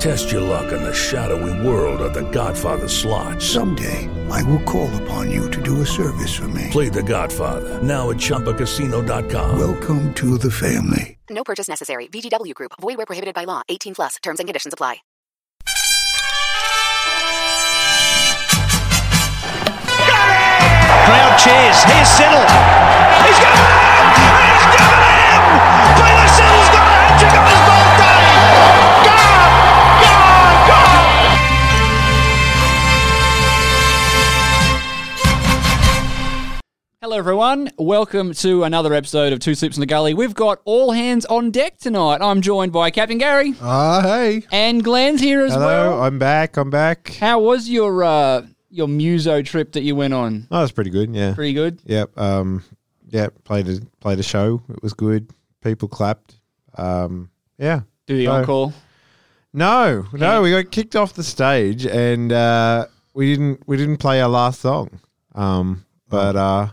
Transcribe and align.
Test 0.00 0.32
your 0.32 0.40
luck 0.40 0.72
in 0.72 0.82
the 0.82 0.94
shadowy 0.94 1.52
world 1.60 2.00
of 2.00 2.14
The 2.14 2.22
Godfather 2.30 2.88
slot. 2.88 3.42
Someday, 3.42 4.08
I 4.30 4.42
will 4.44 4.62
call 4.62 4.88
upon 5.02 5.30
you 5.30 5.50
to 5.50 5.60
do 5.60 5.82
a 5.82 5.86
service 5.86 6.34
for 6.34 6.48
me. 6.48 6.68
Play 6.70 6.88
The 6.88 7.02
Godfather 7.02 7.82
now 7.82 8.08
at 8.08 8.16
ChumbaCasino.com. 8.16 9.58
Welcome 9.58 10.14
to 10.14 10.38
the 10.38 10.50
family. 10.50 11.18
No 11.28 11.44
purchase 11.44 11.68
necessary. 11.68 12.06
VGW 12.08 12.54
Group. 12.54 12.72
Void 12.80 12.96
where 12.96 13.04
prohibited 13.04 13.34
by 13.34 13.44
law. 13.44 13.60
18 13.68 13.94
plus. 13.94 14.16
Terms 14.22 14.40
and 14.40 14.48
conditions 14.48 14.72
apply. 14.72 15.02
Got 20.08 20.28
it! 20.32 20.80
Crowd 21.04 21.36
cheers. 21.36 21.76
Here's 21.84 22.08
Siddle. 22.08 22.48
He's 23.20 23.36
got 23.36 23.52
it! 23.52 23.68
He's 24.16 24.64
got 24.80 24.96
it 24.96 25.04
in! 25.12 25.44
Baylor 26.00 26.28
Siddle's 26.32 26.70
got 26.72 26.88
a 26.88 26.96
hat-trick 27.04 27.49
Hello, 37.10 37.18
everyone. 37.18 37.68
Welcome 37.76 38.34
to 38.34 38.62
another 38.62 38.94
episode 38.94 39.32
of 39.32 39.40
Two 39.40 39.56
Sleeps 39.56 39.76
in 39.76 39.80
the 39.80 39.86
Gully. 39.86 40.14
We've 40.14 40.32
got 40.32 40.60
all 40.64 40.92
hands 40.92 41.26
on 41.26 41.50
deck 41.50 41.76
tonight. 41.76 42.18
I'm 42.22 42.40
joined 42.40 42.70
by 42.70 42.92
Captain 42.92 43.18
Gary 43.18 43.52
Ah, 43.60 44.00
hey. 44.00 44.44
and 44.52 44.84
Glenn's 44.84 45.20
here 45.20 45.44
as 45.44 45.52
Hello, 45.52 45.66
well. 45.66 46.02
I'm 46.04 46.20
back. 46.20 46.56
I'm 46.56 46.70
back. 46.70 47.16
How 47.18 47.40
was 47.40 47.68
your 47.68 48.04
uh, 48.04 48.46
your 48.70 48.86
muso 48.86 49.42
trip 49.42 49.72
that 49.72 49.82
you 49.82 49.96
went 49.96 50.14
on? 50.14 50.46
Oh, 50.52 50.60
that's 50.60 50.70
pretty 50.70 50.90
good. 50.90 51.12
Yeah. 51.12 51.34
Pretty 51.34 51.52
good. 51.52 51.80
Yep. 51.84 52.16
Um. 52.16 52.62
Yep. 53.08 53.42
Played 53.42 53.68
a 53.68 53.80
played 53.98 54.20
a 54.20 54.22
show. 54.22 54.62
It 54.68 54.80
was 54.80 54.92
good. 54.92 55.32
People 55.64 55.88
clapped. 55.88 56.36
Um. 56.78 57.28
Yeah. 57.58 57.80
Do 58.06 58.16
the 58.16 58.28
encore. 58.28 58.72
No, 59.52 60.06
no. 60.12 60.42
We 60.42 60.52
got 60.52 60.70
kicked 60.70 60.94
off 60.94 61.14
the 61.14 61.24
stage, 61.24 61.86
and 61.86 62.32
uh, 62.32 62.86
we 63.14 63.34
didn't 63.34 63.66
we 63.66 63.76
didn't 63.76 63.96
play 63.96 64.22
our 64.22 64.28
last 64.28 64.60
song. 64.60 65.00
Um. 65.34 65.84
But 66.08 66.34
uh, 66.36 66.68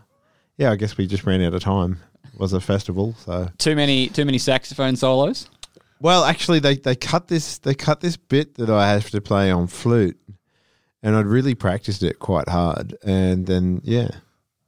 yeah. 0.57 0.72
I 0.72 0.75
guess 0.75 0.97
we 0.97 1.07
just 1.07 1.25
ran 1.25 1.41
out 1.41 1.53
of 1.53 1.62
time. 1.63 2.00
It 2.34 2.40
was 2.40 2.53
a 2.53 2.59
festival, 2.62 3.16
so. 3.25 3.50
Too 3.57 3.75
many 3.75 4.07
too 4.09 4.25
many 4.25 4.38
saxophone 4.38 4.95
solos. 4.95 5.50
Well, 6.00 6.23
actually, 6.25 6.59
they, 6.59 6.75
they 6.78 6.95
cut 6.95 7.28
this 7.28 7.57
they 7.57 7.73
cut 7.73 8.01
this 8.01 8.18
bit 8.18 8.56
that 8.56 8.69
I 8.69 8.90
have 8.91 9.09
to 9.12 9.22
play 9.22 9.50
on 9.50 9.66
flute, 9.68 10.19
and 11.01 11.16
I'd 11.16 11.25
really 11.25 11.56
practiced 11.56 12.03
it 12.03 12.19
quite 12.19 12.50
hard, 12.50 12.95
and 13.03 13.47
then 13.47 13.81
yeah, 13.84 14.09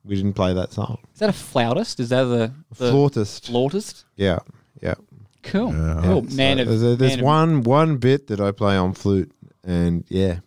we 0.03 0.15
didn't 0.15 0.33
play 0.33 0.53
that 0.53 0.71
song. 0.73 0.97
Is 1.13 1.19
that 1.19 1.29
a 1.29 1.33
flautist? 1.33 1.99
Is 1.99 2.09
that 2.09 2.23
the, 2.23 2.51
the 2.77 2.91
Flautist, 2.91 3.45
flautist? 3.47 4.05
yeah, 4.15 4.39
yeah. 4.81 4.95
Cool. 5.43 5.71
cool. 5.71 6.21
Man 6.35 6.57
So 6.57 6.63
of 6.63 6.67
there's 6.79 6.97
there's 6.97 7.11
man 7.17 7.19
of- 7.19 7.25
one 7.25 7.63
one 7.63 7.97
bit 7.97 8.27
that 8.27 8.39
I 8.41 8.51
play 8.51 8.75
on 8.75 8.93
flute, 8.93 9.31
and 9.63 10.03
yeah, 10.09 10.39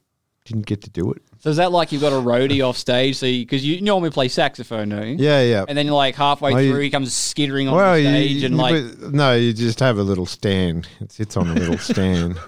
didn't 0.44 0.66
get 0.66 0.82
to 0.82 0.90
do 0.90 1.12
it. 1.12 1.22
So 1.42 1.50
is 1.50 1.56
that 1.56 1.72
like 1.72 1.90
you've 1.90 2.00
got 2.02 2.12
a 2.12 2.22
roadie 2.24 2.64
off 2.64 2.76
stage? 2.76 3.16
So 3.16 3.26
because 3.26 3.64
you, 3.66 3.80
normally 3.80 4.10
play 4.10 4.28
saxophone, 4.28 4.90
don't 4.90 5.06
you? 5.08 5.16
Yeah, 5.18 5.42
yeah. 5.42 5.64
And 5.68 5.76
then 5.76 5.86
you're 5.86 5.94
like 5.96 6.14
halfway 6.14 6.64
you- 6.66 6.70
through, 6.72 6.82
he 6.82 6.90
comes 6.90 7.12
skittering 7.12 7.66
on 7.66 7.74
well, 7.74 7.94
the 7.94 8.00
you, 8.02 8.06
stage 8.08 8.42
and 8.44 8.54
you- 8.54 8.60
like 8.62 8.98
no, 9.12 9.34
you 9.34 9.52
just 9.52 9.80
have 9.80 9.98
a 9.98 10.04
little 10.04 10.24
stand. 10.26 10.86
It 11.00 11.10
sits 11.10 11.36
on 11.36 11.48
a 11.48 11.54
little 11.54 11.78
stand. 11.92 12.38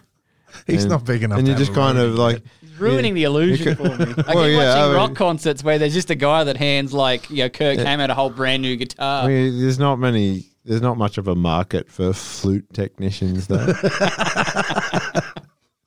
He's 0.69 0.85
And- 0.85 0.93
not 0.93 1.05
big 1.05 1.25
enough. 1.25 1.41
and 1.41 1.49
you 1.49 1.55
have 1.55 1.61
just 1.61 1.75
kind 1.75 1.99
of 1.99 2.13
roadie 2.15 2.19
like 2.19 2.43
ruining 2.79 3.15
the 3.15 3.25
illusion 3.25 3.75
for 3.75 3.83
me. 3.83 3.91
I 4.29 4.35
Well, 4.35 4.45
keep 4.47 4.53
yeah, 4.53 4.69
watching 4.69 4.83
I 4.83 4.87
mean- 4.87 4.95
rock 4.97 5.15
concerts 5.17 5.65
where 5.65 5.79
there's 5.81 5.93
just 5.95 6.11
a 6.11 6.15
guy 6.15 6.45
that 6.45 6.57
hands 6.57 6.93
like 6.93 7.29
you 7.31 7.39
know 7.39 7.49
Kirk 7.49 7.79
Hammett 7.79 8.11
a 8.11 8.15
whole 8.15 8.31
brand 8.31 8.63
new 8.63 8.77
guitar. 8.77 9.25
I 9.25 9.27
mean, 9.27 9.61
there's 9.61 9.81
not 9.81 9.99
many. 9.99 10.47
There's 10.67 10.81
not 10.81 10.97
much 10.97 11.19
of 11.19 11.29
a 11.29 11.35
market 11.35 11.91
for 11.91 12.13
flute 12.15 12.65
technicians, 12.73 13.49
though. 13.49 13.67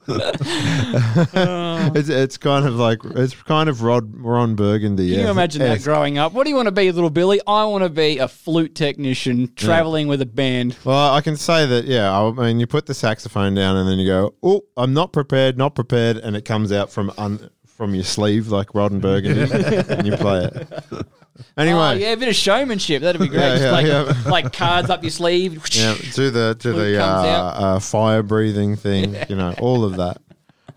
it's 1.95 2.07
it's 2.07 2.37
kind 2.37 2.65
of 2.65 2.75
like 2.75 2.99
it's 3.03 3.33
kind 3.33 3.67
of 3.67 3.81
Rod 3.81 4.15
Ron 4.15 4.55
Burgundy. 4.55 5.09
Can 5.09 5.19
you 5.19 5.25
yeah. 5.25 5.31
imagine 5.31 5.61
that 5.61 5.83
growing 5.83 6.17
up? 6.17 6.31
What 6.31 6.45
do 6.45 6.49
you 6.49 6.55
want 6.55 6.67
to 6.67 6.71
be, 6.71 6.89
little 6.91 7.09
Billy? 7.09 7.41
I 7.45 7.65
want 7.65 7.83
to 7.83 7.89
be 7.89 8.17
a 8.17 8.29
flute 8.29 8.73
technician 8.73 9.51
traveling 9.55 10.07
with 10.07 10.21
a 10.21 10.25
band. 10.25 10.77
Well, 10.85 11.13
I 11.13 11.19
can 11.19 11.35
say 11.35 11.65
that. 11.65 11.85
Yeah, 11.85 12.17
I 12.17 12.31
mean, 12.31 12.61
you 12.61 12.67
put 12.67 12.85
the 12.85 12.93
saxophone 12.93 13.53
down 13.53 13.75
and 13.75 13.89
then 13.89 13.99
you 13.99 14.07
go, 14.07 14.33
"Oh, 14.41 14.61
I'm 14.77 14.93
not 14.93 15.11
prepared, 15.11 15.57
not 15.57 15.75
prepared," 15.75 16.15
and 16.15 16.37
it 16.37 16.45
comes 16.45 16.71
out 16.71 16.89
from 16.89 17.11
un, 17.17 17.49
from 17.65 17.93
your 17.93 18.05
sleeve 18.05 18.47
like 18.47 18.73
Rod 18.73 18.93
and 18.93 19.01
Burgundy, 19.01 19.41
and 19.89 20.07
you 20.07 20.15
play 20.15 20.45
it. 20.45 21.07
Anyway, 21.57 21.79
Oh, 21.79 21.91
yeah, 21.93 22.11
a 22.13 22.17
bit 22.17 22.29
of 22.29 22.35
showmanship. 22.35 23.01
That'd 23.01 23.19
be 23.19 23.27
great. 23.29 23.39
Yeah, 23.39 23.49
Just 23.57 23.63
yeah, 23.63 23.71
like, 23.71 23.85
yeah. 23.87 24.23
like 24.31 24.53
cards 24.53 24.89
up 24.89 25.03
your 25.03 25.09
sleeve. 25.11 25.53
Yeah, 25.71 25.95
to 26.13 26.29
the 26.31 26.57
Flute 26.59 26.75
the 26.75 27.01
uh, 27.03 27.05
uh, 27.05 27.79
fire 27.79 28.21
breathing 28.23 28.75
thing, 28.75 29.15
you 29.27 29.35
know, 29.35 29.53
all 29.59 29.83
of 29.83 29.97
that. 29.97 30.21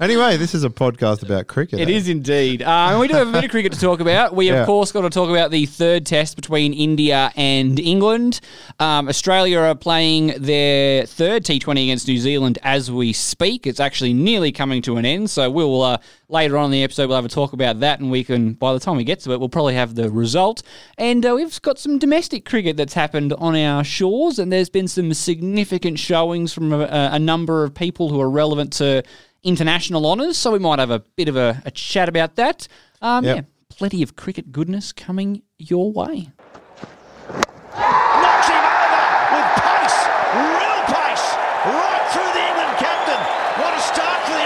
Anyway, 0.00 0.38
this 0.38 0.54
is 0.54 0.64
a 0.64 0.70
podcast 0.70 1.22
about 1.22 1.46
cricket. 1.46 1.78
It 1.78 1.88
eh? 1.90 1.92
is 1.92 2.08
indeed. 2.08 2.62
Uh, 2.62 2.88
and 2.90 3.00
we 3.00 3.06
do 3.06 3.16
have 3.16 3.28
a 3.28 3.32
bit 3.32 3.44
of 3.44 3.50
cricket 3.50 3.70
to 3.74 3.78
talk 3.78 4.00
about. 4.00 4.34
We, 4.34 4.48
of 4.48 4.56
Yeah. 4.56 4.64
course, 4.64 4.92
got 4.92 5.02
to 5.02 5.10
talk 5.10 5.28
about 5.28 5.50
the 5.50 5.66
third 5.66 6.06
test 6.06 6.36
between 6.36 6.72
India 6.72 7.30
and 7.36 7.78
England. 7.78 8.40
Um, 8.78 9.10
Australia 9.10 9.58
are 9.58 9.74
playing 9.74 10.32
their 10.38 11.04
third 11.04 11.44
T20 11.44 11.82
against 11.82 12.08
New 12.08 12.16
Zealand 12.16 12.58
as 12.62 12.90
we 12.90 13.12
speak. 13.12 13.66
It's 13.66 13.78
actually 13.78 14.14
nearly 14.14 14.52
coming 14.52 14.80
to 14.82 14.96
an 14.96 15.04
end. 15.04 15.28
So 15.28 15.50
we'll, 15.50 15.82
uh, 15.82 15.98
later 16.30 16.56
on 16.56 16.66
in 16.66 16.70
the 16.70 16.82
episode, 16.82 17.08
we'll 17.08 17.16
have 17.16 17.26
a 17.26 17.28
talk 17.28 17.52
about 17.52 17.80
that. 17.80 18.00
And 18.00 18.10
we 18.10 18.24
can, 18.24 18.54
by 18.54 18.72
the 18.72 18.80
time 18.80 18.96
we 18.96 19.04
get 19.04 19.20
to 19.20 19.32
it, 19.32 19.38
we'll 19.38 19.50
probably 19.50 19.74
have 19.74 19.96
the 19.96 20.08
result. 20.10 20.62
And 20.96 21.26
uh, 21.26 21.34
we've 21.34 21.60
got 21.60 21.78
some 21.78 21.98
domestic 21.98 22.46
cricket 22.46 22.78
that's 22.78 22.94
happened 22.94 23.34
on 23.34 23.54
our 23.54 23.84
shores. 23.84 24.38
And 24.38 24.50
there's 24.50 24.70
been 24.70 24.88
some 24.88 25.12
significant 25.12 25.98
showings 25.98 26.54
from 26.54 26.72
a, 26.72 26.86
a 27.12 27.18
number 27.18 27.64
of 27.64 27.74
people 27.74 28.08
who 28.08 28.18
are 28.18 28.30
relevant 28.30 28.72
to 28.74 29.02
international 29.42 30.06
honours, 30.06 30.36
so 30.36 30.52
we 30.52 30.58
might 30.58 30.78
have 30.78 30.90
a 30.90 31.00
bit 31.16 31.28
of 31.28 31.36
a, 31.36 31.62
a 31.64 31.70
chat 31.70 32.08
about 32.08 32.36
that. 32.36 32.66
Um, 33.02 33.24
Yep. 33.24 33.36
Yeah, 33.36 33.42
plenty 33.68 34.02
of 34.02 34.16
cricket 34.16 34.52
goodness 34.52 34.92
coming 34.92 35.42
your 35.58 35.90
way. 35.92 36.28
Knocks 37.74 38.48
him 38.48 38.64
over 38.64 39.04
with 39.32 39.48
pace, 39.56 39.98
real 40.36 40.82
pace, 40.86 41.26
right 41.64 42.04
through 42.12 42.32
the 42.32 42.44
England 42.48 42.76
captain. 42.78 43.20
What 43.62 43.74
a 43.74 43.80
start 43.80 44.20
for 44.24 44.32
the 44.32 44.44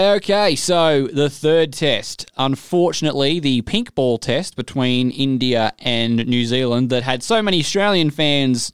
Aussies. 0.00 0.16
Okay, 0.16 0.56
so 0.56 1.08
the 1.08 1.28
third 1.30 1.72
test. 1.72 2.30
Unfortunately, 2.36 3.40
the 3.40 3.62
pink 3.62 3.94
ball 3.94 4.18
test 4.18 4.56
between 4.56 5.10
India 5.10 5.72
and 5.78 6.26
New 6.26 6.46
Zealand 6.46 6.90
that 6.90 7.02
had 7.02 7.22
so 7.22 7.42
many 7.42 7.60
Australian 7.60 8.10
fans, 8.10 8.72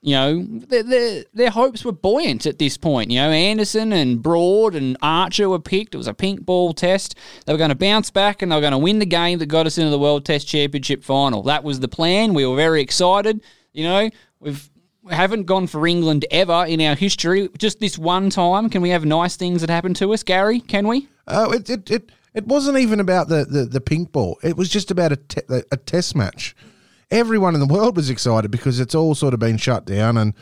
you 0.00 0.14
know, 0.14 0.44
their, 0.44 0.82
their, 0.82 1.24
their 1.34 1.50
hopes 1.50 1.84
were 1.84 1.92
buoyant 1.92 2.46
at 2.46 2.58
this 2.58 2.76
point. 2.76 3.10
You 3.10 3.18
know, 3.18 3.30
Anderson 3.30 3.92
and 3.92 4.22
Broad 4.22 4.74
and 4.74 4.96
Archer 5.02 5.48
were 5.48 5.58
picked. 5.58 5.94
It 5.94 5.98
was 5.98 6.06
a 6.06 6.14
pink 6.14 6.44
ball 6.44 6.72
test. 6.72 7.16
They 7.46 7.52
were 7.52 7.58
going 7.58 7.70
to 7.70 7.76
bounce 7.76 8.10
back 8.10 8.40
and 8.40 8.52
they 8.52 8.56
were 8.56 8.60
going 8.60 8.72
to 8.72 8.78
win 8.78 9.00
the 9.00 9.06
game 9.06 9.38
that 9.40 9.46
got 9.46 9.66
us 9.66 9.76
into 9.76 9.90
the 9.90 9.98
World 9.98 10.24
Test 10.24 10.46
Championship 10.46 11.02
final. 11.02 11.42
That 11.42 11.64
was 11.64 11.80
the 11.80 11.88
plan. 11.88 12.32
We 12.32 12.46
were 12.46 12.56
very 12.56 12.80
excited. 12.80 13.42
You 13.72 13.84
know, 13.84 14.10
we've 14.40 14.70
we 15.02 15.14
haven't 15.14 15.44
gone 15.44 15.66
for 15.66 15.86
England 15.86 16.26
ever 16.30 16.66
in 16.66 16.80
our 16.82 16.94
history. 16.94 17.48
Just 17.56 17.80
this 17.80 17.98
one 17.98 18.30
time, 18.30 18.68
can 18.68 18.82
we 18.82 18.90
have 18.90 19.04
nice 19.04 19.36
things 19.36 19.62
that 19.62 19.70
happen 19.70 19.94
to 19.94 20.12
us, 20.12 20.22
Gary? 20.22 20.60
Can 20.60 20.86
we? 20.86 21.08
Oh, 21.26 21.50
it, 21.52 21.70
it, 21.70 21.90
it, 21.90 22.12
it 22.34 22.46
wasn't 22.46 22.78
even 22.78 23.00
about 23.00 23.28
the, 23.28 23.44
the, 23.44 23.64
the 23.64 23.80
pink 23.80 24.12
ball. 24.12 24.38
It 24.42 24.56
was 24.56 24.68
just 24.68 24.90
about 24.90 25.12
a, 25.12 25.16
te- 25.16 25.62
a 25.72 25.76
test 25.78 26.14
match. 26.14 26.54
Everyone 27.10 27.54
in 27.54 27.60
the 27.60 27.66
world 27.66 27.96
was 27.96 28.10
excited 28.10 28.50
because 28.50 28.80
it's 28.80 28.94
all 28.94 29.14
sort 29.14 29.34
of 29.34 29.40
been 29.40 29.56
shut 29.56 29.84
down, 29.86 30.16
and 30.18 30.34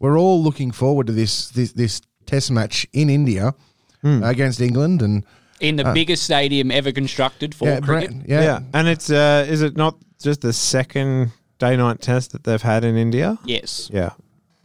we're 0.00 0.18
all 0.18 0.42
looking 0.42 0.70
forward 0.72 1.06
to 1.06 1.12
this 1.12 1.48
this, 1.50 1.72
this 1.72 2.00
test 2.26 2.50
match 2.50 2.86
in 2.92 3.08
India 3.10 3.54
against 4.02 4.60
England. 4.60 5.02
And 5.02 5.24
In 5.60 5.76
the 5.76 5.86
Uh, 5.88 5.94
biggest 5.94 6.22
stadium 6.24 6.70
ever 6.70 6.92
constructed 6.92 7.54
for 7.54 7.68
yeah, 7.68 7.80
cricket. 7.80 8.10
Brent, 8.10 8.28
yeah, 8.28 8.60
and 8.72 8.88
it's 8.88 9.10
uh, 9.10 9.46
is 9.48 9.62
it 9.62 9.76
not 9.76 9.96
just 10.22 10.40
the 10.40 10.52
second 10.52 11.30
day 11.58 11.76
night 11.76 12.00
test 12.00 12.32
that 12.32 12.44
they've 12.44 12.62
had 12.62 12.84
in 12.84 12.96
India? 12.96 13.38
Yes. 13.44 13.90
Yeah. 13.92 14.10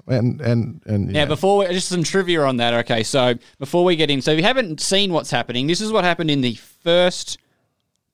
and 0.08 0.42
and 0.42 0.82
and 0.86 1.12
yeah. 1.12 1.24
Now, 1.24 1.30
before 1.30 1.60
we, 1.60 1.68
just 1.68 1.88
some 1.90 2.04
trivia 2.04 2.42
on 2.44 2.58
that. 2.58 2.74
Okay, 2.86 3.04
so 3.04 3.36
before 3.60 3.84
we 3.86 3.96
get 3.96 4.10
in, 4.10 4.22
so 4.22 4.32
if 4.32 4.38
you 4.38 4.44
haven't 4.44 4.82
seen 4.82 5.14
what's 5.14 5.32
happening, 5.32 5.68
this 5.68 5.82
is 5.82 5.92
what 5.92 6.04
happened 6.04 6.30
in 6.32 6.42
the 6.42 6.56
first 6.56 7.38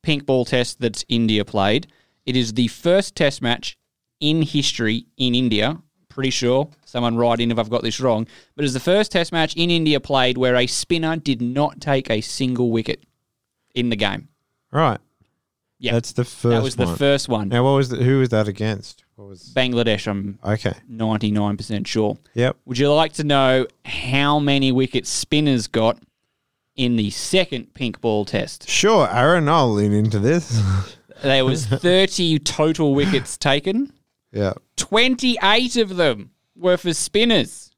pink 0.01 0.25
ball 0.25 0.45
test 0.45 0.79
that 0.81 1.03
India 1.09 1.43
played. 1.45 1.87
It 2.29 2.35
is 2.35 2.53
the 2.53 2.67
first 2.67 3.15
test 3.15 3.41
match 3.41 3.75
in 4.19 4.43
history 4.43 5.07
in 5.17 5.33
India. 5.33 5.81
Pretty 6.09 6.29
sure. 6.29 6.69
Someone 6.85 7.17
write 7.17 7.39
in 7.39 7.49
if 7.49 7.57
I've 7.57 7.71
got 7.71 7.81
this 7.81 7.99
wrong. 7.99 8.27
But 8.55 8.65
it's 8.65 8.75
the 8.75 8.79
first 8.79 9.11
test 9.11 9.31
match 9.31 9.55
in 9.55 9.71
India 9.71 9.99
played 9.99 10.37
where 10.37 10.55
a 10.55 10.67
spinner 10.67 11.15
did 11.15 11.41
not 11.41 11.81
take 11.81 12.07
a 12.07 12.21
single 12.21 12.69
wicket 12.69 13.01
in 13.73 13.89
the 13.89 13.95
game. 13.95 14.27
Right. 14.71 14.99
Yeah, 15.79 15.93
That's 15.93 16.11
the 16.11 16.23
first. 16.23 16.51
That 16.55 16.61
was 16.61 16.75
the 16.75 16.85
one. 16.85 16.97
first 16.97 17.29
one. 17.29 17.49
Now, 17.49 17.63
what 17.63 17.71
was 17.71 17.89
the, 17.89 17.97
who 17.97 18.19
was 18.19 18.29
that 18.29 18.47
against? 18.47 19.05
What 19.15 19.29
was? 19.29 19.51
Bangladesh, 19.55 20.05
I'm 20.05 20.37
Okay. 20.45 20.73
99% 20.91 21.87
sure. 21.87 22.15
Yep. 22.35 22.57
Would 22.65 22.77
you 22.77 22.93
like 22.93 23.13
to 23.13 23.23
know 23.23 23.65
how 23.85 24.37
many 24.37 24.71
wickets 24.71 25.09
spinners 25.09 25.65
got 25.65 25.97
in 26.75 26.95
the 26.95 27.09
second 27.09 27.73
pink 27.73 28.01
ball 28.01 28.23
test? 28.23 28.69
Sure, 28.69 29.09
Aaron. 29.11 29.49
I'll 29.49 29.73
lean 29.73 29.93
into 29.93 30.19
this. 30.19 30.61
There 31.21 31.45
was 31.45 31.65
30 31.65 32.39
total 32.39 32.93
wickets 32.95 33.37
taken. 33.37 33.91
yeah. 34.31 34.53
28 34.77 35.75
of 35.77 35.97
them 35.97 36.31
were 36.55 36.77
for 36.77 36.93
spinners. 36.93 37.71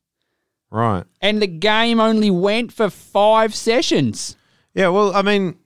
Right. 0.69 1.03
And 1.19 1.41
the 1.41 1.47
game 1.47 1.99
only 1.99 2.29
went 2.31 2.71
for 2.71 2.89
five 2.89 3.53
sessions. 3.55 4.35
Yeah. 4.73 4.87
Well, 4.89 5.13
I 5.15 5.21
mean, 5.21 5.57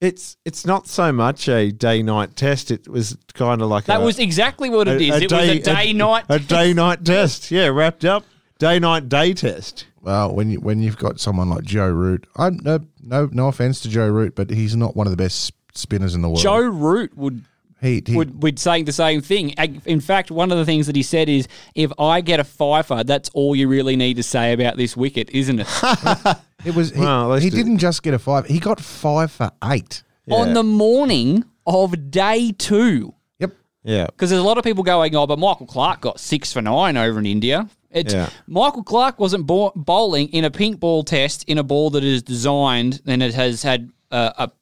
it's 0.00 0.36
it's 0.44 0.66
not 0.66 0.86
so 0.86 1.12
much 1.12 1.48
a 1.48 1.70
day 1.70 2.02
night 2.02 2.36
test. 2.36 2.70
It 2.70 2.88
was 2.88 3.16
kind 3.32 3.62
of 3.62 3.68
like 3.68 3.84
That 3.86 4.00
a, 4.02 4.04
was 4.04 4.18
exactly 4.18 4.68
what 4.68 4.86
it 4.88 5.00
is. 5.00 5.22
it 5.22 5.32
was 5.32 5.48
a 5.48 5.58
day 5.60 5.92
night. 5.92 6.24
a 6.28 6.38
day 6.38 6.74
night 6.74 7.04
test. 7.04 7.50
Yeah, 7.50 7.68
wrapped 7.68 8.04
up 8.04 8.24
day 8.58 8.78
night 8.78 9.08
day 9.08 9.32
test. 9.32 9.86
well, 10.02 10.34
when 10.34 10.50
you 10.50 10.60
when 10.60 10.82
you've 10.82 10.98
got 10.98 11.20
someone 11.20 11.48
like 11.48 11.64
Joe 11.64 11.88
Root, 11.88 12.26
I'm 12.36 12.58
no 12.62 12.80
no 13.02 13.28
no 13.32 13.48
offense 13.48 13.80
to 13.80 13.88
Joe 13.88 14.08
Root, 14.08 14.34
but 14.34 14.50
he's 14.50 14.76
not 14.76 14.94
one 14.94 15.06
of 15.06 15.10
the 15.10 15.16
best 15.16 15.52
spinners 15.74 16.14
in 16.14 16.22
the 16.22 16.28
world. 16.28 16.40
Joe 16.40 16.60
Root 16.60 17.16
would 17.16 17.44
he, 17.80 18.02
he 18.06 18.16
would 18.16 18.42
would 18.42 18.58
saying 18.58 18.86
the 18.86 18.92
same 18.92 19.20
thing. 19.20 19.50
In 19.84 20.00
fact, 20.00 20.30
one 20.30 20.50
of 20.50 20.58
the 20.58 20.64
things 20.64 20.86
that 20.86 20.96
he 20.96 21.02
said 21.02 21.28
is, 21.28 21.46
"If 21.74 21.92
I 21.98 22.20
get 22.22 22.40
a 22.40 22.44
fifer, 22.44 23.04
that's 23.04 23.28
all 23.30 23.54
you 23.54 23.68
really 23.68 23.96
need 23.96 24.14
to 24.14 24.22
say 24.22 24.52
about 24.52 24.76
this 24.76 24.96
wicket, 24.96 25.30
isn't 25.30 25.60
it?" 25.60 25.68
it 26.64 26.74
was 26.74 26.92
he, 26.92 27.00
Well, 27.00 27.34
he 27.34 27.50
didn't 27.50 27.78
just 27.78 28.02
get 28.02 28.14
a 28.14 28.18
five; 28.18 28.46
he 28.46 28.58
got 28.58 28.80
five 28.80 29.30
for 29.30 29.50
eight. 29.64 30.02
On 30.30 30.54
the 30.54 30.62
morning 30.62 31.44
of 31.66 32.10
day 32.10 32.52
two, 32.52 33.14
Yep. 33.40 33.52
Yeah. 33.82 34.06
because 34.06 34.30
there's 34.30 34.40
a 34.40 34.46
lot 34.46 34.56
of 34.56 34.64
people 34.64 34.82
going, 34.82 35.14
"Oh, 35.14 35.26
but 35.26 35.38
Michael 35.38 35.66
Clarke 35.66 36.00
got 36.00 36.18
six 36.18 36.52
for 36.52 36.62
nine 36.62 36.96
over 36.96 37.18
in 37.18 37.26
India." 37.26 37.68
It's, 37.90 38.12
Yeah. 38.12 38.28
Michael 38.48 38.82
Clarke 38.82 39.20
wasn't 39.20 39.46
bowling 39.46 40.28
in 40.30 40.44
a 40.44 40.50
pink 40.50 40.80
ball 40.80 41.04
test 41.04 41.44
in 41.44 41.58
a 41.58 41.62
ball 41.62 41.90
that 41.90 42.02
is 42.02 42.22
designed 42.22 43.00
and 43.06 43.22
it 43.22 43.34
has 43.34 43.62
had 43.62 43.90
a, 44.10 44.32
a, 44.38 44.52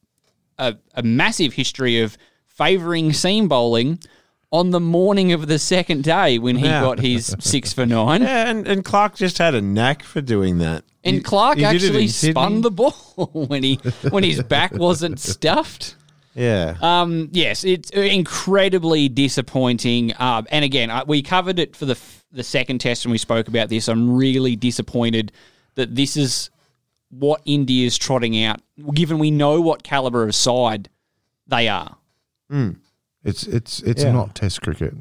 a, 0.68 0.78
a 0.94 1.02
massive 1.02 1.52
history 1.54 2.00
of 2.00 2.16
favouring 2.46 3.12
seam 3.12 3.48
bowling. 3.48 3.98
On 4.54 4.70
the 4.70 4.80
morning 4.80 5.32
of 5.32 5.46
the 5.46 5.58
second 5.58 6.04
day, 6.04 6.38
when 6.38 6.56
he 6.56 6.66
Yeah. 6.66 6.82
got 6.82 7.00
his 7.00 7.34
six 7.40 7.72
for 7.72 7.86
nine, 7.86 8.20
Yeah, 8.20 8.50
and, 8.50 8.68
and 8.68 8.84
Clarke 8.84 9.14
just 9.16 9.38
had 9.38 9.54
a 9.54 9.62
knack 9.62 10.02
for 10.02 10.20
doing 10.20 10.58
that. 10.58 10.84
And 11.02 11.16
He- 11.16 11.22
Clarke 11.22 11.56
he 11.56 11.64
actually 11.64 12.08
spun 12.08 12.60
the 12.60 12.70
ball 12.70 12.92
when 13.32 13.62
he 13.62 13.76
when 14.10 14.22
his 14.24 14.42
back 14.42 14.72
wasn't 14.74 15.18
stuffed. 15.20 15.96
Yeah. 16.34 16.76
Um, 16.82 17.30
yes, 17.32 17.64
it's 17.64 17.88
incredibly 17.92 19.08
disappointing. 19.08 20.12
Um, 20.18 20.46
and 20.50 20.64
again, 20.66 20.90
I, 20.90 21.02
we 21.04 21.22
covered 21.22 21.58
it 21.58 21.74
for 21.74 21.86
the 21.86 21.92
f- 21.92 22.22
the 22.30 22.44
second 22.44 22.80
test, 22.80 23.04
and 23.06 23.12
we 23.12 23.18
spoke 23.18 23.48
about 23.48 23.68
this. 23.70 23.88
I'm 23.88 24.14
really 24.14 24.54
disappointed 24.56 25.32
that 25.76 25.94
this 25.94 26.16
is 26.16 26.50
what 27.12 27.42
India 27.44 27.86
is 27.86 27.96
trotting 27.98 28.42
out, 28.42 28.60
given 28.94 29.18
we 29.18 29.30
know 29.30 29.60
what 29.60 29.82
caliber 29.82 30.22
of 30.24 30.34
side 30.34 30.88
they 31.46 31.68
are. 31.68 31.96
It's 33.24 33.44
it's 33.44 33.80
it's 33.82 34.02
Yeah. 34.02 34.12
not 34.12 34.34
Test 34.34 34.60
cricket. 34.62 34.94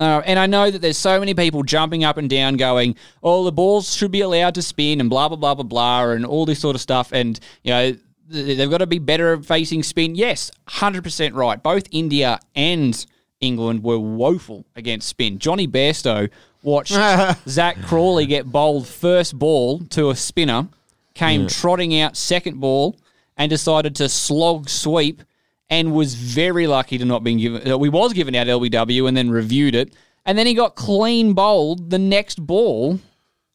Uh, 0.00 0.20
and 0.26 0.38
I 0.38 0.46
know 0.46 0.68
that 0.70 0.80
there's 0.82 0.98
so 0.98 1.20
many 1.20 1.32
people 1.32 1.62
jumping 1.62 2.02
up 2.02 2.16
and 2.16 2.28
down 2.28 2.56
going, 2.56 2.96
oh, 3.22 3.44
the 3.44 3.52
balls 3.52 3.94
should 3.94 4.10
be 4.10 4.20
allowed 4.20 4.54
to 4.56 4.62
spin 4.62 5.00
and 5.00 5.08
blah, 5.08 5.28
blah, 5.28 5.36
blah, 5.36 5.54
blah, 5.54 5.62
blah, 5.62 6.10
and 6.10 6.26
all 6.26 6.44
this 6.44 6.58
sort 6.58 6.74
of 6.74 6.80
stuff. 6.82 7.12
And, 7.12 7.38
you 7.62 7.70
know, 7.70 7.92
th- 8.32 8.58
they've 8.58 8.68
got 8.70 8.78
to 8.78 8.86
be 8.88 8.98
better 8.98 9.34
at 9.34 9.44
facing 9.44 9.84
spin. 9.84 10.16
Yes, 10.16 10.50
100% 10.68 11.34
right. 11.34 11.62
Both 11.62 11.84
India 11.92 12.40
and 12.56 13.06
England 13.40 13.84
were 13.84 13.98
woeful 14.00 14.64
against 14.74 15.06
spin. 15.08 15.38
Jonny 15.38 15.68
Bairstow 15.68 16.28
watched 16.64 16.94
Zak 17.48 17.80
Crawley 17.82 18.26
get 18.26 18.50
bowled 18.50 18.88
first 18.88 19.38
ball 19.38 19.78
to 19.90 20.10
a 20.10 20.16
spinner, 20.16 20.66
came 21.14 21.46
trotting 21.46 21.98
out 22.00 22.16
second 22.16 22.60
ball, 22.60 22.98
and 23.36 23.50
decided 23.50 23.96
to 23.96 24.08
slog 24.08 24.68
sweep 24.68 25.22
and 25.70 25.94
was 25.94 26.14
very 26.14 26.66
lucky 26.66 26.98
to 26.98 27.04
not 27.04 27.24
being 27.24 27.38
given. 27.38 27.70
uh, 27.70 27.78
We 27.78 27.88
was 27.88 28.12
given 28.12 28.34
out 28.34 28.46
LBW 28.46 29.08
and 29.08 29.16
then 29.16 29.30
reviewed 29.30 29.74
it, 29.74 29.94
and 30.26 30.36
then 30.36 30.46
he 30.46 30.54
got 30.54 30.76
clean 30.76 31.32
bowled 31.32 31.90
the 31.90 31.98
next 31.98 32.44
ball 32.46 33.00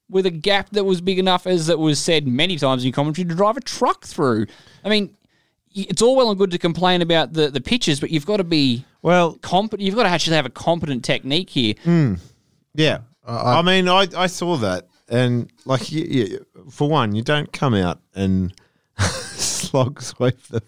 with 0.10 0.26
a 0.26 0.32
gap 0.32 0.70
that 0.72 0.84
was 0.86 1.02
big 1.02 1.20
enough, 1.20 1.46
as 1.46 1.70
it 1.70 1.78
was 1.78 2.00
said 2.00 2.28
many 2.28 2.58
times 2.58 2.86
in 2.86 2.92
commentary, 2.92 3.28
to 3.28 3.36
drive 3.36 3.58
a 3.58 3.62
truck 3.62 4.06
through. 4.06 4.48
I 4.84 4.90
mean, 4.90 5.16
it's 5.74 6.02
all 6.02 6.16
well 6.16 6.30
and 6.30 6.38
good 6.38 6.52
to 6.52 6.58
complain 6.58 7.02
about 7.02 7.34
the 7.34 7.50
the 7.50 7.62
pitches, 7.62 8.00
but 8.00 8.10
you've 8.10 8.26
got 8.26 8.38
to 8.38 8.44
be 8.44 8.86
well, 9.02 9.36
competent. 9.42 9.86
You've 9.86 9.96
got 9.96 10.04
to 10.04 10.10
actually 10.10 10.36
have 10.38 10.46
a 10.46 10.50
competent 10.50 11.06
technique 11.06 11.50
here. 11.50 11.76
Yeah. 12.74 13.00
I, 13.26 13.62
mean, 13.62 13.88
I, 13.90 14.08
I 14.16 14.28
saw 14.28 14.58
that. 14.58 14.88
And, 15.10 15.52
like, 15.66 15.92
you, 15.92 16.04
you, 16.04 16.46
for 16.70 16.90
one, 16.90 17.16
you 17.16 17.22
don't 17.24 17.52
come 17.52 17.74
out 17.74 18.00
and 18.16 18.54
slog 18.98 20.02
sweep 20.02 20.42
the. 20.50 20.62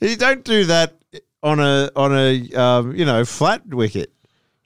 You 0.00 0.16
don't 0.16 0.44
do 0.44 0.64
that 0.64 0.94
on 1.42 1.60
a, 1.60 1.90
on 1.94 2.12
a 2.16 2.52
um, 2.54 2.94
you 2.94 3.04
know, 3.04 3.24
flat 3.24 3.66
wicket. 3.68 4.12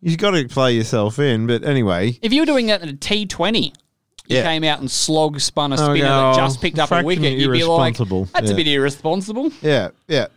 You've 0.00 0.18
got 0.18 0.30
to 0.32 0.48
play 0.48 0.74
yourself 0.74 1.18
in. 1.18 1.46
But 1.46 1.62
anyway, 1.64 2.18
If 2.22 2.32
you 2.32 2.42
were 2.42 2.46
doing 2.46 2.66
that 2.66 2.82
in 2.82 2.88
a 2.88 2.94
T 2.94 3.26
Twenty. 3.26 3.72
You 4.26 4.38
Yeah. 4.38 4.44
came 4.44 4.64
out 4.64 4.80
and 4.80 4.90
slog 4.90 5.38
spun 5.40 5.72
a 5.72 5.74
Oh, 5.74 5.92
spinner 5.94 6.08
that 6.08 6.36
just 6.36 6.62
picked 6.62 6.78
up 6.78 6.90
a 6.90 7.02
wicket. 7.02 7.38
You'd 7.38 7.52
be 7.52 7.62
like. 7.64 7.98
"That's 7.98 8.50
a 8.50 8.54
bit 8.54 8.66
irresponsible." 8.66 9.52
Yeah, 9.60 9.90
yeah. 10.08 10.28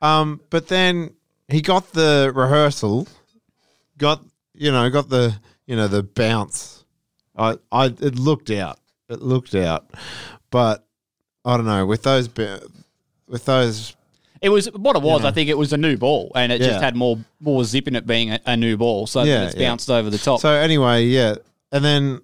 Um, 0.00 0.40
but 0.48 0.68
then 0.68 1.10
he 1.48 1.60
got 1.60 1.92
the 1.92 2.32
rehearsal, 2.34 3.06
got 3.98 4.22
you 4.54 4.72
know, 4.72 4.88
got 4.88 5.10
the 5.10 5.38
you 5.66 5.76
know 5.76 5.88
the 5.88 6.02
bounce. 6.02 6.84
I, 7.36 7.56
I, 7.70 7.86
it 7.86 8.18
looked 8.18 8.50
out. 8.50 8.78
It 9.14 9.22
looked 9.22 9.54
out, 9.54 9.90
but 10.50 10.84
I 11.44 11.56
don't 11.56 11.66
know 11.66 11.86
with 11.86 12.02
those, 12.02 12.28
with 13.26 13.44
those. 13.44 13.96
It 14.42 14.50
was 14.50 14.66
what 14.66 14.94
it 14.96 15.02
was. 15.02 15.22
know. 15.22 15.28
I 15.28 15.30
think 15.30 15.48
it 15.48 15.56
was 15.56 15.72
a 15.72 15.76
new 15.78 15.96
ball, 15.96 16.30
and 16.34 16.52
it 16.52 16.60
Yeah. 16.60 16.68
just 16.68 16.82
had 16.82 16.94
more 16.96 17.18
more 17.40 17.64
zip 17.64 17.88
in 17.88 17.96
it 17.96 18.06
being 18.06 18.30
a, 18.32 18.40
a 18.46 18.56
new 18.56 18.76
ball, 18.76 19.06
so 19.06 19.22
Yeah, 19.22 19.44
it's 19.46 19.56
yeah. 19.56 19.68
bounced 19.70 19.88
over 19.90 20.10
the 20.10 20.18
top. 20.18 20.40
So 20.40 20.50
anyway, 20.50 21.06
yeah, 21.06 21.36
and 21.72 21.84
then 21.84 22.20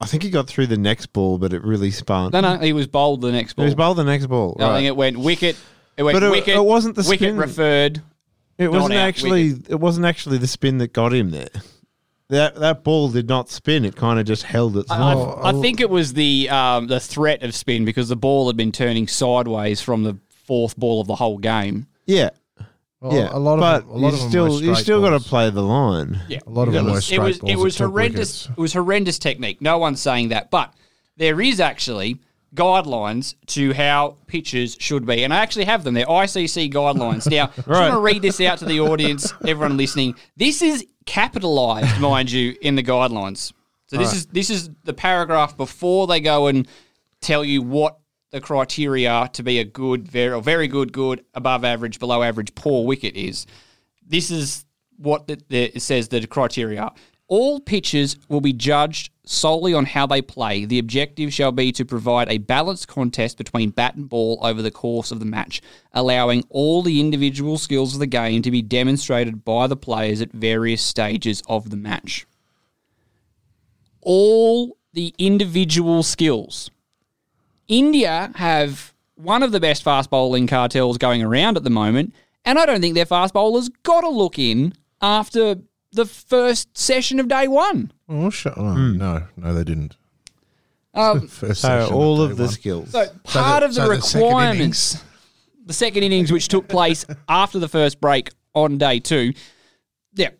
I 0.00 0.06
think 0.06 0.22
he 0.22 0.30
got 0.30 0.46
through 0.46 0.68
the 0.68 0.76
next 0.78 1.06
ball, 1.12 1.38
but 1.38 1.52
it 1.52 1.62
really 1.64 1.90
spun. 1.90 2.30
no, 2.32 2.40
no, 2.40 2.56
he 2.58 2.72
was 2.72 2.86
bowled 2.86 3.20
the 3.20 3.32
next 3.32 3.54
ball. 3.54 3.64
He 3.64 3.66
was 3.66 3.74
bowled 3.74 3.96
the 3.98 4.04
next 4.04 4.26
ball. 4.26 4.56
I 4.60 4.62
right. 4.62 4.74
think 4.76 4.86
it 4.86 4.96
went 4.96 5.18
wicket. 5.18 5.56
It 5.96 6.02
went 6.04 6.14
But 6.14 6.22
it- 6.22 6.30
wicket. 6.30 6.56
it 6.56 6.64
wasn't 6.64 6.94
the 6.94 7.02
wicket 7.02 7.28
spin. 7.30 7.36
referred. 7.36 8.02
It 8.58 8.70
wasn't 8.70 8.94
actually. 8.94 9.54
It 9.68 9.80
wasn't 9.80 10.06
actually 10.06 10.38
the 10.38 10.46
spin 10.46 10.78
that 10.78 10.92
got 10.92 11.12
him 11.12 11.30
there. 11.30 11.48
That 12.30 12.54
that 12.56 12.82
ball 12.84 13.10
did 13.10 13.28
not 13.28 13.48
spin. 13.50 13.84
It 13.84 13.94
kind 13.96 14.18
of 14.18 14.24
just 14.26 14.42
held 14.44 14.76
its. 14.76 14.90
I, 14.90 14.98
line. 14.98 15.38
I, 15.44 15.48
I 15.50 15.60
think 15.60 15.80
it 15.80 15.90
was 15.90 16.12
the 16.14 16.48
um, 16.48 16.86
the 16.86 16.98
threat 17.00 17.42
of 17.42 17.54
spin 17.54 17.84
because 17.84 18.08
the 18.08 18.16
ball 18.16 18.46
had 18.46 18.56
been 18.56 18.72
turning 18.72 19.06
sideways 19.08 19.80
from 19.80 20.04
the 20.04 20.16
fourth 20.46 20.76
ball 20.76 21.00
of 21.00 21.06
the 21.06 21.16
whole 21.16 21.38
game. 21.38 21.86
Yeah. 22.06 22.30
Well, 23.00 23.14
yeah, 23.14 23.30
a 23.32 23.38
lot 23.38 23.54
of 23.54 23.60
but 23.60 23.80
them- 23.80 23.88
a 23.88 23.92
lot 23.94 24.08
you 24.08 24.14
of 24.14 24.20
them 24.20 24.28
still 24.30 24.44
were 24.44 24.50
you 24.50 24.74
straight 24.74 24.82
still 24.82 25.00
got 25.00 25.06
to 25.10 25.18
balls. 25.20 25.28
play 25.28 25.50
the 25.50 25.62
line. 25.62 26.20
Yeah, 26.28 26.38
A 26.46 26.50
lot 26.50 26.68
of 26.68 26.74
it 26.74 26.78
them 26.78 26.86
were 26.86 26.92
was, 26.92 27.04
straight 27.06 27.18
it 27.18 27.22
was, 27.22 27.38
balls 27.38 27.50
it 27.50 27.56
that 27.56 27.62
was 27.62 27.76
took 27.76 27.90
horrendous. 27.90 28.42
wickets. 28.44 28.58
It 28.58 28.60
was 28.60 28.72
horrendous 28.74 29.18
technique. 29.18 29.60
No 29.62 29.78
one's 29.78 30.00
saying 30.02 30.28
that, 30.28 30.50
but 30.50 30.74
there 31.16 31.40
is 31.40 31.60
actually 31.60 32.18
guidelines 32.54 33.34
to 33.46 33.72
how 33.72 34.16
pitches 34.26 34.76
should 34.80 35.06
be, 35.06 35.24
and 35.24 35.32
I 35.32 35.38
actually 35.38 35.64
have 35.66 35.84
them. 35.84 35.94
They're 35.94 36.06
ICC 36.06 36.72
guidelines. 36.72 37.30
Now, 37.30 37.50
I'm 37.58 37.62
going 37.64 37.92
to 37.92 38.00
read 38.00 38.22
this 38.22 38.40
out 38.40 38.58
to 38.58 38.64
the 38.64 38.80
audience, 38.80 39.32
everyone 39.46 39.76
listening. 39.76 40.14
This 40.36 40.62
is 40.62 40.84
capitalized, 41.06 42.00
mind 42.00 42.30
you, 42.30 42.56
in 42.60 42.74
the 42.74 42.82
guidelines. 42.82 43.52
So 43.86 43.96
this 43.96 44.08
Right. 44.08 44.16
is 44.16 44.26
this 44.26 44.50
is 44.50 44.70
the 44.84 44.92
paragraph 44.92 45.56
before 45.56 46.06
they 46.06 46.20
go 46.20 46.46
and 46.46 46.66
tell 47.20 47.44
you 47.44 47.60
what 47.62 47.98
the 48.30 48.40
criteria 48.40 49.10
are 49.10 49.28
to 49.28 49.42
be 49.42 49.58
a 49.58 49.64
good, 49.64 50.06
very, 50.06 50.32
or 50.32 50.40
very 50.40 50.68
good, 50.68 50.92
good, 50.92 51.24
above 51.34 51.64
average, 51.64 51.98
below 51.98 52.22
average, 52.22 52.54
poor 52.54 52.86
wicket 52.86 53.16
is. 53.16 53.46
This 54.06 54.30
is 54.30 54.64
what 54.96 55.26
the, 55.26 55.40
the, 55.48 55.64
it 55.76 55.82
says 55.82 56.08
the 56.08 56.24
criteria 56.26 56.80
are. 56.82 56.92
All 57.30 57.60
pitches 57.60 58.16
will 58.28 58.40
be 58.40 58.52
judged 58.52 59.12
solely 59.24 59.72
on 59.72 59.86
how 59.86 60.04
they 60.04 60.20
play. 60.20 60.64
The 60.64 60.80
objective 60.80 61.32
shall 61.32 61.52
be 61.52 61.70
to 61.70 61.84
provide 61.84 62.28
a 62.28 62.38
balanced 62.38 62.88
contest 62.88 63.38
between 63.38 63.70
bat 63.70 63.94
and 63.94 64.08
ball 64.08 64.40
over 64.42 64.60
the 64.60 64.72
course 64.72 65.12
of 65.12 65.20
the 65.20 65.24
match, 65.24 65.62
allowing 65.92 66.42
all 66.50 66.82
the 66.82 66.98
individual 66.98 67.56
skills 67.56 67.94
of 67.94 68.00
the 68.00 68.08
game 68.08 68.42
to 68.42 68.50
be 68.50 68.62
demonstrated 68.62 69.44
by 69.44 69.68
the 69.68 69.76
players 69.76 70.20
at 70.20 70.32
various 70.32 70.82
stages 70.82 71.40
of 71.48 71.70
the 71.70 71.76
match. 71.76 72.26
All 74.00 74.76
the 74.92 75.14
individual 75.16 76.02
skills. 76.02 76.72
India 77.68 78.32
have 78.34 78.92
one 79.14 79.44
of 79.44 79.52
the 79.52 79.60
best 79.60 79.84
fast 79.84 80.10
bowling 80.10 80.48
cartels 80.48 80.98
going 80.98 81.22
around 81.22 81.56
at 81.56 81.62
the 81.62 81.70
moment, 81.70 82.12
and 82.44 82.58
I 82.58 82.66
don't 82.66 82.80
think 82.80 82.96
their 82.96 83.06
fast 83.06 83.34
bowlers 83.34 83.68
got 83.84 84.02
a 84.02 84.08
look 84.08 84.36
in 84.36 84.72
after 85.00 85.60
the 85.92 86.06
first 86.06 86.76
session 86.76 87.18
of 87.20 87.28
day 87.28 87.48
one. 87.48 87.92
Oh, 88.08 88.30
sh- 88.30 88.46
oh 88.46 88.72
Hmm. 88.74 88.96
no, 88.98 89.24
no, 89.36 89.54
they 89.54 89.64
didn't. 89.64 89.96
Um, 90.94 91.28
First 91.28 91.60
So 91.62 91.68
session 91.68 91.94
all 91.94 92.16
day 92.18 92.30
of 92.32 92.36
the 92.36 92.44
one. 92.44 92.52
skills. 92.52 92.90
so 92.90 93.06
part 93.24 93.60
the- 93.60 93.66
of 93.66 93.74
the 93.74 93.82
so 93.82 93.88
the 93.88 94.00
second 94.02 94.26
requirements, 94.26 95.04
the 95.66 95.72
second 95.72 96.02
innings, 96.02 96.32
which 96.32 96.48
took 96.48 96.68
place 96.68 97.04
after 97.28 97.58
the 97.58 97.68
first 97.68 98.00
break 98.00 98.30
on 98.54 98.78
day 98.78 98.98
two, 98.98 99.32
yeah, 100.14 100.30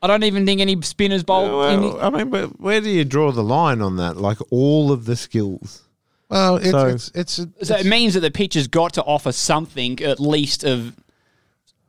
I 0.00 0.06
don't 0.06 0.22
even 0.24 0.46
think 0.46 0.60
any 0.60 0.80
spinners 0.82 1.24
bowled. 1.24 1.72
in 1.72 1.80
Well, 1.82 2.00
I 2.00 2.10
mean, 2.10 2.30
but 2.30 2.60
where 2.60 2.80
do 2.80 2.88
you 2.90 3.04
draw 3.04 3.32
the 3.32 3.42
line 3.42 3.80
on 3.82 3.96
that? 3.96 4.16
Like 4.16 4.38
all 4.50 4.92
of 4.92 5.04
the 5.04 5.16
skills. 5.16 5.82
Well, 6.28 6.56
it's 6.56 6.70
So- 6.70 6.86
it's, 6.86 7.10
it's, 7.14 7.38
a, 7.40 7.64
So 7.64 7.76
it 7.76 7.86
means 7.86 8.14
that 8.14 8.20
the 8.20 8.30
pitch 8.30 8.54
has 8.54 8.68
got 8.68 8.92
to 8.94 9.02
offer 9.02 9.32
something 9.32 10.00
at 10.02 10.18
least 10.20 10.62
of 10.64 10.94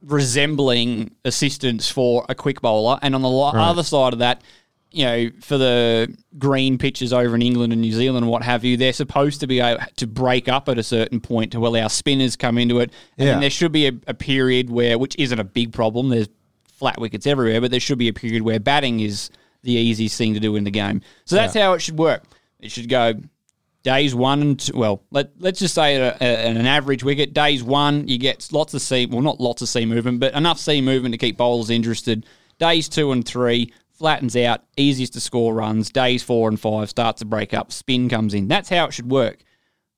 resembling 0.04 1.12
assistance 1.26 1.90
for 1.90 2.26
a 2.30 2.36
quick 2.36 2.62
bowler. 2.62 3.00
And 3.02 3.16
on 3.16 3.22
the 3.22 3.30
lo- 3.30 3.52
Right. 3.52 3.68
other 3.70 3.84
side 3.84 4.14
of 4.14 4.20
that, 4.20 4.42
you 4.92 5.06
know, 5.06 5.30
for 5.42 5.58
the 5.58 6.16
green 6.38 6.78
pitches 6.78 7.12
over 7.14 7.34
in 7.36 7.42
England 7.42 7.74
and 7.74 7.82
New 7.82 7.92
Zealand 7.94 8.24
and 8.24 8.32
what 8.32 8.44
have 8.44 8.64
you, 8.64 8.78
they're 8.78 8.94
supposed 8.94 9.40
to 9.40 9.48
be 9.48 9.60
able 9.60 9.82
to 9.96 10.06
break 10.08 10.48
up 10.48 10.70
at 10.70 10.78
a 10.78 10.84
certain 10.84 11.20
point 11.20 11.52
to 11.54 11.66
allow 11.66 11.88
spinners 11.88 12.36
come 12.36 12.58
into 12.58 12.80
it. 12.80 12.92
And 13.18 13.28
Yeah. 13.28 13.40
there 13.40 13.50
should 13.50 13.72
be 13.72 13.88
a, 13.88 13.94
a 14.08 14.14
period 14.14 14.70
where, 14.70 14.98
which 15.00 15.16
isn't 15.18 15.40
a 15.40 15.44
big 15.44 15.72
problem, 15.74 16.10
there's 16.10 16.30
flat 16.68 17.00
wickets 17.00 17.26
everywhere, 17.26 17.60
but 17.62 17.72
there 17.72 17.80
should 17.80 17.98
be 17.98 18.08
a 18.08 18.14
period 18.14 18.44
where 18.44 18.60
batting 18.60 19.00
is 19.00 19.30
the 19.64 19.72
easiest 19.72 20.18
thing 20.18 20.34
to 20.34 20.40
do 20.40 20.56
in 20.56 20.64
the 20.64 20.72
game. 20.72 21.02
So 21.26 21.36
that's 21.38 21.54
how 21.56 21.74
it 21.74 21.80
should 21.82 21.98
work. 21.98 22.24
It 22.60 22.70
should 22.72 22.90
go 22.90 23.14
days 23.84 24.16
one 24.16 24.42
and 24.42 24.60
two, 24.60 24.78
well, 24.78 25.04
let, 25.12 25.32
let's 25.40 25.60
just 25.60 25.76
say 25.76 25.98
at, 25.98 26.22
a, 26.22 26.26
an 26.26 26.66
average 26.66 27.04
wicket, 27.04 27.34
days 27.34 27.64
one, 27.64 28.08
you 28.08 28.18
get 28.18 28.48
lots 28.52 28.74
of 28.74 28.82
seam, 28.82 29.12
well, 29.12 29.22
not 29.22 29.40
lots 29.40 29.62
of 29.62 29.70
seam 29.70 29.90
movement, 29.90 30.20
but 30.20 30.34
enough 30.34 30.58
seam 30.60 30.86
movement 30.86 31.14
to 31.14 31.18
keep 31.18 31.38
bowlers 31.38 31.70
interested. 31.70 32.26
Days 32.60 32.88
two 32.88 33.12
and 33.12 33.26
three, 33.26 33.74
flattens 33.92 34.36
out, 34.36 34.64
easiest 34.78 35.14
to 35.14 35.20
score 35.20 35.54
runs. 35.54 35.90
Days 35.90 36.24
four 36.24 36.50
and 36.50 36.60
five, 36.60 36.90
starts 36.90 37.20
to 37.20 37.26
break 37.26 37.54
up, 37.54 37.72
spin 37.72 38.10
comes 38.10 38.34
in. 38.34 38.48
That's 38.48 38.70
how 38.70 38.86
it 38.86 38.94
should 38.94 39.12
work. 39.12 39.44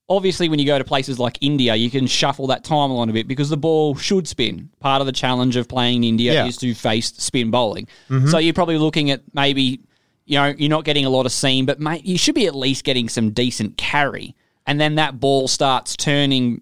Obviously, 0.08 0.50
when 0.50 0.60
you 0.60 0.68
go 0.68 0.78
to 0.78 0.84
places 0.84 1.18
like 1.18 1.40
India, 1.42 1.74
you 1.74 1.90
can 1.90 2.06
shuffle 2.06 2.46
that 2.48 2.64
timeline 2.64 3.10
a 3.10 3.14
bit 3.14 3.28
because 3.28 3.50
the 3.50 3.58
ball 3.58 3.96
should 3.96 4.28
spin. 4.28 4.70
Part 4.80 5.02
of 5.02 5.08
the 5.08 5.12
challenge 5.12 5.56
of 5.56 5.68
playing 5.68 6.04
in 6.04 6.10
India 6.10 6.34
Yeah. 6.34 6.46
is 6.46 6.58
to 6.58 6.76
face 6.76 7.08
spin 7.18 7.50
bowling. 7.50 7.88
Mm-hmm. 8.10 8.28
So 8.28 8.38
you're 8.38 8.54
probably 8.54 8.78
looking 8.78 9.10
at 9.10 9.24
maybe, 9.34 9.80
you 10.26 10.38
know, 10.40 10.54
you're 10.58 10.70
not 10.70 10.84
getting 10.86 11.06
a 11.06 11.10
lot 11.10 11.26
of 11.26 11.32
seam, 11.32 11.66
but 11.66 11.80
mate, 11.80 12.06
you 12.06 12.18
should 12.18 12.36
be 12.36 12.48
at 12.48 12.56
least 12.56 12.84
getting 12.84 13.08
some 13.10 13.30
decent 13.32 13.78
carry. 13.78 14.36
And 14.66 14.80
then 14.82 14.96
that 14.96 15.20
ball 15.20 15.48
starts 15.48 15.96
turning 15.96 16.62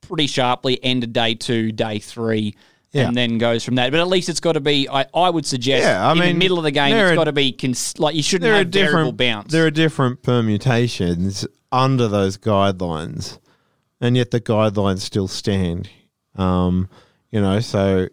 pretty 0.00 0.26
sharply 0.26 0.82
end 0.82 1.04
of 1.04 1.12
day 1.12 1.34
two, 1.34 1.70
day 1.72 1.98
three, 2.00 2.54
Yeah. 2.92 3.06
and 3.08 3.16
then 3.16 3.38
goes 3.38 3.64
from 3.64 3.76
that. 3.76 3.90
But 3.92 4.00
at 4.00 4.08
least 4.08 4.28
it's 4.28 4.40
got 4.40 4.52
to 4.52 4.60
be, 4.60 4.88
I, 4.88 5.06
I 5.14 5.30
would 5.30 5.46
suggest, 5.46 5.84
Yeah, 5.84 6.06
I 6.06 6.12
in 6.12 6.18
the 6.18 6.24
mean, 6.24 6.38
middle 6.38 6.58
of 6.58 6.64
the 6.64 6.70
game, 6.72 6.94
it's 6.96 7.14
got 7.16 7.24
to 7.24 7.32
be, 7.32 7.52
cons- 7.52 7.98
like, 7.98 8.14
you 8.16 8.22
shouldn't 8.22 8.50
have 8.52 8.66
variable 8.68 9.12
different 9.12 9.16
bounce. 9.16 9.52
There 9.52 9.64
are 9.66 9.70
different 9.70 10.22
permutations 10.22 11.46
under 11.70 12.08
those 12.08 12.36
guidelines, 12.36 13.38
and 14.00 14.16
yet 14.16 14.30
the 14.32 14.40
guidelines 14.40 15.00
still 15.00 15.28
stand. 15.28 15.88
Um, 16.34 16.88
you 17.30 17.40
know, 17.40 17.60
so 17.60 18.08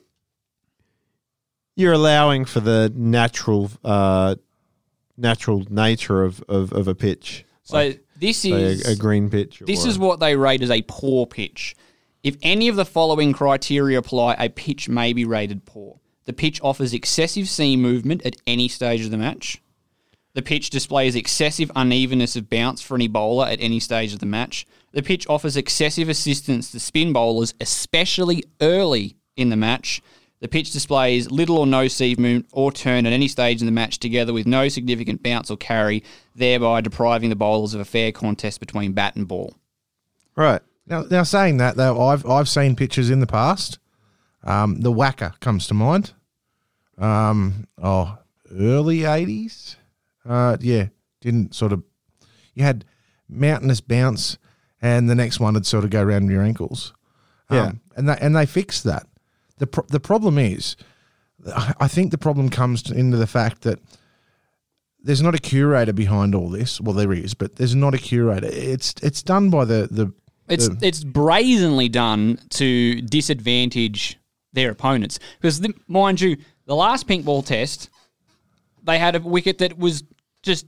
you're 1.75 1.93
allowing 1.93 2.45
for 2.45 2.59
the 2.59 2.91
natural, 2.95 3.71
uh, 3.83 4.35
natural 5.17 5.65
nature 5.69 6.23
of, 6.23 6.43
of, 6.47 6.71
of 6.73 6.87
a 6.87 6.95
pitch. 6.95 7.45
So 7.63 7.93
this 8.19 8.45
is 8.45 8.85
a, 8.85 8.91
a 8.91 8.95
green 8.95 9.29
pitch. 9.29 9.61
This 9.65 9.85
is 9.85 9.97
what 9.97 10.19
they 10.19 10.35
rate 10.35 10.61
as 10.61 10.71
a 10.71 10.83
poor 10.87 11.25
pitch. 11.25 11.75
If 12.23 12.37
any 12.43 12.67
of 12.67 12.75
the 12.75 12.85
following 12.85 13.33
criteria 13.33 13.97
apply, 13.97 14.35
a 14.35 14.49
pitch 14.49 14.87
may 14.87 15.13
be 15.13 15.25
rated 15.25 15.65
poor. 15.65 15.99
The 16.25 16.33
pitch 16.33 16.61
offers 16.61 16.93
excessive 16.93 17.49
seam 17.49 17.81
movement 17.81 18.25
at 18.25 18.35
any 18.45 18.67
stage 18.67 19.03
of 19.03 19.11
the 19.11 19.17
match. 19.17 19.61
The 20.33 20.41
pitch 20.41 20.69
displays 20.69 21.15
excessive 21.15 21.71
unevenness 21.75 22.35
of 22.35 22.49
bounce 22.49 22.81
for 22.81 22.95
any 22.95 23.07
bowler 23.07 23.47
at 23.47 23.59
any 23.59 23.79
stage 23.79 24.13
of 24.13 24.19
the 24.19 24.25
match. 24.25 24.65
The 24.93 25.01
pitch 25.01 25.27
offers 25.27 25.57
excessive 25.57 26.09
assistance 26.09 26.71
to 26.71 26.79
spin 26.79 27.11
bowlers, 27.11 27.53
especially 27.59 28.43
early 28.61 29.17
in 29.35 29.49
the 29.49 29.57
match. 29.57 30.01
The 30.41 30.47
pitch 30.47 30.71
displays 30.71 31.29
little 31.31 31.57
or 31.59 31.67
no 31.67 31.87
seam 31.87 32.19
movement 32.19 32.47
or 32.51 32.71
turn 32.71 33.05
at 33.05 33.13
any 33.13 33.27
stage 33.27 33.61
in 33.61 33.67
the 33.67 33.71
match, 33.71 33.99
together 33.99 34.33
with 34.33 34.47
no 34.47 34.67
significant 34.69 35.21
bounce 35.23 35.51
or 35.51 35.55
carry, 35.57 36.03
thereby 36.35 36.81
depriving 36.81 37.29
the 37.29 37.35
bowlers 37.35 37.73
of 37.75 37.79
a 37.79 37.85
fair 37.85 38.11
contest 38.11 38.59
between 38.59 38.91
bat 38.93 39.15
and 39.15 39.27
ball. 39.27 39.55
right. 40.35 40.61
Now, 40.87 41.03
now 41.03 41.21
saying 41.23 41.57
that 41.57 41.77
though, 41.77 42.01
I've 42.01 42.25
I've 42.25 42.49
seen 42.49 42.75
pictures 42.75 43.09
in 43.11 43.19
the 43.19 43.27
past. 43.27 43.77
Um, 44.43 44.81
the 44.81 44.91
WACA 44.91 45.39
comes 45.39 45.67
to 45.67 45.73
mind. 45.75 46.11
Um, 46.97 47.67
oh, 47.81 48.17
early 48.51 49.05
eighties. 49.05 49.77
Uh, 50.27 50.57
yeah, 50.59 50.87
didn't 51.21 51.53
sort 51.55 51.71
of. 51.71 51.83
You 52.55 52.63
had 52.63 52.83
mountainous 53.29 53.79
bounce, 53.79 54.37
and 54.81 55.07
the 55.09 55.15
next 55.15 55.39
one 55.39 55.53
would 55.53 55.65
sort 55.67 55.83
of 55.83 55.91
go 55.91 56.01
around 56.01 56.29
your 56.29 56.41
ankles. 56.41 56.93
Um, 57.49 57.57
Yeah. 57.57 57.71
and 57.95 58.09
they 58.09 58.17
and 58.19 58.35
they 58.35 58.45
fixed 58.47 58.83
that. 58.85 59.07
The 59.61 59.67
pro- 59.67 59.85
The 59.87 59.99
problem 59.99 60.37
is, 60.37 60.75
I 61.55 61.73
I 61.85 61.87
think 61.87 62.11
the 62.11 62.17
problem 62.17 62.49
comes 62.49 62.81
to, 62.83 62.93
into 62.93 63.17
the 63.17 63.27
fact 63.27 63.61
that 63.61 63.79
there's 65.03 65.21
not 65.21 65.35
a 65.35 65.39
curator 65.39 65.93
behind 65.93 66.35
all 66.35 66.49
this. 66.49 66.81
Well, 66.81 66.95
there 66.95 67.13
is, 67.13 67.33
but 67.33 67.55
there's 67.55 67.75
not 67.75 67.93
a 67.93 67.97
curator. 67.97 68.49
It's 68.51 68.93
it's 69.01 69.23
done 69.23 69.49
by 69.49 69.65
the 69.65 69.87
the 69.91 70.11
It's 70.49 70.67
the- 70.67 70.87
it's 70.87 71.03
brazenly 71.03 71.89
done 71.89 72.39
to 72.59 73.01
disadvantage 73.01 74.17
their 74.53 74.71
opponents 74.71 75.19
because, 75.39 75.61
the, 75.61 75.73
mind 75.87 76.19
you, 76.21 76.35
the 76.65 76.75
last 76.75 77.07
pink 77.07 77.23
ball 77.25 77.41
test, 77.43 77.89
they 78.83 78.99
had 78.99 79.15
a 79.15 79.19
wicket 79.19 79.59
that 79.59 79.77
was 79.77 80.03
just 80.43 80.65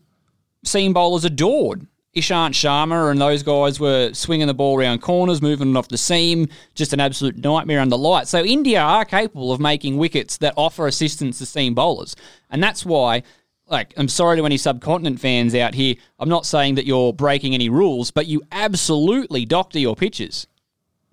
seam 0.63 0.93
bowlers 0.93 1.25
adored. 1.25 1.85
Ishant 2.15 2.51
Sharma 2.51 3.09
and 3.09 3.19
those 3.19 3.41
guys 3.41 3.79
were 3.79 4.13
swinging 4.13 4.47
the 4.47 4.53
ball 4.53 4.77
around 4.77 5.01
corners, 5.01 5.41
moving 5.41 5.71
it 5.71 5.77
off 5.77 5.87
the 5.87 5.97
seam, 5.97 6.47
just 6.75 6.93
an 6.93 6.99
absolute 6.99 7.37
nightmare 7.37 7.79
under 7.79 7.95
light. 7.95 8.27
So 8.27 8.43
India 8.43 8.79
are 8.81 9.03
capable 9.03 9.51
of 9.51 9.59
making 9.59 9.97
wickets 9.97 10.37
that 10.37 10.53
offer 10.55 10.85
assistance 10.87 11.39
to 11.39 11.45
seam 11.45 11.73
bowlers, 11.73 12.15
and 12.49 12.61
that's 12.61 12.85
why. 12.85 13.23
Like, 13.65 13.93
I'm 13.95 14.09
sorry 14.09 14.37
to 14.37 14.45
any 14.45 14.57
subcontinent 14.57 15.21
fans 15.21 15.55
out 15.55 15.73
here. 15.73 15.95
I'm 16.19 16.27
not 16.27 16.45
saying 16.45 16.75
that 16.75 16.85
you're 16.85 17.13
breaking 17.13 17.53
any 17.53 17.69
rules, 17.69 18.11
but 18.11 18.27
you 18.27 18.43
absolutely 18.51 19.45
doctor 19.45 19.79
your 19.79 19.95
pitches. 19.95 20.47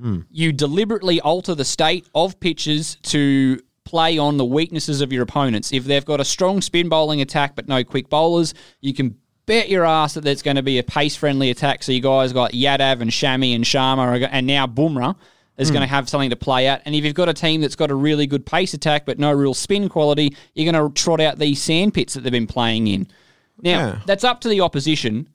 Hmm. 0.00 0.23
You 0.30 0.52
deliberately 0.52 1.21
alter 1.21 1.54
the 1.54 1.64
state 1.64 2.09
of 2.12 2.40
pitches 2.40 2.97
to 3.04 3.61
play 3.85 4.19
on 4.19 4.37
the 4.37 4.45
weaknesses 4.45 5.00
of 5.00 5.12
your 5.12 5.23
opponents. 5.23 5.73
If 5.73 5.85
they've 5.85 6.04
got 6.04 6.21
a 6.21 6.25
strong 6.25 6.61
spin 6.61 6.88
bowling 6.88 7.21
attack 7.21 7.54
but 7.54 7.69
no 7.69 7.85
quick 7.85 8.09
bowlers, 8.09 8.52
you 8.80 8.95
can 8.95 9.16
bet 9.50 9.69
your 9.69 9.85
ass 9.85 10.14
that 10.14 10.23
there's 10.23 10.42
going 10.42 10.54
to 10.54 10.62
be 10.62 10.78
a 10.78 10.83
pace 10.85 11.16
friendly 11.16 11.50
attack. 11.50 11.83
So 11.83 11.90
you 11.90 12.00
guys 12.00 12.33
got 12.33 12.52
Yadav 12.52 13.00
and 13.00 13.11
Shami 13.11 13.52
and 13.52 13.64
Sharma 13.64 14.28
and 14.30 14.47
now 14.47 14.69
Bumrah 14.69 15.16
is 15.59 15.73
going 15.73 15.80
to 15.80 15.88
hmm. 15.88 15.95
have 15.95 16.09
something 16.09 16.30
to 16.30 16.37
play 16.37 16.69
at. 16.69 16.83
And 16.85 16.95
if 16.95 17.04
you've 17.04 17.16
got 17.16 17.28
a 17.28 17.35
team 17.35 17.61
that's 17.61 17.75
got 17.75 17.90
a 17.90 17.95
really 17.97 18.28
good 18.28 18.47
pace 18.47 18.75
attack 18.75 19.07
but 19.07 19.19
no 19.19 19.33
real 19.33 19.52
spin 19.52 19.88
quality, 19.88 20.37
you're 20.54 20.73
going 20.73 20.88
to 20.88 20.95
trot 20.95 21.21
out 21.21 21.40
these 21.40 21.61
sand 21.61 21.95
pits 21.95 22.14
that 22.14 22.21
they've 22.21 22.30
been 22.30 22.47
playing 22.47 22.87
in. 22.87 23.09
Now, 23.61 23.87
Yeah. 23.88 24.00
that's 24.07 24.23
up 24.23 24.40
to 24.42 24.49
the 24.49 24.61
opposition 24.61 25.28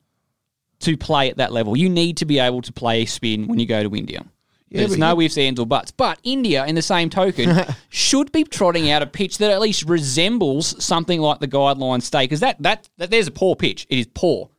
to 0.79 0.95
play 0.95 1.29
at 1.29 1.35
that 1.35 1.51
level. 1.51 1.75
You 1.75 1.89
need 1.89 2.15
to 2.17 2.25
be 2.25 2.39
able 2.39 2.61
to 2.61 2.71
play 2.71 3.03
spin 3.03 3.47
when 3.47 3.59
you 3.59 3.65
go 3.65 3.83
to 3.83 3.93
India. 3.93 4.23
There's 4.71 4.91
but 4.91 4.99
no 4.99 5.19
you- 5.19 5.25
ifs, 5.27 5.37
ands, 5.37 5.59
or 5.59 5.65
buts. 5.65 5.91
But 5.91 6.19
India, 6.23 6.65
in 6.65 6.75
the 6.75 6.81
same 6.81 7.09
token, 7.09 7.65
should 7.89 8.31
be 8.31 8.43
trotting 8.43 8.89
out 8.89 9.01
a 9.01 9.07
pitch 9.07 9.37
that 9.37 9.51
at 9.51 9.61
least 9.61 9.83
resembles 9.87 10.83
something 10.83 11.21
like 11.21 11.39
the 11.39 11.47
guidelines 11.47 12.01
state. 12.03 12.25
Because 12.29 12.39
that, 12.41 12.61
that 12.63 12.89
that 12.97 13.11
there's 13.11 13.27
a 13.27 13.31
poor 13.31 13.55
pitch. 13.55 13.85
It 13.89 13.99
is 13.99 14.07
poor. 14.13 14.49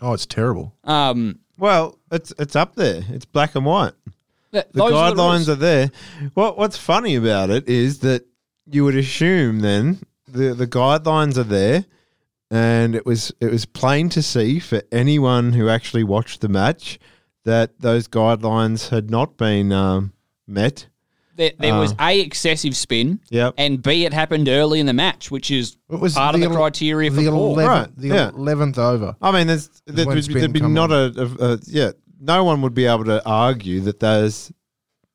oh, 0.00 0.12
it's 0.12 0.26
terrible. 0.26 0.72
Um, 0.84 1.40
Well, 1.58 1.98
it's 2.12 2.32
it's 2.38 2.54
up 2.56 2.74
there. 2.76 3.02
It's 3.10 3.24
black 3.24 3.54
and 3.54 3.64
white. 3.66 3.92
Th- 4.52 4.64
The 4.72 4.78
those 4.78 4.92
are 4.92 5.10
the 5.14 5.20
guidelines 5.20 5.48
are 5.48 5.54
there. 5.56 5.90
What 6.34 6.56
What's 6.56 6.78
funny 6.78 7.16
about 7.16 7.50
it 7.50 7.68
is 7.68 7.98
that 8.00 8.24
you 8.70 8.84
would 8.84 8.96
assume 8.96 9.60
then 9.60 9.98
the 10.28 10.54
the 10.54 10.66
guidelines 10.66 11.36
are 11.36 11.42
there, 11.44 11.84
and 12.50 12.94
it 12.94 13.04
was 13.04 13.32
it 13.40 13.50
was 13.50 13.66
plain 13.66 14.08
to 14.10 14.22
see 14.22 14.58
for 14.60 14.82
anyone 14.92 15.52
who 15.54 15.68
actually 15.68 16.04
watched 16.04 16.40
the 16.40 16.48
match 16.48 16.98
that 17.46 17.80
those 17.80 18.06
guidelines 18.08 18.90
had 18.90 19.10
not 19.10 19.36
been 19.36 19.72
um, 19.72 20.12
met. 20.46 20.86
There, 21.36 21.52
there 21.58 21.74
was 21.78 21.92
Uh, 21.92 21.96
A, 22.08 22.20
excessive 22.20 22.74
spin, 22.76 23.20
Yep. 23.30 23.54
and 23.58 23.82
B, 23.82 24.04
it 24.04 24.12
happened 24.12 24.48
early 24.48 24.80
in 24.80 24.86
the 24.86 24.92
match, 24.94 25.30
which 25.30 25.50
is 25.50 25.76
It 25.90 26.00
was 26.00 26.14
part 26.14 26.34
of 26.34 26.40
the 26.40 26.46
ele- 26.48 26.54
criteria 26.56 27.10
for 27.10 27.20
the 27.22 27.30
poor. 27.30 27.56
11th, 27.56 27.68
Right, 27.68 27.88
the 27.98 28.08
yeah. 28.08 28.30
eleventh 28.30 28.78
over. 28.78 29.16
I 29.20 29.30
mean, 29.32 29.46
there's 29.46 29.64
Is 29.86 29.94
there, 29.94 30.06
would 30.06 30.26
be, 30.26 30.34
there'd 30.34 30.52
be 30.52 30.60
not 30.60 30.90
a, 30.90 31.12
a, 31.40 31.52
a 31.54 31.58
yeah. 31.66 31.90
No 32.20 32.42
one 32.44 32.62
would 32.62 32.74
be 32.74 32.86
able 32.86 33.04
to 33.04 33.22
argue 33.26 33.80
that 33.82 34.00
those 34.00 34.50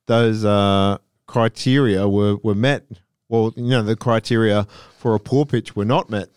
those 0.08 0.46
uh, 0.46 0.98
criteria 1.26 2.08
were 2.08 2.38
were 2.44 2.56
met. 2.56 2.86
Well, 3.30 3.54
you 3.56 3.70
know, 3.70 3.82
the 3.82 3.96
criteria 3.96 4.68
for 5.00 5.16
a 5.16 5.20
poor 5.20 5.46
pitch 5.46 5.76
were 5.76 5.86
not 5.86 6.10
met. 6.10 6.30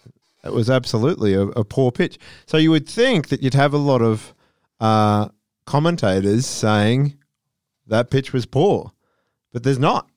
It 0.44 0.52
was 0.52 0.70
absolutely 0.70 1.34
a, 1.34 1.42
a 1.48 1.64
poor 1.64 1.90
pitch. 1.92 2.18
So 2.46 2.56
you 2.56 2.70
would 2.70 2.88
think 2.88 3.28
that 3.28 3.42
you'd 3.42 3.54
have 3.54 3.74
a 3.74 3.78
lot 3.78 4.00
of 4.00 4.32
uh, 4.80 5.28
commentators 5.66 6.46
saying 6.46 7.16
that 7.86 8.10
pitch 8.10 8.32
was 8.32 8.46
poor, 8.46 8.92
but 9.52 9.62
there's 9.62 9.78
not. 9.78 10.08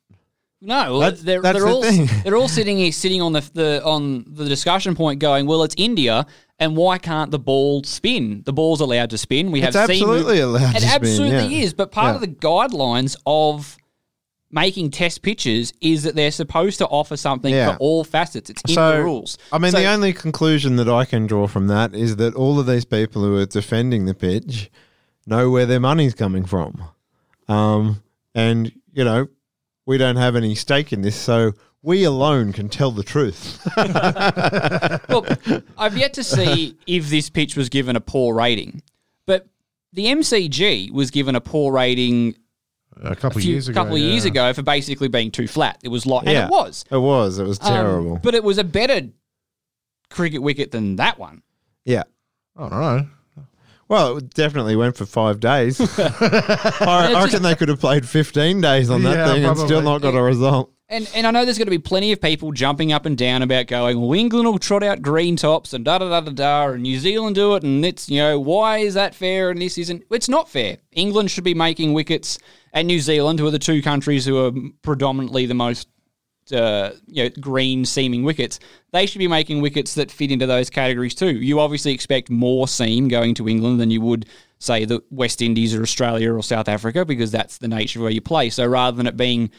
No, 0.59 0.99
That's- 0.99 1.21
they're, 1.21 1.39
that's 1.41 1.59
they're 1.59 1.67
the 1.67 1.71
all 1.71 1.83
thing. 1.83 2.09
they're 2.23 2.35
all 2.35 2.47
sitting 2.47 2.77
here, 2.77 2.91
sitting 2.91 3.21
on 3.21 3.31
the, 3.33 3.47
the 3.53 3.83
on 3.85 4.25
the 4.27 4.45
discussion 4.45 4.95
point, 4.95 5.19
going, 5.19 5.45
"Well, 5.45 5.61
it's 5.61 5.75
India, 5.77 6.25
and 6.57 6.75
why 6.75 6.97
can't 6.97 7.29
the 7.29 7.37
ball 7.37 7.83
spin? 7.83 8.41
The 8.43 8.53
ball's 8.53 8.81
allowed 8.81 9.11
to 9.11 9.19
spin. 9.19 9.51
We 9.51 9.61
It's 9.61 9.75
have 9.75 9.85
seen 9.87 10.01
absolutely 10.01 10.39
allowed 10.39 10.75
It 10.75 10.79
to 10.79 10.87
spin, 10.87 10.89
absolutely 11.01 11.55
yeah. 11.57 11.63
is. 11.63 11.73
But 11.75 11.91
part 11.91 12.07
Yeah. 12.11 12.15
of 12.15 12.21
the 12.21 12.27
guidelines 12.27 13.15
of 13.27 13.77
making 14.49 14.89
test 14.89 15.21
pitches 15.21 15.73
is 15.81 16.03
that 16.03 16.15
they're 16.15 16.31
supposed 16.31 16.79
to 16.79 16.87
offer 16.87 17.17
something 17.17 17.53
Yeah. 17.53 17.73
for 17.73 17.77
all 17.77 18.03
facets. 18.03 18.49
It's 18.49 18.61
in 18.67 18.73
the 18.75 19.03
rules. 19.03 19.37
I 19.51 19.59
mean, 19.59 19.71
So- 19.73 19.77
the 19.77 19.85
only 19.85 20.11
conclusion 20.13 20.77
that 20.77 20.89
I 20.89 21.05
can 21.05 21.27
draw 21.27 21.45
from 21.45 21.67
that 21.67 21.93
is 21.93 22.15
that 22.15 22.33
all 22.33 22.57
of 22.59 22.65
these 22.65 22.85
people 22.85 23.21
who 23.21 23.35
are 23.37 23.45
defending 23.45 24.05
the 24.05 24.15
pitch 24.15 24.71
know 25.27 25.51
where 25.51 25.65
their 25.67 25.79
money's 25.79 26.13
coming 26.15 26.46
from. 26.46 26.81
Um, 27.48 28.01
and, 28.34 28.72
you 28.93 29.03
know, 29.03 29.27
we 29.86 29.98
don't 29.98 30.15
have 30.15 30.36
any 30.36 30.55
stake 30.55 30.91
in 30.91 31.01
this, 31.03 31.15
so 31.15 31.51
we 31.81 32.03
alone 32.03 32.51
can 32.53 32.69
tell 32.69 32.91
the 32.91 33.03
truth. 33.03 33.62
Look, 35.10 35.27
I've 35.77 35.98
yet 35.98 36.13
to 36.15 36.24
see 36.24 36.75
if 36.88 37.10
this 37.10 37.29
pitch 37.29 37.55
was 37.55 37.69
given 37.69 37.96
a 37.96 38.01
poor 38.01 38.34
rating, 38.36 38.81
but 39.25 39.48
the 39.93 40.05
MCG 40.07 40.91
was 40.91 41.12
given 41.12 41.36
a 41.36 41.41
poor 41.41 41.72
rating 41.74 42.36
A 43.01 43.15
couple 43.15 43.38
a 43.38 43.39
of 43.39 43.43
few, 43.43 43.53
years 43.53 43.67
ago. 43.69 43.79
couple 43.81 43.96
of 43.96 44.01
years 44.01 44.25
ago 44.25 44.53
for 44.53 44.62
basically 44.63 45.07
being 45.07 45.31
too 45.31 45.48
flat. 45.48 45.77
It 45.84 45.89
was 45.89 46.05
like, 46.05 46.24
and 46.25 46.31
Yeah. 46.34 46.46
it 46.46 46.51
was. 46.51 46.84
It 46.91 46.98
was. 46.98 47.39
It 47.39 47.43
was 47.46 47.60
Um, 47.62 47.67
terrible. 47.74 48.19
but 48.22 48.36
it 48.36 48.43
was 48.43 48.57
a 48.57 48.63
better 48.63 49.01
cricket 50.10 50.41
wicket 50.41 50.72
than 50.72 50.96
that 50.98 51.17
one. 51.19 51.41
yeah. 51.86 52.03
I 52.60 52.69
don't 52.69 52.72
know. 52.72 53.07
Well, 53.89 54.17
it 54.17 54.34
definitely 54.34 54.75
went 54.75 54.98
for 54.98 55.06
five 55.06 55.39
days. 55.39 55.79
I, 56.00 56.03
I 56.82 57.12
just- 57.13 57.25
reckon 57.25 57.44
they 57.44 57.56
could 57.56 57.70
have 57.70 57.79
played 57.79 58.08
15 58.08 58.62
days 58.62 58.89
on 58.89 59.03
that 59.03 59.15
Yeah, 59.17 59.34
thing 59.34 59.46
and 59.46 59.58
still 59.58 59.82
probably. 59.82 59.84
not 59.91 60.01
got 60.01 60.15
a 60.15 60.22
result. 60.22 60.72
And 60.89 61.10
and 61.13 61.27
I 61.27 61.32
know 61.32 61.44
there's 61.44 61.58
going 61.58 61.65
to 61.67 61.70
be 61.72 61.79
plenty 61.79 62.13
of 62.13 62.22
people 62.22 62.53
jumping 62.53 62.94
up 62.94 63.06
and 63.06 63.17
down 63.17 63.41
about 63.41 63.67
going, 63.67 64.00
well, 64.00 64.13
England 64.13 64.48
will 64.48 64.58
trot 64.58 64.84
out 64.84 65.01
green 65.01 65.36
tops 65.36 65.74
and 65.74 65.84
da 65.84 65.98
da 65.98 66.08
da 66.08 66.22
da 66.22 66.32
da, 66.32 66.72
and 66.72 66.82
New 66.84 66.98
Zealand 66.98 67.36
do 67.36 67.56
it, 67.56 67.63
and 67.63 67.86
it's 67.86 68.08
you 68.10 68.20
know 68.22 68.39
why 68.39 68.77
is 68.77 68.94
that 68.94 69.13
fair 69.13 69.50
and 69.50 69.62
this 69.62 69.77
isn't? 69.77 70.03
It's 70.12 70.29
not 70.29 70.48
fair. 70.50 70.77
England 70.94 71.29
should 71.29 71.44
be 71.44 71.53
making 71.53 71.91
wickets, 71.94 72.39
and 72.72 72.88
New 72.88 73.01
Zealand, 73.01 73.38
who 73.39 73.46
are 73.48 73.51
the 73.51 73.60
two 73.60 73.82
countries 73.82 74.24
who 74.25 74.38
are 74.46 74.51
predominantly 74.82 75.46
the 75.46 75.53
most 75.53 75.89
uh, 76.51 76.91
you 77.07 77.23
know 77.23 77.29
green 77.39 77.85
seaming 77.85 78.23
wickets, 78.23 78.59
they 78.91 79.05
should 79.05 79.19
be 79.19 79.27
making 79.27 79.61
wickets 79.61 79.95
that 79.95 80.11
fit 80.11 80.31
into 80.31 80.45
those 80.45 80.69
categories 80.69 81.15
too. 81.15 81.31
You 81.31 81.59
obviously 81.59 81.93
expect 81.93 82.29
more 82.29 82.67
seam 82.67 83.07
going 83.07 83.33
to 83.35 83.47
England 83.47 83.79
than 83.79 83.91
you 83.91 84.01
would 84.01 84.25
say 84.60 84.86
the 84.86 85.03
West 85.12 85.41
Indies 85.41 85.75
or 85.75 85.81
Australia 85.81 86.33
or 86.33 86.41
South 86.41 86.67
Africa 86.67 87.05
because 87.05 87.31
that's 87.31 87.57
the 87.60 87.67
nature 87.67 87.99
of 87.99 88.03
where 88.03 88.12
you 88.12 88.21
play. 88.21 88.49
So 88.49 88.65
rather 88.65 88.97
than 88.97 89.05
it 89.07 89.15
being 89.17 89.51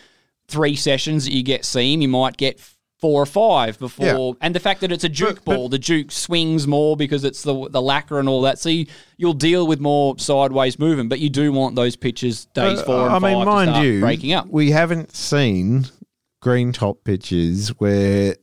three 0.49 0.75
sessions 0.77 1.25
that 1.25 1.33
you 1.33 1.43
get 1.43 1.65
seam, 1.65 2.01
you 2.01 2.09
might 2.09 2.37
get 2.37 2.59
four 3.01 3.23
or 3.23 3.27
five 3.27 3.79
before. 3.79 4.35
Yeah. 4.35 4.39
And 4.41 4.53
the 4.57 4.59
fact 4.59 4.81
that 4.81 4.91
it's 4.91 5.05
a 5.05 5.09
Duke 5.09 5.37
But- 5.37 5.45
but- 5.45 5.55
ball, 5.55 5.69
the 5.69 5.79
Duke 5.79 6.11
swings 6.11 6.67
more 6.67 6.97
because 6.97 7.23
it's 7.23 7.43
the 7.45 7.69
the 7.71 7.81
lacquer 7.81 8.19
and 8.19 8.29
all 8.29 8.43
that. 8.43 8.59
So 8.59 8.71
you, 8.71 8.87
you'll 9.17 9.35
deal 9.35 9.69
with 9.69 9.79
more 9.79 10.19
sideways 10.19 10.81
movement, 10.81 11.09
but 11.11 11.21
you 11.21 11.29
do 11.31 11.53
want 11.53 11.77
those 11.77 11.95
pitches 11.95 12.47
days 12.47 12.81
Uh, 12.81 12.85
four 12.85 13.07
and 13.07 13.15
I 13.15 13.19
mean, 13.21 13.39
five 13.39 13.47
mind 13.47 13.69
to 13.69 13.73
start 13.75 13.87
you, 13.87 14.01
breaking 14.01 14.33
up. 14.33 14.49
we 14.49 14.73
haven't 14.73 15.15
seen 15.15 15.87
green 16.41 16.73
top 16.73 17.05
pitches 17.05 17.69
where 17.81 18.37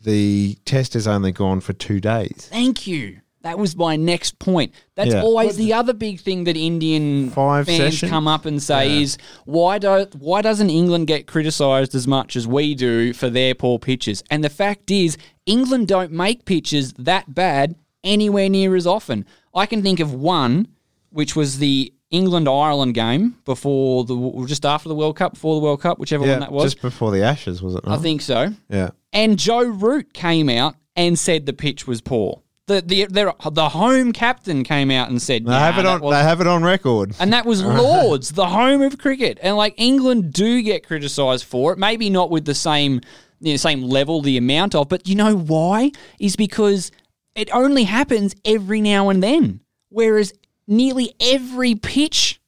the 0.00 0.56
test 0.64 0.94
has 0.94 1.06
only 1.06 1.32
gone 1.32 1.60
for 1.60 1.72
two 1.72 2.00
days. 2.00 2.48
Thank 2.50 2.86
you. 2.86 3.20
That 3.42 3.58
was 3.58 3.74
my 3.74 3.96
next 3.96 4.38
point. 4.38 4.72
That's 4.94 5.12
Yeah. 5.14 5.22
always 5.22 5.56
the 5.56 5.72
other 5.72 5.92
big 5.92 6.20
thing 6.20 6.44
that 6.44 6.56
Indian 6.56 7.30
Five 7.30 7.66
fans 7.66 7.78
session? 7.94 8.08
come 8.08 8.28
up 8.28 8.46
and 8.46 8.62
say 8.62 9.02
is 9.02 9.18
why 9.46 9.78
do 9.78 10.06
why 10.16 10.42
doesn't 10.42 10.70
England 10.70 11.08
get 11.08 11.26
criticised 11.26 11.92
as 11.96 12.06
much 12.06 12.36
as 12.36 12.46
we 12.46 12.76
do 12.76 13.12
for 13.12 13.28
their 13.28 13.54
poor 13.56 13.80
pitches? 13.80 14.22
And 14.30 14.44
the 14.44 14.48
fact 14.48 14.92
is, 14.92 15.16
England 15.44 15.88
don't 15.88 16.12
make 16.12 16.44
pitches 16.44 16.92
that 16.94 17.34
bad 17.34 17.74
anywhere 18.04 18.48
near 18.48 18.76
as 18.76 18.86
often. 18.86 19.24
I 19.52 19.66
can 19.66 19.82
think 19.82 19.98
of 19.98 20.14
one, 20.14 20.68
which 21.10 21.34
was 21.34 21.58
the 21.58 21.92
England 22.12 22.48
Ireland 22.48 22.94
game 22.94 23.36
before 23.44 24.04
the 24.04 24.44
just 24.46 24.64
after 24.64 24.88
the 24.88 24.94
World 24.94 25.16
Cup, 25.16 25.32
before 25.34 25.56
the 25.58 25.64
World 25.64 25.80
Cup, 25.80 25.98
whichever 25.98 26.24
Yeah, 26.24 26.32
one 26.32 26.40
that 26.40 26.52
was. 26.52 26.64
just 26.74 26.82
before 26.82 27.10
the 27.10 27.22
Ashes, 27.22 27.60
was 27.60 27.74
it? 27.74 27.84
Not? 27.84 27.98
I 27.98 28.02
think 28.02 28.22
so. 28.22 28.50
Yeah. 28.68 28.90
And 29.12 29.38
Joe 29.38 29.62
Root 29.64 30.12
came 30.14 30.48
out 30.48 30.76
and 30.94 31.18
said 31.18 31.46
the 31.46 31.52
pitch 31.52 31.86
was 31.86 32.00
poor. 32.00 32.42
The 32.68 32.80
the 32.80 33.06
their, 33.06 33.32
the 33.50 33.70
home 33.70 34.12
captain 34.12 34.62
came 34.62 34.90
out 34.92 35.08
and 35.10 35.20
said 35.20 35.44
They 35.44 35.50
"Nah, 35.50 35.58
have 35.58 35.78
it 35.78 35.86
on. 35.86 36.00
They 36.00 36.16
have 36.22 36.40
it 36.40 36.46
on 36.46 36.62
record. 36.62 37.14
and 37.18 37.32
that 37.32 37.44
was 37.44 37.64
Lord's, 37.64 38.30
the 38.32 38.46
home 38.46 38.82
of 38.82 38.98
cricket. 38.98 39.38
And 39.42 39.56
like 39.56 39.74
England 39.78 40.32
do 40.32 40.62
get 40.62 40.86
criticised 40.86 41.44
for 41.44 41.72
it, 41.72 41.78
maybe 41.78 42.08
not 42.08 42.30
with 42.30 42.44
the 42.44 42.54
same 42.54 43.00
you 43.40 43.54
know, 43.54 43.56
same 43.56 43.82
level, 43.82 44.22
the 44.22 44.36
amount 44.36 44.74
of, 44.76 44.88
but 44.88 45.08
you 45.08 45.16
know 45.16 45.34
why? 45.36 45.90
Is 46.20 46.36
because 46.36 46.92
it 47.34 47.52
only 47.52 47.82
happens 47.84 48.36
every 48.44 48.80
now 48.80 49.08
and 49.08 49.20
then. 49.22 49.60
Whereas 49.88 50.32
nearly 50.66 51.14
every 51.20 51.74
pitch 51.74 52.40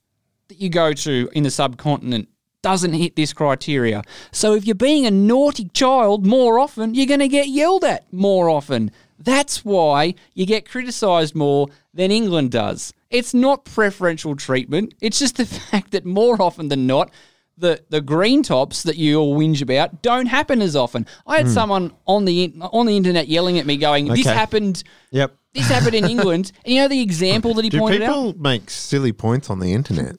that 0.48 0.60
you 0.60 0.68
go 0.68 0.92
to 0.92 1.28
in 1.32 1.42
the 1.42 1.50
subcontinent 1.50 2.28
doesn't 2.62 2.94
hit 2.94 3.14
this 3.14 3.34
criteria. 3.34 4.02
So 4.32 4.54
if 4.54 4.64
you're 4.66 4.74
being 4.74 5.04
a 5.04 5.10
naughty 5.10 5.68
child 5.74 6.24
more 6.24 6.58
often, 6.58 6.94
you're 6.94 7.06
going 7.06 7.20
to 7.20 7.28
get 7.28 7.48
yelled 7.48 7.84
at 7.84 8.10
more 8.10 8.48
often. 8.48 8.90
That's 9.18 9.64
why 9.64 10.14
you 10.32 10.46
get 10.46 10.68
criticised 10.68 11.34
more 11.34 11.68
than 11.92 12.10
England 12.10 12.52
does. 12.52 12.94
It's 13.10 13.34
not 13.34 13.66
preferential 13.66 14.34
treatment. 14.34 14.94
It's 15.02 15.18
just 15.18 15.36
the 15.36 15.46
fact 15.70 15.90
that 15.90 16.06
more 16.06 16.40
often 16.40 16.68
than 16.68 16.86
not, 16.86 17.10
the, 17.56 17.84
the 17.90 18.00
green 18.00 18.42
tops 18.42 18.82
that 18.84 18.96
you 18.96 19.18
all 19.18 19.36
whinge 19.36 19.62
about 19.62 20.02
don't 20.02 20.26
happen 20.26 20.62
as 20.62 20.74
often. 20.74 21.06
I 21.26 21.36
had 21.36 21.46
hmm. 21.46 21.52
someone 21.52 21.92
on 22.06 22.24
the 22.24 22.52
on 22.72 22.86
the 22.86 22.96
internet 22.96 23.28
yelling 23.28 23.58
at 23.58 23.66
me, 23.66 23.76
going, 23.76 24.08
"This 24.08 24.26
Okay. 24.26 24.34
happened. 24.34 24.82
Yep. 25.12 25.36
This 25.54 25.68
happened 25.68 25.94
in 25.94 26.04
England." 26.08 26.52
And 26.64 26.74
you 26.74 26.80
know 26.80 26.88
the 26.88 27.00
example 27.00 27.54
that 27.54 27.64
he 27.64 27.70
Do 27.70 27.78
pointed 27.78 28.02
out. 28.02 28.08
people 28.14 28.34
make 28.42 28.70
silly 28.70 29.12
points 29.12 29.48
on 29.50 29.60
the 29.60 29.72
internet? 29.72 30.16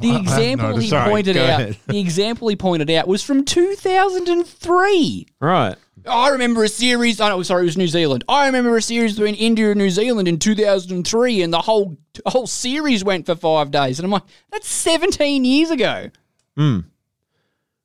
The 0.00 0.08
I 0.10 0.12
have 0.12 0.22
example 0.22 0.66
he 0.68 0.72
noticed. 0.74 0.90
Sorry, 0.90 1.10
pointed 1.10 1.34
go 1.34 1.44
out. 1.44 1.60
ahead. 1.60 1.76
The 1.86 1.98
example 2.00 2.48
he 2.48 2.56
pointed 2.56 2.90
out 2.90 3.06
was 3.06 3.22
from 3.22 3.44
2003. 3.44 5.26
Right. 5.40 5.76
I 6.08 6.28
remember 6.30 6.64
a 6.64 6.68
series. 6.68 7.20
Oh, 7.20 7.26
I 7.26 7.28
know, 7.28 7.42
sorry, 7.42 7.62
it 7.62 7.64
was 7.66 7.76
New 7.76 7.86
Zealand. 7.88 8.24
I 8.28 8.46
remember 8.46 8.74
a 8.76 8.80
series 8.82 9.14
between 9.16 9.34
India 9.34 9.70
and 9.70 9.78
New 9.78 9.90
Zealand 9.90 10.28
in 10.28 10.38
2003, 10.38 11.42
and 11.42 11.52
the 11.52 11.60
whole 11.60 11.98
whole 12.26 12.46
series 12.46 13.04
went 13.04 13.26
for 13.26 13.34
five 13.34 13.70
days. 13.70 13.98
And 13.98 14.06
I'm 14.06 14.10
like, 14.10 14.22
that's 14.50 14.66
17 14.68 15.44
years 15.44 15.70
ago. 15.70 16.10
Hmm. 16.56 16.80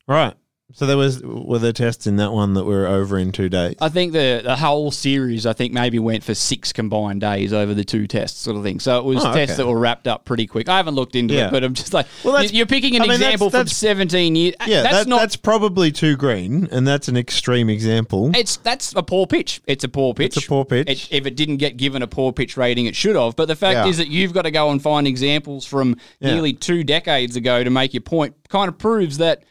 Right. 0.07 0.33
So 0.77 0.85
there 0.85 0.97
was 0.97 1.21
were 1.23 1.57
there 1.57 1.71
tests 1.71 2.05
in 2.05 2.17
that 2.17 2.33
one 2.33 2.53
that 2.55 2.65
were 2.65 2.85
over 2.85 3.17
in 3.17 3.31
two 3.31 3.47
days? 3.47 3.75
I 3.79 3.87
think 3.87 4.11
the 4.11 4.41
the 4.43 4.57
whole 4.57 4.91
series, 4.91 5.45
I 5.45 5.53
think 5.53 5.71
maybe 5.71 5.99
went 5.99 6.21
for 6.21 6.35
six 6.35 6.73
combined 6.73 7.21
days 7.21 7.53
over 7.53 7.73
the 7.73 7.85
two 7.85 8.07
tests, 8.07 8.41
sort 8.41 8.57
of 8.57 8.63
thing. 8.63 8.81
So 8.81 8.99
it 8.99 9.05
was 9.05 9.23
Oh, 9.23 9.33
tests 9.33 9.53
okay. 9.53 9.63
that 9.63 9.67
were 9.67 9.79
wrapped 9.79 10.05
up 10.05 10.25
pretty 10.25 10.47
quick. 10.47 10.67
I 10.67 10.75
haven't 10.75 10.95
looked 10.95 11.15
into 11.15 11.33
Yeah. 11.33 11.47
it, 11.47 11.51
but 11.51 11.63
I'm 11.63 11.73
just 11.75 11.93
like, 11.93 12.07
Well, 12.25 12.33
that's- 12.33 12.51
you're 12.51 12.65
picking 12.65 12.97
an 12.97 13.03
I 13.03 13.05
mean, 13.05 13.19
that's- 13.21 13.27
example 13.35 13.49
from 13.51 13.59
that's- 13.59 13.77
17 13.77 14.35
years. 14.35 14.55
yeah, 14.67 14.81
that's 14.81 14.95
that, 14.97 15.07
not 15.07 15.21
that's 15.21 15.37
probably 15.37 15.93
too 15.93 16.17
green, 16.17 16.67
and 16.73 16.85
that's 16.85 17.07
an 17.07 17.15
extreme 17.15 17.69
example. 17.69 18.31
It's 18.35 18.57
that's 18.57 18.93
a 18.97 19.01
poor 19.03 19.27
pitch. 19.27 19.61
It's 19.67 19.85
a 19.85 19.89
poor 19.89 20.13
pitch. 20.13 20.35
It's 20.35 20.45
a 20.45 20.49
poor 20.49 20.65
pitch. 20.65 20.89
It- 20.89 21.07
if 21.09 21.25
it 21.25 21.37
didn't 21.37 21.57
get 21.57 21.77
given 21.77 22.01
a 22.01 22.07
poor 22.07 22.33
pitch 22.33 22.57
rating, 22.57 22.85
it 22.85 22.97
should 22.97 23.15
have. 23.15 23.37
But 23.37 23.47
the 23.47 23.55
fact 23.55 23.75
Yeah. 23.85 23.87
is 23.87 23.95
that 23.97 24.09
you've 24.09 24.33
got 24.33 24.41
to 24.41 24.51
go 24.51 24.69
and 24.71 24.81
find 24.81 25.07
examples 25.07 25.65
from 25.65 25.95
Yeah. 26.19 26.33
nearly 26.33 26.51
two 26.51 26.83
decades 26.83 27.37
ago 27.37 27.63
to 27.63 27.69
make 27.69 27.93
your 27.93 28.01
point. 28.01 28.33
Kind 28.49 28.67
of 28.67 28.77
proves 28.77 29.19
that 29.19 29.43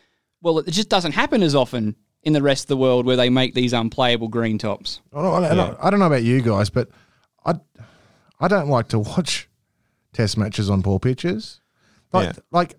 well, 0.45 0.59
it 0.61 0.71
just 0.71 0.89
doesn't 0.89 1.13
happen 1.13 1.43
as 1.43 1.55
often 1.57 1.97
in 2.23 2.33
the 2.33 2.43
rest 2.43 2.65
of 2.65 2.69
the 2.69 2.77
world 2.77 3.05
where 3.07 3.17
they 3.17 3.29
make 3.31 3.55
these 3.55 3.73
unplayable 3.73 4.29
green 4.29 4.59
tops. 4.59 5.01
I 5.13 5.21
don't, 5.23 5.45
I, 5.45 5.55
don't, 5.55 5.79
I 5.83 5.91
don't 5.91 5.99
know 6.01 6.07
about 6.07 6.23
you 6.23 6.41
guys, 6.41 6.71
but 6.71 6.89
I, 7.45 7.55
I 8.39 8.47
don't 8.49 8.69
like 8.69 8.89
to 8.89 8.99
watch 8.99 9.49
test 10.13 10.37
matches 10.39 10.71
on 10.71 10.83
poor 10.83 10.99
pitches. 11.01 11.61
Like, 12.13 12.27
Yeah. 12.29 12.43
like 12.53 12.77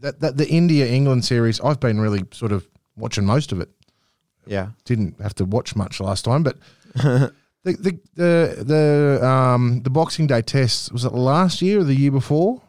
that, 0.00 0.20
that 0.20 0.36
the 0.36 0.48
India 0.48 0.86
England 0.86 1.24
series, 1.24 1.60
I've 1.60 1.80
been 1.80 2.00
really 2.00 2.22
sort 2.32 2.52
of 2.52 2.66
watching 2.96 3.24
most 3.24 3.50
of 3.52 3.60
it. 3.60 3.70
Yeah. 4.46 4.68
Didn't 4.84 5.20
have 5.20 5.34
to 5.36 5.44
watch 5.44 5.74
much 5.74 6.00
last 6.00 6.24
time, 6.24 6.42
but 6.42 6.58
the 6.94 7.32
the 7.64 7.98
the 8.14 8.64
the 8.64 9.26
um 9.26 9.80
the 9.82 9.90
Boxing 9.90 10.26
Day 10.26 10.42
test 10.42 10.92
was 10.92 11.04
it 11.06 11.12
last 11.14 11.62
year 11.62 11.80
or 11.80 11.84
the 11.84 11.94
year 11.94 12.10
before? 12.12 12.60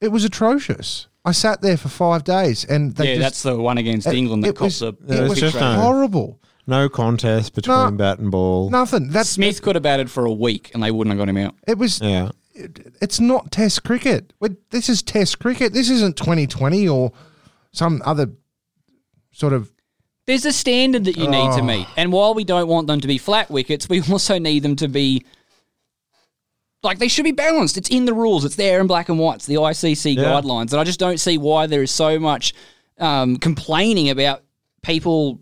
It 0.00 0.08
was 0.12 0.24
atrocious. 0.24 1.08
I 1.24 1.32
sat 1.32 1.60
there 1.60 1.76
for 1.76 1.88
five 1.88 2.24
days, 2.24 2.64
and 2.64 2.94
they 2.94 3.08
yeah, 3.08 3.14
just, 3.16 3.22
that's 3.22 3.42
the 3.42 3.56
one 3.60 3.76
against 3.78 4.06
it- 4.06 4.14
England 4.14 4.42
that 4.44 4.48
it 4.50 4.60
was- 4.60 4.78
cost 4.80 4.98
the. 5.06 5.14
it 5.14 5.18
It 5.18 5.22
was 5.22 5.30
was 5.30 5.40
just 5.40 5.54
no- 5.56 5.74
horrible. 5.80 6.40
No 6.66 6.88
contest 6.88 7.54
between 7.54 7.76
No. 7.76 7.90
bat 7.90 8.18
and 8.20 8.30
ball. 8.30 8.70
Nothing. 8.70 9.08
That's 9.10 9.28
Smith 9.30 9.60
could 9.60 9.74
have 9.74 9.82
batted 9.82 10.10
for 10.10 10.24
a 10.24 10.32
week 10.32 10.70
and 10.72 10.82
they 10.82 10.90
wouldn't 10.92 11.12
have 11.12 11.18
got 11.18 11.28
him 11.28 11.36
out. 11.36 11.54
It 11.66 11.78
was. 11.78 12.00
Yeah. 12.00 12.30
It, 12.54 12.94
it's 13.00 13.18
not 13.18 13.50
Test 13.50 13.82
cricket. 13.82 14.32
we 14.40 14.50
this 14.70 14.88
is 14.88 15.02
Test 15.02 15.38
cricket. 15.40 15.72
This 15.72 15.90
isn't 15.90 16.16
2020 16.16 16.86
or 16.88 17.12
some 17.72 18.02
other 18.04 18.30
sort 19.32 19.52
of. 19.52 19.72
There's 20.26 20.44
a 20.44 20.52
standard 20.52 21.04
that 21.06 21.16
you 21.16 21.24
need 21.26 21.52
to 21.56 21.60
Oh. 21.60 21.64
meet. 21.64 21.86
And 21.96 22.12
while 22.12 22.34
we 22.34 22.44
don't 22.44 22.68
want 22.68 22.86
them 22.86 23.00
to 23.00 23.08
be 23.08 23.18
flat 23.18 23.50
wickets, 23.50 23.88
we 23.88 24.00
also 24.10 24.38
need 24.38 24.62
them 24.62 24.76
to 24.76 24.86
be 24.88 25.24
like 26.82 26.98
they 26.98 27.08
should 27.08 27.24
be 27.24 27.32
balanced. 27.32 27.76
It's 27.76 27.90
in 27.90 28.04
the 28.04 28.14
rules. 28.14 28.44
It's 28.44 28.56
there 28.56 28.80
in 28.80 28.86
black 28.86 29.08
and 29.08 29.18
white. 29.18 29.36
It's 29.36 29.46
the 29.46 29.56
ICC 29.56 30.16
Yeah. 30.16 30.22
guidelines. 30.24 30.72
And 30.72 30.80
I 30.80 30.84
just 30.84 31.00
don't 31.00 31.18
see 31.20 31.38
why 31.38 31.66
there 31.66 31.82
is 31.82 31.90
so 31.90 32.18
much 32.18 32.54
um, 32.98 33.36
complaining 33.36 34.10
about 34.10 34.42
people 34.82 35.40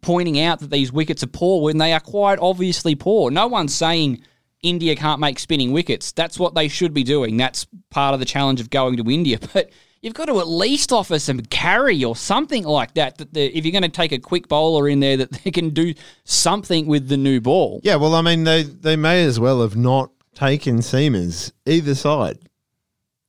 pointing 0.00 0.38
out 0.40 0.60
that 0.60 0.70
these 0.70 0.92
wickets 0.92 1.22
are 1.22 1.26
poor 1.28 1.62
when 1.62 1.78
they 1.78 1.92
are 1.92 2.00
quite 2.00 2.38
obviously 2.38 2.94
poor. 2.94 3.30
No 3.30 3.46
one's 3.46 3.74
saying 3.74 4.22
India 4.62 4.94
can't 4.96 5.20
make 5.20 5.38
spinning 5.38 5.72
wickets. 5.72 6.12
That's 6.12 6.38
what 6.38 6.54
they 6.54 6.68
should 6.68 6.92
be 6.94 7.02
doing. 7.02 7.36
That's 7.36 7.66
part 7.90 8.14
of 8.14 8.20
the 8.20 8.26
challenge 8.26 8.60
of 8.60 8.70
going 8.70 8.96
to 8.98 9.10
India. 9.10 9.38
But 9.54 9.70
you've 10.02 10.14
got 10.14 10.26
to 10.26 10.38
at 10.40 10.48
least 10.48 10.92
offer 10.92 11.18
some 11.18 11.40
carry 11.40 12.04
or 12.04 12.14
something 12.14 12.64
like 12.64 12.92
that. 12.94 13.16
That 13.18 13.32
the, 13.32 13.56
if 13.56 13.64
you're 13.64 13.72
going 13.72 13.82
to 13.82 13.88
take 13.88 14.12
a 14.12 14.18
quick 14.18 14.48
bowler 14.48 14.86
in 14.88 15.00
there, 15.00 15.16
that 15.16 15.32
they 15.32 15.50
can 15.50 15.70
do 15.70 15.94
something 16.24 16.86
with 16.86 17.08
the 17.08 17.16
new 17.16 17.40
ball. 17.40 17.80
Yeah, 17.82 17.96
well, 17.96 18.14
I 18.14 18.20
mean, 18.20 18.44
they, 18.44 18.62
they 18.64 18.96
may 18.96 19.24
as 19.24 19.40
well 19.40 19.62
have 19.62 19.76
not 19.76 20.10
taken 20.34 20.78
seamers 20.78 21.52
either 21.66 21.94
side. 21.94 22.38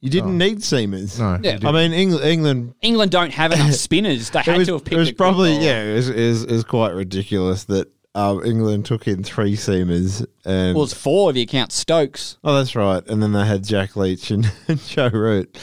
You 0.02 0.12
didn't 0.12 0.38
need 0.38 0.60
seamers. 0.60 1.18
No. 1.18 1.40
Yeah. 1.42 1.58
I 1.68 1.72
mean, 1.72 1.92
England, 1.92 2.26
England 2.26 2.76
England 2.82 3.12
don't 3.12 3.34
have 3.34 3.52
enough 3.52 3.74
spinners. 3.74 4.30
They 4.30 4.42
had 4.42 4.60
was, 4.60 4.68
to 4.68 4.74
have 4.74 4.84
picked 4.84 4.94
it 4.94 5.00
was 5.00 5.10
a 5.10 5.14
probably 5.14 5.54
bowler. 5.54 5.64
yeah, 5.64 5.84
it 5.84 5.94
was, 5.96 6.10
is 6.10 6.44
is 6.44 6.64
quite 6.64 6.94
ridiculous 6.94 7.64
that 7.66 7.92
uh, 8.14 8.40
England 8.46 8.86
took 8.86 9.08
in 9.08 9.24
three 9.24 9.56
seamers 9.56 10.26
and 10.46 10.76
Well, 10.76 10.84
it's 10.84 10.94
four 10.94 11.32
if 11.32 11.38
you 11.38 11.48
count 11.48 11.72
Stokes. 11.72 12.38
oh, 12.44 12.56
that's 12.56 12.76
right, 12.76 13.06
and 13.08 13.22
then 13.22 13.34
they 13.34 13.46
had 13.46 13.64
Jack 13.64 13.96
Leach 13.96 14.30
and, 14.32 14.52
and 14.68 14.80
Joe 14.86 15.10
Root. 15.10 15.58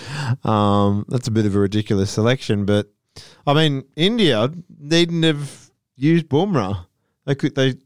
Um, 0.44 1.04
that's 1.08 1.28
a 1.28 1.30
bit 1.30 1.46
of 1.46 1.54
a 1.54 1.58
ridiculous 1.58 2.10
selection, 2.10 2.64
but 2.64 2.90
I 3.46 3.54
mean, 3.54 3.84
India 3.96 4.52
needn't 4.78 5.24
have 5.24 5.70
used 5.96 6.26
Bumrah. 6.28 6.86
They 7.26 7.34
could 7.34 7.54
they. 7.54 7.76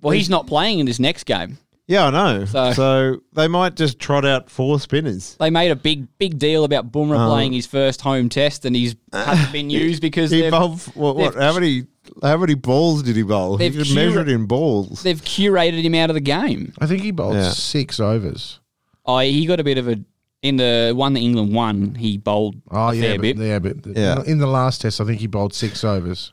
Well, 0.00 0.12
he's 0.12 0.30
not 0.30 0.46
playing 0.46 0.80
in 0.80 0.86
this 0.86 0.98
next 0.98 1.24
game. 1.24 1.58
Yeah, 1.88 2.06
I 2.06 2.10
know. 2.10 2.44
So- 2.44 2.72
So, 2.74 3.16
they 3.32 3.48
might 3.48 3.74
just 3.74 3.98
trot 3.98 4.24
out 4.26 4.50
four 4.50 4.78
spinners. 4.78 5.36
They 5.40 5.48
made 5.50 5.70
a 5.70 5.76
big, 5.76 6.06
big 6.18 6.38
deal 6.38 6.64
about 6.64 6.92
Bumrah 6.92 7.26
Oh. 7.26 7.30
playing 7.30 7.54
his 7.54 7.66
first 7.66 8.02
home 8.02 8.28
test, 8.28 8.64
and 8.66 8.76
he's 8.76 8.94
hasn't 9.12 9.50
been 9.52 9.70
used 9.70 10.02
because 10.02 10.30
He 10.30 10.48
bowled 10.50 10.80
what? 10.94 11.16
what 11.16 11.34
how 11.34 11.54
many? 11.54 11.86
How 12.22 12.36
many 12.36 12.54
balls 12.54 13.02
did 13.02 13.16
he 13.16 13.22
bowl? 13.22 13.56
He 13.56 13.64
They've 13.68 13.78
could 13.78 13.86
cura- 13.86 14.06
measure 14.06 14.20
it 14.20 14.28
in 14.28 14.46
balls. 14.46 15.02
they've 15.02 15.20
curated 15.20 15.82
him 15.82 15.94
out 15.94 16.08
of 16.10 16.14
the 16.14 16.20
game. 16.20 16.72
I 16.78 16.86
think 16.86 17.02
he 17.02 17.10
bowled 17.10 17.34
Yeah. 17.36 17.50
six 17.50 17.98
overs. 18.00 18.60
Oh, 19.04 19.18
he 19.18 19.44
got 19.46 19.58
a 19.60 19.64
bit 19.64 19.78
of 19.78 19.88
a 19.88 19.98
in 20.42 20.56
the 20.56 20.92
one 20.94 21.14
that 21.14 21.20
England 21.20 21.52
won. 21.54 21.94
He 21.96 22.16
bowled 22.16 22.56
Oh 22.70 22.88
a 22.90 22.94
yeah, 22.94 23.00
fair 23.02 23.14
but, 23.16 23.22
bit. 23.22 23.36
yeah, 23.38 23.58
but 23.58 23.76
Yeah. 23.96 24.22
in 24.26 24.38
the 24.38 24.46
last 24.46 24.82
test, 24.82 25.00
I 25.00 25.04
think 25.04 25.20
he 25.20 25.26
bowled 25.26 25.52
six 25.54 25.82
overs. 25.84 26.32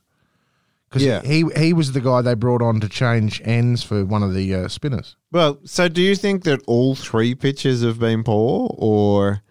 Because 0.95 1.05
Yeah. 1.05 1.21
he 1.23 1.43
he 1.57 1.73
was 1.73 1.91
the 1.91 1.99
guy 1.99 2.21
they 2.21 2.35
brought 2.35 2.61
on 2.61 2.79
to 2.79 2.87
change 2.87 3.41
ends 3.43 3.83
for 3.83 4.05
one 4.05 4.23
of 4.23 4.33
the 4.33 4.55
uh, 4.55 4.67
spinners. 4.69 5.17
Well, 5.29 5.59
so 5.65 5.89
do 5.89 6.01
you 6.01 6.15
think 6.15 6.45
that 6.45 6.61
all 6.67 6.95
three 6.95 7.35
pitches 7.35 7.83
have 7.83 7.99
been 7.99 8.23
poor, 8.23 8.69
or 8.77 9.41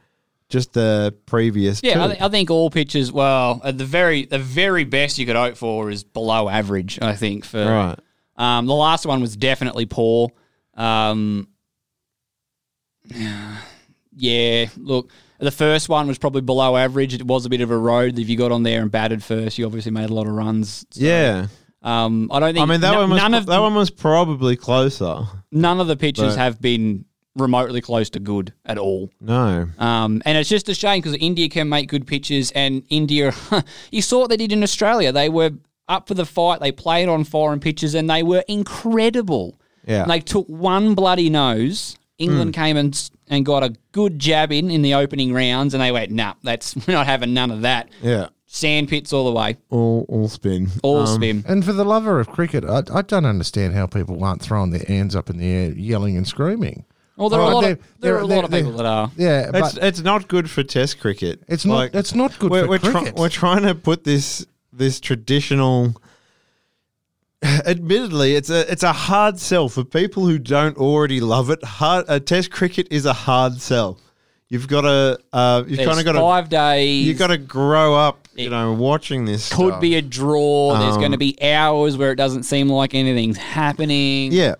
just 0.48 0.72
the 0.72 1.14
previous? 1.26 1.82
Yeah, 1.82 2.02
I, 2.04 2.06
th- 2.06 2.20
I 2.22 2.28
think 2.30 2.50
all 2.50 2.70
pitches. 2.70 3.12
Well, 3.12 3.60
at 3.62 3.76
the 3.76 3.84
very 3.84 4.24
the 4.24 4.38
very 4.38 4.84
best 4.84 5.18
you 5.18 5.26
could 5.26 5.36
hope 5.36 5.58
for 5.58 5.90
is 5.90 6.02
below 6.02 6.48
average. 6.48 6.98
I 7.02 7.14
think 7.14 7.44
for 7.44 7.62
right. 7.64 7.98
Um, 8.36 8.64
the 8.64 8.74
last 8.74 9.04
one 9.04 9.20
was 9.20 9.36
definitely 9.36 9.84
poor. 9.84 10.30
Um, 10.72 11.48
yeah, 14.16 14.66
look, 14.78 15.10
the 15.44 15.50
first 15.52 15.88
one 15.88 16.08
was 16.08 16.18
probably 16.18 16.40
below 16.40 16.76
average. 16.76 17.14
It 17.14 17.22
was 17.26 17.46
a 17.46 17.48
bit 17.48 17.60
of 17.60 17.70
a 17.70 17.76
road. 17.78 18.18
If 18.18 18.28
you 18.28 18.36
got 18.36 18.50
on 18.52 18.62
there 18.64 18.82
and 18.82 18.90
batted 18.90 19.22
first, 19.22 19.58
you 19.58 19.66
obviously 19.66 19.92
made 19.92 20.10
a 20.10 20.14
lot 20.14 20.26
of 20.26 20.32
runs. 20.32 20.84
So, 20.90 21.00
Yeah, 21.04 21.46
Um, 21.82 22.28
I 22.32 22.40
don't 22.40 22.54
think. 22.54 22.62
I 22.62 22.70
mean 22.70 22.80
that 22.80 22.92
no- 22.92 23.00
one 23.00 23.10
was 23.10 23.22
none 23.22 23.34
of 23.34 23.46
that 23.46 23.60
one 23.60 23.74
was 23.74 23.90
probably 23.90 24.56
closer. 24.56 25.20
none 25.52 25.80
of 25.80 25.86
the 25.86 25.96
pitches 25.96 26.34
have 26.36 26.60
been 26.60 27.04
remotely 27.36 27.80
close 27.80 28.10
to 28.10 28.20
good 28.20 28.52
at 28.64 28.78
all. 28.78 29.10
No, 29.20 29.66
Um, 29.78 30.22
and 30.24 30.38
it's 30.38 30.48
just 30.48 30.68
a 30.68 30.74
shame 30.74 31.00
because 31.02 31.16
India 31.20 31.48
can 31.48 31.68
make 31.68 31.88
good 31.88 32.06
pitches, 32.06 32.50
and 32.52 32.82
India, 32.90 33.32
you 33.90 34.02
saw 34.02 34.20
what 34.20 34.30
they 34.30 34.36
did 34.36 34.52
in 34.52 34.62
Australia. 34.62 35.10
They 35.12 35.28
were 35.28 35.50
up 35.88 36.06
for 36.08 36.14
the 36.14 36.24
fight. 36.26 36.60
They 36.60 36.70
played 36.72 37.08
on 37.08 37.24
foreign 37.24 37.58
pitches, 37.60 37.94
and 37.94 38.08
they 38.08 38.22
were 38.22 38.44
incredible. 38.48 39.58
Yeah. 39.86 40.02
And 40.02 40.10
they 40.10 40.20
took 40.20 40.46
one 40.46 40.94
bloody 40.94 41.28
nose. 41.28 41.96
England 42.18 42.54
came 42.54 42.76
and 42.76 43.10
and 43.28 43.44
got 43.44 43.62
a 43.64 43.74
good 43.92 44.18
jab 44.18 44.52
in 44.52 44.70
in 44.70 44.82
the 44.82 44.94
opening 44.94 45.32
rounds, 45.32 45.74
and 45.74 45.82
they 45.82 45.90
went, 45.92 46.10
"Nah, 46.12 46.34
that's 46.42 46.74
we're 46.86 46.94
not 46.94 47.06
having 47.06 47.34
none 47.34 47.50
of 47.50 47.62
that." 47.62 47.88
yeah, 48.02 48.28
Sand 48.46 48.88
pits 48.88 49.12
all 49.12 49.24
the 49.24 49.32
way, 49.32 49.56
all 49.70 50.04
all 50.08 50.28
spin, 50.28 50.68
all 50.82 51.00
Um, 51.00 51.06
spin. 51.06 51.44
And 51.48 51.64
for 51.64 51.72
the 51.72 51.84
lover 51.84 52.20
of 52.20 52.28
cricket, 52.28 52.64
I, 52.64 52.82
I 52.92 53.02
don't 53.02 53.26
understand 53.26 53.74
how 53.74 53.86
people 53.86 54.22
aren't 54.22 54.42
throwing 54.42 54.70
their 54.70 54.84
hands 54.86 55.16
up 55.16 55.28
in 55.30 55.38
the 55.38 55.46
air, 55.46 55.72
yelling 55.72 56.16
and 56.16 56.26
screaming. 56.26 56.84
Well, 57.16 57.28
there 57.28 57.40
are 57.40 57.50
a 57.50 57.54
lot 57.54 57.64
of 57.64 57.78
there 58.00 58.16
are 58.16 58.20
a 58.20 58.26
lot 58.26 58.44
of 58.44 58.50
people 58.50 58.72
that 58.72 58.86
are. 58.86 59.10
Yeah, 59.16 59.50
It's 59.54 59.74
but 59.74 59.82
it's 59.84 60.00
not 60.00 60.28
good 60.28 60.50
for 60.50 60.62
Test 60.62 61.00
cricket. 61.00 61.42
it's 61.48 61.64
not. 61.64 61.74
Like, 61.76 61.94
it's 61.94 62.14
not 62.14 62.38
good 62.38 62.50
we're 62.50 62.62
for 62.64 62.68
we're, 62.70 62.78
try- 62.78 62.92
cricket. 62.92 63.14
we're 63.16 63.28
trying 63.28 63.62
to 63.62 63.74
put 63.74 64.04
this 64.04 64.46
this 64.72 65.00
traditional. 65.00 65.94
Admittedly, 67.66 68.34
it's 68.36 68.48
a 68.50 68.70
it's 68.72 68.82
a 68.82 68.92
hard 68.92 69.38
sell 69.38 69.68
for 69.68 69.84
people 69.84 70.26
who 70.26 70.38
don't 70.38 70.76
already 70.78 71.20
love 71.20 71.50
it. 71.50 71.62
Hard 71.62 72.06
uh, 72.08 72.18
Test 72.18 72.50
cricket 72.50 72.88
is 72.90 73.04
a 73.06 73.12
hard 73.12 73.60
sell. 73.60 73.98
You've 74.48 74.68
got 74.68 74.82
to 74.82 75.18
uh, 75.32 75.64
you've 75.66 75.80
kind 75.86 75.98
of 75.98 76.04
got 76.04 76.14
five 76.16 76.48
days. 76.48 77.06
You've 77.06 77.18
got 77.18 77.28
to 77.28 77.38
grow 77.38 77.94
up. 77.94 78.20
You 78.34 78.50
know, 78.50 78.72
watching 78.72 79.26
this 79.26 79.48
could 79.52 79.68
stuff. 79.74 79.80
be 79.80 79.94
a 79.94 80.02
draw. 80.02 80.76
There's 80.78 80.94
Um, 80.94 81.00
going 81.00 81.12
to 81.12 81.18
be 81.18 81.40
hours 81.40 81.96
where 81.96 82.10
it 82.10 82.16
doesn't 82.16 82.42
seem 82.42 82.68
like 82.68 82.92
anything's 82.94 83.36
happening. 83.36 84.32
yeah. 84.32 84.54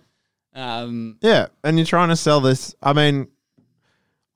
Um, 0.54 1.16
Yeah, 1.20 1.46
and 1.64 1.76
you're 1.76 1.86
trying 1.86 2.10
to 2.10 2.16
sell 2.16 2.40
this. 2.40 2.74
I 2.82 2.92
mean, 2.92 3.26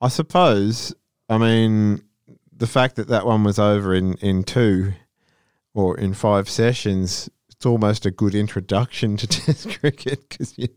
I 0.01 0.09
suppose. 0.09 0.93
I 1.29 1.37
mean, 1.37 2.01
the 2.51 2.67
fact 2.67 2.95
that 2.97 3.07
that 3.09 3.25
one 3.25 3.43
was 3.45 3.59
over 3.59 3.93
in 3.93 4.15
in 4.15 4.43
two 4.43 4.93
or 5.73 5.97
in 5.97 6.13
five 6.13 6.49
sessions, 6.49 7.29
it's 7.59 7.65
almost 7.65 8.05
a 8.05 8.11
good 8.11 8.35
introduction 8.35 9.17
to 9.17 9.27
Test 9.27 9.79
cricket 9.81 10.29
because 10.29 10.57
you 10.57 10.69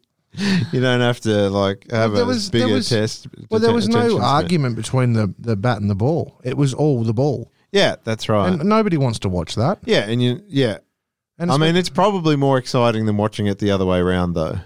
you 0.72 0.80
don't 0.80 1.00
have 1.00 1.20
to 1.20 1.48
like 1.48 1.88
have 1.92 2.12
there 2.12 2.24
a 2.24 2.26
was- 2.26 2.50
bigger 2.50 2.72
was- 2.74 2.88
test. 2.88 3.28
well, 3.50 3.60
there 3.60 3.72
was 3.72 3.88
no 3.88 4.18
argument 4.20 4.74
between 4.74 5.12
the, 5.12 5.32
the 5.38 5.54
bat 5.54 5.80
and 5.80 5.88
the 5.88 5.94
ball. 5.94 6.40
It 6.42 6.56
was 6.56 6.74
all 6.74 7.04
the 7.04 7.12
ball, 7.14 7.52
Yeah, 7.70 7.96
that's 8.02 8.28
right. 8.28 8.52
and 8.52 8.64
nobody 8.64 8.96
wants 8.96 9.20
to 9.20 9.28
watch 9.28 9.54
that. 9.54 9.78
yeah, 9.84 10.08
and 10.08 10.20
you 10.20 10.42
yeah. 10.48 10.78
And 11.38 11.52
I 11.52 11.56
mean, 11.56 11.76
it's 11.76 11.88
probably 11.88 12.34
more 12.34 12.58
exciting 12.58 13.06
than 13.06 13.16
watching 13.16 13.46
it 13.46 13.58
the 13.60 13.70
other 13.70 13.86
way 13.86 13.98
around, 14.00 14.32
though. 14.34 14.58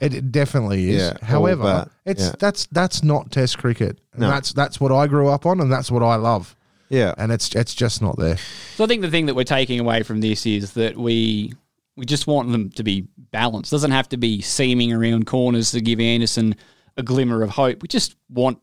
It, 0.00 0.12
it 0.14 0.30
definitely 0.32 0.90
is. 0.90 1.00
Yeah, 1.02 1.16
However, 1.26 1.88
it's 2.04 2.24
yeah. 2.26 2.32
that's 2.38 2.66
that's 2.66 3.02
not 3.02 3.30
Test 3.30 3.56
cricket. 3.56 3.98
And 4.12 4.20
No. 4.22 4.28
That's 4.30 4.52
that's 4.52 4.78
what 4.78 4.92
I 4.92 5.06
grew 5.06 5.28
up 5.28 5.46
on, 5.46 5.58
and 5.60 5.72
that's 5.72 5.90
what 5.90 6.02
I 6.02 6.16
love. 6.16 6.54
Yeah, 6.92 7.14
And 7.16 7.32
it's 7.32 7.54
it's 7.56 7.74
just 7.74 8.02
not 8.02 8.18
there. 8.18 8.36
so 8.76 8.84
I 8.84 8.86
think 8.86 9.00
the 9.02 9.10
thing 9.10 9.26
that 9.26 9.34
we're 9.34 9.44
taking 9.44 9.80
away 9.80 10.02
from 10.02 10.20
this 10.20 10.44
is 10.46 10.74
that 10.74 10.96
we 10.96 11.54
we 11.96 12.04
just 12.06 12.26
want 12.26 12.52
them 12.52 12.70
to 12.70 12.82
be 12.84 13.06
balanced. 13.32 13.70
doesn't 13.70 13.90
have 13.90 14.08
to 14.10 14.16
be 14.18 14.40
seaming 14.42 14.92
around 14.92 15.26
corners 15.26 15.70
to 15.72 15.80
give 15.80 15.98
Anderson 16.00 16.54
a 16.96 17.02
glimmer 17.02 17.42
of 17.42 17.50
hope. 17.50 17.82
We 17.82 17.88
just 17.88 18.14
want 18.28 18.58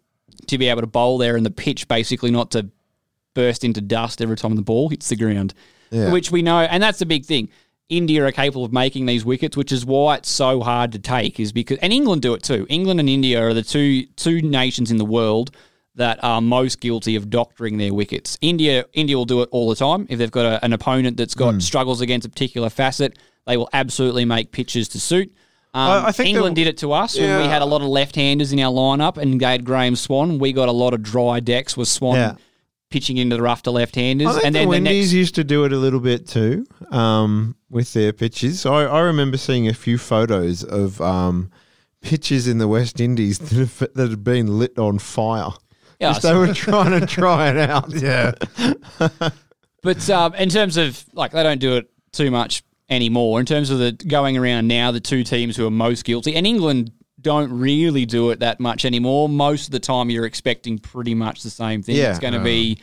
to 0.47 0.57
be 0.59 0.67
able 0.67 0.81
to 0.81 0.87
bowl 0.87 1.17
there 1.17 1.35
and 1.35 1.45
the 1.45 1.51
pitch 1.51 1.87
basically 1.87 2.31
not 2.31 2.51
to 2.51 2.69
burst 3.33 3.63
into 3.63 3.81
dust 3.81 4.21
every 4.21 4.35
time 4.37 4.55
the 4.55 4.61
ball 4.61 4.89
hits 4.89 5.09
the 5.09 5.15
ground, 5.15 5.53
Yeah. 5.91 6.11
which 6.11 6.31
we 6.31 6.41
know, 6.41 6.59
and 6.59 6.81
that's 6.81 6.99
the 6.99 7.05
big 7.05 7.25
thing. 7.25 7.49
India 7.87 8.23
are 8.25 8.31
capable 8.31 8.63
of 8.65 8.71
making 8.73 9.07
these 9.07 9.25
wickets, 9.25 9.57
which 9.57 9.71
is 9.71 9.85
why 9.85 10.15
it's 10.17 10.29
so 10.29 10.61
hard 10.61 10.91
to 10.91 10.99
take. 10.99 11.39
Is 11.39 11.51
because 11.51 11.79
and 11.79 11.91
England 11.91 12.21
do 12.21 12.35
it 12.35 12.43
too. 12.43 12.67
England 12.69 12.99
and 12.99 13.09
India 13.09 13.41
are 13.41 13.53
the 13.55 13.63
two 13.63 14.05
two 14.15 14.41
nations 14.43 14.91
in 14.91 14.97
the 14.97 15.05
world 15.05 15.49
that 15.99 16.17
are 16.23 16.41
most 16.41 16.79
guilty 16.81 17.15
of 17.15 17.29
doctoring 17.29 17.77
their 17.77 17.93
wickets. 17.93 18.38
India 18.41 18.85
India 18.93 19.15
will 19.17 19.25
do 19.25 19.41
it 19.41 19.49
all 19.51 19.69
the 19.69 19.75
time. 19.75 20.07
If 20.09 20.17
they've 20.17 20.31
got 20.31 20.45
a, 20.45 20.65
an 20.65 20.73
opponent 20.73 21.17
that's 21.17 21.35
got 21.35 21.62
struggles 21.62 22.01
against 22.01 22.25
a 22.25 22.29
particular 22.29 22.69
facet, 22.69 23.17
they 23.45 23.55
will 23.57 23.69
absolutely 23.73 24.25
make 24.25 24.51
pitches 24.51 24.88
to 24.89 24.99
suit. 24.99 25.31
Um, 25.73 25.81
I- 25.91 26.07
I 26.07 26.12
think 26.12 26.29
England 26.29 26.55
did 26.55 26.67
it 26.67 26.77
to 26.79 26.93
us 26.93 27.17
when 27.19 27.41
we 27.43 27.47
had 27.47 27.62
a 27.62 27.65
lot 27.65 27.81
of 27.81 27.88
left-handers 27.88 28.51
in 28.51 28.59
our 28.59 28.71
lineup, 28.73 29.17
and 29.17 29.39
they 29.39 29.45
had 29.45 29.63
Graeme 29.63 29.95
Swann. 29.95 30.39
We 30.39 30.51
got 30.53 30.67
a 30.67 30.71
lot 30.71 30.93
of 30.95 31.03
dry 31.03 31.39
decks 31.41 31.77
with 31.77 31.88
Swann 31.88 32.15
Yeah. 32.15 32.35
pitching 32.89 33.17
into 33.17 33.35
the 33.35 33.41
rough 33.43 33.62
to 33.63 33.71
left-handers, 33.71 34.27
I 34.27 34.31
think 34.33 34.45
and 34.45 34.55
the 34.55 34.59
then 34.59 34.65
the 34.67 34.69
Windies 34.69 35.07
next. 35.07 35.13
used 35.13 35.35
to 35.35 35.43
do 35.43 35.65
it 35.65 35.73
a 35.73 35.77
little 35.77 35.99
bit 35.99 36.27
too 36.27 36.65
um, 36.91 37.55
with 37.69 37.93
their 37.93 38.13
pitches. 38.13 38.65
I, 38.65 38.85
I 38.85 39.01
remember 39.01 39.38
seeing 39.38 39.67
a 39.67 39.73
few 39.75 39.97
photos 39.99 40.63
of 40.63 40.99
um, 41.01 41.51
pitches 42.01 42.47
in 42.47 42.57
the 42.57 42.67
West 42.67 42.99
Indies 42.99 43.38
that, 43.49 43.51
have, 43.51 43.79
that 43.95 44.09
had 44.09 44.23
been 44.23 44.57
lit 44.57 44.79
on 44.79 44.97
fire. 44.97 45.49
Yeah, 45.99 46.12
Just 46.12 46.21
they 46.21 46.33
were 46.33 46.53
trying 46.53 46.99
to 46.99 47.05
try 47.05 47.49
it 47.49 47.57
out. 47.57 47.91
Yeah. 47.93 48.31
But 49.81 50.09
um, 50.09 50.33
in 50.35 50.49
terms 50.49 50.77
of 50.77 51.05
like, 51.13 51.31
they 51.31 51.43
don't 51.43 51.59
do 51.59 51.77
it 51.77 51.89
too 52.12 52.31
much 52.31 52.63
anymore. 52.89 53.39
In 53.39 53.45
terms 53.45 53.69
of 53.69 53.79
the 53.79 53.91
going 53.91 54.38
around 54.38 54.67
now, 54.67 54.91
the 54.91 54.99
two 54.99 55.23
teams 55.23 55.55
who 55.55 55.65
are 55.65 55.71
most 55.71 56.03
guilty, 56.03 56.35
and 56.35 56.45
England 56.45 56.91
don't 57.21 57.51
really 57.51 58.05
do 58.05 58.31
it 58.31 58.39
that 58.39 58.59
much 58.59 58.85
anymore. 58.85 59.29
Most 59.29 59.67
of 59.67 59.71
the 59.71 59.79
time, 59.79 60.09
you're 60.09 60.25
expecting 60.25 60.79
pretty 60.79 61.15
much 61.15 61.43
the 61.43 61.49
same 61.49 61.81
thing. 61.81 61.95
Yeah. 61.95 62.09
It's 62.09 62.19
going 62.19 62.33
to 62.33 62.43
be 62.43 62.79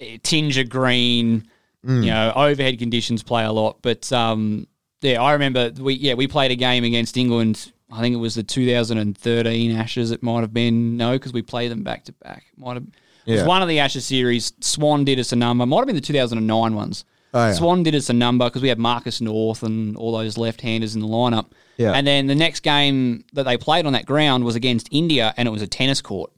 a 0.00 0.18
tinge 0.18 0.58
of 0.58 0.68
green. 0.68 1.48
Mm. 1.84 2.04
You 2.04 2.10
know, 2.10 2.32
overhead 2.34 2.78
conditions 2.78 3.22
play 3.22 3.44
a 3.44 3.52
lot. 3.52 3.78
But 3.82 4.10
um, 4.12 4.66
yeah, 5.00 5.22
I 5.22 5.32
remember 5.32 5.70
we 5.78 5.94
yeah 5.94 6.14
we 6.14 6.26
played 6.26 6.50
a 6.50 6.56
game 6.56 6.84
against 6.84 7.16
England. 7.16 7.72
I 7.90 8.00
think 8.00 8.14
it 8.14 8.18
was 8.18 8.34
the 8.34 8.42
2013 8.42 9.76
Ashes. 9.76 10.10
It 10.10 10.22
might 10.22 10.40
have 10.40 10.52
been 10.52 10.96
no, 10.96 11.12
because 11.12 11.32
we 11.32 11.42
played 11.42 11.70
them 11.70 11.82
back 11.82 12.04
to 12.04 12.12
back. 12.12 12.44
Might 12.56 12.74
have. 12.74 12.86
It 13.26 13.32
was 13.32 13.44
one 13.44 13.60
of 13.60 13.68
the 13.68 13.80
Ashes 13.80 14.06
series. 14.06 14.52
Swann 14.60 15.04
did 15.04 15.18
us 15.18 15.32
a 15.32 15.36
number. 15.36 15.66
Might 15.66 15.78
have 15.78 15.86
been 15.86 15.96
the 15.96 16.00
2009 16.00 16.74
ones. 16.74 17.04
Oh, 17.34 17.46
yeah. 17.46 17.52
Swann 17.52 17.82
did 17.82 17.94
us 17.94 18.08
a 18.08 18.14
number 18.14 18.46
because 18.46 18.62
we 18.62 18.68
had 18.68 18.78
Marcus 18.78 19.20
North 19.20 19.62
and 19.62 19.98
all 19.98 20.16
those 20.16 20.38
left-handers 20.38 20.94
in 20.94 21.02
the 21.02 21.06
lineup. 21.06 21.52
Yeah. 21.76 21.92
And 21.92 22.06
then 22.06 22.26
the 22.26 22.34
next 22.34 22.60
game 22.60 23.24
that 23.34 23.42
they 23.42 23.58
played 23.58 23.84
on 23.84 23.92
that 23.92 24.06
ground 24.06 24.44
was 24.44 24.56
against 24.56 24.88
India, 24.90 25.34
and 25.36 25.46
it 25.46 25.50
was 25.50 25.60
a 25.60 25.66
tennis 25.66 26.00
court. 26.00 26.32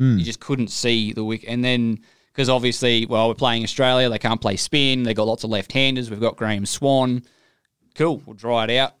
Mm. 0.00 0.18
You 0.18 0.24
just 0.24 0.38
couldn't 0.38 0.68
see 0.68 1.12
the 1.12 1.24
wicket. 1.24 1.48
And 1.48 1.64
then 1.64 1.98
because 2.32 2.48
obviously, 2.48 3.06
well, 3.06 3.28
we're 3.28 3.34
playing 3.34 3.64
Australia, 3.64 4.08
they 4.08 4.18
can't 4.18 4.40
play 4.40 4.56
spin. 4.56 5.02
They 5.02 5.14
got 5.14 5.26
lots 5.26 5.42
of 5.42 5.50
left-handers. 5.50 6.10
We've 6.10 6.20
got 6.20 6.36
Graeme 6.36 6.66
Swann. 6.66 7.24
Cool, 7.94 8.22
we'll 8.26 8.34
dry 8.34 8.64
it 8.64 8.76
out, 8.76 8.92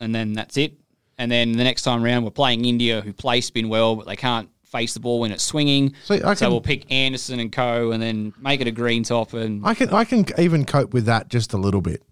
and 0.00 0.14
then 0.14 0.32
that's 0.32 0.56
it. 0.56 0.78
And 1.18 1.30
then 1.30 1.52
the 1.52 1.64
next 1.64 1.82
time 1.82 2.02
round, 2.02 2.24
we're 2.24 2.30
playing 2.30 2.64
India, 2.64 3.00
who 3.00 3.12
play 3.12 3.40
spin 3.40 3.68
well, 3.68 3.96
but 3.96 4.06
they 4.06 4.16
can't 4.16 4.50
face 4.64 4.94
the 4.94 5.00
ball 5.00 5.20
when 5.20 5.32
it's 5.32 5.42
swinging. 5.44 5.94
See, 6.04 6.20
I 6.22 6.34
so 6.34 6.46
can- 6.46 6.50
we'll 6.52 6.60
pick 6.60 6.90
Anderson 6.92 7.40
and 7.40 7.50
Co. 7.50 7.92
and 7.92 8.02
then 8.02 8.32
make 8.40 8.60
it 8.60 8.66
a 8.66 8.70
green 8.72 9.02
top. 9.02 9.32
And 9.32 9.64
I 9.66 9.74
can 9.74 9.90
I 9.90 10.04
can 10.04 10.26
even 10.38 10.64
cope 10.64 10.92
with 10.92 11.06
that 11.06 11.28
just 11.28 11.52
a 11.52 11.56
little 11.56 11.80
bit, 11.80 12.02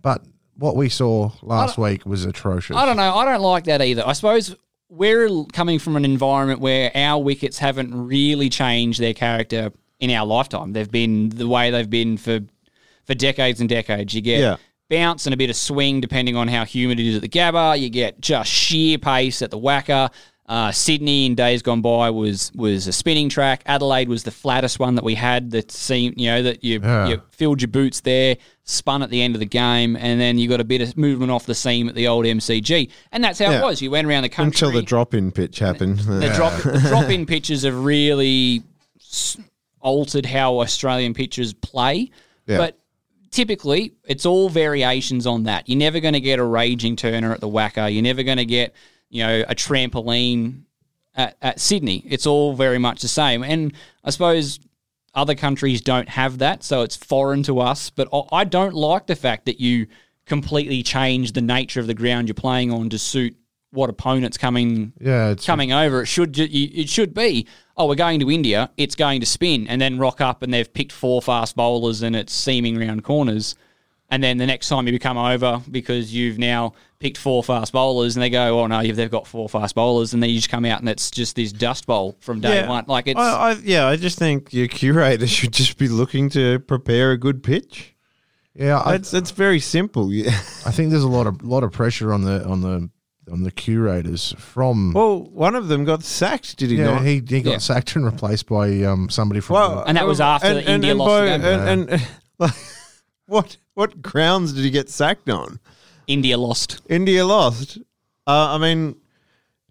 but 0.00 0.22
what 0.56 0.76
we 0.76 0.88
saw 0.88 1.30
last 1.42 1.78
week 1.78 2.04
was 2.06 2.24
atrocious. 2.24 2.76
I 2.76 2.84
don't 2.86 2.96
know. 2.96 3.14
I 3.14 3.24
don't 3.24 3.42
like 3.42 3.64
that 3.64 3.80
either. 3.82 4.02
I 4.06 4.12
suppose 4.12 4.56
we're 4.88 5.44
coming 5.52 5.78
from 5.78 5.96
an 5.96 6.04
environment 6.04 6.60
where 6.60 6.90
our 6.96 7.22
wickets 7.22 7.58
haven't 7.58 7.94
really 7.94 8.48
changed 8.48 8.98
their 9.00 9.14
character 9.14 9.70
in 10.00 10.10
our 10.10 10.24
lifetime. 10.26 10.72
They've 10.72 10.90
been 10.90 11.28
the 11.28 11.46
way 11.46 11.70
they've 11.70 11.88
been 11.90 12.16
for 12.16 12.40
for 13.04 13.14
decades 13.14 13.60
and 13.60 13.68
decades. 13.68 14.14
You 14.14 14.20
get 14.20 14.40
Yeah. 14.40 14.56
Bounce 14.90 15.26
and 15.26 15.34
a 15.34 15.36
bit 15.36 15.50
of 15.50 15.56
swing 15.56 16.00
depending 16.00 16.34
on 16.36 16.48
how 16.48 16.64
humid 16.64 16.98
it 16.98 17.06
is 17.06 17.16
at 17.16 17.22
the 17.22 17.28
Gabba. 17.28 17.78
You 17.78 17.90
get 17.90 18.20
just 18.20 18.50
sheer 18.50 18.98
pace 18.98 19.42
at 19.42 19.50
the 19.50 19.58
WACA. 19.58 20.10
Uh, 20.46 20.72
Sydney 20.72 21.26
in 21.26 21.34
days 21.34 21.60
gone 21.60 21.82
by 21.82 22.08
was 22.08 22.50
was 22.54 22.86
a 22.86 22.92
spinning 22.92 23.28
track. 23.28 23.62
Adelaide 23.66 24.08
was 24.08 24.22
the 24.22 24.30
flattest 24.30 24.78
one 24.78 24.94
that 24.94 25.04
we 25.04 25.14
had. 25.14 25.50
That 25.50 25.70
seemed 25.70 26.18
you 26.18 26.28
know 26.30 26.42
that 26.44 26.64
you 26.64 26.80
Yeah. 26.82 27.06
you 27.08 27.22
filled 27.32 27.60
your 27.60 27.68
boots 27.68 28.00
there, 28.00 28.38
spun 28.64 29.02
at 29.02 29.10
the 29.10 29.20
end 29.20 29.34
of 29.34 29.40
the 29.40 29.46
game, 29.46 29.94
and 29.94 30.18
then 30.18 30.38
you 30.38 30.48
got 30.48 30.60
a 30.62 30.64
bit 30.64 30.80
of 30.80 30.96
movement 30.96 31.30
off 31.30 31.44
the 31.44 31.54
seam 31.54 31.86
at 31.86 31.94
the 31.94 32.08
old 32.08 32.24
MCG, 32.24 32.88
and 33.12 33.22
that's 33.22 33.38
how 33.38 33.50
Yeah. 33.50 33.58
it 33.58 33.62
was. 33.62 33.82
You 33.82 33.90
went 33.90 34.08
around 34.08 34.22
the 34.22 34.30
country 34.30 34.66
Until 34.66 34.70
the 34.80 34.86
drop 34.86 35.12
in 35.12 35.32
pitch 35.32 35.58
happened. 35.58 35.98
the 35.98 36.32
drop 36.34 36.62
the 36.62 36.78
drop 36.88 37.10
in 37.10 37.26
pitches 37.26 37.64
have 37.64 37.84
really 37.84 38.62
altered 39.80 40.24
how 40.24 40.60
Australian 40.60 41.12
pitchers 41.12 41.52
play. 41.52 42.10
Yeah. 42.46 42.56
But 42.56 42.78
typically, 43.30 43.94
it's 44.04 44.26
all 44.26 44.48
variations 44.48 45.26
on 45.26 45.44
that. 45.44 45.68
You're 45.68 45.78
never 45.78 46.00
going 46.00 46.14
to 46.14 46.20
get 46.20 46.38
a 46.38 46.44
raging 46.44 46.96
turner 46.96 47.32
at 47.32 47.40
the 47.40 47.48
WACA. 47.48 47.92
You're 47.92 48.02
never 48.02 48.22
going 48.22 48.38
to 48.38 48.44
get 48.44 48.74
you 49.10 49.22
know 49.22 49.44
a 49.48 49.54
trampoline 49.54 50.62
at, 51.14 51.36
at 51.42 51.60
Sydney. 51.60 52.02
It's 52.06 52.26
all 52.26 52.54
very 52.54 52.78
much 52.78 53.02
the 53.02 53.08
same. 53.08 53.42
And 53.42 53.72
I 54.04 54.10
suppose 54.10 54.60
other 55.14 55.34
countries 55.34 55.80
don't 55.80 56.08
have 56.08 56.38
that, 56.38 56.62
so 56.62 56.82
it's 56.82 56.96
foreign 56.96 57.42
to 57.44 57.60
us. 57.60 57.90
But 57.90 58.08
I- 58.32 58.44
don't 58.44 58.74
like 58.74 59.06
the 59.06 59.16
fact 59.16 59.46
that 59.46 59.60
you 59.60 59.88
completely 60.26 60.82
change 60.82 61.32
the 61.32 61.40
nature 61.40 61.80
of 61.80 61.86
the 61.86 61.94
ground 61.94 62.28
you're 62.28 62.34
playing 62.34 62.70
on 62.70 62.90
to 62.90 62.98
suit 62.98 63.34
what 63.70 63.90
opponents 63.90 64.38
coming 64.38 64.92
Yeah, 65.00 65.30
it's 65.30 65.44
coming 65.44 65.72
over. 65.72 66.02
It 66.02 66.06
should 66.06 66.38
it 66.38 66.88
should 66.88 67.12
be. 67.14 67.46
Oh, 67.78 67.86
we're 67.86 67.94
going 67.94 68.20
to 68.20 68.30
India. 68.30 68.70
It's 68.76 68.94
going 68.96 69.20
to 69.20 69.26
spin, 69.26 69.68
and 69.68 69.80
then 69.80 69.98
rock 69.98 70.20
up, 70.20 70.42
and 70.42 70.52
they've 70.52 70.70
picked 70.72 70.92
four 70.92 71.22
fast 71.22 71.54
bowlers, 71.56 72.02
and 72.02 72.16
it's 72.16 72.32
seaming 72.32 72.76
round 72.78 73.04
corners. 73.04 73.54
And 74.10 74.22
then 74.24 74.38
the 74.38 74.46
next 74.46 74.68
time 74.68 74.88
you 74.88 74.98
come 74.98 75.18
over 75.18 75.62
because 75.70 76.14
you've 76.14 76.38
now 76.38 76.72
picked 76.98 77.18
four 77.18 77.44
fast 77.44 77.72
bowlers, 77.72 78.16
and 78.16 78.22
they 78.22 78.30
go, 78.30 78.58
"Oh 78.60 78.66
no, 78.66 78.80
you've, 78.80 78.96
they've 78.96 79.10
got 79.10 79.26
four 79.26 79.48
fast 79.48 79.74
bowlers," 79.74 80.14
and 80.14 80.22
then 80.22 80.30
you 80.30 80.36
just 80.36 80.48
come 80.48 80.64
out 80.64 80.80
and 80.80 80.88
it's 80.88 81.10
just 81.10 81.36
this 81.36 81.52
dust 81.52 81.86
bowl 81.86 82.16
from 82.20 82.40
day 82.40 82.66
one. 82.66 82.84
Like 82.88 83.06
it's 83.06 83.20
I, 83.20 83.50
I, 83.50 83.52
yeah, 83.62 83.86
I 83.86 83.96
just 83.96 84.18
think 84.18 84.52
your 84.52 84.66
curator 84.66 85.26
should 85.26 85.52
just 85.52 85.76
be 85.78 85.88
looking 85.88 86.30
to 86.30 86.58
prepare 86.60 87.12
a 87.12 87.18
good 87.18 87.42
pitch. 87.42 87.94
yeah. 88.54 88.78
I, 88.80 88.94
It's 88.94 89.12
it's 89.12 89.30
very 89.30 89.60
simple. 89.60 90.10
Yeah. 90.12 90.30
I 90.66 90.72
think 90.72 90.90
there's 90.90 91.04
a 91.04 91.08
lot 91.08 91.26
of 91.26 91.42
lot 91.44 91.62
of 91.62 91.70
pressure 91.72 92.12
on 92.12 92.22
the 92.22 92.44
on 92.46 92.62
the 92.62 92.88
on 93.28 93.42
the 93.42 93.50
curators 93.50 94.34
from. 94.38 94.92
Well, 94.92 95.22
one 95.22 95.54
of 95.54 95.68
them 95.68 95.84
got 95.84 96.02
sacked, 96.02 96.56
did 96.56 96.70
he 96.70 96.76
yeah, 96.76 96.94
not? 96.94 97.02
he, 97.02 97.22
he 97.26 97.40
got 97.42 97.50
Yeah. 97.50 97.58
sacked 97.58 97.96
and 97.96 98.04
replaced 98.04 98.46
by 98.46 98.82
um, 98.82 99.08
somebody 99.08 99.40
from. 99.40 99.54
Well, 99.54 99.84
And 99.86 99.96
that 99.96 100.06
was 100.06 100.20
after 100.20 100.48
and, 100.48 100.68
India 100.68 100.90
and, 100.92 100.98
lost 100.98 101.24
the 101.24 101.30
and 101.32 101.42
game. 101.42 101.60
And, 101.60 101.90
and, 101.90 102.08
like, 102.38 102.54
what 103.26 103.56
what 103.74 104.02
grounds 104.02 104.52
did 104.52 104.64
he 104.64 104.70
get 104.70 104.88
sacked 104.90 105.28
on? 105.28 105.60
India 106.06 106.36
lost. 106.38 106.80
India 106.88 107.24
lost. 107.26 107.78
Uh, 108.26 108.54
I 108.54 108.58
mean, 108.58 108.96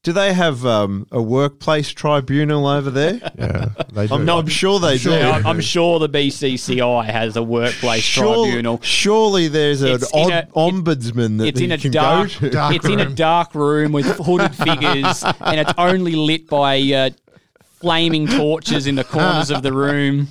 do 0.03 0.13
they 0.13 0.33
have 0.33 0.65
um, 0.65 1.05
a 1.11 1.21
workplace 1.21 1.89
tribunal 1.89 2.65
over 2.65 2.89
there? 2.89 3.15
yeah, 3.37 3.69
they 3.91 4.07
do. 4.07 4.13
I'm, 4.13 4.29
I'm 4.29 4.47
sure 4.47 4.79
they 4.79 4.97
do. 4.97 5.11
Yeah, 5.11 5.31
I'm, 5.31 5.45
I'm 5.47 5.59
sure 5.61 5.99
the 5.99 6.07
BCCI 6.07 7.05
has 7.05 7.35
a 7.35 7.43
workplace 7.43 8.03
Sure- 8.03 8.45
tribunal. 8.45 8.79
Surely 8.81 9.47
there's 9.49 9.81
an 9.81 9.89
It's 9.95 10.09
in 10.13 10.19
od- 10.19 10.31
a- 10.31 10.37
it- 10.39 10.51
ombudsman 10.53 11.39
that 11.39 11.47
It's 11.47 11.59
he 11.59 11.65
in 11.65 11.71
a 11.73 11.77
can 11.77 11.91
dark, 11.91 12.29
go 12.29 12.39
to. 12.39 12.49
Dark 12.51 12.75
it's 12.75 12.85
in 12.85 12.99
a 13.01 13.05
room. 13.05 13.15
dark 13.15 13.53
room 13.55 13.91
with 13.91 14.05
hooded 14.17 14.55
figures, 14.55 15.23
and 15.41 15.59
it's 15.59 15.73
only 15.77 16.15
lit 16.15 16.47
by 16.47 16.79
uh, 16.79 17.09
flaming 17.79 18.27
torches 18.27 18.87
in 18.87 18.95
the 18.95 19.03
corners 19.03 19.51
of 19.51 19.61
the 19.61 19.73
room. 19.73 20.29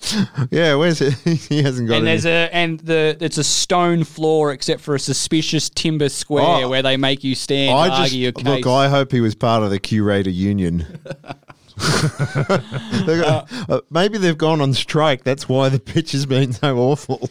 Yeah, 0.50 0.74
where's 0.74 1.00
it? 1.00 1.14
he 1.48 1.62
hasn't 1.62 1.88
got 1.88 1.96
And 1.98 2.06
any. 2.08 2.16
there's 2.18 2.26
a 2.26 2.54
and 2.54 2.78
the 2.80 3.16
it's 3.20 3.38
a 3.38 3.44
stone 3.44 4.04
floor 4.04 4.52
except 4.52 4.80
for 4.82 4.94
a 4.94 4.98
suspicious 5.00 5.68
timber 5.70 6.08
square 6.08 6.64
Oh. 6.64 6.68
where 6.68 6.82
they 6.82 6.96
make 6.96 7.24
you 7.24 7.34
stand 7.34 7.76
I 7.76 7.88
just 7.88 8.00
argue 8.00 8.18
your 8.20 8.32
case. 8.32 8.44
look. 8.44 8.66
I 8.66 8.88
hope 8.88 9.10
he 9.10 9.20
was 9.20 9.34
part 9.34 9.62
of 9.62 9.70
the 9.70 9.78
curator 9.80 10.30
union. 10.30 10.86
They 13.06 13.20
uh, 13.22 13.80
maybe 13.90 14.16
they've 14.18 14.36
gone 14.38 14.60
on 14.62 14.72
strike. 14.72 15.24
That's 15.24 15.46
why 15.48 15.68
the 15.68 15.78
pitch 15.78 16.12
has 16.12 16.24
been 16.26 16.52
so 16.54 16.78
awful. 16.78 17.28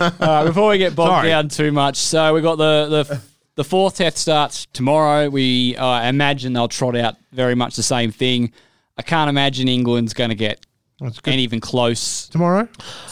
Uh, 0.00 0.44
before 0.46 0.70
we 0.70 0.78
get 0.78 0.96
bogged 0.96 1.10
Sorry. 1.10 1.28
down 1.28 1.48
too 1.48 1.70
much, 1.70 1.96
so 1.96 2.34
we've 2.34 2.42
got 2.42 2.56
the 2.56 3.04
the 3.06 3.20
the 3.54 3.64
fourth 3.64 3.96
test 3.96 4.18
starts 4.18 4.66
tomorrow. 4.72 5.28
We 5.28 5.76
uh, 5.76 6.08
imagine 6.08 6.52
they'll 6.52 6.66
trot 6.68 6.96
out 6.96 7.14
very 7.32 7.54
much 7.54 7.76
the 7.76 7.82
same 7.84 8.10
thing. 8.10 8.52
I 8.98 9.02
can't 9.02 9.30
imagine 9.30 9.68
England's 9.68 10.14
going 10.14 10.30
to 10.30 10.36
get 10.36 10.64
That's 11.02 11.20
good. 11.20 11.32
any 11.34 11.42
even 11.42 11.60
close. 11.60 12.28
Tomorrow, 12.28 12.68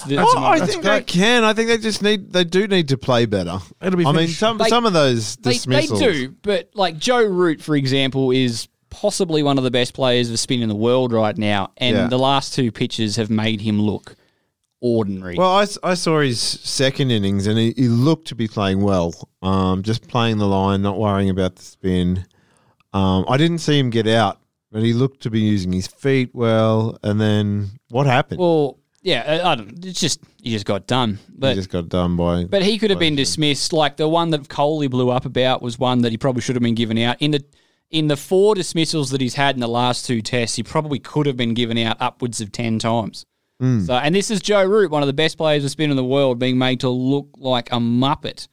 the, 0.07 0.17
Oh, 0.19 0.33
tomorrow. 0.33 0.63
I 0.63 0.67
think 0.67 0.83
they 0.83 1.03
can. 1.03 1.45
I 1.45 1.53
think 1.53 1.69
they 1.69 1.79
just 1.79 2.03
need. 2.03 2.33
They 2.33 2.45
do 2.45 2.67
need 2.69 2.89
to 2.89 2.97
play 2.99 3.27
better. 3.27 3.59
It'll 3.83 3.99
be 3.99 4.05
I 4.07 4.13
mean, 4.13 4.23
finished. 4.23 4.39
some 4.39 4.59
They- 4.59 4.69
some 4.69 4.87
of 4.87 4.93
those 4.93 5.37
They, 5.37 5.51
they 5.51 5.55
dismissals. 5.57 6.01
do, 6.01 6.35
but 6.43 6.71
like 6.75 6.99
Joe 6.99 7.25
Root, 7.25 7.61
for 7.63 7.75
example, 7.77 8.31
is 8.31 8.69
possibly 8.91 9.43
one 9.43 9.57
of 9.59 9.65
the 9.65 9.71
best 9.71 9.95
players 9.95 10.31
of 10.31 10.39
spin 10.39 10.63
in 10.63 10.69
the 10.69 10.75
world 10.75 11.13
right 11.13 11.37
now, 11.37 11.71
and 11.77 11.97
Yeah. 11.97 12.07
the 12.09 12.19
last 12.19 12.55
two 12.55 12.71
pitches 12.73 13.17
have 13.17 13.31
made 13.31 13.61
him 13.61 13.81
look 13.81 14.15
ordinary. 14.81 15.37
Well, 15.37 15.51
I, 15.51 15.63
s- 15.63 15.79
I 15.83 15.95
saw 15.95 16.21
his 16.21 16.41
second 16.41 17.11
innings 17.11 17.47
and 17.47 17.59
he, 17.59 17.73
he 17.77 17.89
looked 17.89 18.29
to 18.29 18.35
be 18.35 18.49
playing 18.49 18.81
well. 18.83 19.13
Um, 19.43 19.83
just 19.83 20.09
playing 20.09 20.39
the 20.39 20.47
line, 20.49 20.83
not 20.83 20.99
worrying 20.99 21.29
about 21.31 21.57
the 21.57 21.63
spin. 21.63 22.25
Um, 22.93 23.25
I 23.29 23.37
didn't 23.37 23.59
see 23.59 23.79
him 23.79 23.91
get 23.91 24.07
out, 24.09 24.41
but 24.71 24.83
he 24.83 24.93
looked 24.93 25.23
to 25.23 25.31
be 25.31 25.41
using 25.41 25.73
his 25.73 25.87
feet 25.87 26.31
well. 26.33 26.99
And 27.03 27.21
then 27.21 27.71
what 27.89 28.07
happened? 28.07 28.41
Well, 28.41 28.79
yeah, 29.03 29.41
I 29.45 29.55
don't. 29.55 29.85
It's 29.85 30.01
just 30.01 30.21
he 30.43 30.51
just 30.51 30.67
got 30.67 30.87
done, 30.87 31.19
he 31.27 31.39
but 31.39 31.55
just 31.55 31.71
got 31.71 31.89
done 31.89 32.17
by. 32.17 32.45
But 32.45 32.63
he 32.63 32.79
could 32.79 32.91
have 32.91 32.99
been 32.99 33.17
dismissed. 33.17 33.73
Like 33.73 33.97
the 33.97 34.09
one 34.09 34.31
that 34.31 34.49
Kohli 34.49 34.91
blew 34.91 35.11
up 35.11 35.25
about 35.25 35.63
was 35.63 35.79
one 35.79 36.03
that 36.03 36.13
he 36.13 36.19
probably 36.19 36.43
should 36.43 36.57
have 36.57 36.63
been 36.63 36.75
given 36.75 36.99
out. 36.99 37.17
In 37.21 37.31
the 37.31 37.45
in 37.91 38.09
the 38.09 38.17
four 38.17 38.55
dismissals 38.55 39.11
that 39.11 39.21
he's 39.21 39.35
had 39.35 39.57
in 39.57 39.61
the 39.61 39.69
last 39.69 40.07
two 40.07 40.21
tests, 40.21 40.57
he 40.57 40.63
probably 40.63 40.99
could 40.99 41.27
have 41.27 41.37
been 41.37 41.55
given 41.55 41.79
out 41.79 41.97
upwards 41.99 42.41
of 42.41 42.53
ten 42.53 42.79
times. 42.79 43.25
Hmm. 43.59 43.81
So, 43.81 43.95
and 43.95 44.15
this 44.15 44.31
is 44.31 44.41
Joe 44.41 44.65
Root, 44.65 44.91
one 44.91 45.03
of 45.03 45.07
the 45.07 45.13
best 45.13 45.39
players 45.39 45.65
of 45.65 45.71
spin 45.71 45.91
in 45.91 45.97
the 45.97 46.05
world, 46.05 46.39
being 46.39 46.59
made 46.59 46.81
to 46.81 46.89
look 46.91 47.29
like 47.39 47.71
a 47.73 47.77
muppet. 47.77 48.49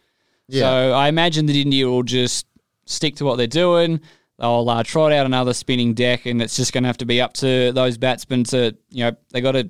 Yeah. 0.47 0.61
So 0.61 0.93
I 0.93 1.09
imagine 1.09 1.45
that 1.47 1.55
India 1.55 1.87
will 1.87 2.03
just 2.03 2.45
stick 2.85 3.17
to 3.17 3.25
what 3.25 3.35
they're 3.35 3.47
doing. 3.47 3.99
They'll 4.39 4.69
uh, 4.69 4.83
trot 4.83 5.11
out 5.11 5.25
another 5.25 5.53
spinning 5.53 5.93
deck, 5.93 6.25
and 6.25 6.41
it's 6.41 6.55
just 6.55 6.71
going 6.73 6.83
to 6.83 6.87
have 6.87 6.97
to 6.97 7.05
be 7.05 7.21
up 7.21 7.33
to 7.35 7.71
those 7.71 7.97
batsmen 7.97 8.43
to, 8.45 8.75
you 8.89 9.05
know, 9.05 9.11
they 9.31 9.41
got 9.41 9.53
to. 9.53 9.69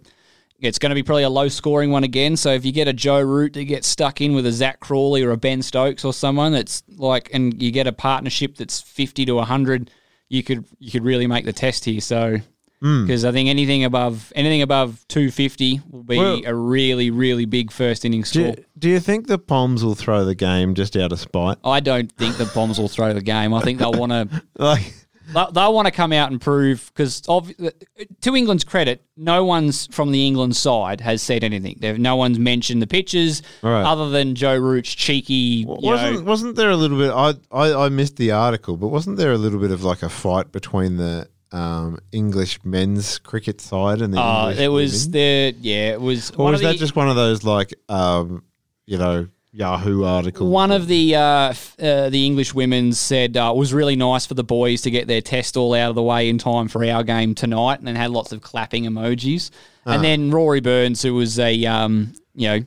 It's 0.59 0.79
going 0.79 0.89
to 0.89 0.95
be 0.95 1.03
probably 1.03 1.23
a 1.23 1.29
low 1.29 1.47
scoring 1.49 1.91
one 1.91 2.03
again. 2.03 2.35
So 2.35 2.51
if 2.51 2.65
you 2.65 2.71
get 2.71 2.87
a 2.87 2.93
Joe 2.93 3.21
Root 3.21 3.53
that 3.53 3.65
gets 3.65 3.87
stuck 3.87 4.21
in 4.21 4.33
with 4.33 4.45
a 4.45 4.51
Zak 4.51 4.79
Crawley 4.79 5.23
or 5.23 5.31
a 5.31 5.37
Ben 5.37 5.61
Stokes 5.61 6.03
or 6.03 6.13
someone 6.13 6.51
that's 6.51 6.83
like, 6.97 7.29
and 7.33 7.61
you 7.61 7.71
get 7.71 7.87
a 7.87 7.93
partnership 7.93 8.55
that's 8.57 8.81
fifty 8.81 9.25
to 9.25 9.39
hundred, 9.41 9.91
you 10.29 10.43
could 10.43 10.65
you 10.79 10.91
could 10.91 11.03
really 11.03 11.27
make 11.27 11.45
the 11.45 11.53
test 11.53 11.85
here. 11.85 12.01
So. 12.01 12.37
Mm. 12.83 13.07
because 13.07 13.25
I 13.25 13.31
think 13.31 13.49
anything 13.49 13.83
above 13.83 14.31
anything 14.35 14.61
above 14.61 15.03
two 15.07 15.31
fifty 15.31 15.81
will 15.89 16.03
be 16.03 16.17
Well- 16.19 16.41
a 16.45 16.53
really 16.53 17.09
really 17.09 17.45
big 17.45 17.71
first 17.71 18.05
innings 18.05 18.29
Do 18.31 18.41
score. 18.43 18.55
you, 18.57 18.65
do 18.77 18.89
you 18.89 18.99
think 18.99 19.25
the 19.25 19.39
Poms 19.39 19.83
will 19.83 19.95
throw 19.95 20.23
the 20.25 20.35
game 20.35 20.75
just 20.75 20.95
out 20.95 21.11
of 21.11 21.19
spite? 21.19 21.57
I 21.63 21.79
don't 21.79 22.11
think 22.11 22.37
the 22.37 22.45
Bombs 22.53 22.79
will 22.79 22.87
throw 22.87 23.13
the 23.13 23.21
game. 23.23 23.51
I 23.53 23.61
think 23.61 23.79
they'll 23.79 23.93
want 24.03 24.11
to. 24.11 24.43
Like, 24.59 24.93
They'll, 25.33 25.51
they'll 25.51 25.73
want 25.73 25.87
to 25.87 25.91
come 25.91 26.13
out 26.13 26.31
and 26.31 26.39
prove 26.39 26.89
because, 26.95 27.19
to 27.19 28.35
England's 28.35 28.63
credit, 28.63 29.03
no 29.17 29.43
one's 29.43 29.87
from 29.87 30.11
the 30.11 30.25
England 30.25 30.55
side 30.55 31.01
has 31.01 31.21
said 31.21 31.43
anything. 31.43 31.77
They've, 31.81 31.99
no 31.99 32.15
one's 32.15 32.39
mentioned 32.39 32.81
the 32.81 32.87
pitches 32.87 33.41
Right. 33.61 33.83
other 33.83 34.09
than 34.09 34.35
Joe 34.35 34.55
Root's 34.57 34.93
cheeky. 34.95 35.33
You 35.33 35.67
wasn't 35.67 36.25
wasn't 36.25 36.55
there 36.55 36.69
a 36.69 36.77
little 36.77 36.97
bit? 36.97 37.11
I, 37.11 37.33
I 37.51 37.85
I 37.85 37.89
missed 37.89 38.15
the 38.15 38.31
article, 38.31 38.77
but 38.77 38.87
wasn't 38.87 39.17
there 39.17 39.33
a 39.33 39.37
little 39.37 39.59
bit 39.59 39.71
of 39.71 39.83
like 39.83 40.01
a 40.01 40.07
fight 40.09 40.51
between 40.53 40.95
the 40.95 41.27
um, 41.51 41.99
English 42.11 42.59
men's 42.63 43.19
cricket 43.19 43.61
side 43.61 44.01
and 44.01 44.13
the 44.13 44.19
uh, 44.19 44.49
English 44.49 44.59
it 44.59 44.67
was 44.67 45.09
the 45.11 45.55
yeah, 45.61 45.91
it 45.93 46.01
was. 46.01 46.31
or 46.31 46.51
was 46.51 46.61
that 46.61 46.73
the- 46.73 46.77
just 46.77 46.95
one 46.95 47.09
of 47.09 47.15
those 47.15 47.43
like 47.43 47.73
um, 47.89 48.43
you 48.85 48.97
know 48.97 49.27
Yahoo 49.51 50.03
articles? 50.03 50.49
One 50.51 50.71
of 50.71 50.87
the 50.87 51.15
uh, 51.15 51.49
f- 51.49 51.75
uh, 51.79 52.09
the 52.09 52.25
English 52.25 52.53
women 52.53 52.93
said 52.93 53.37
uh, 53.37 53.51
it 53.55 53.57
was 53.57 53.73
really 53.73 53.95
nice 53.95 54.25
for 54.25 54.33
the 54.33 54.43
boys 54.43 54.81
to 54.83 54.91
get 54.91 55.07
their 55.07 55.21
test 55.21 55.57
all 55.57 55.73
out 55.73 55.89
of 55.89 55.95
the 55.95 56.03
way 56.03 56.29
in 56.29 56.37
time 56.37 56.67
for 56.67 56.83
our 56.85 57.03
game 57.03 57.33
tonight, 57.33 57.79
and 57.79 57.87
then 57.87 57.95
had 57.95 58.11
lots 58.11 58.31
of 58.31 58.41
clapping 58.41 58.83
emojis. 58.83 59.49
Ah. 59.85 59.93
And 59.93 60.03
then 60.03 60.31
Rory 60.31 60.59
Burns, 60.59 61.01
who 61.01 61.13
was 61.13 61.39
a 61.39 61.65
um, 61.65 62.13
you 62.35 62.47
know 62.47 62.65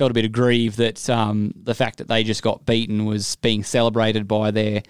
felt 0.00 0.10
a 0.10 0.14
bit 0.14 0.24
aggrieved 0.24 0.78
that 0.78 1.10
um, 1.10 1.52
the 1.62 1.74
fact 1.74 1.98
that 1.98 2.08
they 2.08 2.24
just 2.24 2.42
got 2.42 2.64
beaten 2.64 3.04
was 3.04 3.36
being 3.36 3.62
celebrated 3.62 4.26
by 4.26 4.50
their 4.50 4.82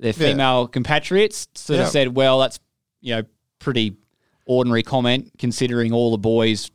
their 0.00 0.08
Yeah. 0.16 0.28
female 0.30 0.68
compatriots. 0.68 1.48
Sort 1.54 1.78
Yeah. 1.78 1.84
of 1.86 1.90
said, 1.90 2.14
well, 2.16 2.38
that's 2.40 2.58
you 3.00 3.14
know 3.14 3.22
pretty 3.58 3.94
ordinary 4.46 4.82
comment 4.82 5.30
considering 5.38 5.92
all 5.92 6.10
the 6.10 6.18
boys 6.18 6.70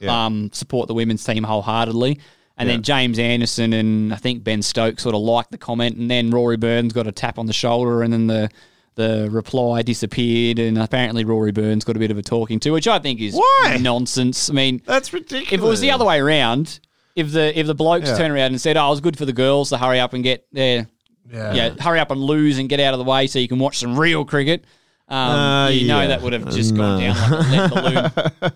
Yeah. 0.00 0.26
um, 0.26 0.50
support 0.52 0.88
the 0.88 0.94
women's 0.94 1.24
team 1.24 1.44
wholeheartedly. 1.44 2.18
And 2.58 2.68
Yeah. 2.68 2.74
then 2.76 2.82
James 2.82 3.18
Anderson 3.18 3.72
and 3.72 4.12
I 4.12 4.16
think 4.16 4.44
Ben 4.44 4.62
Stokes 4.62 5.02
sort 5.02 5.14
of 5.14 5.20
liked 5.22 5.50
the 5.50 5.58
comment, 5.58 5.96
and 5.96 6.10
then 6.10 6.30
Rory 6.30 6.56
Burns 6.56 6.92
got 6.92 7.06
a 7.06 7.12
tap 7.12 7.38
on 7.38 7.46
the 7.46 7.52
shoulder, 7.52 8.02
and 8.02 8.12
then 8.12 8.26
the 8.26 8.48
the 8.94 9.26
reply 9.30 9.80
disappeared, 9.80 10.58
and 10.58 10.76
apparently 10.76 11.24
Rory 11.24 11.50
Burns 11.50 11.82
got 11.82 11.96
a 11.96 11.98
bit 11.98 12.10
of 12.10 12.18
a 12.18 12.22
talking 12.22 12.60
to, 12.60 12.72
which 12.72 12.86
I 12.86 12.98
think 12.98 13.20
is 13.22 13.32
Why? 13.34 13.78
nonsense. 13.80 14.50
I 14.50 14.52
mean, 14.52 14.82
That's 14.84 15.14
ridiculous. 15.14 15.50
if 15.50 15.60
it 15.60 15.64
was 15.66 15.80
the 15.80 15.90
other 15.90 16.04
way 16.04 16.20
around, 16.20 16.78
if 17.16 17.32
the 17.32 17.58
if 17.58 17.66
the 17.66 17.74
blokes 17.74 18.10
Yeah. 18.10 18.18
turned 18.18 18.34
around 18.34 18.48
and 18.52 18.60
said, 18.60 18.76
"Oh, 18.76 18.88
it 18.88 18.90
was 18.90 19.00
good 19.00 19.16
for 19.16 19.24
the 19.24 19.32
girls 19.32 19.70
to 19.70 19.78
hurry 19.78 19.98
up 19.98 20.12
and 20.12 20.22
get 20.22 20.44
there, 20.52 20.88
Yeah. 21.30 21.54
yeah, 21.54 21.74
hurry 21.80 22.00
up 22.00 22.10
and 22.10 22.20
lose 22.20 22.58
and 22.58 22.68
get 22.68 22.80
out 22.80 22.94
of 22.94 22.98
the 22.98 23.04
way 23.04 23.26
so 23.26 23.38
you 23.38 23.48
can 23.48 23.58
watch 23.58 23.78
some 23.78 23.98
real 23.98 24.24
cricket," 24.24 24.64
um, 25.08 25.16
Uh, 25.18 25.68
you 25.68 25.86
know 25.88 26.00
yeah. 26.00 26.06
that 26.08 26.22
would 26.22 26.32
have 26.32 26.50
just 26.50 26.74
gone 26.76 27.00
down 27.00 27.16
like 27.30 27.30
a 27.30 27.80
lead 27.80 28.12
balloon. 28.42 28.52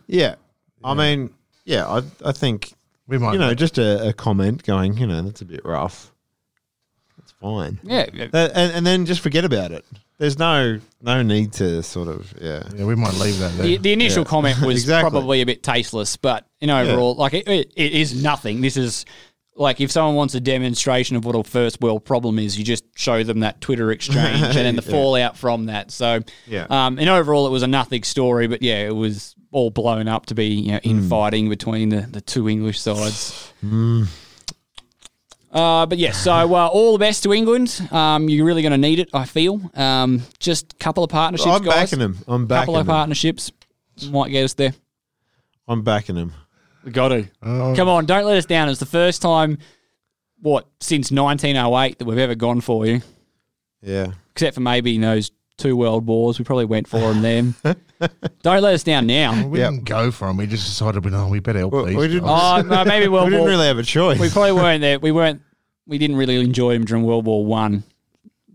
yeah. 0.06 0.34
I 0.84 0.94
mean, 0.94 1.30
yeah, 1.64 1.86
I 1.86 2.02
I 2.24 2.32
think 2.32 2.72
We 3.06 3.18
might 3.18 3.34
you 3.34 3.38
know 3.38 3.48
make- 3.48 3.58
just 3.58 3.78
a, 3.78 4.08
a 4.08 4.12
comment 4.12 4.62
going, 4.64 4.96
you 4.96 5.06
know, 5.06 5.22
that's 5.22 5.42
a 5.42 5.44
bit 5.44 5.64
rough. 5.64 6.12
That's 7.18 7.32
fine. 7.32 7.78
Yeah, 7.84 8.06
That- 8.32 8.52
and, 8.54 8.72
and 8.72 8.86
then 8.86 9.06
just 9.06 9.20
forget 9.20 9.44
about 9.44 9.70
it. 9.70 9.84
There's 10.18 10.38
no 10.38 10.78
no 11.00 11.22
need 11.22 11.52
to 11.54 11.82
sort 11.82 12.08
of 12.08 12.32
yeah. 12.40 12.62
Yeah, 12.76 12.84
we 12.84 12.94
might 12.94 13.14
leave 13.14 13.38
that 13.38 13.52
there. 13.56 13.66
The, 13.66 13.76
the 13.78 13.92
initial 13.92 14.22
Yeah. 14.22 14.28
comment 14.30 14.60
was 14.64 14.76
Exactly. 14.76 15.10
probably 15.10 15.40
a 15.42 15.46
bit 15.46 15.62
tasteless, 15.62 16.16
but 16.16 16.46
in 16.60 16.70
overall, 16.70 17.14
like 17.16 17.34
it, 17.34 17.46
it, 17.48 17.72
it 17.76 17.92
is 17.92 18.22
nothing. 18.22 18.60
This 18.60 18.76
is 18.76 19.04
like 19.54 19.80
if 19.80 19.90
someone 19.92 20.14
wants 20.14 20.34
a 20.34 20.40
demonstration 20.40 21.14
of 21.16 21.24
what 21.24 21.34
a 21.34 21.44
first 21.44 21.80
world 21.80 22.04
problem 22.04 22.38
is, 22.38 22.58
you 22.58 22.64
just 22.64 22.84
show 22.96 23.22
them 23.22 23.40
that 23.40 23.60
Twitter 23.60 23.90
exchange 23.92 24.42
and 24.42 24.54
then 24.54 24.76
the 24.76 24.82
Yeah. 24.86 24.90
fallout 24.90 25.36
from 25.36 25.66
that. 25.66 25.90
So, 25.90 26.20
Yeah. 26.46 26.66
um, 26.70 26.98
in 26.98 27.08
overall, 27.08 27.46
it 27.46 27.50
was 27.50 27.62
a 27.62 27.66
nothing 27.66 28.02
story, 28.02 28.46
but 28.46 28.62
yeah, 28.62 28.86
it 28.86 28.96
was 28.96 29.34
all 29.50 29.70
blown 29.70 30.08
up 30.08 30.24
to 30.26 30.34
be 30.34 30.46
you 30.46 30.72
know 30.72 30.80
Hmm. 30.82 30.90
infighting 30.90 31.48
between 31.50 31.90
the, 31.90 32.00
the 32.10 32.20
two 32.22 32.48
English 32.48 32.80
sides. 32.80 33.52
Uh, 35.52 35.84
but 35.84 35.98
yeah, 35.98 36.12
so 36.12 36.32
uh, 36.54 36.66
all 36.66 36.92
the 36.94 36.98
best 36.98 37.22
to 37.24 37.32
England. 37.34 37.78
Um, 37.90 38.28
you're 38.30 38.46
really 38.46 38.62
going 38.62 38.72
to 38.72 38.78
need 38.78 38.98
it, 38.98 39.10
I 39.12 39.26
feel. 39.26 39.60
Um, 39.74 40.22
just 40.38 40.72
a 40.72 40.76
couple 40.76 41.04
of 41.04 41.10
partnerships, 41.10 41.50
I'm 41.50 41.62
guys. 41.62 41.90
backing 41.90 42.00
him. 42.00 42.16
I'm 42.26 42.46
backing 42.46 42.62
couple 42.72 42.80
of 42.80 42.86
partnerships 42.86 43.52
might 44.10 44.30
get 44.30 44.44
us 44.44 44.54
there. 44.54 44.72
I'm 45.68 45.82
backing 45.82 46.16
him. 46.16 46.32
We 46.84 46.90
got 46.92 47.08
to. 47.08 47.28
Oh. 47.42 47.74
Come 47.76 47.88
on, 47.88 48.06
don't 48.06 48.24
let 48.24 48.36
us 48.36 48.46
down. 48.46 48.68
It's 48.68 48.80
the 48.80 48.86
first 48.86 49.22
time, 49.22 49.58
what, 50.40 50.66
since 50.80 51.10
1908 51.12 51.98
that 51.98 52.04
we've 52.04 52.18
ever 52.18 52.34
gone 52.34 52.60
for 52.60 52.86
you, 52.86 53.00
Yeah. 53.82 54.12
except 54.32 54.54
for 54.54 54.60
maybe 54.60 54.98
those 54.98 55.30
two 55.58 55.76
world 55.76 56.06
wars. 56.06 56.38
We 56.38 56.44
probably 56.44 56.64
went 56.64 56.88
for 56.88 56.98
them 57.12 57.22
then. 57.22 57.54
don't 58.42 58.62
let 58.62 58.74
us 58.74 58.82
down 58.82 59.06
now. 59.06 59.46
we 59.46 59.60
Yep. 59.60 59.70
didn't 59.70 59.84
go 59.84 60.10
for 60.10 60.26
them. 60.26 60.38
We 60.38 60.46
just 60.46 60.64
decided, 60.66 61.04
no, 61.04 61.28
we 61.28 61.38
better 61.40 61.60
help 61.60 61.72
Well, 61.72 61.84
these 61.84 61.96
we 61.96 62.08
didn't- 62.08 62.24
Oh, 62.28 62.62
no, 62.66 62.84
maybe 62.84 63.06
World 63.08 63.26
we 63.26 63.30
didn't 63.30 63.40
War. 63.42 63.48
really 63.50 63.66
have 63.66 63.78
a 63.78 63.82
choice. 63.84 64.18
we 64.18 64.28
probably 64.30 64.52
weren't 64.52 64.80
there. 64.80 64.98
We 64.98 65.12
weren't. 65.12 65.40
We 65.86 65.98
didn't 65.98 66.16
really 66.16 66.40
enjoy 66.40 66.72
them 66.74 66.84
during 66.84 67.04
World 67.04 67.26
War 67.26 67.44
One. 67.44 67.82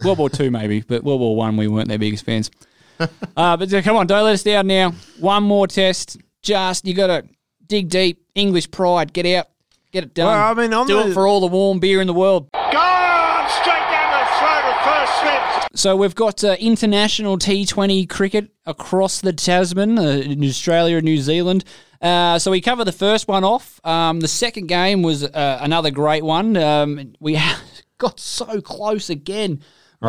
World 0.04 0.18
War 0.18 0.30
Two 0.30 0.50
maybe, 0.52 0.82
but 0.82 1.04
World 1.04 1.20
War 1.20 1.36
One 1.36 1.58
we 1.58 1.68
weren't 1.68 1.88
their 1.90 1.98
biggest 2.00 2.26
fans. 2.26 2.50
uh, 3.00 3.58
but 3.58 3.70
come 3.84 3.96
on, 3.98 4.08
don't 4.08 4.24
let 4.24 4.34
us 4.34 4.44
down 4.44 4.68
now. 4.68 4.92
One 5.20 5.44
more 5.44 5.68
test. 5.68 6.18
Just 6.42 6.86
you 6.86 6.94
got 6.94 7.08
to 7.08 7.28
dig 7.68 7.90
deep. 7.90 8.24
English 8.36 8.70
pride. 8.72 9.14
Get 9.14 9.26
out. 9.26 9.48
Get 9.92 10.04
it 10.04 10.14
done. 10.14 10.28
Well, 10.28 10.52
I 10.52 10.54
mean, 10.54 10.74
on 10.74 10.88
do 10.88 10.96
the- 11.04 11.10
it 11.10 11.14
for 11.14 11.26
all 11.28 11.40
the 11.40 11.48
warm 11.48 11.80
beer 11.80 12.02
in 12.02 12.08
the 12.08 12.14
world. 12.14 12.50
Gone 12.54 13.50
straight 13.50 13.74
down 13.92 14.12
the 14.12 14.26
throat 14.38 14.64
of 14.66 14.84
first 14.84 15.20
slip. 15.22 15.68
So 15.76 15.96
we've 15.96 16.16
got 16.16 16.44
uh, 16.44 16.56
international 16.60 17.38
T20 17.38 18.10
cricket 18.10 18.52
across 18.66 19.22
the 19.22 19.32
Tasman, 19.34 19.98
uh, 19.98 20.02
in 20.02 20.44
Australia 20.44 20.98
and 20.98 21.06
New 21.06 21.18
Zealand. 21.20 21.64
Uh, 22.02 22.38
so 22.38 22.52
we 22.52 22.62
cover 22.62 22.84
the 22.86 22.92
first 22.92 23.28
one 23.28 23.44
off. 23.44 23.80
Um, 23.86 24.20
the 24.20 24.28
second 24.28 24.68
game 24.68 25.02
was 25.02 25.24
uh, 25.24 25.58
another 25.62 25.90
great 25.90 26.24
one. 26.24 26.56
Um, 26.58 27.14
we 27.20 27.40
got 27.98 28.20
so 28.20 28.62
close 28.62 29.10
again. 29.10 29.62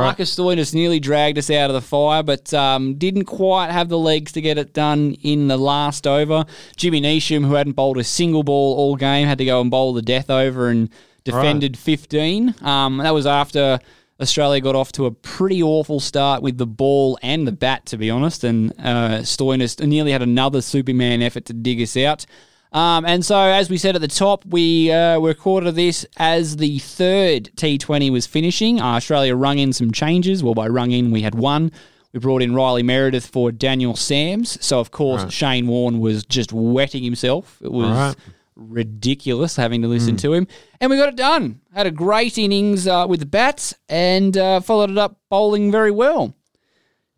Marcus 0.03 0.35
Stoinis 0.35 0.74
nearly 0.74 1.01
dragged 1.01 1.38
us 1.38 1.51
out 1.51 1.70
of 1.70 1.74
the 1.74 1.81
fire, 1.81 2.22
but 2.22 2.53
um, 2.53 2.94
didn't 2.96 3.24
quite 3.24 3.70
have 3.70 3.88
the 3.88 3.98
legs 3.98 4.33
to 4.33 4.40
get 4.40 4.59
it 4.59 4.74
done 4.74 5.14
in 5.22 5.48
the 5.48 5.57
last 5.57 6.07
over. 6.07 6.44
Jimmy 6.77 7.01
Neesham, 7.01 7.46
who 7.46 7.55
hadn't 7.55 7.72
bowled 7.72 7.96
a 7.96 8.05
single 8.05 8.42
ball 8.42 8.77
all 8.77 8.96
game, 8.96 9.27
had 9.27 9.38
to 9.38 9.44
go 9.46 9.61
and 9.61 9.70
bowl 9.70 9.94
the 9.94 10.03
death 10.03 10.29
over 10.29 10.68
and 10.68 10.90
defended 11.24 11.77
15. 11.79 12.55
Um, 12.62 12.98
that 12.98 13.14
was 13.14 13.27
after 13.27 13.79
Australia 14.20 14.61
got 14.61 14.74
off 14.74 14.92
to 14.92 15.07
a 15.07 15.11
pretty 15.11 15.62
awful 15.62 16.01
start 16.01 16.42
with 16.42 16.59
the 16.59 16.66
ball 16.66 17.18
and 17.22 17.46
the 17.46 17.53
bat, 17.53 17.87
to 17.87 17.96
be 17.96 18.11
honest. 18.11 18.44
And 18.44 18.72
uh, 18.72 19.20
Stoinis 19.22 19.85
nearly 19.87 20.12
had 20.12 20.22
another 20.22 20.61
Superman 20.61 21.22
effort 21.22 21.44
to 21.46 21.53
dig 21.53 21.81
us 21.81 21.96
out. 21.96 22.27
Um, 22.72 23.04
and 23.07 23.24
so, 23.24 23.38
as 23.38 23.70
we 23.70 23.78
said 23.78 23.94
at 23.94 24.00
the 24.02 24.09
top, 24.09 24.44
we 24.44 24.92
uh, 24.92 25.18
recorded 25.20 25.74
this 25.74 26.04
as 26.18 26.57
the 26.57 26.78
third 26.81 27.50
T20 27.57 28.11
was 28.12 28.26
finishing. 28.26 28.81
Uh, 28.81 28.85
Australia 28.96 29.35
rung 29.35 29.59
in 29.59 29.72
some 29.72 29.90
changes. 29.90 30.42
Well, 30.44 30.54
by 30.54 30.68
rung 30.68 30.90
in, 30.90 31.11
we 31.11 31.22
had 31.22 31.35
one. 31.35 31.72
We 32.12 32.20
brought 32.20 32.42
in 32.42 32.54
Riley 32.54 32.83
Meredith 32.83 33.26
for 33.26 33.52
Daniel 33.52 33.94
Sams. 33.96 34.62
So, 34.64 34.81
of 34.81 34.90
course, 34.90 35.31
Shane 35.33 35.66
Warne 35.66 36.00
was 36.00 36.24
just 36.24 36.52
wetting 36.52 37.02
himself. 37.02 37.59
It 37.62 37.72
was 37.72 37.88
Right. 37.88 38.16
ridiculous 38.57 39.57
having 39.57 39.83
to 39.83 39.88
listen 39.88 40.16
to 40.18 40.33
him. 40.33 40.46
And 40.81 40.90
we 40.90 40.96
got 40.96 41.09
it 41.11 41.16
done. 41.16 41.61
Had 41.74 41.87
a 41.87 41.90
great 41.90 42.38
innings 42.38 42.87
uh, 42.87 43.07
with 43.09 43.20
the 43.20 43.26
bats 43.26 43.74
and 43.88 44.37
uh, 44.37 44.61
followed 44.61 44.90
it 44.90 44.98
up 44.98 45.16
bowling 45.31 45.70
very 45.70 45.90
well. 45.90 46.35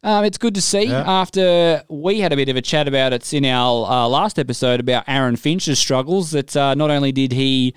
Um, 0.03 0.25
it's 0.25 0.39
good 0.39 0.55
to 0.55 0.63
see 0.63 0.85
Yeah. 0.85 1.05
after 1.07 1.83
we 1.89 2.21
had 2.21 2.33
a 2.33 2.37
bit 2.37 2.49
of 2.49 2.57
a 2.57 2.63
chat 2.63 2.89
about 2.89 3.13
it 3.13 3.33
in 3.35 3.45
our 3.45 3.87
uh, 3.91 4.09
last 4.09 4.39
episode 4.39 4.81
about 4.81 5.05
Aaron 5.07 5.37
Finch's 5.37 5.79
struggles 5.79 6.31
that 6.31 6.57
uh, 6.57 6.75
not 6.75 6.91
only 6.91 7.13
did 7.13 7.33
he 7.33 7.75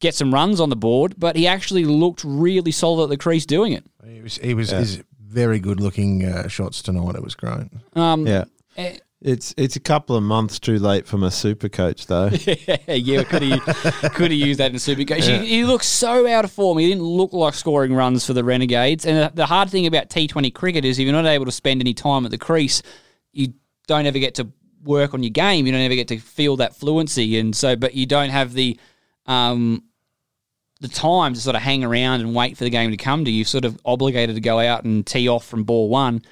get 0.00 0.14
some 0.14 0.34
runs 0.34 0.60
on 0.60 0.68
the 0.68 0.76
board, 0.76 1.14
but 1.18 1.36
he 1.36 1.46
actually 1.46 1.84
looked 1.84 2.22
really 2.24 2.72
solid 2.72 3.04
at 3.04 3.08
the 3.08 3.16
crease 3.16 3.46
doing 3.46 3.72
it. 3.72 3.84
He 4.04 4.20
was, 4.20 4.36
he 4.38 4.52
was 4.54 4.70
his 4.70 5.02
very 5.18 5.58
good 5.60 5.80
looking 5.80 6.24
uh, 6.24 6.46
shots 6.48 6.82
tonight. 6.82 7.14
It 7.14 7.22
was 7.22 7.34
great. 7.34 7.68
Um, 7.94 8.26
yeah. 8.26 8.44
It's 9.24 9.54
it's 9.56 9.76
a 9.76 9.80
couple 9.80 10.16
of 10.16 10.24
months 10.24 10.58
too 10.58 10.80
late 10.80 11.06
for 11.06 11.16
my 11.16 11.28
super 11.28 11.68
coach 11.68 12.06
though. 12.06 12.26
yeah, 12.32 12.76
yeah, 12.88 13.22
could 13.22 13.42
he 13.42 13.58
could 13.60 14.32
have 14.32 14.32
used 14.32 14.58
that 14.58 14.72
in 14.72 14.76
Supercoach? 14.76 15.22
He, 15.22 15.46
he 15.46 15.64
looks 15.64 15.86
so 15.86 16.26
out 16.26 16.44
of 16.44 16.50
form. 16.50 16.78
He 16.78 16.88
didn't 16.88 17.04
look 17.04 17.32
like 17.32 17.54
scoring 17.54 17.94
runs 17.94 18.26
for 18.26 18.32
the 18.32 18.42
Renegades. 18.42 19.06
And 19.06 19.16
the, 19.16 19.32
the 19.32 19.46
hard 19.46 19.70
thing 19.70 19.86
about 19.86 20.10
T20 20.10 20.52
cricket 20.52 20.84
is 20.84 20.98
if 20.98 21.04
you're 21.04 21.12
not 21.12 21.26
able 21.26 21.44
to 21.44 21.52
spend 21.52 21.80
any 21.80 21.94
time 21.94 22.24
at 22.24 22.32
the 22.32 22.38
crease, 22.38 22.82
you 23.32 23.54
don't 23.86 24.06
ever 24.06 24.18
get 24.18 24.34
to 24.36 24.48
work 24.82 25.14
on 25.14 25.22
your 25.22 25.30
game. 25.30 25.66
You 25.66 25.72
don't 25.72 25.82
ever 25.82 25.94
get 25.94 26.08
to 26.08 26.18
feel 26.18 26.56
that 26.56 26.74
fluency. 26.74 27.38
And 27.38 27.54
so, 27.54 27.76
but 27.76 27.94
you 27.94 28.06
don't 28.06 28.30
have 28.30 28.52
the 28.52 28.78
um, 29.26 29.84
the 30.80 30.88
time 30.88 31.34
to 31.34 31.40
sort 31.40 31.54
of 31.54 31.62
hang 31.62 31.84
around 31.84 32.22
and 32.22 32.34
wait 32.34 32.56
for 32.56 32.64
the 32.64 32.70
game 32.70 32.90
to 32.90 32.96
come 32.96 33.24
to 33.24 33.30
you. 33.30 33.44
Sort 33.44 33.64
of 33.64 33.78
obligated 33.84 34.34
to 34.34 34.40
go 34.40 34.58
out 34.58 34.84
and 34.84 35.06
tee 35.06 35.28
off 35.28 35.46
from 35.46 35.64
ball 35.64 35.88
one, 35.88 36.22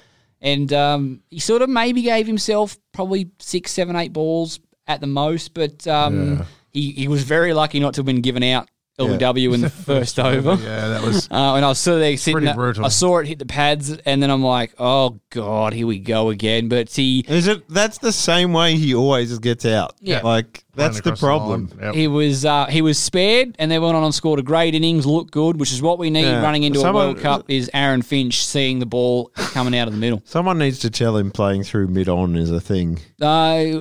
and 0.41 0.71
um, 0.73 1.21
he 1.29 1.39
sort 1.39 1.61
of 1.61 1.69
maybe 1.69 2.01
gave 2.01 2.27
himself 2.27 2.77
probably 2.93 3.31
six, 3.39 3.71
seven, 3.71 3.95
eight 3.95 4.13
balls 4.13 4.59
at 4.87 5.01
the 5.01 5.07
most, 5.07 5.53
but 5.53 5.85
um, 5.87 6.37
Yeah. 6.39 6.45
he 6.71 6.91
he 6.91 7.07
was 7.07 7.23
very 7.23 7.53
lucky 7.53 7.79
not 7.79 7.93
to 7.95 7.99
have 7.99 8.05
been 8.05 8.21
given 8.21 8.43
out. 8.43 8.69
LBW 9.07 9.53
in 9.53 9.61
the 9.61 9.69
first 9.91 10.19
over. 10.19 10.55
Yeah, 10.61 10.87
that 10.89 11.01
was 11.03 11.27
Uh, 11.31 11.55
and 11.55 11.65
I 11.65 11.69
was 11.69 11.79
sort 11.79 11.95
of 11.95 12.01
there 12.01 12.17
sitting 12.17 12.39
Pretty 12.41 12.53
brutal. 12.53 12.85
I 12.85 12.89
saw 12.89 13.17
it 13.19 13.27
hit 13.27 13.39
the 13.39 13.45
pads, 13.45 13.91
and 13.91 14.21
then 14.21 14.29
I'm 14.29 14.43
like, 14.43 14.73
oh, 14.79 15.19
God, 15.29 15.73
here 15.73 15.87
we 15.87 15.99
go 15.99 16.29
again. 16.29 16.67
But 16.69 16.89
he, 16.91 17.25
Is 17.27 17.47
it? 17.47 17.67
That's 17.69 17.97
the 17.99 18.11
same 18.11 18.53
way 18.53 18.75
he 18.75 18.93
always 18.95 19.37
gets 19.39 19.65
out. 19.65 19.93
Yeah. 19.99 20.21
like 20.23 20.63
that's 20.73 21.01
the 21.01 21.09
across 21.09 21.19
the 21.19 21.25
problem. 21.25 21.69
Yep. 21.81 21.95
he 21.95 22.07
was 22.07 22.45
uh, 22.45 22.65
he 22.67 22.81
was 22.81 22.97
spared, 22.97 23.55
and 23.59 23.69
they 23.69 23.77
went 23.77 23.95
on 23.95 24.03
and 24.03 24.15
scored 24.15 24.39
a 24.39 24.43
great 24.43 24.73
innings, 24.73 25.05
looked 25.05 25.31
good, 25.31 25.59
which 25.59 25.71
is 25.73 25.81
what 25.81 25.99
we 25.99 26.09
need 26.09 26.21
Yeah. 26.23 26.41
running 26.41 26.63
into 26.63 26.79
Someone- 26.79 27.03
a 27.03 27.07
World 27.09 27.19
Cup. 27.19 27.45
Is 27.49 27.69
Aaron 27.73 28.01
Finch 28.01 28.45
seeing 28.45 28.79
the 28.79 28.85
ball 28.85 29.31
coming 29.35 29.75
out 29.77 29.87
of 29.87 29.93
the 29.93 29.99
middle? 29.99 30.21
Someone 30.25 30.57
needs 30.57 30.79
to 30.79 30.89
tell 30.89 31.17
him 31.17 31.29
playing 31.31 31.63
through 31.63 31.87
mid 31.87 32.07
on 32.07 32.35
is 32.37 32.51
a 32.51 32.61
thing. 32.61 32.99
Uh, 33.21 33.25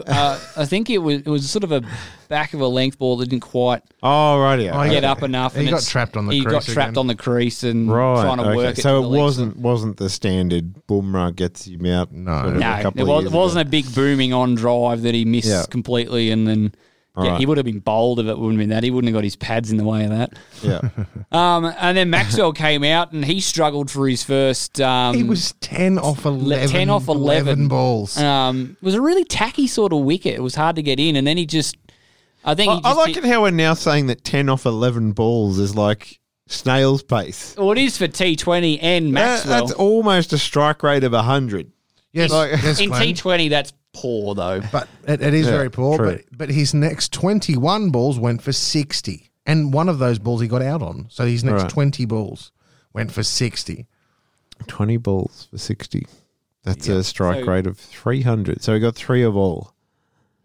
uh, 0.07 0.41
I 0.57 0.65
think 0.67 0.91
it 0.91 0.99
was 0.99 1.21
it 1.23 1.29
was 1.29 1.49
sort 1.49 1.63
of 1.65 1.71
a 1.73 1.83
back 2.31 2.55
of 2.55 2.61
a 2.63 2.67
length 2.67 2.99
ball 2.99 3.19
that 3.19 3.29
didn't 3.29 3.43
quite 3.43 3.83
Oh, 4.03 4.41
righty. 4.41 4.71
Oh, 4.71 4.83
get 4.89 5.03
yeah. 5.03 5.13
up 5.13 5.23
enough. 5.23 5.55
He 5.55 5.61
and 5.61 5.71
got 5.71 5.83
trapped 5.83 6.17
on 6.17 6.27
the 6.27 6.33
he 6.33 6.43
got 6.43 6.63
trapped 6.63 6.93
again. 6.93 6.99
on 6.99 7.07
the 7.09 7.15
crease 7.15 7.63
and 7.63 7.93
Right. 7.93 8.23
trying 8.23 8.39
to 8.39 8.45
okay. 8.45 8.57
work 8.57 8.79
it. 8.79 8.83
So 8.83 9.03
to 9.03 9.07
it 9.07 9.11
wasn't 9.19 9.57
wasn't 9.59 9.99
the 9.99 10.09
standard 10.09 10.87
Boomerang 10.87 11.35
gets 11.35 11.67
him 11.67 11.85
out. 11.85 12.11
No. 12.13 12.43
sort 12.43 12.55
of 12.55 12.61
No, 12.61 12.79
couple 12.83 13.01
it, 13.03 13.07
was, 13.07 13.31
wasn't 13.31 13.61
ago. 13.61 13.69
a 13.69 13.71
big 13.71 13.95
booming 13.95 14.33
on 14.33 14.55
drive 14.55 15.03
that 15.03 15.15
he 15.15 15.27
missed 15.27 15.49
Yeah. 15.49 15.65
completely, 15.69 16.31
and 16.31 16.47
then 16.49 16.73
yeah, 17.17 17.23
Alright. 17.25 17.41
he 17.41 17.47
would 17.47 17.57
have 17.59 17.67
been 17.67 17.81
bowled 17.81 18.21
if 18.21 18.27
it 18.27 18.39
wouldn't 18.39 18.53
have 18.53 18.59
been 18.61 18.69
that. 18.71 18.85
He 18.85 18.91
wouldn't 18.93 19.09
have 19.13 19.19
got 19.19 19.25
his 19.25 19.35
pads 19.37 19.71
in 19.73 19.77
the 19.77 19.85
way 19.85 20.05
of 20.05 20.11
that. 20.11 20.33
Yeah. 20.63 20.81
Um, 21.33 21.65
and 21.79 21.97
then 21.97 22.11
Maxwell 22.11 22.53
came 22.53 22.83
out 22.83 23.13
and 23.13 23.25
he 23.25 23.39
struggled 23.41 23.89
for 23.89 24.09
his 24.09 24.25
first. 24.25 24.81
Um, 24.81 25.15
he 25.15 25.23
was 25.23 25.53
ten 25.61 25.97
off 25.97 26.25
eleven. 26.25 26.69
10 26.69 26.91
off 26.91 27.07
11. 27.07 27.69
balls. 27.69 28.17
Um, 28.19 28.77
it 28.81 28.85
was 28.85 28.95
a 28.97 29.01
really 29.01 29.23
tacky 29.25 29.69
sort 29.69 29.93
of 29.93 30.01
wicket. 30.01 30.35
It 30.35 30.43
was 30.43 30.57
hard 30.57 30.75
to 30.77 30.83
get 30.83 30.99
in, 30.99 31.15
and 31.17 31.25
then 31.27 31.37
he 31.37 31.47
just. 31.47 31.77
I 32.45 32.55
think 32.55 32.71
I, 32.85 32.91
I 32.91 32.93
like 32.95 33.15
hit- 33.15 33.25
it 33.25 33.29
how 33.29 33.43
we're 33.43 33.51
now 33.51 33.75
saying 33.75 34.07
that 34.07 34.25
ten 34.25 34.49
off 34.49 34.65
eleven 34.67 35.13
balls 35.13 35.59
is 35.59 35.75
like 35.77 36.19
snail's 36.47 37.03
pace. 37.03 37.55
Well, 37.59 37.73
it 37.73 37.79
is 37.79 37.97
for 37.99 38.09
T 38.09 38.37
Twenty 38.37 38.81
and 38.81 39.09
That- 39.09 39.13
Maxwell. 39.13 39.61
that's 39.61 39.73
almost 39.73 40.33
a 40.33 40.39
strike 40.39 40.83
rate 40.83 41.05
of 41.05 41.13
hundred. 41.13 41.71
yes, 42.13 42.31
like- 42.31 42.53
yes, 42.63 42.81
in 42.81 42.89
Glenn. 42.89 43.03
T 43.03 43.13
Twenty, 43.15 43.49
that's 43.49 43.73
poor 43.93 44.35
though. 44.35 44.61
But 44.73 44.89
it, 45.07 45.21
it 45.21 45.35
is 45.35 45.47
Yeah, 45.47 45.53
very 45.53 45.71
poor. 45.71 45.99
true. 45.99 46.07
But 46.13 46.25
but 46.33 46.49
his 46.51 46.73
next 46.75 47.13
twenty 47.13 47.57
one 47.57 47.91
balls 47.91 48.19
went 48.19 48.41
for 48.43 48.53
sixty, 48.53 49.31
and 49.47 49.73
one 49.73 49.89
of 49.89 49.99
those 49.99 50.19
balls 50.19 50.41
he 50.41 50.49
got 50.49 50.63
out 50.63 50.81
on. 50.83 51.07
So 51.11 51.27
his 51.27 51.45
next 51.45 51.63
Right. 51.65 51.71
twenty 51.71 52.05
balls 52.07 52.53
went 52.95 53.13
for 53.13 53.23
sixty. 53.23 53.87
Twenty 54.67 54.97
balls 54.97 55.49
for 55.51 55.59
sixty. 55.59 56.07
That's 56.65 56.87
a 56.89 57.03
strike 57.05 57.45
So- 57.45 57.51
rate 57.51 57.67
of 57.67 57.79
three 57.79 58.23
hundred. 58.23 58.63
So 58.63 58.75
he 58.75 58.81
got 58.81 58.95
three 58.95 59.23
of 59.23 59.37
all. 59.37 59.75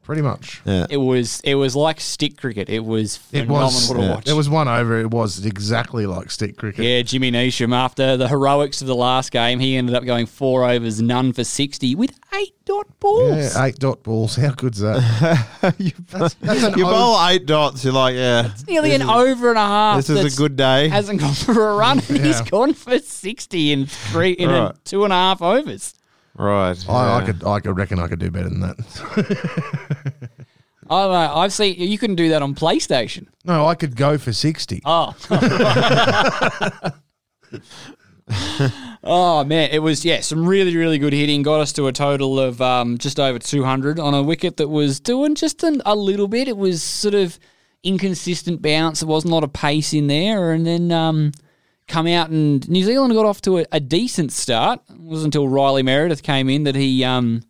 Pretty 0.06 0.22
much. 0.22 0.62
Yeah. 0.66 0.86
It 0.90 0.98
was 0.98 1.42
it 1.44 1.56
was 1.56 1.76
like 1.76 2.00
stick 2.00 2.38
cricket. 2.38 2.70
It 2.70 2.86
was 2.86 3.16
It 3.32 3.46
phenomenal 3.46 3.64
was. 3.66 3.90
to 3.90 4.00
yeah. 4.00 4.12
watch. 4.16 4.26
There 4.26 4.36
was 4.36 4.48
one 4.48 4.68
over. 4.68 5.00
It 5.00 5.10
was 5.10 5.44
exactly 5.46 6.06
like 6.06 6.30
stick 6.30 6.58
cricket. 6.58 6.86
Yeah, 6.86 7.02
Jimmy 7.02 7.32
Neesham, 7.32 7.74
after 7.74 8.16
the 8.16 8.28
heroics 8.28 8.82
of 8.82 8.88
the 8.88 8.96
last 8.96 9.32
game, 9.32 9.60
he 9.60 9.76
ended 9.76 9.96
up 9.96 10.06
going 10.06 10.28
four 10.28 10.64
overs, 10.70 11.02
none 11.02 11.34
for 11.34 11.44
60 11.44 11.96
with 11.96 12.12
eight 12.36 12.54
dot 12.66 12.86
balls. 13.00 13.36
Yeah, 13.56 13.64
eight 13.66 13.80
dot 13.80 14.04
balls. 14.04 14.36
How 14.36 14.52
good's 14.52 14.80
that? 14.80 15.74
you 15.80 15.92
that's 16.12 16.36
an 16.44 16.78
you 16.78 16.86
o- 16.86 16.92
bowl 16.92 17.28
eight 17.28 17.48
dots. 17.48 17.84
You're 17.84 17.94
like, 17.94 18.14
yeah. 18.16 18.46
It's 18.52 18.68
nearly 18.68 18.94
an 18.94 19.02
is- 19.02 19.10
over 19.10 19.50
and 19.50 19.58
a 19.58 19.62
half. 19.66 19.98
This 19.98 20.10
is 20.12 20.16
that's- 20.18 20.36
a 20.36 20.38
good 20.38 20.56
day. 20.56 20.88
Hasn't 20.90 21.20
gone 21.20 21.34
for 21.34 21.70
a 21.72 21.76
run. 21.76 21.98
and 22.10 22.18
He's 22.24 22.40
Yeah. 22.42 22.46
gone 22.50 22.74
for 22.76 23.00
60 23.00 23.72
in 23.72 23.86
three 23.88 24.32
in 24.34 24.50
a 24.52 24.66
Right. 24.66 24.76
two 24.86 25.04
and 25.04 25.12
a 25.12 25.16
half 25.16 25.42
overs. 25.42 25.94
Right. 26.36 26.90
I, 26.90 27.18
I 27.18 27.26
could. 27.26 27.44
I 27.46 27.60
could 27.60 27.78
reckon 27.78 28.00
I 28.00 28.08
could 28.08 28.20
do 28.20 28.30
better 28.30 28.50
than 28.50 28.60
that. 28.60 28.76
I 30.90 31.02
don't 31.04 31.12
know. 31.12 31.36
I've 31.36 31.54
seen 31.54 31.76
you 31.78 31.98
couldn't 31.98 32.18
do 32.18 32.30
that 32.30 32.42
on 32.42 32.54
PlayStation. 32.54 33.28
no, 33.44 33.66
I 33.66 33.76
could 33.76 33.96
go 33.96 34.18
for 34.18 34.34
sixty. 34.34 34.82
Oh. 34.86 35.16
oh 39.04 39.44
man, 39.44 39.70
it 39.72 39.80
was 39.80 40.04
yeah, 40.04 40.20
some 40.22 40.48
really 40.48 40.76
really 40.76 40.98
good 40.98 41.14
hitting. 41.14 41.42
Got 41.42 41.62
us 41.62 41.74
to 41.74 41.88
a 41.88 41.92
total 41.92 42.40
of 42.40 42.62
um, 42.62 42.98
just 42.98 43.20
over 43.20 43.40
200 43.40 44.00
on 44.00 44.14
a 44.14 44.22
wicket 44.22 44.58
that 44.58 44.68
was 44.68 45.00
doing 45.00 45.36
just 45.36 45.64
an, 45.64 45.82
a 45.86 45.96
little 45.96 46.28
bit. 46.28 46.48
It 46.48 46.58
was 46.58 46.84
sort 46.84 47.14
of 47.14 47.40
inconsistent 47.84 48.62
bounce. 48.62 49.00
There 49.00 49.08
wasn't 49.08 49.32
a 49.32 49.36
lot 49.36 49.44
of 49.44 49.54
pace 49.54 49.94
in 49.94 50.08
there, 50.08 50.52
and 50.52 50.68
then 50.68 50.92
um, 50.92 51.32
come 51.88 52.08
out 52.08 52.30
and 52.30 52.68
New 52.70 52.84
Zealand 52.84 53.14
got 53.14 53.26
off 53.26 53.42
to 53.42 53.60
a, 53.60 53.66
a 53.72 53.80
decent 53.80 54.32
start. 54.32 54.82
It 54.90 55.00
wasn't 55.00 55.34
until 55.36 55.48
Riley 55.48 55.84
Meredith 55.84 56.24
came 56.24 56.50
in 56.50 56.64
that 56.64 56.76
he. 56.76 57.04
Um, 57.04 57.42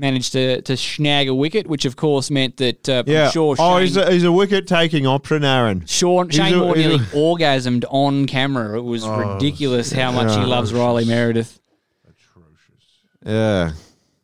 Managed 0.00 0.30
to, 0.34 0.62
to 0.62 0.76
snag 0.76 1.26
a 1.26 1.34
wicket, 1.34 1.66
which 1.66 1.84
of 1.84 1.96
course 1.96 2.30
meant 2.30 2.58
that 2.58 2.88
uh, 2.88 3.02
I'm 3.04 3.12
Yeah. 3.12 3.30
sure 3.30 3.56
oh, 3.58 3.78
he's 3.78 3.96
a, 3.96 4.08
he's 4.12 4.22
a 4.22 4.30
wicket 4.30 4.68
taking 4.68 5.08
option, 5.08 5.42
Aaron. 5.42 5.86
Sean, 5.86 6.28
Shane 6.30 6.54
a- 6.54 6.58
Moore 6.58 6.76
he's 6.76 6.84
a- 6.84 6.88
nearly 6.90 7.04
orgasmed 7.06 7.84
on 7.90 8.26
camera. 8.26 8.78
It 8.78 8.82
was 8.82 9.04
ridiculous 9.04 9.90
how 9.90 10.12
much 10.12 10.30
he 10.30 10.38
yeah. 10.38 10.46
loves 10.46 10.72
Riley 10.72 11.04
Meredith. 11.04 11.58
Atrocious. 12.04 13.00
Yeah. 13.26 13.72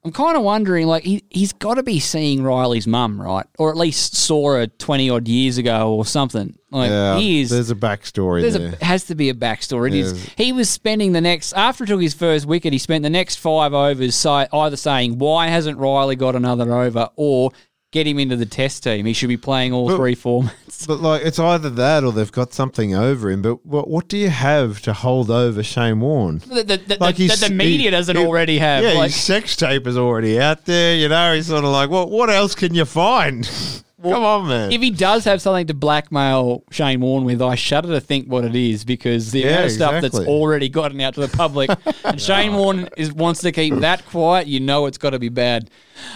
I'm 0.05 0.13
kind 0.13 0.37
of 0.37 0.45
wondering, 0.45 0.87
like, 0.87 1.03
he, 1.03 1.25
he's 1.29 1.53
got 1.53 1.75
to 1.75 1.83
be 1.83 1.99
seeing 1.99 2.45
Riley's 2.45 2.87
mum, 2.87 3.21
right? 3.21 3.47
Or 3.59 3.71
at 3.71 3.77
least 3.77 4.15
saw 4.15 4.53
her 4.55 4.69
20 4.69 5.11
odd 5.11 5.27
years 5.27 5.59
ago 5.59 5.93
or 5.93 6.07
something. 6.07 6.57
Like, 6.75 6.91
yeah. 6.91 7.18
he 7.18 7.41
is. 7.43 7.51
There's 7.51 7.70
a 7.70 7.75
backstory 7.75 8.43
There's 8.43 8.59
there. 8.59 8.75
a 8.81 8.85
has 8.85 9.05
to 9.05 9.14
be 9.14 9.29
a 9.31 9.35
backstory. 9.35 9.89
It 9.89 9.95
is. 9.95 10.12
There's- 10.12 10.31
He 10.37 10.53
was 10.53 10.68
spending 10.68 11.12
the 11.12 11.20
next 11.20 11.53
after 11.55 11.85
he 11.85 11.89
took 11.89 12.03
his 12.03 12.14
first 12.14 12.47
wicket. 12.47 12.72
He 12.72 12.79
spent 12.79 13.03
the 13.05 13.11
next 13.11 13.37
five 13.37 13.72
overs 13.72 14.14
si- 14.14 14.29
either 14.53 14.77
saying 14.77 15.18
why 15.18 15.47
hasn't 15.47 15.79
Riley 15.79 16.16
got 16.16 16.35
another 16.35 16.72
over 16.72 17.09
or 17.16 17.53
get 17.93 18.09
him 18.09 18.18
into 18.18 18.35
the 18.35 18.45
test 18.47 18.83
team. 18.83 19.07
He 19.07 19.12
should 19.12 19.29
be 19.29 19.37
playing 19.37 19.72
all 19.72 19.87
But- 19.87 19.97
three 19.99 20.16
formats. 20.16 20.89
But 20.89 21.01
like, 21.01 21.22
it's 21.25 21.39
either 21.39 21.70
that 21.70 22.03
or 22.03 22.11
they've 22.11 22.33
got 22.33 22.53
something 22.53 22.93
over 22.97 23.31
him. 23.31 23.41
But 23.43 23.64
what 23.64 23.89
what 23.89 24.09
do 24.09 24.18
you 24.18 24.29
have 24.31 24.83
to 24.83 24.93
hold 24.93 25.31
over 25.31 25.62
Shane 25.62 26.01
Warne? 26.01 26.39
That 26.53 26.66
the, 26.66 26.77
the, 26.79 26.97
Like 27.01 27.14
the, 27.14 27.29
the 27.29 27.51
media 27.55 27.85
he- 27.87 27.91
doesn't 27.91 28.16
he- 28.16 28.25
already 28.27 28.59
have. 28.59 28.83
Yeah, 28.83 28.95
like, 28.95 29.12
his 29.12 29.22
sex 29.22 29.55
tape 29.55 29.87
is 29.87 29.97
already 29.97 30.41
out 30.41 30.64
there. 30.64 30.97
You 30.97 31.09
know, 31.09 31.35
he's 31.37 31.47
sort 31.47 31.62
of 31.62 31.70
like, 31.70 31.89
well, 31.89 32.11
what 32.11 32.29
else 32.31 32.57
can 32.57 32.75
you 32.75 32.85
find? 32.85 33.49
Come 34.13 34.23
on, 34.23 34.47
man. 34.49 34.71
if 34.73 34.81
he 34.81 34.91
does 34.91 35.25
have 35.25 35.41
something 35.43 35.67
to 35.69 35.75
blackmail 35.75 36.63
Shane 36.71 37.01
Warne 37.01 37.25
with, 37.25 37.41
I 37.43 37.55
shudder 37.55 37.89
to 37.89 38.01
think 38.01 38.29
what 38.29 38.45
it 38.45 38.55
is 38.55 38.85
because 38.85 39.33
the 39.33 39.41
Yeah, 39.41 39.49
amount 39.49 39.65
of 39.65 39.71
stuff 39.73 40.03
that's 40.03 40.19
already 40.21 40.69
gotten 40.69 41.01
out 41.01 41.15
to 41.15 41.21
the 41.27 41.37
public, 41.37 41.71
and 42.05 42.21
Shane 42.21 42.55
Warne 42.55 42.89
is 42.97 43.13
wants 43.13 43.41
to 43.41 43.51
keep 43.53 43.75
that 43.77 44.05
quiet, 44.07 44.47
you 44.47 44.61
know 44.61 44.87
it's 44.87 44.99
got 44.99 45.11
to 45.11 45.19
be 45.19 45.31
bad. 45.31 45.71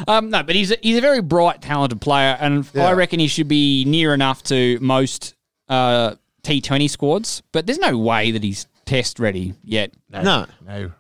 Um, 0.07 0.31
no, 0.31 0.43
but 0.43 0.55
he's 0.55 0.71
a, 0.71 0.77
he's 0.83 0.99
a 0.99 1.01
very 1.01 1.23
bright, 1.23 1.63
talented 1.63 2.01
player, 2.01 2.37
and 2.41 2.69
Yeah. 2.75 2.87
I 2.89 2.93
reckon 2.93 3.19
he 3.21 3.27
should 3.29 3.49
be 3.49 3.85
near 3.87 4.13
enough 4.15 4.43
to 4.45 4.79
most 4.81 5.35
uh, 5.69 6.15
T20 6.43 6.89
squads. 6.91 7.43
But 7.53 7.67
there's 7.67 7.79
no 7.79 7.97
way 7.99 8.31
that 8.33 8.43
he's 8.43 8.67
test 8.85 9.19
ready 9.19 9.55
yet. 9.65 9.93
no. 10.11 10.47
No. 10.67 10.93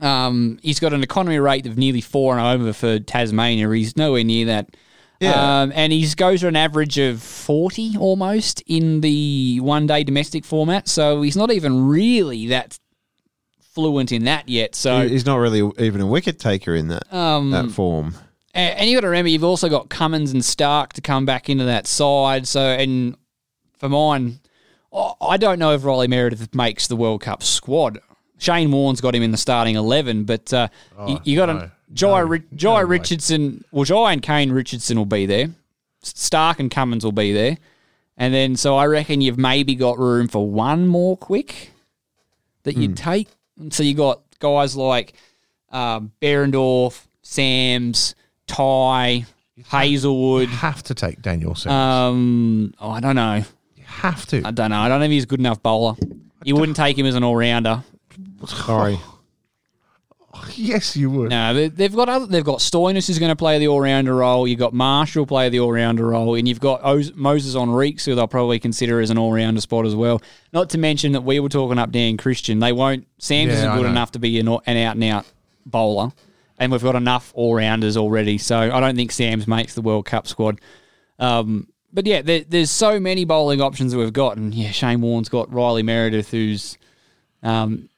Um, 0.00 0.58
he's 0.62 0.78
got 0.78 0.92
an 0.92 1.02
economy 1.02 1.38
rate 1.38 1.66
of 1.66 1.78
nearly 1.78 2.02
four 2.02 2.36
and 2.36 2.46
over 2.60 2.72
for 2.74 2.98
Tasmania. 2.98 3.70
He's 3.70 3.96
nowhere 3.96 4.24
near 4.24 4.44
that. 4.46 4.76
Yeah. 5.20 5.62
Um, 5.62 5.72
and 5.74 5.92
he 5.92 6.06
goes 6.14 6.42
for 6.42 6.48
an 6.48 6.56
average 6.56 6.98
of 6.98 7.22
40 7.22 7.96
almost 7.98 8.62
in 8.66 9.00
the 9.00 9.60
one 9.60 9.86
day 9.86 10.04
domestic 10.04 10.44
format. 10.44 10.88
So 10.88 11.22
he's 11.22 11.36
not 11.36 11.50
even 11.50 11.86
really 11.88 12.48
that 12.48 12.78
fluent 13.74 14.12
in 14.12 14.24
that 14.24 14.48
yet. 14.48 14.74
So, 14.74 15.06
he's 15.08 15.26
not 15.26 15.36
really 15.36 15.70
even 15.78 16.00
a 16.00 16.06
wicket 16.06 16.38
taker 16.38 16.74
in 16.74 16.88
that 16.88 17.12
um, 17.12 17.50
that 17.50 17.70
form. 17.70 18.14
a- 18.54 18.58
and 18.58 18.88
you've 18.88 18.96
got 18.98 19.02
to 19.02 19.08
remember, 19.08 19.28
you've 19.28 19.44
also 19.44 19.68
got 19.68 19.88
Cummins 19.88 20.32
and 20.32 20.42
Starc 20.42 20.92
to 20.94 21.00
come 21.00 21.26
back 21.26 21.48
into 21.48 21.64
that 21.64 21.86
side. 21.86 22.46
So, 22.48 22.60
and 22.60 23.16
for 23.78 23.88
mine, 23.88 24.40
I- 24.94 25.12
I 25.20 25.36
don't 25.36 25.58
know 25.58 25.72
if 25.72 25.84
Riley 25.84 26.08
Meredith 26.08 26.54
makes 26.54 26.86
the 26.86 26.96
World 26.96 27.20
Cup 27.20 27.42
squad. 27.42 28.00
Shane 28.38 28.70
Warne's 28.70 29.00
got 29.00 29.14
him 29.14 29.22
in 29.22 29.30
the 29.30 29.38
starting 29.38 29.76
eleven, 29.76 30.24
but 30.24 30.52
uh, 30.52 30.68
you, 31.08 31.18
you 31.24 31.36
got 31.38 31.46
no. 31.48 31.70
Jai, 31.92 32.20
No, 32.20 32.36
no. 32.62 32.82
Richardson. 32.82 33.64
Well, 33.70 33.84
Jai 33.84 34.12
and 34.12 34.22
Kane 34.22 34.50
Richardson 34.52 34.98
will 34.98 35.06
be 35.06 35.26
there. 35.26 35.48
Starc 36.02 36.58
and 36.58 36.70
Cummins 36.70 37.04
will 37.04 37.12
be 37.12 37.32
there, 37.32 37.56
and 38.16 38.32
then 38.32 38.56
so 38.56 38.76
I 38.76 38.86
reckon 38.86 39.20
you've 39.20 39.38
maybe 39.38 39.74
got 39.74 39.98
room 39.98 40.28
for 40.28 40.48
one 40.48 40.86
more 40.86 41.16
quick 41.16 41.72
that 42.62 42.76
you'd 42.76 42.96
take. 42.96 43.28
So 43.70 43.82
you 43.82 43.94
got 43.94 44.20
guys 44.38 44.76
like 44.76 45.14
um, 45.70 46.12
Behrendorff, 46.22 47.06
Sams, 47.22 48.14
Tye, 48.46 49.24
Hazlewood. 49.68 50.48
You 50.48 50.56
Have 50.56 50.82
to 50.84 50.94
take 50.94 51.22
Daniel 51.22 51.54
Sams. 51.56 51.72
Um, 51.72 52.74
oh, 52.80 52.90
I 52.90 53.00
don't 53.00 53.16
know. 53.16 53.42
you 53.76 53.84
have 53.84 54.26
to. 54.26 54.42
I 54.44 54.50
don't 54.52 54.70
know. 54.70 54.78
I 54.80 54.88
don't 54.88 55.00
know 55.00 55.06
if 55.06 55.10
he's 55.10 55.24
a 55.24 55.28
good 55.28 55.40
enough 55.40 55.62
bowler. 55.62 55.96
You 56.44 56.54
wouldn't 56.54 56.76
take 56.76 56.96
him 56.98 57.06
as 57.06 57.14
an 57.16 57.24
all 57.24 57.34
rounder. 57.36 57.82
Sorry. 58.46 58.98
yes, 60.56 60.96
you 60.96 61.10
would. 61.10 61.30
No, 61.30 61.52
they, 61.54 61.68
they've 61.68 61.94
got 61.94 62.08
other, 62.08 62.26
they've 62.26 62.44
got 62.44 62.58
Stoinis 62.58 63.06
who's 63.06 63.18
going 63.18 63.30
to 63.30 63.36
play 63.36 63.58
the 63.58 63.68
all 63.68 63.80
rounder 63.80 64.14
role. 64.14 64.46
You've 64.46 64.58
got 64.58 64.72
Marshall 64.72 65.26
play 65.26 65.48
the 65.48 65.60
all 65.60 65.72
rounder 65.72 66.06
role, 66.06 66.34
and 66.34 66.46
you've 66.46 66.60
got 66.60 66.82
Oz, 66.82 67.10
Moises 67.12 67.54
Henriques 67.54 68.04
who 68.04 68.14
they'll 68.14 68.26
probably 68.28 68.58
consider 68.58 69.00
as 69.00 69.10
an 69.10 69.18
all 69.18 69.32
rounder 69.32 69.60
spot 69.60 69.86
as 69.86 69.94
well. 69.94 70.22
Not 70.52 70.70
to 70.70 70.78
mention 70.78 71.12
that 71.12 71.22
we 71.22 71.40
were 71.40 71.48
talking 71.48 71.78
up 71.78 71.90
Dan 71.90 72.16
Christian. 72.16 72.58
They 72.58 72.72
won't. 72.72 73.06
Sam's 73.18 73.48
Yeah, 73.48 73.54
isn't 73.58 73.68
I 73.70 73.76
good 73.76 73.82
know. 73.84 73.90
enough 73.90 74.12
to 74.12 74.18
be 74.18 74.38
an, 74.38 74.48
an 74.48 74.76
out 74.76 74.94
and 74.96 75.04
out 75.04 75.26
bowler, 75.64 76.12
and 76.58 76.70
we've 76.72 76.82
got 76.82 76.96
enough 76.96 77.32
all 77.34 77.54
rounders 77.54 77.96
already. 77.96 78.38
So 78.38 78.58
I 78.58 78.80
don't 78.80 78.96
think 78.96 79.12
Sam's 79.12 79.46
makes 79.46 79.74
the 79.74 79.82
World 79.82 80.06
Cup 80.06 80.26
squad. 80.26 80.60
Um, 81.18 81.68
but 81.92 82.06
yeah, 82.06 82.20
there, 82.22 82.44
there's 82.46 82.70
so 82.70 83.00
many 83.00 83.24
bowling 83.24 83.60
options 83.60 83.92
that 83.92 83.98
we've 83.98 84.12
got, 84.12 84.36
and 84.36 84.54
yeah, 84.54 84.70
Shane 84.70 85.00
Warne's 85.00 85.28
got 85.28 85.52
Riley 85.52 85.82
Meredith, 85.82 86.30
who's 86.30 86.76
um, 87.42 87.88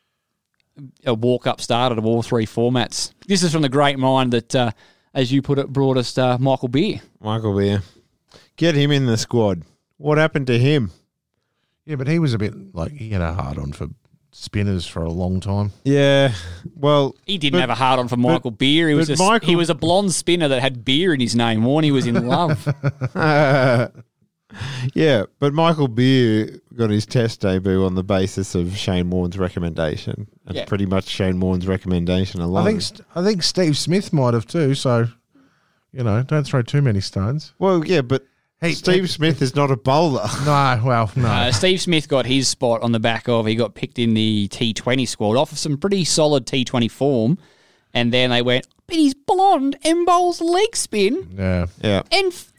a 1.05 1.15
walk 1.15 1.47
up 1.47 1.61
starter 1.61 1.97
of 1.99 2.07
all 2.07 2.23
three 2.23 2.47
formats. 2.47 3.13
This 3.27 3.43
is 3.43 3.53
from 3.53 3.63
the 3.63 3.69
great 3.69 3.99
mind 3.99 4.33
that, 4.33 4.55
uh, 4.55 4.71
as 5.15 5.33
you 5.33 5.43
put 5.43 5.59
it, 5.59 5.69
brought 5.73 5.97
us 5.97 6.17
uh, 6.19 6.39
Michael 6.39 6.69
Beer. 6.69 7.01
Michael 7.21 7.57
Beer. 7.57 7.83
Get 8.57 8.75
him 8.75 8.91
in 8.91 9.07
the 9.07 9.17
squad. 9.17 9.63
What 9.97 10.19
happened 10.19 10.47
to 10.49 10.59
him? 10.59 10.91
Yeah, 11.85 11.97
but 11.97 12.07
he 12.09 12.19
was 12.19 12.35
a 12.35 12.39
bit 12.39 12.75
like 12.75 12.93
he 12.93 13.11
had 13.11 13.23
a 13.23 13.33
hard 13.33 13.59
on 13.59 13.73
for 13.73 13.89
spinners 14.31 14.87
for 14.87 15.03
a 15.03 15.11
long 15.11 15.41
time. 15.41 15.73
Yeah. 15.85 16.33
Well, 16.77 17.17
He 17.27 17.39
didn't 17.39 17.55
but- 17.55 17.61
have 17.61 17.71
a 17.71 17.75
hard 17.75 17.99
on 17.99 18.09
for 18.09 18.17
Michael 18.17 18.51
Beer. 18.51 18.89
He 18.89 18.95
was 18.95 19.09
but 19.09 19.19
a, 19.19 19.23
Michael- 19.23 19.49
he 19.49 19.57
was 19.57 19.71
a 19.71 19.75
blonde 19.75 20.13
spinner 20.13 20.49
that 20.49 20.61
had 20.61 20.85
beer 20.85 21.15
in 21.15 21.21
his 21.21 21.35
name. 21.35 21.63
Warney 21.63 21.91
was 21.91 22.07
in 22.07 22.27
love. 22.27 22.67
yeah, 24.95 25.25
but 25.39 25.53
Michael 25.53 25.89
Beer 25.89 26.61
got 26.75 26.91
his 26.91 27.07
test 27.07 27.41
debut 27.41 27.85
on 27.85 27.95
the 27.95 28.05
basis 28.05 28.55
of 28.55 28.77
Shane 28.77 29.11
Warne's 29.11 29.39
recommendation, 29.39 30.29
and 30.49 30.57
Yeah. 30.57 30.65
pretty 30.65 30.87
much 30.87 31.07
Shane 31.07 31.39
Warne's 31.39 31.69
recommendation 31.69 32.41
alone. 32.41 32.67
I 32.67 32.71
think 32.71 32.83
St- 32.83 33.01
I 33.15 33.23
think 33.23 33.43
Steve 33.45 33.79
Smith 33.79 34.13
might 34.13 34.35
have 34.35 34.47
too. 34.47 34.75
So, 34.75 35.07
you 35.93 36.03
know, 36.03 36.25
don't 36.25 36.43
throw 36.45 36.63
too 36.63 36.83
many 36.83 37.01
stones. 37.01 37.53
well, 37.61 37.87
yeah, 37.87 38.01
but 38.01 38.25
Hey, 38.61 38.73
Steve 38.73 39.03
hey- 39.03 39.07
Smith 39.07 39.41
is 39.41 39.55
not 39.55 39.71
a 39.71 39.77
bowler. 39.77 40.27
No, 40.45 40.83
well, 40.85 41.13
no. 41.17 41.29
Uh, 41.29 41.53
Steve 41.53 41.81
Smith 41.81 42.09
got 42.09 42.27
his 42.27 42.49
spot 42.49 42.83
on 42.83 42.91
the 42.91 42.99
back 42.99 43.29
of 43.29 43.47
he 43.47 43.55
got 43.55 43.75
picked 43.75 44.01
in 44.01 44.15
the 44.15 44.49
T20 44.51 45.07
squad 45.07 45.37
off 45.37 45.53
of 45.53 45.59
some 45.59 45.77
pretty 45.77 46.05
solid 46.05 46.45
T20 46.45 46.91
form, 46.91 47.39
and 47.95 48.13
then 48.13 48.31
they 48.31 48.43
went, 48.43 48.67
but 48.89 48.97
he's 48.97 49.15
blonde 49.15 49.77
and 49.85 50.05
bowls 50.05 50.41
leg 50.41 50.75
spin 50.75 51.29
yeah. 51.39 51.67
Yeah. 51.81 52.03
and 52.11 52.33
f- 52.33 52.53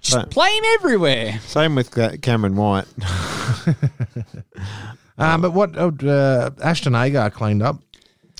just 0.00 0.16
But- 0.16 0.30
play 0.30 0.50
him 0.56 0.64
everywhere. 0.74 1.38
Same 1.46 1.76
with 1.76 1.92
Cameron 2.20 2.56
White. 2.56 2.86
Um, 5.16 5.40
but 5.40 5.52
what 5.52 5.76
uh, 5.76 6.50
Ashton 6.62 6.94
Agar 6.94 7.30
cleaned 7.30 7.62
up 7.62 7.80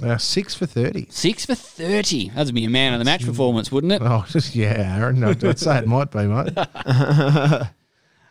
uh, 0.02 0.18
six 0.18 0.54
for 0.54 0.66
thirty. 0.66 1.06
Six 1.10 1.46
for 1.46 1.54
thirty. 1.54 2.30
That'd 2.30 2.54
be 2.54 2.64
a 2.64 2.70
man 2.70 2.94
of 2.94 2.98
the 2.98 3.04
match 3.04 3.24
performance, 3.24 3.70
wouldn't 3.70 3.92
it? 3.92 4.02
Oh, 4.02 4.24
just 4.28 4.54
yeah, 4.56 4.96
Aaron. 4.98 5.20
No, 5.20 5.30
I'd 5.30 5.58
say 5.58 5.78
it 5.78 5.86
might 5.86 6.10
be, 6.10 6.26
mate. 6.26 6.56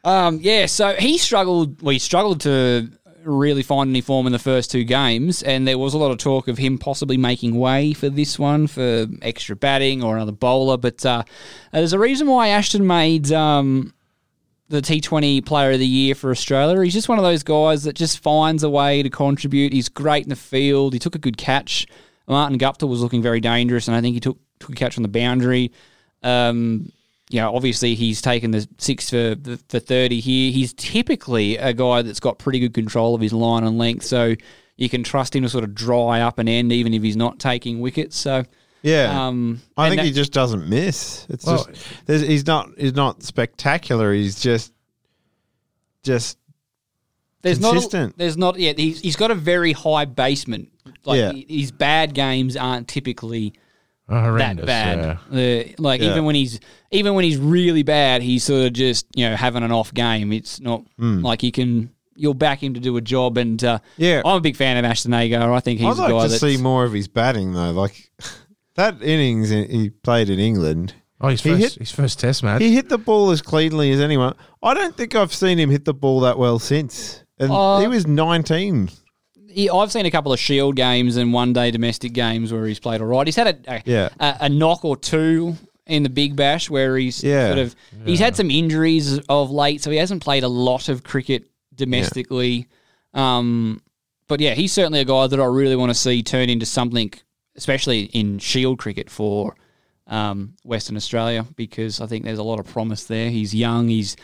Um, 0.05 0.39
yeah, 0.41 0.65
so 0.65 0.93
he 0.95 1.17
struggled. 1.17 1.81
Well, 1.81 1.93
he 1.93 1.99
struggled 1.99 2.41
to 2.41 2.89
really 3.23 3.63
find 3.63 3.89
any 3.89 4.01
form 4.01 4.25
in 4.25 4.33
the 4.33 4.39
first 4.39 4.69
two 4.69 4.83
games, 4.83 5.41
and 5.43 5.65
there 5.67 5.77
was 5.77 5.93
a 5.93 5.97
lot 5.97 6.11
of 6.11 6.17
talk 6.17 6.49
of 6.49 6.57
him 6.57 6.77
possibly 6.77 7.15
making 7.15 7.57
way 7.57 7.93
for 7.93 8.09
this 8.09 8.37
one 8.37 8.67
for 8.67 9.07
extra 9.21 9.55
batting 9.55 10.03
or 10.03 10.17
another 10.17 10.33
bowler. 10.33 10.77
But 10.77 11.05
uh, 11.05 11.23
there's 11.71 11.93
a 11.93 11.99
reason 11.99 12.27
why 12.27 12.49
Ashton 12.49 12.85
made 12.85 13.31
um, 13.31 13.93
the 14.73 14.81
T20 14.81 15.45
Player 15.45 15.71
of 15.71 15.79
the 15.79 15.87
Year 15.87 16.15
for 16.15 16.31
Australia. 16.31 16.81
He's 16.81 16.93
just 16.93 17.07
one 17.07 17.19
of 17.19 17.23
those 17.23 17.43
guys 17.43 17.83
that 17.83 17.93
just 17.93 18.19
finds 18.19 18.63
a 18.63 18.69
way 18.69 19.03
to 19.03 19.09
contribute. 19.09 19.71
He's 19.71 19.87
great 19.87 20.23
in 20.23 20.29
the 20.29 20.35
field. 20.35 20.93
He 20.93 20.99
took 20.99 21.13
a 21.13 21.19
good 21.19 21.37
catch. 21.37 21.85
Martin 22.27 22.57
Guptill 22.57 22.89
was 22.89 23.01
looking 23.01 23.21
very 23.21 23.39
dangerous, 23.39 23.87
and 23.87 23.95
I 23.95 24.01
think 24.01 24.15
he 24.15 24.19
took 24.19 24.39
took 24.59 24.71
a 24.71 24.75
catch 24.75 24.97
on 24.97 25.03
the 25.03 25.09
boundary. 25.09 25.71
Um, 26.23 26.91
you 27.29 27.39
know, 27.39 27.55
obviously 27.55 27.93
he's 27.93 28.19
taken 28.19 28.49
the 28.49 28.67
six 28.79 29.11
for 29.11 29.35
for 29.69 29.79
thirty 29.79 30.19
here. 30.19 30.51
He's 30.51 30.73
typically 30.73 31.57
a 31.57 31.73
guy 31.73 32.01
that's 32.01 32.19
got 32.19 32.39
pretty 32.39 32.59
good 32.59 32.73
control 32.73 33.13
of 33.13 33.21
his 33.21 33.33
line 33.33 33.63
and 33.63 33.77
length, 33.77 34.05
so 34.05 34.33
you 34.75 34.89
can 34.89 35.03
trust 35.03 35.35
him 35.35 35.43
to 35.43 35.49
sort 35.49 35.63
of 35.63 35.75
dry 35.75 36.21
up 36.21 36.39
an 36.39 36.47
end, 36.47 36.71
even 36.71 36.95
if 36.95 37.03
he's 37.03 37.17
not 37.17 37.37
taking 37.37 37.79
wickets. 37.79 38.17
So 38.17 38.45
Yeah, 38.83 39.27
um, 39.27 39.61
I 39.77 39.89
think 39.89 40.01
that- 40.01 40.05
he 40.05 40.11
just 40.11 40.33
doesn't 40.33 40.67
miss. 40.69 41.25
It's 41.29 41.45
Well- 41.45 41.65
just 41.65 41.81
there's, 42.05 42.21
he's 42.21 42.45
not 42.45 42.69
he's 42.77 42.93
not 42.93 43.23
spectacular. 43.23 44.13
He's 44.13 44.39
just 44.39 44.71
just 46.03 46.37
There's 47.41 47.59
consistent. 47.59 48.11
not. 48.13 48.17
There's 48.17 48.37
not. 48.37 48.59
Yeah, 48.59 48.73
he's, 48.75 49.01
he's 49.01 49.15
got 49.15 49.31
a 49.31 49.35
very 49.35 49.71
high 49.73 50.05
basement. 50.05 50.69
Like 51.05 51.17
Yeah. 51.19 51.31
his 51.47 51.71
bad 51.71 52.13
games 52.13 52.55
aren't 52.57 52.87
typically 52.87 53.53
Oh, 54.09 54.37
that 54.37 54.65
bad. 54.65 55.17
yeah. 55.31 55.39
Uh, 55.39 55.63
like 55.77 56.01
Yeah. 56.01 56.11
even 56.11 56.25
when 56.25 56.35
he's 56.35 56.59
even 56.91 57.13
when 57.13 57.23
he's 57.23 57.37
really 57.37 57.83
bad, 57.83 58.21
he's 58.21 58.43
sort 58.43 58.65
of 58.67 58.73
just 58.73 59.05
you 59.15 59.29
know 59.29 59.35
having 59.35 59.63
an 59.63 59.71
off 59.71 59.93
game. 59.93 60.31
It's 60.33 60.59
not 60.59 60.83
like 60.97 61.41
you 61.43 61.51
can. 61.51 61.89
You'll 62.15 62.35
back 62.35 62.61
him 62.61 62.75
to 62.75 62.79
do 62.79 62.95
a 62.97 63.01
job, 63.01 63.37
and 63.39 63.63
uh. 63.63 63.79
Yeah. 63.97 64.21
I'm 64.23 64.37
a 64.37 64.41
big 64.41 64.55
fan 64.55 64.77
of 64.77 64.85
Ashton 64.85 65.13
Agar. 65.15 65.51
I 65.51 65.59
think 65.61 65.79
he's 65.79 65.99
I'd 65.99 66.05
a 66.05 66.07
guy 66.09 66.13
like 66.13 66.25
to 66.25 66.29
that's 66.29 66.41
see 66.41 66.57
more 66.61 66.83
of 66.83 66.93
his 66.93 67.07
batting 67.07 67.53
though. 67.53 67.71
Like 67.71 68.11
that 68.75 69.01
innings 69.01 69.49
he 69.49 69.89
played 69.89 70.29
in 70.29 70.39
England. 70.39 70.93
Oh, 71.21 71.29
his 71.29 71.41
He 71.41 71.49
first, 71.51 71.61
hit- 71.61 71.73
his 71.75 71.91
first 71.91 72.19
test 72.19 72.43
match. 72.43 72.61
He 72.61 72.73
hit 72.73 72.89
the 72.89 72.97
ball 72.97 73.31
as 73.31 73.41
cleanly 73.41 73.91
as 73.91 74.01
anyone. 74.01 74.35
I 74.61 74.73
don't 74.73 74.95
think 74.97 75.15
I've 75.15 75.33
seen 75.33 75.57
him 75.57 75.69
hit 75.69 75.85
the 75.85 75.93
ball 75.93 76.19
that 76.21 76.37
well 76.37 76.59
since. 76.59 77.23
And 77.39 77.51
Uh, 77.51 77.79
he 77.79 77.87
was 77.87 78.05
19. 78.05 78.89
he, 79.49 79.69
I've 79.69 79.91
seen 79.91 80.05
a 80.05 80.11
couple 80.11 80.33
of 80.33 80.39
Shield 80.39 80.75
games 80.75 81.15
and 81.15 81.31
one 81.31 81.53
day 81.53 81.71
domestic 81.71 82.13
games 82.13 82.51
where 82.51 82.65
he's 82.65 82.79
played 82.79 82.99
all 83.01 83.07
right. 83.07 83.25
He's 83.27 83.35
had 83.35 83.47
a 83.67 83.75
a, 83.75 83.81
Yeah. 83.85 84.09
a, 84.19 84.37
a 84.41 84.49
knock 84.49 84.83
or 84.83 84.97
two 84.97 85.55
in 85.87 86.03
the 86.03 86.09
Big 86.09 86.35
Bash 86.35 86.69
where 86.69 86.97
he's 86.97 87.23
Yeah. 87.23 87.47
sort 87.47 87.59
of 87.59 87.75
he's 88.05 88.19
had 88.19 88.35
some 88.35 88.49
injuries 88.51 89.19
of 89.29 89.49
late, 89.51 89.81
so 89.81 89.91
he 89.91 89.97
hasn't 89.97 90.23
played 90.23 90.43
a 90.43 90.47
lot 90.49 90.89
of 90.89 91.03
cricket 91.03 91.45
domestically. 91.75 92.67
Um, 93.13 93.81
but 94.27 94.39
yeah, 94.39 94.53
he's 94.55 94.73
certainly 94.73 94.99
a 94.99 95.05
guy 95.05 95.27
that 95.27 95.39
I 95.39 95.45
really 95.45 95.75
want 95.75 95.89
to 95.91 95.95
see 95.95 96.23
turn 96.23 96.49
into 96.49 96.65
something, 96.65 97.11
especially 97.55 98.03
in 98.05 98.39
Shield 98.39 98.79
cricket 98.79 99.09
for 99.09 99.55
um, 100.07 100.53
Western 100.63 100.95
Australia, 100.97 101.45
because 101.55 102.01
I 102.01 102.07
think 102.07 102.25
there's 102.25 102.39
a 102.39 102.43
lot 102.43 102.59
of 102.59 102.67
promise 102.67 103.05
there. 103.05 103.29
He's 103.29 103.53
young, 103.55 103.87
he's 103.87 104.15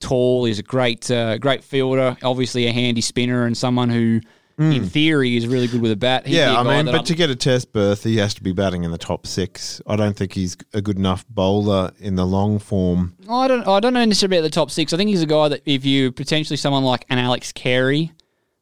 tall, 0.00 0.44
he's 0.44 0.58
a 0.58 0.62
great, 0.62 1.10
uh, 1.10 1.38
great 1.38 1.62
fielder, 1.64 2.16
obviously 2.22 2.66
a 2.66 2.72
handy 2.72 3.00
spinner, 3.00 3.44
and 3.46 3.56
someone 3.56 3.88
who, 3.90 4.20
in 4.58 4.86
theory, 4.88 5.36
is 5.36 5.46
really 5.46 5.66
good 5.66 5.82
with 5.82 5.90
a 5.92 5.96
bat. 5.96 6.26
He'd 6.26 6.32
Hmm. 6.32 6.38
yeah, 6.38 6.56
a 6.56 6.60
I 6.64 6.76
mean, 6.76 6.86
but 6.86 6.94
I'm- 6.94 7.04
to 7.04 7.14
get 7.14 7.28
a 7.28 7.36
test 7.36 7.74
berth, 7.74 8.04
he 8.04 8.16
has 8.16 8.32
to 8.34 8.42
be 8.42 8.52
batting 8.52 8.84
in 8.84 8.90
the 8.90 8.96
top 8.98 9.26
six. 9.26 9.82
I 9.86 9.96
don't 9.96 10.16
think 10.16 10.32
he's 10.32 10.56
a 10.72 10.80
good 10.80 10.96
enough 10.96 11.26
bowler 11.28 11.92
in 11.98 12.14
the 12.16 12.24
long 12.26 12.58
form. 12.58 13.14
I 13.28 13.48
don't. 13.48 13.66
I 13.68 13.80
don't 13.80 13.92
know 13.92 14.04
necessarily 14.06 14.38
about 14.38 14.44
the 14.44 14.50
top 14.50 14.70
six. 14.70 14.94
I 14.94 14.96
think 14.96 15.10
he's 15.10 15.20
a 15.22 15.26
guy 15.26 15.48
that 15.48 15.60
if 15.66 15.84
you 15.84 16.10
potentially 16.10 16.56
someone 16.56 16.84
like 16.84 17.04
an 17.10 17.18
Alex 17.18 17.52
Carey 17.52 18.12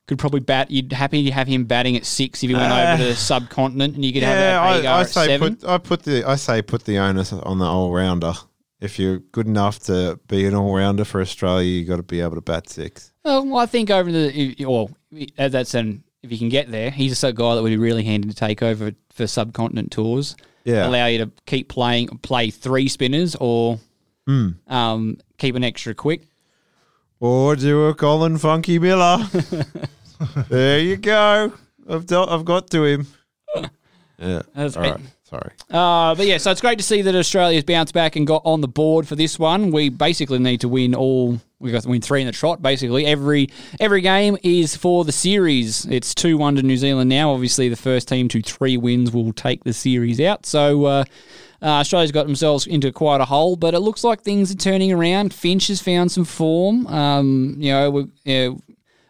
could 0.07 0.19
probably 0.19 0.41
bat. 0.41 0.71
You'd 0.71 0.93
happy 0.93 1.25
to 1.25 1.31
have 1.33 1.47
him 1.49 1.65
batting 1.65 1.97
at 1.97 2.05
six 2.05 2.43
if 2.43 2.51
he 2.51 2.55
went 2.57 2.73
over 2.73 3.03
to 3.03 3.09
the 3.11 3.15
subcontinent, 3.17 3.95
and 3.95 4.05
you 4.05 4.13
could 4.13 4.23
Uh, 4.23 4.27
yeah, 4.27 4.73
have 4.75 4.85
I, 4.85 5.01
I 5.01 5.03
say 5.05 5.27
seven. 5.27 5.57
put 5.57 5.69
I 5.69 5.79
put 5.79 6.03
the 6.03 6.25
I 6.25 6.37
say 6.37 6.63
put 6.63 6.85
the 6.85 6.99
onus 6.99 7.33
on 7.33 7.59
the 7.59 7.65
all 7.65 7.93
rounder. 7.93 8.35
If 8.81 8.99
you're 8.99 9.19
good 9.19 9.47
enough 9.47 9.79
to 9.85 10.19
be 10.29 10.45
an 10.45 10.55
all 10.55 10.75
rounder 10.77 11.05
for 11.05 11.21
Australia, 11.23 11.67
you 11.67 11.79
have 11.81 11.89
got 11.89 11.97
to 11.97 12.03
be 12.03 12.21
able 12.21 12.35
to 12.35 12.43
bat 12.43 12.69
six. 12.69 13.13
Well, 13.25 13.57
I 13.57 13.67
think 13.67 13.91
over 13.91 14.13
the 14.13 14.67
uh, 15.39 15.49
that's 15.49 15.75
an 15.75 16.05
if 16.23 16.33
you 16.33 16.39
can 16.39 16.49
get 16.49 16.71
there, 16.71 16.91
he's 16.91 17.13
a 17.13 17.15
sort 17.15 17.31
of 17.33 17.37
guy 17.37 17.55
that 17.55 17.63
would 17.63 17.71
be 17.71 17.77
really 17.77 18.03
handy 18.05 18.29
to 18.29 18.35
take 18.35 18.63
over 18.63 18.93
for 19.11 19.27
subcontinent 19.27 19.91
tours. 19.91 20.37
Yeah. 20.65 20.87
allow 20.89 21.05
you 21.07 21.19
to 21.19 21.31
keep 21.45 21.69
playing, 21.69 22.09
play 22.23 22.49
three 22.51 22.89
spinners, 22.89 23.37
or 23.39 23.79
Hmm. 24.27 24.53
um, 24.67 25.19
keep 25.37 25.55
an 25.55 25.63
extra 25.65 25.95
quick. 25.95 26.23
Or 27.21 27.57
do 27.57 27.87
a 27.87 27.95
Colin 27.95 28.39
Funky 28.39 28.79
Miller. 28.79 29.19
there 30.49 30.81
you 30.81 30.97
go. 30.97 31.53
I've 31.89 32.07
do- 32.07 32.25
I've 32.25 32.45
got 32.45 32.71
to 32.71 32.85
him. 32.85 33.07
Yeah. 34.19 34.43
That's 34.55 34.77
All 34.77 34.85
it. 34.85 34.91
right. 34.91 35.01
Sorry. 35.25 35.51
Uh, 35.71 36.15
but 36.15 36.27
yeah, 36.27 36.37
so 36.39 36.51
it's 36.51 36.61
great 36.61 36.79
to 36.79 36.85
see 36.85 37.03
that 37.03 37.15
Australia's 37.15 37.65
bounced 37.65 37.95
back 37.95 38.15
and 38.15 38.27
got 38.27 38.43
on 38.45 38.61
the 38.61 38.69
board 38.69 39.09
for 39.09 39.17
this 39.17 39.39
one. 39.39 39.71
We 39.73 39.89
basically 39.89 40.39
need 40.39 40.61
to 40.61 40.69
win 40.69 40.95
all. 40.95 41.41
We 41.59 41.73
got 41.73 41.83
to 41.83 41.89
win 41.89 42.03
three 42.03 42.21
in 42.21 42.27
the 42.27 42.33
trot. 42.33 42.63
Basically, 42.63 43.07
every 43.07 43.49
every 43.81 44.03
game 44.03 44.37
is 44.43 44.77
for 44.77 45.05
the 45.05 45.13
series. 45.13 45.87
It's 45.87 46.15
two 46.15 46.37
one 46.37 46.57
to 46.57 46.63
New 46.63 46.77
Zealand 46.77 47.09
now. 47.09 47.33
Obviously, 47.33 47.69
the 47.69 47.77
first 47.77 48.07
team 48.07 48.29
to 48.29 48.43
three 48.43 48.77
wins 48.77 49.13
will 49.13 49.33
take 49.33 49.65
the 49.65 49.73
series 49.73 50.21
out. 50.21 50.47
So. 50.47 50.85
Uh, 50.85 51.05
uh, 51.65 51.81
Australia's 51.81 52.13
got 52.13 52.27
themselves 52.27 52.67
into 52.67 52.93
quite 52.93 53.23
a 53.23 53.25
hole, 53.25 53.57
but 53.57 53.73
it 53.73 53.81
looks 53.81 54.05
like 54.05 54.21
things 54.21 54.53
are 54.53 54.57
turning 54.57 54.93
around. 54.93 55.33
Finch 55.33 55.69
has 55.69 55.81
found 55.81 56.13
some 56.13 56.27
form. 56.27 56.87
Um, 56.89 57.57
you 57.59 57.73
know, 57.73 57.91
we, 57.91 58.07
you 58.25 58.35
know, 58.35 58.61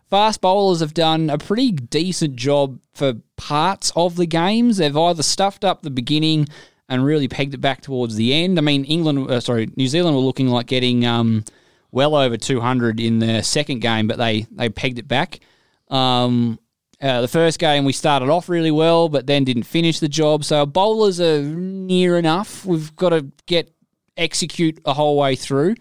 fast 0.09 0.41
bowlers 0.41 0.79
have 0.79 0.95
done 0.95 1.31
a 1.31 1.37
pretty 1.37 1.73
decent 1.73 2.37
job 2.37 2.79
for 2.93 3.15
parts 3.37 3.91
of 3.97 4.15
the 4.15 4.27
games. 4.27 4.77
They've 4.77 4.97
either 4.97 5.25
stuffed 5.25 5.65
up 5.65 5.83
the 5.83 5.91
beginning 5.91 6.47
and 6.89 7.05
really 7.05 7.27
pegged 7.27 7.55
it 7.55 7.61
back 7.61 7.81
towards 7.81 8.15
the 8.15 8.33
end. 8.33 8.57
I 8.57 8.63
mean, 8.63 8.85
England, 8.85 9.29
uh, 9.29 9.41
sorry, 9.41 9.71
New 9.77 9.89
Zealand 9.89 10.15
were 10.15 10.23
looking 10.23 10.47
like 10.47 10.67
getting 10.67 11.05
um, 11.05 11.45
well 11.91 12.15
over 12.15 12.37
200 12.37 13.01
in 13.01 13.19
their 13.19 13.43
second 13.43 13.81
game, 13.81 14.07
but 14.07 14.19
they 14.19 14.47
they 14.53 14.69
pegged 14.69 15.01
it 15.01 15.09
back. 15.09 15.41
Um, 15.89 16.61
Uh, 17.05 17.21
the 17.21 17.29
first 17.29 17.59
game 17.59 17.85
we 17.85 17.93
started 17.93 18.31
off 18.31 18.49
really 18.49 18.71
well, 18.71 19.11
but 19.11 19.27
then 19.27 19.45
didn't 19.45 19.65
finish 19.65 20.01
the 20.01 20.09
job. 20.09 20.43
So 20.43 20.61
our 20.61 20.67
bowlers 20.67 21.21
are 21.21 21.43
near 21.43 22.17
enough. 22.17 22.65
We've 22.65 22.97
got 22.97 23.11
to 23.11 23.31
get 23.45 23.71
execute 24.17 24.81
a 24.87 24.95
whole 24.95 25.19
way 25.19 25.37
through. 25.37 25.75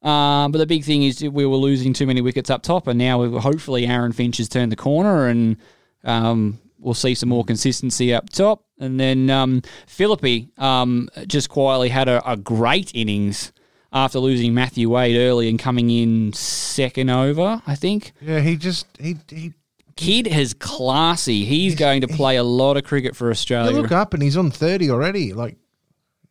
Um, 0.00 0.50
but 0.50 0.58
the 0.58 0.66
big 0.66 0.84
thing 0.84 1.02
is 1.02 1.22
we 1.22 1.44
were 1.44 1.56
losing 1.56 1.92
too 1.92 2.06
many 2.06 2.22
wickets 2.22 2.48
up 2.48 2.62
top, 2.62 2.86
and 2.86 2.98
now 2.98 3.38
hopefully 3.38 3.86
Aaron 3.86 4.12
Finch 4.12 4.38
has 4.38 4.48
turned 4.48 4.72
the 4.72 4.76
corner, 4.76 5.26
and 5.26 5.58
um, 6.04 6.58
we'll 6.78 6.94
see 6.94 7.14
some 7.14 7.28
more 7.28 7.44
consistency 7.44 8.14
up 8.14 8.30
top. 8.30 8.64
And 8.78 8.98
then 8.98 9.28
um, 9.28 9.60
Philippe 9.86 10.48
um, 10.56 11.10
just 11.26 11.50
quietly 11.50 11.90
had 11.90 12.08
a, 12.08 12.26
a 12.28 12.36
great 12.36 12.90
innings 12.94 13.52
after 13.92 14.18
losing 14.18 14.54
Matthew 14.54 14.88
Wade 14.88 15.16
early 15.16 15.50
and 15.50 15.58
coming 15.58 15.90
in 15.90 16.32
second 16.32 17.10
over, 17.10 17.62
I 17.66 17.74
think. 17.74 18.12
Yeah, 18.22 18.40
he 18.40 18.56
just 18.56 18.86
he 18.98 19.18
he. 19.28 19.52
Kid 19.96 20.26
is 20.26 20.54
classy. 20.54 21.44
He's 21.44 21.74
going 21.74 22.00
to 22.02 22.08
play 22.08 22.36
a 22.36 22.42
lot 22.42 22.76
of 22.76 22.84
cricket 22.84 23.14
for 23.16 23.26
You 23.26 23.32
Australia. 23.32 23.72
look 23.80 23.92
up 23.92 24.14
and 24.14 24.22
he's 24.22 24.36
on 24.36 24.50
thirty 24.50 24.90
already. 24.90 25.32
Like 25.32 25.56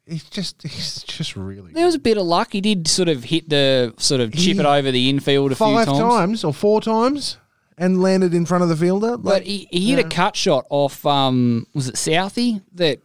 he's 0.05 0.23
just 0.25 0.61
he's 0.63 1.03
just 1.03 1.35
really 1.35 1.71
There 1.73 1.85
was 1.85 1.95
a 1.95 1.99
bit 1.99 2.17
of 2.17 2.25
luck. 2.25 2.49
He 2.51 2.61
did 2.61 2.87
sort 2.87 3.07
of 3.09 3.23
hit 3.25 3.49
the 3.49 3.93
sort 3.97 4.21
of 4.21 4.33
chip 4.33 4.57
it 4.57 4.65
over 4.65 4.91
the 4.91 5.09
infield 5.09 5.51
a 5.51 5.55
five 5.55 5.85
few 5.87 5.93
times. 5.93 5.99
times 6.13 6.43
or 6.43 6.53
four 6.53 6.81
times 6.81 7.37
and 7.77 8.01
landed 8.01 8.33
in 8.33 8.45
front 8.45 8.63
of 8.63 8.69
the 8.69 8.75
fielder. 8.75 9.11
Like, 9.11 9.23
But 9.23 9.43
he, 9.43 9.67
he 9.71 9.91
hit 9.91 10.05
a 10.05 10.09
cut 10.09 10.35
shot 10.35 10.65
off 10.69 11.05
um 11.05 11.67
was 11.73 11.87
it 11.87 11.95
Southee 11.95 12.61
that 12.73 12.99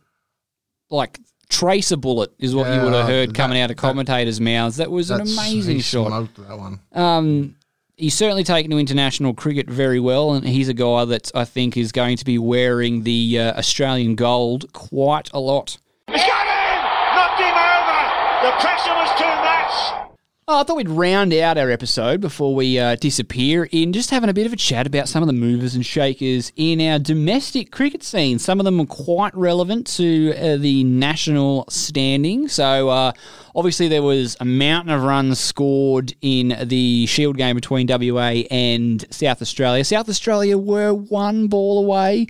like 0.91 1.21
trace 1.49 1.93
a 1.93 1.97
bullet 1.97 2.33
is 2.39 2.55
what 2.55 2.73
you 2.75 2.81
would 2.83 2.93
have 2.93 3.07
heard 3.07 3.29
that- 3.31 3.35
coming 3.37 3.61
out 3.61 3.71
of 3.71 3.77
commentators' 3.77 4.41
mouths. 4.41 4.77
That 4.79 4.91
was 4.91 5.11
an 5.11 5.21
amazing 5.21 5.77
he 5.77 5.83
shot. 5.83 6.29
that 6.37 6.59
one. 6.59 6.81
Um, 6.93 7.57
he's 7.97 8.15
certainly 8.15 8.45
taken 8.45 8.71
to 8.71 8.79
international 8.79 9.35
cricket 9.35 9.69
very 9.69 10.01
well, 10.01 10.33
and 10.33 10.47
he's 10.47 10.69
a 10.69 10.75
guy 10.75 11.05
that 11.07 11.31
I 11.35 11.45
think 11.45 11.77
is 11.77 11.93
going 11.93 12.17
to 12.19 12.25
be 12.25 12.39
wearing 12.39 13.03
the 13.03 13.39
uh, 13.39 13.59
Australian 13.59 14.15
gold 14.15 14.73
quite 14.73 15.31
a 15.33 15.41
lot. 15.41 15.79
Knocked 16.09 17.41
him 17.41 17.57
over! 17.57 17.99
The 18.45 18.53
pressure 18.61 18.95
was 18.95 19.11
too! 19.19 19.36
Oh, 20.49 20.61
I 20.61 20.63
thought 20.63 20.77
we'd 20.77 20.89
round 20.89 21.35
out 21.35 21.59
our 21.59 21.73
episode 21.73 22.21
before 22.21 22.55
we 22.55 22.79
uh, 22.79 22.95
disappear 22.95 23.69
in 23.73 23.93
just 23.93 24.11
having 24.11 24.31
a 24.31 24.33
bit 24.33 24.47
of 24.47 24.53
a 24.53 24.57
chat 24.57 24.87
about 24.87 25.09
some 25.09 25.21
of 25.21 25.27
the 25.27 25.33
movers 25.33 25.75
and 25.75 25.85
shakers 25.85 26.53
in 26.55 26.81
our 26.81 27.01
domestic 27.01 27.73
cricket 27.73 28.05
scene. 28.05 28.39
Some 28.39 28.61
of 28.61 28.65
them 28.65 28.79
are 28.81 28.87
quite 28.87 29.35
relevant 29.37 29.89
to 29.97 30.33
uh, 30.37 30.57
the 30.57 30.85
national 30.85 31.65
standing. 31.69 32.47
So, 32.47 32.89
uh, 32.91 33.11
obviously, 33.57 33.89
there 33.89 34.05
was 34.05 34.37
a 34.39 34.45
mountain 34.45 34.95
of 34.95 35.03
runs 35.03 35.41
scored 35.41 36.15
in 36.21 36.57
the 36.63 37.07
Shield 37.07 37.37
game 37.37 37.57
between 37.57 37.89
WA 37.89 38.45
and 38.49 39.05
South 39.13 39.43
Australia. 39.43 39.83
South 39.85 40.09
Australia 40.09 40.57
were 40.57 40.95
one 40.95 41.49
ball 41.49 41.83
away. 41.83 42.29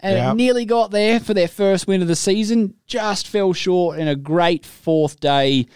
And 0.00 0.18
Yep. 0.18 0.36
nearly 0.36 0.64
got 0.66 0.90
there 0.90 1.18
for 1.20 1.32
their 1.32 1.48
first 1.48 1.86
win 1.88 2.02
of 2.02 2.08
the 2.08 2.16
season. 2.16 2.74
Just 2.86 3.26
fell 3.26 3.54
short 3.54 3.98
in 3.98 4.08
a 4.08 4.14
great 4.14 4.66
fourth 4.66 5.20
day 5.20 5.66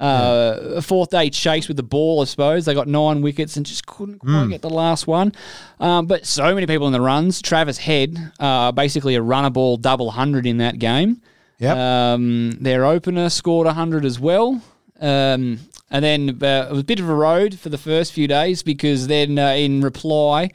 uh, 0.00 0.58
a 0.76 0.82
fourth 0.82 1.10
day 1.10 1.28
chase 1.30 1.68
with 1.68 1.76
the 1.76 1.82
ball, 1.82 2.20
I 2.22 2.24
suppose. 2.24 2.64
They 2.64 2.74
got 2.74 2.88
nine 2.88 3.20
wickets 3.22 3.56
and 3.56 3.66
just 3.66 3.86
couldn't 3.86 4.18
quite 4.20 4.30
Mm. 4.30 4.50
get 4.50 4.62
the 4.62 4.70
last 4.70 5.06
one. 5.06 5.32
Um, 5.78 6.06
but 6.06 6.24
so 6.26 6.54
many 6.54 6.66
people 6.66 6.86
in 6.86 6.92
the 6.92 7.00
runs. 7.00 7.42
Travis 7.42 7.78
Head, 7.78 8.16
uh, 8.40 8.72
basically 8.72 9.14
a 9.14 9.22
runner 9.22 9.50
ball 9.50 9.76
double 9.76 10.10
hundred 10.12 10.46
in 10.46 10.56
that 10.58 10.78
game. 10.78 11.20
Yep. 11.58 11.76
Um, 11.76 12.50
their 12.52 12.86
opener 12.86 13.28
scored 13.28 13.66
100 13.66 14.06
as 14.06 14.18
well. 14.18 14.62
Um, 14.98 15.58
and 15.90 16.04
then 16.04 16.28
uh, 16.42 16.66
it 16.68 16.72
was 16.72 16.80
a 16.80 16.84
bit 16.84 17.00
of 17.00 17.08
a 17.08 17.14
road 17.14 17.58
for 17.58 17.68
the 17.68 17.76
first 17.76 18.12
few 18.12 18.26
days 18.26 18.62
because 18.62 19.06
then 19.08 19.38
uh, 19.38 19.48
in 19.48 19.82
reply, 19.82 20.50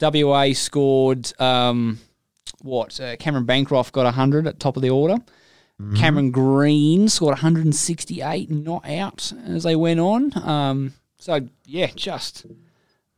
WA 0.00 0.52
scored 0.54 1.32
um, 1.40 1.98
what? 2.62 2.98
Uh, 3.00 3.16
Cameron 3.16 3.44
Bancroft 3.44 3.92
got 3.92 4.04
100 4.04 4.46
at 4.46 4.58
top 4.60 4.76
of 4.76 4.82
the 4.82 4.90
order. 4.90 5.16
Cameron 5.94 6.30
Green 6.30 7.08
scored 7.08 7.32
168 7.34 8.50
not 8.50 8.88
out 8.88 9.32
as 9.46 9.62
they 9.64 9.76
went 9.76 10.00
on. 10.00 10.32
Um, 10.48 10.94
so, 11.18 11.40
yeah, 11.66 11.88
just 11.94 12.46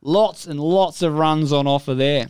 lots 0.01 0.45
and 0.45 0.59
lots 0.59 1.01
of 1.01 1.13
runs 1.13 1.53
on 1.53 1.67
offer 1.67 1.93
there. 1.95 2.27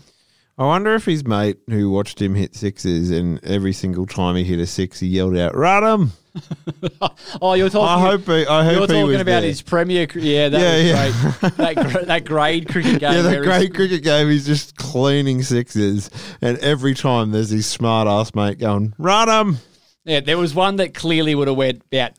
I 0.57 0.65
wonder 0.65 0.93
if 0.93 1.05
his 1.05 1.25
mate 1.25 1.57
who 1.69 1.89
watched 1.89 2.21
him 2.21 2.35
hit 2.35 2.53
sixes 2.53 3.09
and 3.11 3.43
every 3.45 3.71
single 3.73 4.05
time 4.05 4.35
he 4.35 4.43
hit 4.43 4.59
a 4.59 4.67
six, 4.67 4.99
he 4.99 5.07
yelled 5.07 5.37
out, 5.37 5.55
"Run 5.55 5.83
him!" 6.01 6.11
Oh, 7.41 7.53
you're 7.53 7.69
talking. 7.69 7.87
I 7.87 7.99
hope 8.11 8.25
he- 8.25 8.45
I 8.45 8.63
hope 8.65 8.77
you're 8.77 8.87
talking 8.87 9.15
about 9.21 9.25
there. 9.39 9.41
his 9.43 9.61
Premier. 9.61 10.05
Yeah, 10.13 10.49
that 10.49 10.59
Yeah, 10.59 10.75
was 11.05 11.15
yeah. 11.15 11.31
great. 11.39 11.55
that 11.57 12.05
that 12.07 12.25
grade 12.25 12.67
cricket 12.67 12.99
game. 12.99 13.13
Yeah, 13.13 13.21
that 13.23 13.41
great 13.43 13.73
cricket 13.73 14.03
game. 14.03 14.29
He's 14.29 14.45
just 14.45 14.75
cleaning 14.75 15.41
sixes, 15.43 16.09
and 16.41 16.57
every 16.59 16.93
time 16.93 17.31
there's 17.31 17.49
his 17.49 17.65
smart 17.65 18.07
ass 18.07 18.35
mate 18.35 18.59
going, 18.59 18.93
"Run 18.97 19.29
him!" 19.29 19.57
Yeah, 20.05 20.21
there 20.21 20.37
was 20.37 20.55
one 20.55 20.77
that 20.77 20.93
clearly 20.93 21.35
would 21.35 21.47
have 21.47 21.57
went 21.57 21.81
about 21.91 22.11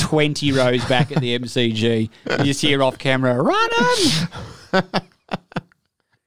twenty 0.00 0.52
rows 0.52 0.84
back 0.86 1.12
at 1.12 1.20
the 1.20 1.38
MCG. 1.38 2.10
You 2.38 2.44
just 2.44 2.60
hear 2.60 2.82
off 2.82 2.98
camera, 2.98 3.40
"Run 3.40 3.70
him!" 4.72 4.82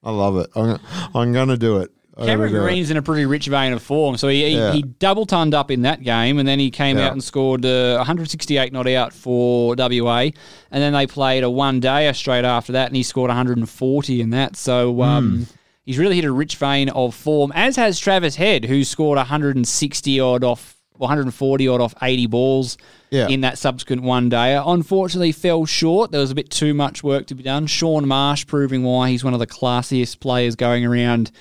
I 0.03 0.11
love 0.11 0.37
it. 0.37 0.49
I'm, 0.55 0.79
I'm 1.13 1.33
gonna 1.33 1.57
do 1.57 1.77
it. 1.77 1.89
I'm 2.15 2.25
gonna 2.25 2.31
Cameron 2.31 2.51
do 2.53 2.57
it. 2.59 2.61
Green's 2.63 2.91
in 2.91 2.97
a 2.97 3.01
pretty 3.01 3.25
rich 3.25 3.47
vein 3.47 3.73
of 3.73 3.81
form, 3.81 4.17
so 4.17 4.27
he 4.27 4.43
he, 4.49 4.55
Yeah. 4.55 4.71
he 4.73 4.81
double 4.81 5.25
tonned 5.25 5.53
up 5.53 5.71
in 5.71 5.81
that 5.83 6.03
game, 6.03 6.37
and 6.39 6.47
then 6.47 6.59
he 6.59 6.69
came 6.71 6.97
Yeah. 6.97 7.07
out 7.07 7.11
and 7.13 7.23
scored 7.23 7.65
uh, 7.65 7.95
168 7.97 8.71
not 8.71 8.87
out 8.87 9.13
for 9.13 9.75
WA, 9.75 10.19
and 10.19 10.33
then 10.71 10.93
they 10.93 11.07
played 11.07 11.43
a 11.43 11.49
one 11.49 11.79
day 11.79 12.11
straight 12.13 12.45
after 12.45 12.71
that, 12.73 12.87
and 12.87 12.95
he 12.95 13.03
scored 13.03 13.29
140 13.29 14.21
in 14.21 14.29
that. 14.31 14.55
So. 14.55 15.01
Um, 15.01 15.37
Hmm. 15.37 15.43
He's 15.85 15.97
really 15.97 16.17
hit 16.17 16.25
a 16.25 16.31
rich 16.31 16.57
vein 16.57 16.89
of 16.89 17.15
form, 17.15 17.51
as 17.55 17.75
has 17.77 17.97
Travis 17.97 18.35
Head, 18.35 18.65
who 18.65 18.83
scored 18.83 19.17
160 19.17 20.19
odd 20.19 20.43
off, 20.43 20.75
140 20.99 21.67
odd 21.67 21.81
off 21.81 21.93
80 22.01 22.27
balls 22.27 22.77
Yeah. 23.09 23.27
in 23.27 23.41
that 23.41 23.57
subsequent 23.57 24.03
one 24.03 24.29
day. 24.29 24.55
Unfortunately, 24.63 25.31
fell 25.31 25.65
short. 25.65 26.11
There 26.11 26.21
was 26.21 26.31
a 26.31 26.35
bit 26.35 26.49
too 26.49 26.73
much 26.73 27.03
work 27.03 27.27
to 27.27 27.35
be 27.35 27.43
done. 27.43 27.65
Shaun 27.67 28.07
Marsh 28.07 28.45
proving 28.45 28.83
why 28.83 29.09
he's 29.09 29.23
one 29.23 29.33
of 29.33 29.39
the 29.39 29.47
classiest 29.47 30.19
players 30.19 30.55
going 30.55 30.85
around 30.85 31.31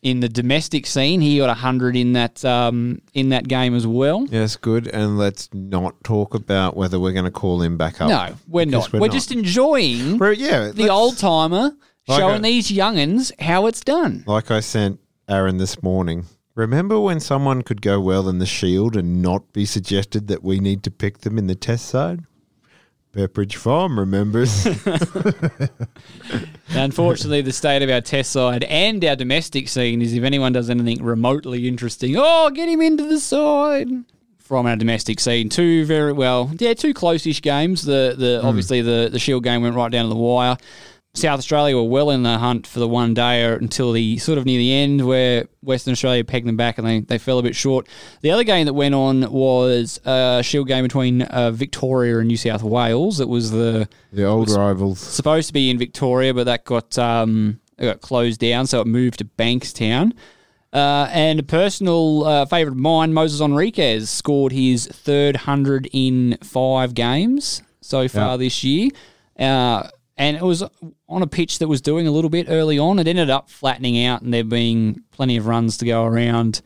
in 0.00 0.20
the 0.20 0.28
domestic 0.28 0.86
scene. 0.86 1.20
He 1.20 1.38
got 1.38 1.48
100 1.48 1.96
in 1.96 2.12
that 2.12 2.44
um, 2.44 3.02
in 3.14 3.30
that 3.30 3.48
game 3.48 3.74
as 3.74 3.84
well. 3.86 4.26
Yes, 4.30 4.54
good. 4.56 4.86
And 4.86 5.18
let's 5.18 5.48
not 5.52 6.04
talk 6.04 6.34
about 6.34 6.76
whether 6.76 7.00
we're 7.00 7.12
going 7.12 7.24
to 7.24 7.32
call 7.32 7.62
him 7.62 7.76
back 7.76 8.00
up. 8.00 8.08
No, 8.08 8.34
we're 8.46 8.64
not. 8.66 8.92
We're, 8.92 9.08
just 9.08 9.32
enjoying 9.32 10.18
We're- 10.18 10.36
yeah, 10.36 10.70
the 10.72 10.88
old 10.88 11.18
timer 11.18 11.72
Like 12.06 12.20
showing 12.20 12.38
a- 12.40 12.42
these 12.42 12.70
youngins 12.70 13.32
how 13.40 13.66
it's 13.66 13.80
done. 13.80 14.22
Like 14.26 14.52
I 14.52 14.60
sent 14.60 15.00
Aaron 15.28 15.56
this 15.58 15.82
morning. 15.82 16.26
Remember 16.58 16.98
when 16.98 17.20
someone 17.20 17.62
could 17.62 17.80
go 17.80 18.00
well 18.00 18.28
in 18.28 18.40
the 18.40 18.46
Shield 18.46 18.96
and 18.96 19.22
not 19.22 19.52
be 19.52 19.64
suggested 19.64 20.26
that 20.26 20.42
we 20.42 20.58
need 20.58 20.82
to 20.82 20.90
pick 20.90 21.18
them 21.18 21.38
in 21.38 21.46
the 21.46 21.54
Test 21.54 21.86
side? 21.86 22.24
Pepperidge 23.12 23.54
Farm 23.54 23.96
remembers. 23.96 24.66
Unfortunately, 26.70 27.42
the 27.42 27.52
state 27.52 27.82
of 27.82 27.90
our 27.90 28.00
test 28.00 28.32
side 28.32 28.64
and 28.64 29.04
our 29.04 29.14
domestic 29.14 29.68
scene 29.68 30.02
is 30.02 30.14
if 30.14 30.24
anyone 30.24 30.52
does 30.52 30.68
anything 30.68 31.00
remotely 31.00 31.68
interesting, 31.68 32.16
oh, 32.18 32.50
get 32.50 32.68
him 32.68 32.80
into 32.80 33.04
the 33.04 33.20
side. 33.20 33.86
From 34.38 34.66
our 34.66 34.74
domestic 34.74 35.20
scene, 35.20 35.50
two 35.50 35.84
very 35.84 36.12
well, 36.12 36.50
yeah, 36.58 36.74
two 36.74 36.92
close-ish 36.92 37.40
games. 37.40 37.84
The 37.84 38.16
the 38.18 38.40
hmm. 38.40 38.48
obviously 38.48 38.82
the 38.82 39.08
the 39.12 39.20
Shield 39.20 39.44
game 39.44 39.62
went 39.62 39.76
right 39.76 39.92
down 39.92 40.06
to 40.06 40.08
the 40.08 40.16
wire. 40.16 40.56
South 41.18 41.38
Australia 41.38 41.76
were 41.76 41.82
well 41.84 42.10
in 42.10 42.22
the 42.22 42.38
hunt 42.38 42.66
for 42.66 42.78
the 42.78 42.88
one 42.88 43.12
day 43.14 43.44
until 43.44 43.92
the 43.92 44.18
sort 44.18 44.38
of 44.38 44.44
near 44.46 44.58
the 44.58 44.72
end 44.72 45.06
where 45.06 45.46
Western 45.62 45.92
Australia 45.92 46.24
pegged 46.24 46.46
them 46.46 46.56
back 46.56 46.78
and 46.78 46.86
they, 46.86 47.00
they 47.00 47.18
fell 47.18 47.38
a 47.38 47.42
bit 47.42 47.56
short. 47.56 47.86
The 48.20 48.30
other 48.30 48.44
game 48.44 48.66
that 48.66 48.74
went 48.74 48.94
on 48.94 49.30
was 49.30 50.00
a 50.04 50.40
Shield 50.42 50.68
game 50.68 50.84
between 50.84 51.22
uh, 51.22 51.50
Victoria 51.50 52.18
and 52.18 52.28
New 52.28 52.36
South 52.36 52.62
Wales. 52.62 53.20
It 53.20 53.28
was 53.28 53.50
the 53.50 53.88
the 54.12 54.24
old 54.24 54.50
rivals. 54.50 55.00
supposed 55.00 55.48
to 55.48 55.52
be 55.52 55.70
in 55.70 55.78
Victoria, 55.78 56.32
but 56.32 56.44
that 56.44 56.64
got 56.64 56.96
um, 56.98 57.60
it 57.78 57.84
got 57.84 58.00
closed 58.00 58.40
down, 58.40 58.66
so 58.66 58.80
it 58.80 58.86
moved 58.86 59.18
to 59.18 59.24
Bankstown. 59.24 60.12
Uh, 60.72 61.08
and 61.12 61.40
a 61.40 61.42
personal 61.42 62.24
uh, 62.24 62.44
favourite 62.44 62.74
of 62.74 62.78
mine, 62.78 63.12
Moises 63.12 63.40
Henriques, 63.40 64.06
scored 64.08 64.52
his 64.52 64.86
third 64.86 65.34
hundred 65.36 65.88
in 65.92 66.36
five 66.42 66.92
games 66.94 67.62
so 67.80 68.06
far 68.06 68.32
Yeah. 68.32 68.36
this 68.36 68.62
year. 68.64 68.90
Uh, 69.38 69.88
and 70.18 70.36
it 70.36 70.42
was 70.42 70.62
on 71.08 71.22
a 71.22 71.26
pitch 71.26 71.58
that 71.58 71.68
was 71.68 71.80
doing 71.80 72.06
a 72.06 72.10
little 72.10 72.30
bit 72.30 72.46
early 72.48 72.78
on. 72.78 72.98
It 72.98 73.08
ended 73.08 73.30
up 73.30 73.48
flattening 73.48 74.04
out, 74.04 74.22
and 74.22 74.32
there 74.34 74.44
being 74.44 75.02
plenty 75.10 75.36
of 75.36 75.46
runs 75.46 75.76
to 75.78 75.84
go 75.86 76.04
around 76.04 76.60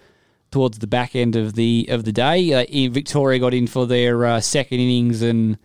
towards 0.51 0.79
the 0.81 0.87
back 0.87 1.15
end 1.17 1.37
of 1.37 1.55
the 1.55 1.87
of 1.89 2.05
the 2.05 2.13
day. 2.13 2.53
Uh, 2.53 2.91
Victoria 2.91 3.39
got 3.39 3.55
in 3.55 3.67
for 3.67 3.87
their 3.87 4.25
uh, 4.27 4.41
second 4.41 4.81
innings 4.81 5.23
and 5.23 5.59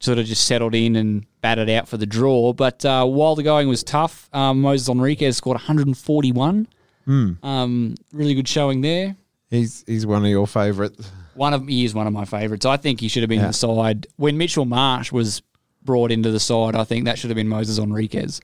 sort 0.00 0.18
of 0.18 0.26
just 0.26 0.46
settled 0.46 0.74
in 0.74 0.96
and 0.96 1.26
batted 1.40 1.68
out 1.68 1.88
for 1.88 1.96
the 1.96 2.06
draw. 2.06 2.52
But 2.52 2.84
uh, 2.84 3.04
while 3.04 3.34
the 3.34 3.42
going 3.42 3.68
was 3.68 3.82
tough, 3.84 4.28
um, 4.32 4.62
Moises 4.62 4.88
Henriques 4.88 5.34
scored 5.34 5.56
141. 5.56 6.68
Hmm. 7.04 7.32
Um, 7.42 7.94
really 8.12 8.34
good 8.34 8.48
showing 8.48 8.80
there. 8.80 9.16
He's 9.50 9.82
he's 9.86 10.06
one 10.06 10.24
of 10.24 10.30
your 10.30 10.46
favourites. 10.46 11.10
One 11.34 11.54
of 11.54 11.66
he 11.66 11.84
is 11.84 11.94
one 11.94 12.06
of 12.06 12.12
my 12.12 12.24
favourites. 12.24 12.66
I 12.66 12.76
think 12.76 13.00
he 13.00 13.08
should 13.08 13.22
have 13.22 13.30
been 13.30 13.40
Yeah. 13.40 13.46
the 13.48 13.52
side 13.52 14.06
when 14.16 14.36
Mitchell 14.36 14.64
Marsh 14.64 15.10
was 15.12 15.40
brought 15.88 16.12
into 16.12 16.30
the 16.30 16.38
side. 16.38 16.76
I 16.76 16.84
think 16.84 17.06
that 17.06 17.18
should 17.18 17.30
have 17.30 17.34
been 17.36 17.48
Moises 17.48 17.80
Henriques. 17.80 18.42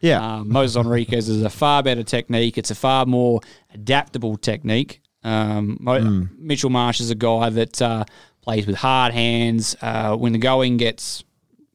Yeah. 0.00 0.36
Um, 0.36 0.48
Moises 0.48 0.82
Henriques 0.82 1.28
is 1.28 1.42
a 1.42 1.50
far 1.50 1.82
better 1.82 2.02
technique. 2.02 2.56
It's 2.56 2.70
a 2.70 2.74
far 2.74 3.04
more 3.04 3.42
adaptable 3.74 4.38
technique. 4.38 5.02
Um, 5.22 5.76
Mo- 5.78 6.26
Mitchell 6.38 6.70
Marsh 6.70 7.00
is 7.00 7.10
a 7.10 7.14
guy 7.14 7.50
that 7.50 7.82
uh, 7.82 8.04
plays 8.40 8.66
with 8.66 8.76
hard 8.76 9.12
hands. 9.12 9.76
Uh, 9.82 10.16
when 10.16 10.32
the 10.32 10.38
going 10.38 10.78
gets 10.78 11.22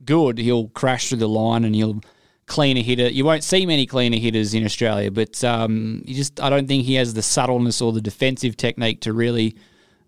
good, 0.03 0.39
he'll 0.39 0.69
crash 0.69 1.09
through 1.09 1.19
the 1.19 1.29
line 1.29 1.65
and 1.65 1.75
he'll 1.75 2.01
clean 2.47 2.77
a 2.77 2.81
hitter. 2.81 3.07
You 3.09 3.23
won't 3.23 3.43
see 3.43 3.67
many 3.67 3.85
cleaner 3.85 4.17
hitters 4.17 4.55
in 4.55 4.65
Australia, 4.65 5.11
but 5.11 5.43
um, 5.43 6.01
you 6.07 6.15
just 6.15 6.41
I 6.41 6.49
don't 6.49 6.67
think 6.67 6.85
he 6.85 6.95
has 6.95 7.13
the 7.13 7.21
subtleness 7.21 7.79
or 7.79 7.93
the 7.93 8.01
defensive 8.01 8.57
technique 8.57 9.01
to 9.01 9.13
really 9.13 9.55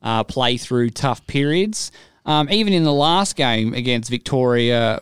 uh, 0.02 0.24
play 0.24 0.58
through 0.58 0.90
tough 0.90 1.28
periods. 1.28 1.92
Um, 2.26 2.50
even 2.50 2.74
in 2.74 2.84
the 2.84 2.94
last 2.94 3.36
game 3.36 3.74
against 3.74 4.10
Victoria, 4.10 5.00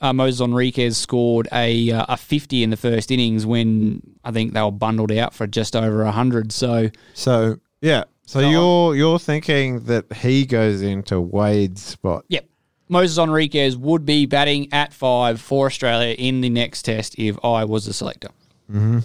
uh, 0.00 0.12
Moises 0.12 0.40
Henriques 0.40 0.96
scored 0.96 1.48
a 1.52 1.90
uh, 1.90 2.06
a 2.08 2.16
50 2.16 2.62
in 2.62 2.70
the 2.70 2.76
first 2.76 3.10
innings 3.10 3.46
when 3.46 4.02
I 4.24 4.32
think 4.32 4.52
they 4.52 4.62
were 4.62 4.70
bundled 4.70 5.12
out 5.12 5.34
for 5.34 5.46
just 5.46 5.74
over 5.76 6.04
100. 6.04 6.52
So 6.52 6.90
So 7.14 7.58
yeah. 7.80 8.04
So 8.24 8.40
you're 8.40 8.96
you're 8.96 9.18
thinking 9.18 9.84
that 9.84 10.12
he 10.12 10.46
goes 10.46 10.82
into 10.82 11.20
Wade's 11.20 11.82
spot. 11.82 12.24
Yep. 12.28 12.48
Moises 12.90 13.18
Henriques 13.18 13.76
would 13.76 14.04
be 14.04 14.26
batting 14.26 14.72
at 14.72 14.92
five 14.92 15.40
for 15.40 15.66
Australia 15.66 16.14
in 16.18 16.40
the 16.40 16.50
next 16.50 16.82
test 16.82 17.18
if 17.18 17.42
I 17.44 17.64
was 17.64 17.86
the 17.86 17.92
selector. 17.92 18.28
Mm-hmm. 18.70 18.98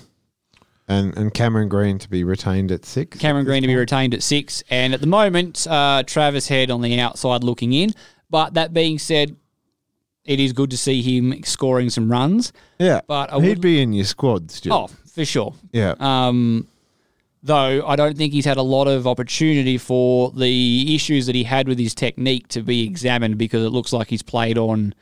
And 0.87 1.17
and 1.17 1.33
Cameron 1.33 1.67
Green 1.67 1.99
to 1.99 2.09
be 2.09 2.23
retained 2.23 2.71
at 2.71 2.85
six. 2.85 3.17
Cameron 3.17 3.45
Green 3.45 3.61
to 3.61 3.67
be 3.67 3.75
retained 3.75 4.13
at 4.13 4.23
six. 4.23 4.63
And 4.69 4.93
at 4.93 5.01
the 5.01 5.07
moment, 5.07 5.67
uh, 5.67 6.03
Travis 6.07 6.47
Head 6.47 6.71
on 6.71 6.81
the 6.81 6.99
outside 6.99 7.43
looking 7.43 7.73
in. 7.73 7.93
But 8.29 8.53
that 8.53 8.73
being 8.73 8.99
said, 8.99 9.35
it 10.23 10.39
is 10.39 10.53
good 10.53 10.69
to 10.71 10.77
see 10.77 11.01
him 11.01 11.43
scoring 11.43 11.89
some 11.89 12.11
runs. 12.11 12.53
Yeah. 12.79 13.01
But 13.07 13.33
I 13.33 13.39
he'd 13.41 13.61
be 13.61 13.81
in 13.81 13.93
your 13.93 14.05
squad 14.05 14.51
still. 14.51 14.73
Oh, 14.73 14.87
for 14.87 15.25
sure. 15.25 15.53
Yeah. 15.71 15.95
Um, 15.99 16.67
though 17.43 17.85
I 17.85 17.95
don't 17.95 18.17
think 18.17 18.33
he's 18.33 18.45
had 18.45 18.57
a 18.57 18.61
lot 18.61 18.87
of 18.87 19.07
opportunity 19.07 19.77
for 19.77 20.31
the 20.31 20.95
issues 20.95 21.25
that 21.25 21.35
he 21.35 21.43
had 21.43 21.67
with 21.67 21.79
his 21.79 21.95
technique 21.95 22.47
to 22.49 22.61
be 22.61 22.85
examined 22.85 23.37
because 23.37 23.63
it 23.63 23.69
looks 23.69 23.93
like 23.93 24.09
he's 24.09 24.21
played 24.21 24.57
on 24.57 24.93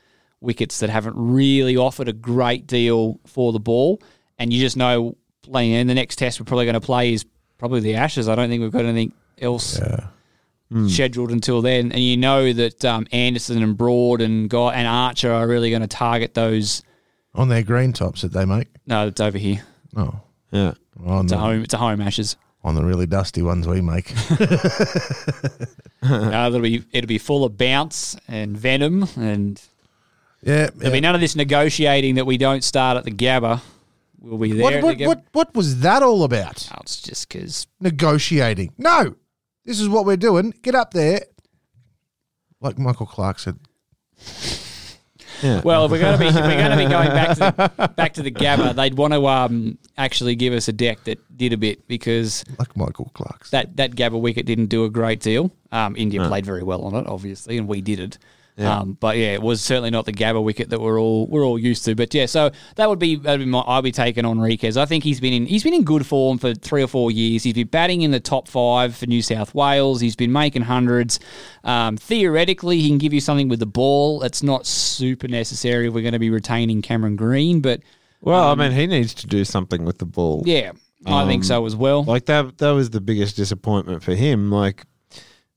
wickets 0.41 0.79
that 0.79 0.89
haven't 0.89 1.15
really 1.17 1.75
offered 1.75 2.07
a 2.07 2.13
great 2.13 2.67
deal 2.67 3.19
for 3.25 3.51
the 3.51 3.59
ball. 3.59 4.01
And 4.38 4.53
you 4.53 4.59
just 4.59 4.77
know 4.77 5.17
playing 5.45 5.71
in 5.73 5.87
the 5.87 5.93
next 5.93 6.17
test 6.17 6.39
we're 6.39 6.45
probably 6.45 6.65
going 6.65 6.73
to 6.75 6.81
play 6.81 7.13
is 7.13 7.25
probably 7.57 7.79
the 7.79 7.95
Ashes. 7.95 8.27
I 8.27 8.35
don't 8.35 8.49
think 8.49 8.61
we've 8.61 8.71
got 8.71 8.85
anything 8.85 9.13
else 9.39 9.79
scheduled 10.87 11.31
until 11.31 11.61
then. 11.61 11.91
And 11.91 12.01
you 12.01 12.17
know 12.17 12.51
that 12.53 12.83
um, 12.83 13.07
Anderson 13.11 13.61
and 13.63 13.77
Broad 13.77 14.21
and 14.21 14.49
Guy 14.49 14.73
and 14.73 14.87
Archer 14.87 15.31
are 15.31 15.47
really 15.47 15.69
going 15.69 15.81
to 15.81 15.87
target 15.87 16.33
those. 16.33 16.83
On 17.33 17.47
their 17.49 17.63
green 17.63 17.93
tops 17.93 18.21
that 18.21 18.31
they 18.33 18.45
make. 18.45 18.67
No, 18.85 19.07
it's 19.07 19.21
over 19.21 19.37
here. 19.37 19.63
Oh. 19.95 20.19
Yeah. 20.51 20.73
On 21.05 21.25
It's 21.25 21.31
the, 21.31 21.37
a 21.37 21.41
home. 21.41 21.63
It's 21.63 21.73
a 21.73 21.77
home 21.77 22.01
Ashes. 22.01 22.35
on 22.63 22.75
the 22.75 22.83
really 22.83 23.05
dusty 23.05 23.41
ones 23.41 23.67
we 23.67 23.81
make. 23.81 24.11
uh, 26.03 26.47
it'll 26.47 26.61
be 26.61 26.83
it'll 26.91 27.07
be 27.07 27.17
full 27.17 27.43
of 27.43 27.57
bounce 27.57 28.15
and 28.27 28.57
venom, 28.57 29.07
and 29.17 29.61
yeah, 30.41 30.69
there'll 30.75 30.93
be 30.93 31.01
none 31.01 31.15
of 31.15 31.21
this 31.21 31.35
negotiating 31.35 32.15
that 32.15 32.25
we 32.25 32.37
don't 32.37 32.63
start 32.63 32.97
at 32.97 33.03
the 33.03 33.11
Gabba. 33.11 33.61
We'll 34.26 34.39
be 34.39 34.53
there. 34.53 34.63
what, 34.63 34.84
what, 34.84 34.97
the 34.97 35.05
what, 35.05 35.23
what 35.34 35.53
was 35.55 35.82
that 35.82 36.01
all 36.01 36.23
about? 36.23 36.67
Oh, 36.73 36.80
it's 36.82 36.99
just 37.01 37.30
because 37.30 37.67
Negotiating. 37.80 38.73
No. 38.78 39.15
This 39.65 39.80
is 39.80 39.88
what 39.88 40.05
we're 40.05 40.17
doing. 40.17 40.51
Get 40.63 40.73
up 40.73 40.91
there. 40.93 41.21
Like 42.59 42.80
Michael 42.80 43.05
Clarke 43.05 43.39
said. 43.39 43.59
Yeah. 45.43 45.61
Well, 45.65 45.89
we're 45.89 45.99
going 45.99 46.13
to 46.13 46.17
be 46.17 46.26
we're 46.34 46.57
going 46.57 46.71
to 46.71 46.78
be 46.78 46.86
going 46.86 47.09
back 47.09 47.30
to 47.38 47.39
the, 47.78 47.88
back 47.89 48.13
to 48.13 48.23
the 48.23 48.32
Gabba, 48.32 48.73
they'd 48.73 48.93
want 48.93 49.13
to 49.13 49.28
um, 49.28 49.78
actually 49.97 50.34
give 50.36 50.53
us 50.53 50.69
a 50.69 50.73
deck 50.73 51.03
that 51.03 51.19
did 51.38 51.51
a 51.51 51.57
bit 51.57 51.86
because 51.89 52.45
Like 52.57 52.76
Michael 52.78 53.11
Clarke. 53.13 53.45
that 53.49 53.76
that 53.76 53.91
Gabba 53.91 54.19
wicket 54.19 54.45
didn't 54.45 54.67
do 54.67 54.86
a 54.86 54.89
great 54.89 55.19
deal. 55.19 55.51
Um, 55.73 55.93
India 55.97 56.26
played 56.26 56.45
very 56.45 56.63
well 56.63 56.84
on 56.84 56.95
it, 56.95 57.05
obviously, 57.05 57.57
and 57.57 57.67
we 57.67 57.82
did 57.82 57.99
it. 57.99 58.17
Yeah. 58.57 58.79
Um, 58.79 58.97
but 58.97 59.17
yeah, 59.17 59.33
it 59.33 59.41
was 59.41 59.61
certainly 59.61 59.89
not 59.91 60.05
the 60.05 60.13
Gabba 60.13 60.41
wicket 60.41 60.69
that 60.69 60.79
we're 60.79 60.97
all 60.97 61.27
we're 61.27 61.45
all 61.45 61.59
used 61.59 61.83
to. 61.85 61.95
But 61.95 62.13
yeah, 62.13 62.25
so 62.25 62.51
that 62.77 62.87
would 62.87 62.99
be 62.99 63.17
that'd 63.17 63.41
be 63.41 63.45
my 63.45 63.61
I'd 63.67 63.83
be 63.83 63.91
taking 63.91 64.23
on 64.23 64.37
Henriques. 64.37 64.77
I 64.77 64.85
think 64.85 65.03
he's 65.03 65.19
been 65.19 65.33
in 65.33 65.45
he's 65.45 65.63
been 65.63 65.73
in 65.73 65.83
good 65.83 66.05
form 66.05 66.37
for 66.37 66.53
three 66.53 66.81
or 66.81 66.87
four 66.87 67.11
years. 67.11 67.43
He's 67.43 67.53
been 67.53 67.67
batting 67.67 68.03
in 68.03 68.11
the 68.11 68.21
top 68.21 68.47
five 68.47 68.95
for 68.95 69.07
New 69.07 69.21
South 69.21 69.53
Wales. 69.53 69.99
He's 69.99 70.15
been 70.15 70.31
making 70.31 70.61
hundreds. 70.61 71.19
Um, 71.65 71.97
theoretically, 71.97 72.79
he 72.79 72.87
can 72.87 72.97
give 72.97 73.11
you 73.11 73.19
something 73.19 73.49
with 73.49 73.59
the 73.59 73.65
ball. 73.65 74.23
It's 74.23 74.41
not 74.41 74.65
super 74.65 75.27
necessary 75.27 75.87
if 75.87 75.93
we're 75.93 76.01
going 76.01 76.13
to 76.13 76.19
be 76.19 76.29
retaining 76.29 76.81
Cameron 76.81 77.17
Green, 77.17 77.59
but 77.59 77.81
Well, 78.21 78.41
um, 78.51 78.61
I 78.61 78.69
mean, 78.69 78.77
he 78.77 78.87
needs 78.87 79.13
to 79.15 79.27
do 79.27 79.43
something 79.43 79.83
with 79.83 79.97
the 79.97 80.05
ball. 80.05 80.43
yeah, 80.45 80.71
I 81.05 81.25
think 81.27 81.41
Um, 81.41 81.47
so 81.47 81.65
as 81.65 81.75
well. 81.75 82.05
Like 82.05 82.25
that 82.27 82.57
that 82.59 82.71
was 82.71 82.91
the 82.91 83.01
biggest 83.01 83.35
disappointment 83.35 84.01
for 84.01 84.15
him. 84.15 84.49
Like 84.49 84.85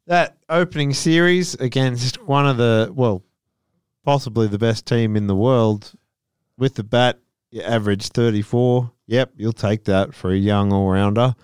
that 0.08 0.38
opening 0.48 0.94
series 0.94 1.54
against 1.54 2.22
one 2.22 2.46
of 2.46 2.56
the 2.56 2.90
well, 2.94 3.22
possibly 4.04 4.46
the 4.48 4.58
best 4.58 4.86
team 4.86 5.16
in 5.16 5.26
the 5.26 5.36
world 5.36 5.92
with 6.56 6.74
the 6.74 6.82
bat, 6.82 7.20
you 7.50 7.62
average 7.62 8.08
thirty 8.08 8.42
four. 8.42 8.90
Yep, 9.06 9.34
you'll 9.36 9.52
take 9.52 9.84
that 9.84 10.14
for 10.14 10.30
a 10.32 10.36
young 10.36 10.72
all 10.72 10.90
rounder. 10.90 11.34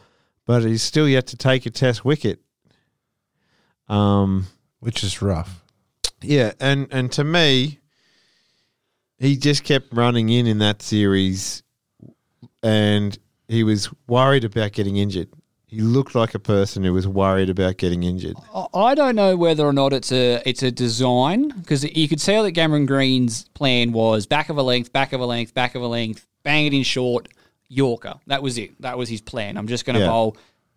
But 0.47 0.65
he's 0.65 0.83
still 0.83 1.09
yet 1.09 1.27
to 1.29 1.37
take 1.37 1.65
a 1.67 1.71
test 1.71 2.05
wicket. 2.05 2.41
Um 3.89 4.47
Which 4.81 5.05
is 5.05 5.23
rough. 5.23 5.63
yeah, 6.23 6.53
and 6.59 6.89
and 6.91 7.13
to 7.13 7.25
me, 7.25 7.81
he 9.19 9.37
just 9.37 9.63
kept 9.65 9.93
running 9.93 10.31
in 10.31 10.47
in 10.47 10.59
that 10.59 10.83
series, 10.83 11.63
and 12.63 13.19
he 13.47 13.63
was 13.63 13.91
worried 14.07 14.45
about 14.45 14.73
getting 14.73 14.97
injured. 14.97 15.29
He 15.75 15.81
looked 15.81 16.15
like 16.15 16.35
a 16.35 16.39
person 16.39 16.85
who 16.85 16.93
was 16.93 17.09
worried 17.09 17.51
about 17.51 17.79
getting 17.79 18.05
injured. 18.05 18.37
I- 18.73 18.95
don't 18.95 19.17
know 19.17 19.37
whether 19.37 19.65
or 19.67 19.73
not 19.73 19.93
it's 19.93 20.13
a 20.13 20.41
it's 20.47 20.63
a 20.63 20.71
design 20.71 21.49
because 21.49 21.83
you 21.83 22.07
could 22.09 22.21
tell 22.21 22.45
that 22.45 22.53
Cameron 22.53 22.87
Green's 22.87 23.49
plan 23.55 23.91
was 23.93 24.25
back 24.27 24.49
of 24.51 24.57
a 24.57 24.63
length, 24.63 24.93
back 24.93 25.13
of 25.13 25.21
a 25.21 25.27
length, 25.27 25.53
back 25.53 25.75
of 25.75 25.83
a 25.83 25.87
length, 25.89 26.27
bang 26.45 26.67
it 26.67 26.75
in 26.75 26.85
short, 26.85 27.29
Yorker. 27.69 28.15
That 28.29 28.43
was 28.43 28.57
it. 28.57 28.81
That 28.81 28.97
was 28.99 29.09
his 29.09 29.21
plan. 29.21 29.57
I'm 29.57 29.67
just 29.67 29.85
going 29.85 29.95
to 29.95 30.03
Yeah. 30.03 30.09
bowl 30.11 30.37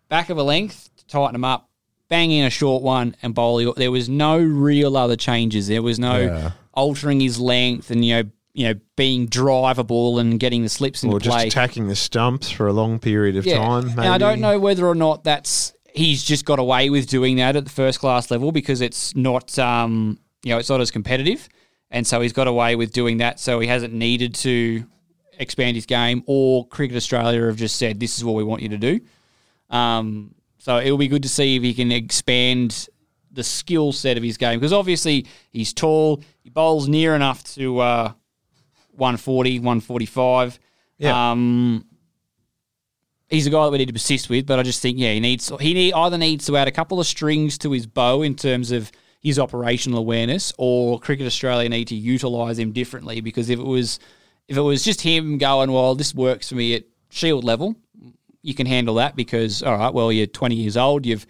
back 0.10 0.30
of 0.30 0.38
a 0.40 0.44
length, 0.44 0.90
to 0.98 1.06
tighten 1.06 1.36
him 1.36 1.44
up, 1.44 1.70
bang 2.10 2.32
in 2.32 2.46
a 2.46 2.50
short 2.50 2.82
one, 2.82 3.16
and 3.22 3.36
bowl. 3.36 3.74
There 3.74 3.92
was 3.92 4.10
no 4.10 4.38
real 4.40 4.98
other 4.98 5.16
changes. 5.18 5.68
There 5.68 5.84
was 5.84 6.00
no 6.00 6.22
Yeah. 6.22 6.52
altering 6.74 7.20
his 7.20 7.40
length 7.40 7.92
and 7.92 8.04
you 8.04 8.16
know 8.16 8.24
you 8.58 8.68
know 8.68 8.74
being 8.96 9.28
drivable 9.28 10.20
and 10.20 10.40
getting 10.40 10.64
the 10.64 10.70
slips 10.70 11.04
into 11.04 11.16
Or 11.16 11.20
just 11.20 11.38
play. 11.38 11.48
attacking 11.48 11.88
the 11.88 11.96
stumps 11.96 12.50
for 12.50 12.68
a 12.68 12.74
long 12.74 12.98
period 12.98 13.38
of 13.38 13.46
time. 13.46 13.88
And 13.90 14.00
I 14.00 14.18
don't 14.18 14.42
know 14.42 14.60
whether 14.60 14.88
or 14.88 14.96
not 14.96 15.24
that's 15.24 15.74
he's 15.94 16.24
just 16.24 16.44
got 16.44 16.58
away 16.58 16.90
with 16.90 17.08
doing 17.08 17.36
that 17.38 17.56
at 17.56 17.66
the 17.66 17.72
first 17.72 18.00
class 18.00 18.32
level 18.32 18.52
because 18.52 18.82
it's 18.82 19.16
not 19.16 19.58
um 19.60 20.18
you 20.44 20.52
know 20.52 20.58
it's 20.58 20.70
not 20.70 20.82
as 20.82 20.90
competitive, 20.90 21.48
and 21.92 22.06
so 22.08 22.20
he's 22.20 22.34
got 22.34 22.48
away 22.48 22.76
with 22.76 22.92
doing 22.94 23.18
that. 23.18 23.40
So 23.40 23.60
he 23.60 23.68
hasn't 23.68 23.94
needed 23.94 24.34
to 24.36 24.86
expand 25.38 25.76
his 25.76 25.86
game, 25.86 26.24
or 26.26 26.68
Cricket 26.68 26.98
Australia 26.98 27.46
have 27.46 27.58
just 27.58 27.76
said 27.76 28.00
this 28.00 28.18
is 28.18 28.24
what 28.24 28.34
we 28.36 28.44
want 28.44 28.64
you 28.64 28.70
to 28.70 28.78
do. 28.80 29.00
Um, 29.70 30.34
so 30.58 30.80
it'll 30.80 30.98
be 30.98 31.08
good 31.08 31.24
to 31.24 31.30
see 31.30 31.58
if 31.58 31.62
he 31.62 31.76
can 31.76 31.92
expand 31.92 32.90
the 33.32 33.44
skill 33.44 33.92
set 33.92 34.18
of 34.18 34.24
his 34.24 34.38
game 34.38 34.58
because 34.60 34.74
obviously 34.74 35.28
he's 35.52 35.74
tall, 35.74 36.24
he 36.42 36.50
bowls 36.50 36.88
near 36.88 37.14
enough 37.16 37.44
to 37.44 37.78
uh, 37.80 38.12
140, 38.98 39.60
145. 39.60 40.60
Yeah. 40.98 41.32
Um, 41.32 41.86
he's 43.30 43.48
a 43.48 43.50
guy 43.50 43.66
that 43.66 43.72
we 43.72 43.78
need 43.78 43.88
to 43.88 43.94
persist 43.94 44.30
with, 44.30 44.46
but 44.46 44.60
I 44.60 44.64
just 44.64 44.82
think 44.82 44.98
yeah, 44.98 45.14
he 45.14 45.20
needs 45.20 45.52
he 45.60 45.74
need, 45.74 45.94
either 45.94 46.18
needs 46.18 46.46
to 46.48 46.58
add 46.58 46.68
a 46.68 46.72
couple 46.72 47.00
of 47.00 47.06
strings 47.06 47.58
to 47.60 47.72
his 47.72 47.86
bow 47.86 48.22
in 48.22 48.36
terms 48.36 48.72
of 48.72 48.92
his 49.22 49.40
operational 49.40 50.00
awareness, 50.00 50.54
or 50.58 51.00
Cricket 51.00 51.28
Australia 51.28 51.70
need 51.70 51.88
to 51.90 51.96
utilise 51.96 52.58
him 52.58 52.72
differently 52.72 53.22
because 53.22 53.50
if 53.50 53.60
it 53.60 53.66
was 53.66 54.00
if 54.48 54.58
it 54.58 54.62
was 54.62 54.84
just 54.84 55.02
him 55.02 55.38
going, 55.38 55.72
well, 55.72 55.96
this 55.96 56.16
works 56.16 56.50
for 56.50 56.56
me 56.56 56.76
at 56.76 56.84
Shield 57.10 57.44
level, 57.44 57.76
you 58.42 58.54
can 58.54 58.66
handle 58.66 58.96
that 58.96 59.16
because 59.16 59.62
all 59.64 59.78
right, 59.78 59.94
well, 59.94 60.12
you're 60.12 60.28
20 60.28 60.56
years 60.56 60.78
old, 60.78 61.06
you've 61.06 61.26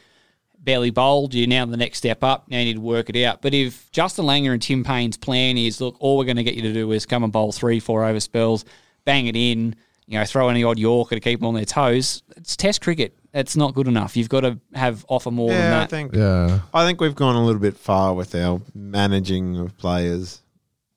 barely 0.63 0.89
bowled, 0.89 1.33
you're 1.33 1.47
now 1.47 1.65
the 1.65 1.77
next 1.77 1.99
step 1.99 2.23
up, 2.23 2.49
now 2.49 2.57
you 2.59 2.65
need 2.65 2.73
to 2.75 2.81
work 2.81 3.09
it 3.09 3.23
out. 3.23 3.41
But 3.41 3.53
if 3.53 3.89
Justin 3.91 4.25
Langer 4.25 4.53
and 4.53 4.61
Tim 4.61 4.83
Paine's 4.83 5.17
plan 5.17 5.57
is, 5.57 5.79
look, 5.79 5.95
all 5.99 6.17
we're 6.17 6.25
going 6.25 6.37
to 6.37 6.43
get 6.43 6.55
you 6.55 6.61
to 6.63 6.73
do 6.73 6.91
is 6.91 7.05
come 7.05 7.23
and 7.23 7.31
bowl 7.31 7.51
three, 7.51 7.79
four 7.79 8.03
over 8.03 8.19
spells, 8.19 8.65
bang 9.05 9.27
it 9.27 9.35
in, 9.35 9.75
you 10.07 10.17
know, 10.19 10.25
throw 10.25 10.49
in 10.49 10.55
the 10.55 10.63
odd 10.63 10.77
Yorker 10.79 11.15
to 11.15 11.21
keep 11.21 11.39
them 11.39 11.47
on 11.47 11.53
their 11.53 11.65
toes, 11.65 12.23
it's 12.35 12.55
Test 12.55 12.81
cricket. 12.81 13.17
It's 13.33 13.55
not 13.55 13.75
good 13.75 13.87
enough. 13.87 14.17
You've 14.17 14.29
got 14.29 14.41
to 14.41 14.59
have 14.73 15.05
offer 15.09 15.29
more 15.31 15.49
than 15.49 15.59
that. 15.71 15.83
I 15.83 15.85
think 15.85 16.15
Yeah. 16.15 16.61
I 16.73 16.85
think 16.85 16.99
we've 16.99 17.13
gone 17.15 17.35
a 17.35 17.45
little 17.45 17.61
bit 17.61 17.77
far 17.77 18.13
with 18.13 18.33
our 18.33 18.61
managing 18.73 19.57
of 19.57 19.77
players. 19.77 20.41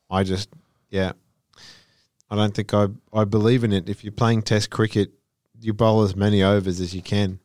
I 0.08 0.22
just, 0.22 0.48
yeah, 0.90 1.12
I 2.30 2.36
don't 2.36 2.54
think 2.54 2.72
I 2.72 2.86
I 3.12 3.24
believe 3.24 3.62
in 3.64 3.72
it. 3.72 3.88
If 3.88 4.04
you're 4.04 4.12
playing 4.12 4.42
Test 4.42 4.70
cricket, 4.70 5.10
you 5.60 5.74
bowl 5.74 6.02
as 6.02 6.16
many 6.16 6.42
overs 6.42 6.80
as 6.80 6.94
you 6.94 7.02
can. 7.02 7.40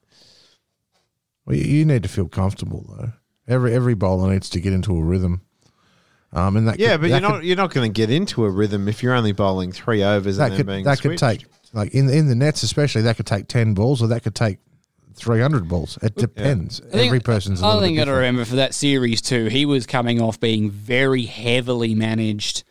Well, 1.46 1.56
you- 1.56 1.64
you 1.66 1.86
need 1.86 2.04
to 2.04 2.10
feel 2.10 2.28
comfortable 2.28 2.86
though. 2.98 3.14
Every 3.48 3.74
every 3.74 3.94
bowler 3.94 4.32
needs 4.34 4.50
to 4.52 4.60
get 4.60 4.74
into 4.74 4.96
a 4.98 5.02
rhythm. 5.04 5.42
Um, 6.34 6.58
and 6.58 6.68
that 6.68 6.80
Yeah, 6.80 6.94
could, 6.94 7.02
but 7.02 7.10
that 7.12 7.22
you're 7.22 7.30
could, 7.30 7.36
not 7.38 7.46
you're 7.46 7.56
not 7.58 7.74
going 7.74 7.92
to 7.92 7.94
get 7.96 8.10
into 8.10 8.44
a 8.46 8.50
rhythm 8.50 8.88
if 8.88 9.02
you're 9.04 9.14
only 9.14 9.32
bowling 9.32 9.72
three 9.72 10.04
overs 10.04 10.38
that 10.38 10.46
and 10.46 10.52
then 10.54 10.58
could 10.58 10.68
being 10.68 10.84
that 10.86 11.00
could 11.02 11.18
take 11.18 11.46
like 11.74 11.94
in 11.94 12.10
in 12.10 12.28
the 12.28 12.36
nets 12.36 12.64
especially 12.64 13.04
that 13.04 13.16
could 13.18 13.26
take 13.28 13.48
ten 13.48 13.74
balls 13.74 14.02
or 14.02 14.08
that 14.08 14.24
could 14.24 14.36
take 14.36 14.58
three 15.14 15.40
hundred 15.40 15.68
balls. 15.70 15.98
It 16.02 16.16
depends. 16.16 16.82
I 16.82 16.90
think- 16.90 17.06
Every 17.08 17.20
person's. 17.22 17.62
A 17.62 17.66
I 17.66 17.68
little 17.68 17.82
think 17.84 17.96
bit 17.96 18.02
got 18.06 18.12
to 18.12 18.18
remember 18.18 18.44
for 18.44 18.56
that 18.58 18.74
series 18.74 19.22
too. 19.22 19.46
He 19.46 19.66
was 19.66 19.86
coming 19.86 20.20
off 20.20 20.40
being 20.40 20.70
very 20.72 21.24
heavily 21.24 21.96
managed, 21.96 22.64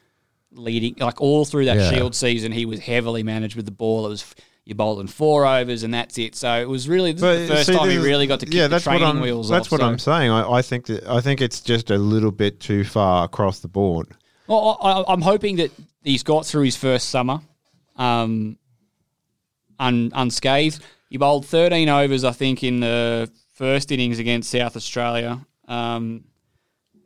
leading 0.53 0.97
like 0.99 1.21
all 1.23 1.45
through 1.47 1.65
that 1.67 1.77
Yeah. 1.79 1.91
Shield 1.91 2.15
season. 2.15 2.53
He 2.53 2.67
was 2.67 2.81
heavily 2.81 3.23
managed 3.23 3.57
with 3.57 3.65
the 3.65 3.71
ball. 3.73 4.05
It 4.05 4.11
was 4.11 4.35
you 4.65 4.75
bowled 4.75 5.01
in 5.01 5.07
four 5.07 5.47
overs 5.47 5.83
and 5.83 5.93
that's 5.93 6.17
it. 6.19 6.35
So 6.35 6.61
it 6.61 6.69
was 6.69 6.89
really 6.89 7.13
the 7.13 7.47
first 7.49 7.67
see, 7.67 7.75
time 7.75 7.91
he 7.91 7.99
really 7.99 8.27
got 8.27 8.41
to 8.41 8.47
kick 8.47 8.55
yeah, 8.55 8.67
the 8.67 8.81
training 8.81 9.07
I'm, 9.07 9.21
wheels 9.21 9.49
That's 9.49 9.67
off. 9.67 9.73
what 9.73 9.81
so- 9.81 9.87
I'm 9.87 9.99
saying. 9.99 10.31
I, 10.31 10.51
I 10.51 10.63
think 10.63 10.87
that 10.87 11.07
I 11.07 11.21
think 11.21 11.41
it's 11.41 11.61
just 11.61 11.91
a 11.91 11.99
little 11.99 12.31
bit 12.31 12.61
too 12.61 12.85
far 12.85 13.25
across 13.25 13.61
the 13.61 13.69
board. 13.69 14.09
Well, 14.47 14.79
I, 14.81 15.05
I'm 15.13 15.23
hoping 15.23 15.57
that 15.57 15.71
he's 16.03 16.23
got 16.23 16.47
through 16.47 16.65
his 16.65 16.77
first 16.77 17.09
summer 17.09 17.41
um, 17.97 18.59
un, 19.79 20.11
unscathed. 20.15 20.83
He 21.09 21.17
bowled 21.17 21.47
13 21.47 21.89
overs, 21.89 22.25
I 22.25 22.33
think, 22.33 22.63
in 22.63 22.81
the 22.81 23.31
first 23.55 23.93
innings 23.93 24.19
against 24.19 24.51
South 24.51 24.77
Australia. 24.77 25.47
Um, 25.69 26.25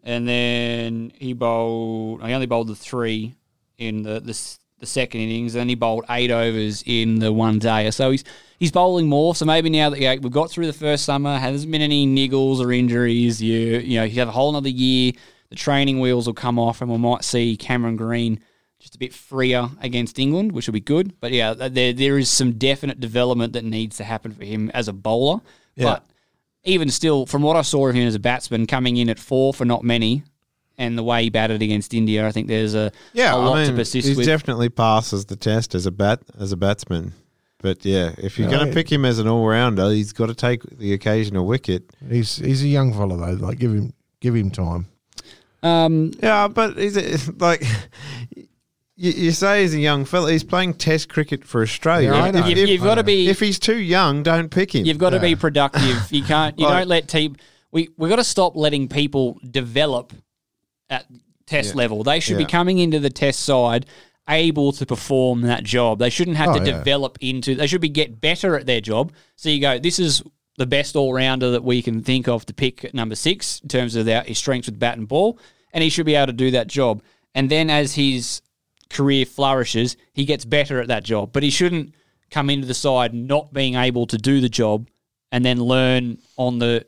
and 0.02 0.26
then 0.26 1.12
he 1.14 1.32
bowled, 1.32 2.24
he 2.24 2.32
only 2.32 2.46
bowled 2.46 2.68
the 2.68 2.74
three 2.74 3.34
in 3.76 4.02
the, 4.02 4.20
the, 4.20 4.59
the 4.78 4.86
second 4.86 5.20
innings. 5.20 5.52
Then 5.52 5.68
he 5.68 5.74
bowled 5.74 6.04
eight 6.10 6.30
overs 6.30 6.82
in 6.86 7.18
the 7.18 7.32
one 7.32 7.58
day. 7.58 7.90
So 7.90 8.10
he's 8.10 8.24
he's 8.58 8.72
bowling 8.72 9.08
more. 9.08 9.34
So 9.34 9.44
maybe 9.44 9.70
now 9.70 9.90
that 9.90 10.00
yeah, 10.00 10.16
we've 10.20 10.32
got 10.32 10.50
through 10.50 10.66
the 10.66 10.72
first 10.72 11.04
summer, 11.04 11.38
hasn't 11.38 11.70
been 11.70 11.82
any 11.82 12.06
niggles 12.06 12.60
or 12.60 12.72
injuries, 12.72 13.42
you, 13.42 13.78
you 13.78 13.98
know, 13.98 14.04
you 14.04 14.18
have 14.18 14.28
a 14.28 14.32
whole 14.32 14.50
another 14.50 14.68
year 14.68 15.12
the 15.50 15.56
training 15.56 16.00
wheels 16.00 16.26
will 16.26 16.34
come 16.34 16.58
off 16.58 16.80
and 16.80 16.90
we 16.90 16.98
might 16.98 17.24
see 17.24 17.56
Cameron 17.56 17.96
Green 17.96 18.40
just 18.78 18.94
a 18.94 18.98
bit 18.98 19.12
freer 19.12 19.68
against 19.80 20.18
England, 20.18 20.52
which 20.52 20.66
will 20.66 20.72
be 20.72 20.80
good. 20.80 21.18
But 21.20 21.32
yeah, 21.32 21.54
there 21.54 21.92
there 21.92 22.18
is 22.18 22.30
some 22.30 22.52
definite 22.52 23.00
development 23.00 23.54
that 23.54 23.64
needs 23.64 23.96
to 23.96 24.04
happen 24.04 24.32
for 24.32 24.44
him 24.44 24.70
as 24.70 24.88
a 24.88 24.92
bowler. 24.92 25.40
Yeah. 25.74 25.84
But 25.84 26.06
even 26.64 26.90
still, 26.90 27.26
from 27.26 27.42
what 27.42 27.56
I 27.56 27.62
saw 27.62 27.88
of 27.88 27.94
him 27.94 28.06
as 28.06 28.14
a 28.14 28.20
batsman, 28.20 28.66
coming 28.66 28.96
in 28.96 29.08
at 29.08 29.18
four 29.18 29.54
for 29.54 29.64
not 29.64 29.82
many, 29.82 30.22
and 30.78 30.96
the 30.96 31.02
way 31.02 31.24
he 31.24 31.30
batted 31.30 31.60
against 31.60 31.92
India, 31.92 32.26
I 32.26 32.32
think 32.32 32.46
there's 32.48 32.74
a, 32.74 32.90
Yeah, 33.12 33.34
a 33.34 33.36
lot 33.36 33.58
I 33.58 33.62
mean, 33.62 33.70
to 33.72 33.76
persist 33.76 34.06
he 34.08 34.14
with. 34.14 34.20
He 34.20 34.32
definitely 34.32 34.68
passes 34.70 35.26
the 35.26 35.36
test 35.36 35.74
as 35.74 35.84
a 35.86 35.90
bat 35.90 36.20
as 36.38 36.52
a 36.52 36.56
batsman. 36.56 37.12
But 37.60 37.84
yeah, 37.84 38.14
if 38.18 38.38
you're 38.38 38.48
Yeah, 38.48 38.56
going 38.58 38.68
to 38.68 38.72
pick 38.74 38.90
him 38.90 39.04
as 39.04 39.18
an 39.18 39.26
all 39.26 39.44
rounder, 39.44 39.90
he's 39.90 40.12
got 40.12 40.26
to 40.26 40.34
take 40.34 40.62
the 40.78 40.92
occasional 40.92 41.44
wicket. 41.44 41.90
He's 42.08 42.36
he's 42.36 42.62
a 42.62 42.68
young 42.68 42.92
fellow 42.94 43.16
though. 43.16 43.44
Like 43.46 43.58
give 43.58 43.72
him 43.72 43.92
give 44.20 44.34
him 44.36 44.50
time. 44.52 44.86
um, 45.64 46.12
Yeah, 46.22 46.46
but 46.48 46.78
he's 46.78 46.96
a, 46.96 47.32
like 47.38 47.64
you, 48.96 49.10
you 49.12 49.30
say 49.32 49.62
he's 49.62 49.74
a 49.74 49.80
young 49.80 50.04
fella. 50.04 50.30
He's 50.30 50.44
playing 50.44 50.74
Test 50.74 51.08
cricket 51.08 51.44
for 51.44 51.62
Australia. 51.62 52.12
Yeah, 52.12 52.26
If- 52.28 52.46
You've- 52.48 52.60
if- 52.62 52.68
you've 52.68 52.82
gotta 52.82 53.02
be- 53.02 53.28
If 53.28 53.40
he's 53.40 53.58
too 53.58 53.76
young, 53.78 54.22
don't 54.22 54.50
pick 54.50 54.74
him. 54.74 54.84
You've 54.86 54.98
got 54.98 55.10
to 55.10 55.16
Yeah. 55.16 55.22
be 55.22 55.36
productive. 55.36 56.10
You 56.12 56.22
can't. 56.22 56.58
You 56.58 56.66
Like- 56.68 56.78
don't 56.82 56.88
let 56.88 57.08
team. 57.08 57.36
We 57.70 57.88
we 57.96 58.08
got 58.08 58.16
to 58.16 58.24
stop 58.24 58.56
letting 58.56 58.88
people 58.88 59.38
develop 59.50 60.12
at 60.91 61.07
test 61.47 61.70
Yeah. 61.70 61.78
level. 61.78 62.03
They 62.03 62.20
should 62.20 62.39
be 62.39 62.45
coming 62.45 62.78
into 62.78 62.99
the 63.01 63.11
test 63.11 63.41
side 63.41 63.86
able 64.28 64.72
to 64.72 64.84
perform 64.84 65.41
that 65.43 65.64
job. 65.64 65.99
They 65.99 66.11
shouldn't 66.11 66.36
have 66.36 66.51
Oh, 66.51 66.59
to 66.59 66.64
yeah. 66.64 66.78
develop 66.78 67.16
into. 67.22 67.55
They 67.55 67.66
should 67.66 67.80
be 67.80 67.89
get 67.89 68.20
better 68.20 68.57
at 68.59 68.66
their 68.66 68.80
job. 68.82 69.12
So 69.36 69.49
you 69.49 69.59
go. 69.61 69.78
This 69.78 69.99
is 69.99 70.22
the 70.59 70.66
best 70.66 70.97
all 70.97 71.14
rounder 71.14 71.51
that 71.53 71.64
we 71.64 71.80
can 71.80 72.03
think 72.03 72.28
of 72.28 72.45
to 72.47 72.53
pick 72.53 72.84
at 72.84 72.93
number 72.93 73.14
six 73.14 73.61
in 73.61 73.68
terms 73.68 73.95
of 73.97 74.05
their, 74.05 74.22
his 74.24 74.36
strengths 74.36 74.66
with 74.68 74.78
bat 74.78 74.99
and 74.99 75.09
ball, 75.09 75.39
and 75.72 75.82
he 75.82 75.89
should 75.89 76.05
be 76.05 76.14
able 76.14 76.26
to 76.26 76.32
do 76.34 76.51
that 76.51 76.66
job. 76.66 77.01
And 77.34 77.49
then 77.49 77.70
as 77.70 77.95
his 77.95 78.43
career 78.91 79.24
flourishes, 79.24 79.97
he 80.12 80.24
gets 80.24 80.45
better 80.45 80.80
at 80.80 80.89
that 80.89 81.05
job. 81.05 81.32
But 81.32 81.43
he 81.43 81.51
shouldn't 81.51 81.95
come 82.30 82.51
into 82.51 82.66
the 82.66 82.74
side 82.74 83.14
not 83.14 83.53
being 83.55 83.76
able 83.76 84.07
to 84.09 84.18
do 84.18 84.41
the 84.43 84.49
job 84.51 84.89
and 85.32 85.43
then 85.45 85.59
learn 85.62 86.18
on 86.36 86.59
the 86.59 86.84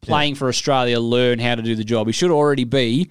playing 0.00 0.34
for 0.34 0.48
Australia, 0.48 0.98
learn 1.00 1.38
how 1.38 1.54
to 1.54 1.62
do 1.62 1.74
the 1.74 1.84
job. 1.84 2.06
He 2.06 2.12
should 2.12 2.30
already 2.30 2.64
be 2.64 3.10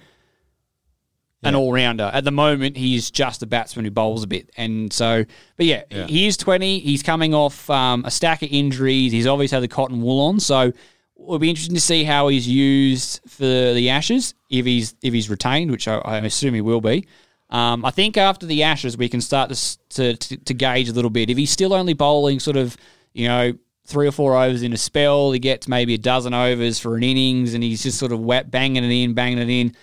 an 1.42 1.54
all 1.54 1.72
rounder. 1.72 2.10
At 2.12 2.24
the 2.24 2.30
moment, 2.30 2.76
he's 2.76 3.10
just 3.10 3.42
a 3.42 3.46
batsman 3.46 3.84
who 3.84 3.90
bowls 3.90 4.22
a 4.22 4.26
bit. 4.26 4.50
And 4.56 4.92
so, 4.92 5.24
but 5.56 5.66
yeah, 5.66 5.82
he 6.06 6.26
is 6.26 6.36
20. 6.36 6.78
He's 6.80 7.02
coming 7.02 7.34
off 7.34 7.68
um, 7.68 8.04
a 8.04 8.10
stack 8.10 8.42
of 8.42 8.48
injuries. 8.50 9.12
He's 9.12 9.26
obviously 9.26 9.56
had 9.56 9.62
the 9.62 9.68
cotton 9.68 10.02
wool 10.02 10.20
on. 10.26 10.40
So 10.40 10.72
it'll 11.16 11.38
be 11.38 11.50
interesting 11.50 11.74
to 11.74 11.80
see 11.80 12.04
how 12.04 12.28
he's 12.28 12.48
used 12.48 13.20
for 13.28 13.44
the 13.44 13.90
Ashes, 13.90 14.34
if 14.50 14.66
he's 14.66 14.94
if 15.02 15.12
he's 15.12 15.28
retained, 15.28 15.70
which 15.70 15.88
I, 15.88 15.98
I 15.98 16.18
assume 16.18 16.54
he 16.54 16.60
will 16.60 16.80
be. 16.80 17.06
Um, 17.50 17.84
I 17.84 17.90
think 17.90 18.16
after 18.16 18.46
the 18.46 18.62
Ashes, 18.62 18.96
we 18.96 19.08
can 19.08 19.20
start 19.20 19.50
to, 19.50 19.78
to, 19.90 20.16
to, 20.16 20.36
to 20.38 20.54
gauge 20.54 20.88
a 20.88 20.92
little 20.92 21.10
bit. 21.10 21.28
If 21.28 21.36
he's 21.36 21.50
still 21.50 21.74
only 21.74 21.92
bowling 21.92 22.40
sort 22.40 22.56
of, 22.56 22.78
you 23.12 23.28
know, 23.28 23.52
three 23.84 24.06
or 24.06 24.12
four 24.12 24.36
overs 24.36 24.62
in 24.62 24.72
a 24.72 24.78
spell, 24.78 25.32
he 25.32 25.38
gets 25.38 25.68
maybe 25.68 25.92
a 25.92 25.98
dozen 25.98 26.32
overs 26.32 26.78
for 26.78 26.96
an 26.96 27.02
innings, 27.02 27.52
and 27.52 27.62
he's 27.62 27.82
just 27.82 27.98
sort 27.98 28.12
of 28.12 28.20
wet, 28.20 28.50
banging 28.50 28.84
it 28.84 28.90
in, 28.90 29.12
banging 29.12 29.38
it 29.38 29.50
in. 29.50 29.76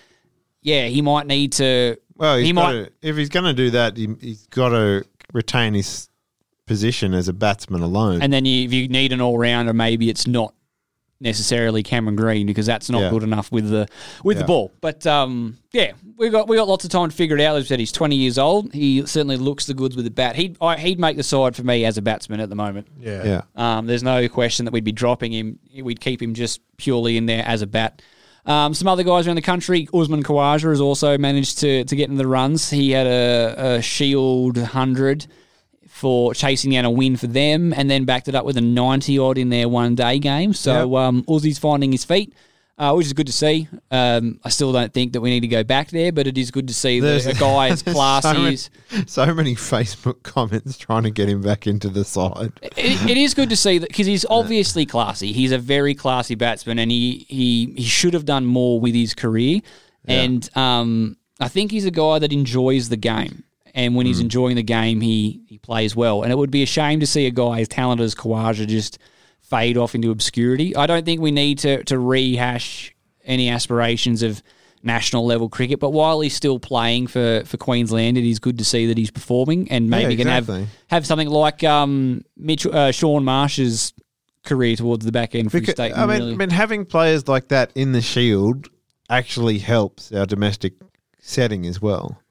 Yeah, 0.62 0.88
he 0.88 1.02
might 1.02 1.26
need 1.28 1.54
to. 1.54 1.98
well, 2.16 2.38
he's 2.38 2.48
he 2.48 2.54
might. 2.54 2.72
to, 2.74 2.92
if 3.02 3.16
he's 3.16 3.30
going 3.30 3.46
to 3.46 3.54
do 3.54 3.72
that, 3.72 3.98
he, 3.98 4.10
he's 4.20 4.46
got 4.48 4.70
to 4.70 5.06
retain 5.34 5.74
his 5.74 6.10
position 6.66 7.14
as 7.14 7.28
a 7.28 7.34
batsman 7.34 7.82
alone. 7.82 8.22
And 8.22 8.32
then 8.32 8.46
you, 8.46 8.66
if 8.66 8.74
you 8.74 8.88
need 8.88 9.12
an 9.14 9.22
all 9.22 9.38
rounder, 9.38 9.74
maybe 9.74 10.10
it's 10.10 10.28
not 10.28 10.54
necessarily 11.22 11.84
Cameron 11.84 12.16
Green 12.16 12.48
because 12.48 12.66
that's 12.66 12.90
not 12.90 13.02
Yeah. 13.02 13.10
good 13.10 13.24
enough 13.24 13.52
with 13.52 13.70
the 13.70 13.88
with 14.24 14.38
the 14.38 14.46
ball. 14.46 14.72
But 14.80 15.06
um, 15.06 15.58
yeah, 15.74 15.92
we 16.18 16.30
got 16.30 16.48
we 16.48 16.56
got 16.56 16.68
lots 16.68 16.86
of 16.86 16.92
time 16.92 17.10
to 17.10 17.16
figure 17.16 17.38
it 17.38 17.42
out. 17.42 17.56
As 17.58 17.66
I 17.66 17.68
said, 17.68 17.80
he's 17.80 17.92
twenty 17.92 18.16
years 18.16 18.38
old. 18.38 18.74
He 18.74 19.06
certainly 19.06 19.36
looks 19.38 19.66
the 19.66 19.74
goods 19.74 19.96
with 19.96 20.06
the 20.06 20.12
bat. 20.12 20.36
He'd 20.36 20.58
I, 20.62 20.78
he'd 20.78 21.00
make 21.00 21.18
the 21.18 21.24
side 21.24 21.56
for 21.56 21.64
me 21.64 21.84
as 21.86 21.98
a 21.98 22.02
batsman 22.02 22.40
at 22.40 22.50
the 22.50 22.56
moment. 22.56 22.88
Yeah. 23.00 23.24
yeah. 23.24 23.42
Um, 23.78 23.86
there's 23.86 24.04
no 24.04 24.30
question 24.30 24.66
that 24.66 24.72
we'd 24.72 24.84
be 24.86 24.92
dropping 24.94 25.34
him. 25.34 25.60
We'd 25.82 26.00
keep 26.00 26.22
him 26.22 26.34
just 26.34 26.62
purely 26.78 27.18
in 27.18 27.26
there 27.26 27.44
as 27.46 27.62
a 27.62 27.68
bat. 27.68 28.02
Um, 28.46 28.74
some 28.74 28.88
other 28.88 29.04
guys 29.04 29.28
around 29.28 29.36
the 29.36 29.42
country, 29.42 29.88
Usman 29.94 30.24
Khawaja 30.24 30.70
has 30.70 30.82
also 30.82 31.18
managed 31.18 31.60
to, 31.60 31.84
to 31.84 31.96
get 31.96 32.10
in 32.10 32.16
the 32.16 32.28
runs. 32.28 32.70
He 32.70 32.92
had 32.92 33.08
a, 33.08 33.76
a 33.76 33.82
Shield 33.82 34.58
100 34.58 35.28
for 35.88 36.34
chasing 36.34 36.72
down 36.72 36.86
a 36.86 36.92
win 36.92 37.18
for 37.18 37.28
them 37.28 37.74
and 37.74 37.90
then 37.90 38.06
backed 38.06 38.28
it 38.30 38.36
up 38.36 38.46
with 38.46 38.56
a 38.58 38.62
90 38.62 39.20
odd 39.20 39.38
in 39.38 39.50
their 39.50 39.68
one 39.68 39.96
day 39.96 40.18
game. 40.18 40.54
So 40.54 40.96
um, 40.96 41.24
Uzi's 41.24 41.60
finding 41.60 41.92
his 41.92 42.06
feet. 42.06 42.34
Uh, 42.80 42.94
which 42.94 43.06
is 43.06 43.12
good 43.12 43.28
to 43.28 43.34
see. 43.34 43.68
Um, 43.92 44.40
I 44.42 44.48
still 44.48 44.72
don't 44.72 44.94
think 44.94 45.12
that 45.12 45.20
we 45.20 45.30
need 45.30 45.42
to 45.42 45.50
go 45.50 45.66
back 45.66 45.90
there, 45.90 46.14
but 46.14 46.28
it 46.28 46.38
is 46.38 46.50
good 46.50 46.70
to 46.70 46.74
see 46.74 47.02
that 47.02 47.26
a 47.26 47.34
guy 47.34 47.68
as 47.68 47.84
classy 47.84 48.56
so 48.56 49.04
so 49.06 49.34
many 49.34 49.54
Facebook 49.54 50.24
comments 50.24 50.78
trying 50.78 51.04
to 51.04 51.12
get 51.12 51.28
him 51.28 51.42
back 51.42 51.68
into 51.68 51.90
the 51.90 52.06
side. 52.06 52.54
it, 52.62 53.10
it 53.10 53.18
is 53.18 53.34
good 53.34 53.50
to 53.50 53.58
see 53.58 53.80
that 53.80 53.90
because 53.90 54.08
he's 54.08 54.26
obviously 54.30 54.86
classy. 54.86 55.34
He's 55.34 55.52
a 55.52 55.58
very 55.58 55.94
classy 55.94 56.36
batsman, 56.36 56.80
and 56.80 56.90
he 56.90 57.26
he 57.28 57.74
he 57.76 57.84
should 57.84 58.14
have 58.14 58.24
done 58.24 58.46
more 58.46 58.80
with 58.80 58.96
his 58.96 59.14
career. 59.14 59.60
And 60.08 60.50
um, 60.58 61.18
I 61.40 61.50
think 61.50 61.72
he's 61.72 61.86
a 61.86 61.92
guy 61.92 62.20
that 62.20 62.34
enjoys 62.34 62.90
the 62.90 62.98
game. 62.98 63.44
And 63.76 63.96
when 63.96 64.06
he's 64.06 64.20
enjoying 64.20 64.56
the 64.56 64.64
game, 64.64 65.02
he 65.02 65.42
he 65.48 65.58
plays 65.58 65.96
well. 65.96 66.24
And 66.24 66.32
it 66.32 66.38
would 66.38 66.50
be 66.50 66.64
a 66.64 66.66
shame 66.66 67.00
to 67.02 67.08
see 67.08 67.28
a 67.28 67.32
guy 67.32 67.60
as 67.60 67.68
talented 67.68 68.06
as 68.06 68.16
Khawaja 68.16 68.68
just 68.68 68.98
fade 69.50 69.78
off 69.78 69.96
into 69.96 70.12
obscurity. 70.12 70.76
I 70.76 70.86
don't 70.88 71.06
think 71.06 71.22
we 71.22 71.32
need 71.32 71.60
to 71.60 71.84
to 71.86 71.98
rehash 72.00 72.94
any 73.24 73.50
aspirations 73.50 74.24
of 74.24 74.42
national 74.82 75.26
level 75.26 75.50
cricket. 75.50 75.80
But 75.80 75.90
while 75.92 76.22
he's 76.22 76.36
still 76.36 76.58
playing 76.60 77.08
for, 77.08 77.44
for 77.46 77.58
Queensland, 77.58 78.18
it 78.18 78.24
is 78.24 78.40
good 78.40 78.58
to 78.60 78.66
see 78.66 78.88
that 78.88 78.98
he's 78.98 79.12
performing 79.12 79.70
and 79.70 79.90
maybe 79.90 80.14
Yeah, 80.16 80.24
can 80.24 80.28
exactly. 80.28 80.60
have 80.62 80.70
have 80.88 81.06
something 81.06 81.30
like 81.30 81.64
um, 81.64 82.24
Mitch, 82.38 82.66
uh, 82.66 82.92
Shaun 82.92 83.26
Marsh's 83.26 83.94
career 84.46 84.76
towards 84.78 85.06
the 85.06 85.12
back 85.12 85.36
end 85.36 85.52
for 85.52 85.60
Because, 85.60 85.74
state. 85.74 85.92
I 85.94 86.06
mean, 86.06 86.20
really. 86.20 86.34
I 86.34 86.36
mean, 86.38 86.50
having 86.50 86.86
players 86.86 87.28
like 87.28 87.50
that 87.50 87.72
in 87.76 87.92
the 87.92 88.02
Shield 88.02 88.70
actually 89.10 89.58
helps 89.60 90.12
our 90.14 90.26
domestic 90.26 90.74
setting 91.20 91.66
as 91.66 91.82
well. 91.82 92.22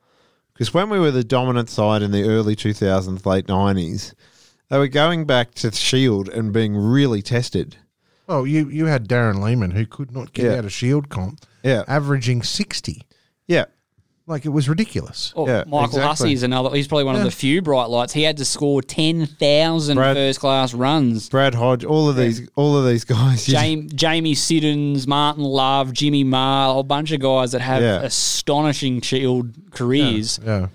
Because 0.55 0.73
when 0.73 0.89
we 0.91 0.99
were 0.99 1.11
the 1.11 1.23
dominant 1.25 1.69
side 1.69 2.03
in 2.03 2.11
the 2.13 2.23
early 2.25 2.57
2000s, 2.57 3.27
late 3.27 3.47
90s, 3.47 4.15
they 4.71 4.79
were 4.79 4.89
going 4.89 5.25
back 5.25 5.55
to 5.55 5.71
the 5.71 5.77
Shield 5.77 6.29
and 6.29 6.53
being 6.53 6.77
really 6.77 7.23
tested. 7.23 7.77
Well, 8.27 8.47
you 8.47 8.69
you 8.69 8.87
had 8.87 9.09
Darren 9.09 9.43
Lehmann 9.43 9.71
who 9.73 9.87
could 9.87 10.13
not 10.13 10.33
get 10.33 10.45
Yeah. 10.47 10.59
out 10.59 10.65
of 10.67 10.73
Shield 10.73 11.09
comp, 11.09 11.41
Yeah. 11.63 11.85
averaging 11.89 12.43
sixty. 12.43 13.03
Yeah. 13.47 13.65
Like 14.27 14.45
it 14.45 14.51
was 14.51 14.69
ridiculous. 14.69 15.33
Oh, 15.35 15.47
Yeah, 15.49 15.65
Michael 15.67 15.85
exactly. 15.87 16.03
Hussey 16.07 16.33
is 16.35 16.43
another. 16.43 16.69
He's 16.77 16.87
probably 16.87 17.05
one 17.05 17.17
of 17.17 17.23
the 17.23 17.31
few 17.31 17.63
bright 17.63 17.87
lights. 17.89 18.13
He 18.13 18.25
had 18.25 18.37
to 18.37 18.45
score 18.45 18.83
ten 18.83 19.25
thousand 19.25 19.97
Brad- 19.97 20.17
first 20.17 20.39
class 20.41 20.75
runs. 20.75 21.31
Brad 21.31 21.55
Hodge, 21.55 21.83
all 21.87 22.11
of 22.11 22.17
these, 22.17 22.47
all 22.55 22.77
of 22.77 22.85
these 22.87 23.05
guys. 23.05 23.49
you- 23.49 23.55
Jamie, 23.55 23.89
Jamie 23.95 24.35
Siddons, 24.35 25.07
Martin 25.07 25.45
Love, 25.45 25.95
Jimmy 25.95 26.25
Maher, 26.25 26.69
a 26.69 26.73
whole 26.75 26.83
bunch 26.83 27.11
of 27.13 27.21
guys 27.21 27.53
that 27.53 27.63
have 27.63 27.81
Yeah. 27.81 28.03
astonishing 28.03 29.01
Shield 29.01 29.55
careers. 29.71 30.39
Yeah. 30.45 30.67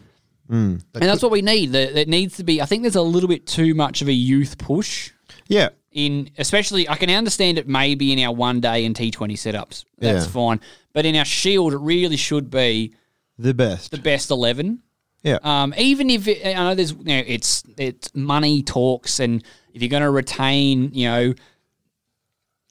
And 0.50 0.84
that's 0.94 1.24
what 1.24 1.32
we 1.32 1.42
need. 1.42 1.72
There 1.72 1.92
there 1.92 2.06
needs 2.06 2.38
to 2.38 2.44
be. 2.44 2.62
I 2.62 2.66
think 2.66 2.84
there's 2.84 2.96
a 2.96 3.02
little 3.02 3.30
bit 3.30 3.48
too 3.48 3.74
much 3.74 4.02
of 4.02 4.08
a 4.08 4.14
youth 4.14 4.58
push 4.58 5.12
yeah. 5.48 5.70
in, 5.92 6.30
especially. 6.38 6.88
I 6.88 6.96
can 6.96 7.10
understand 7.10 7.58
it 7.58 7.68
maybe 7.68 8.12
in 8.14 8.20
our 8.20 8.34
one 8.34 8.60
day 8.60 8.86
and 8.86 8.96
T 8.96 9.10
Twenty 9.12 9.36
setups. 9.36 9.86
That's 9.98 10.26
Yeah. 10.26 10.32
fine. 10.32 10.60
But 10.94 11.06
in 11.06 11.16
our 11.16 11.26
Shield, 11.26 11.74
it 11.74 11.78
really 11.78 12.18
should 12.18 12.50
be 12.50 12.94
the 13.40 13.54
best. 13.54 13.92
the 13.92 13.98
best 13.98 14.30
eleven. 14.30 14.84
Yeah. 15.24 15.40
Um, 15.42 15.74
even 15.78 16.10
if 16.10 16.28
it, 16.28 16.46
I 16.46 16.54
know 16.54 16.76
there's, 16.76 16.92
you 16.92 17.04
know, 17.06 17.24
it's 17.26 17.64
it's 17.78 18.14
money 18.14 18.62
talks, 18.62 19.20
and 19.22 19.42
if 19.74 19.82
you're 19.82 19.90
going 19.90 20.04
to 20.04 20.12
retain, 20.12 20.92
you 20.94 21.08
know, 21.08 21.34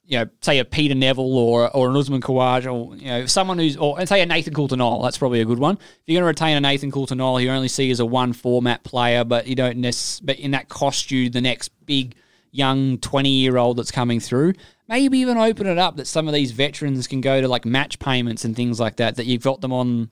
you 0.05 0.19
know, 0.19 0.25
say 0.41 0.59
a 0.59 0.65
Peter 0.65 0.95
Nevill 0.95 1.37
or 1.37 1.69
or 1.75 1.89
an 1.89 1.95
Usman 1.95 2.21
Khawaja, 2.21 2.73
or 2.73 2.95
you 2.95 3.05
know, 3.07 3.25
someone 3.25 3.57
who's, 3.57 3.77
or 3.77 3.99
and 3.99 4.07
say 4.07 4.21
a 4.21 4.25
Nathan 4.25 4.53
Coulter-Nile, 4.53 5.01
that's 5.01 5.17
probably 5.17 5.41
a 5.41 5.45
good 5.45 5.59
one. 5.59 5.75
If 5.77 6.01
you're 6.05 6.15
going 6.21 6.23
to 6.23 6.27
retain 6.27 6.57
a 6.57 6.61
Nathan 6.61 6.91
Coulter-Nile, 6.91 7.39
you 7.39 7.49
only 7.49 7.69
see 7.69 7.89
as 7.89 7.99
a 7.99 8.05
one 8.05 8.33
format 8.33 8.83
player, 8.83 9.23
but 9.23 9.47
you 9.47 9.55
don't 9.55 9.77
necess- 9.77 10.19
but 10.23 10.39
in 10.39 10.51
that 10.51 10.67
cost 10.69 11.09
you 11.09 11.29
the 11.29 11.41
next 11.41 11.69
big 11.85 12.15
young 12.51 12.97
20 12.99 13.29
year 13.29 13.57
old 13.57 13.77
that's 13.77 13.91
coming 13.91 14.19
through. 14.19 14.53
Maybe 14.89 15.19
even 15.19 15.37
open 15.37 15.65
it 15.67 15.77
up 15.77 15.95
that 15.95 16.07
some 16.07 16.27
of 16.27 16.33
these 16.33 16.51
veterans 16.51 17.07
can 17.07 17.21
go 17.21 17.39
to 17.39 17.47
like 17.47 17.65
match 17.65 17.97
payments 17.99 18.43
and 18.45 18.55
things 18.55 18.79
like 18.79 18.97
that. 18.97 19.15
That 19.15 19.25
you've 19.25 19.43
got 19.43 19.61
them 19.61 19.71
on. 19.71 20.09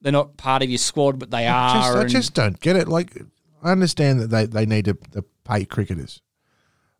They're 0.00 0.12
not 0.12 0.36
part 0.36 0.62
of 0.62 0.70
your 0.70 0.78
squad, 0.78 1.18
but 1.18 1.30
they 1.30 1.46
I 1.46 1.52
are. 1.52 1.74
just, 1.74 1.96
I 1.96 2.04
just 2.18 2.34
don't 2.34 2.60
get 2.60 2.76
it. 2.76 2.86
Like, 2.86 3.20
I 3.62 3.72
understand 3.72 4.20
that 4.20 4.30
they, 4.30 4.46
they 4.46 4.66
need 4.66 4.84
to, 4.84 4.94
to 5.12 5.24
pay 5.44 5.64
cricketers, 5.64 6.22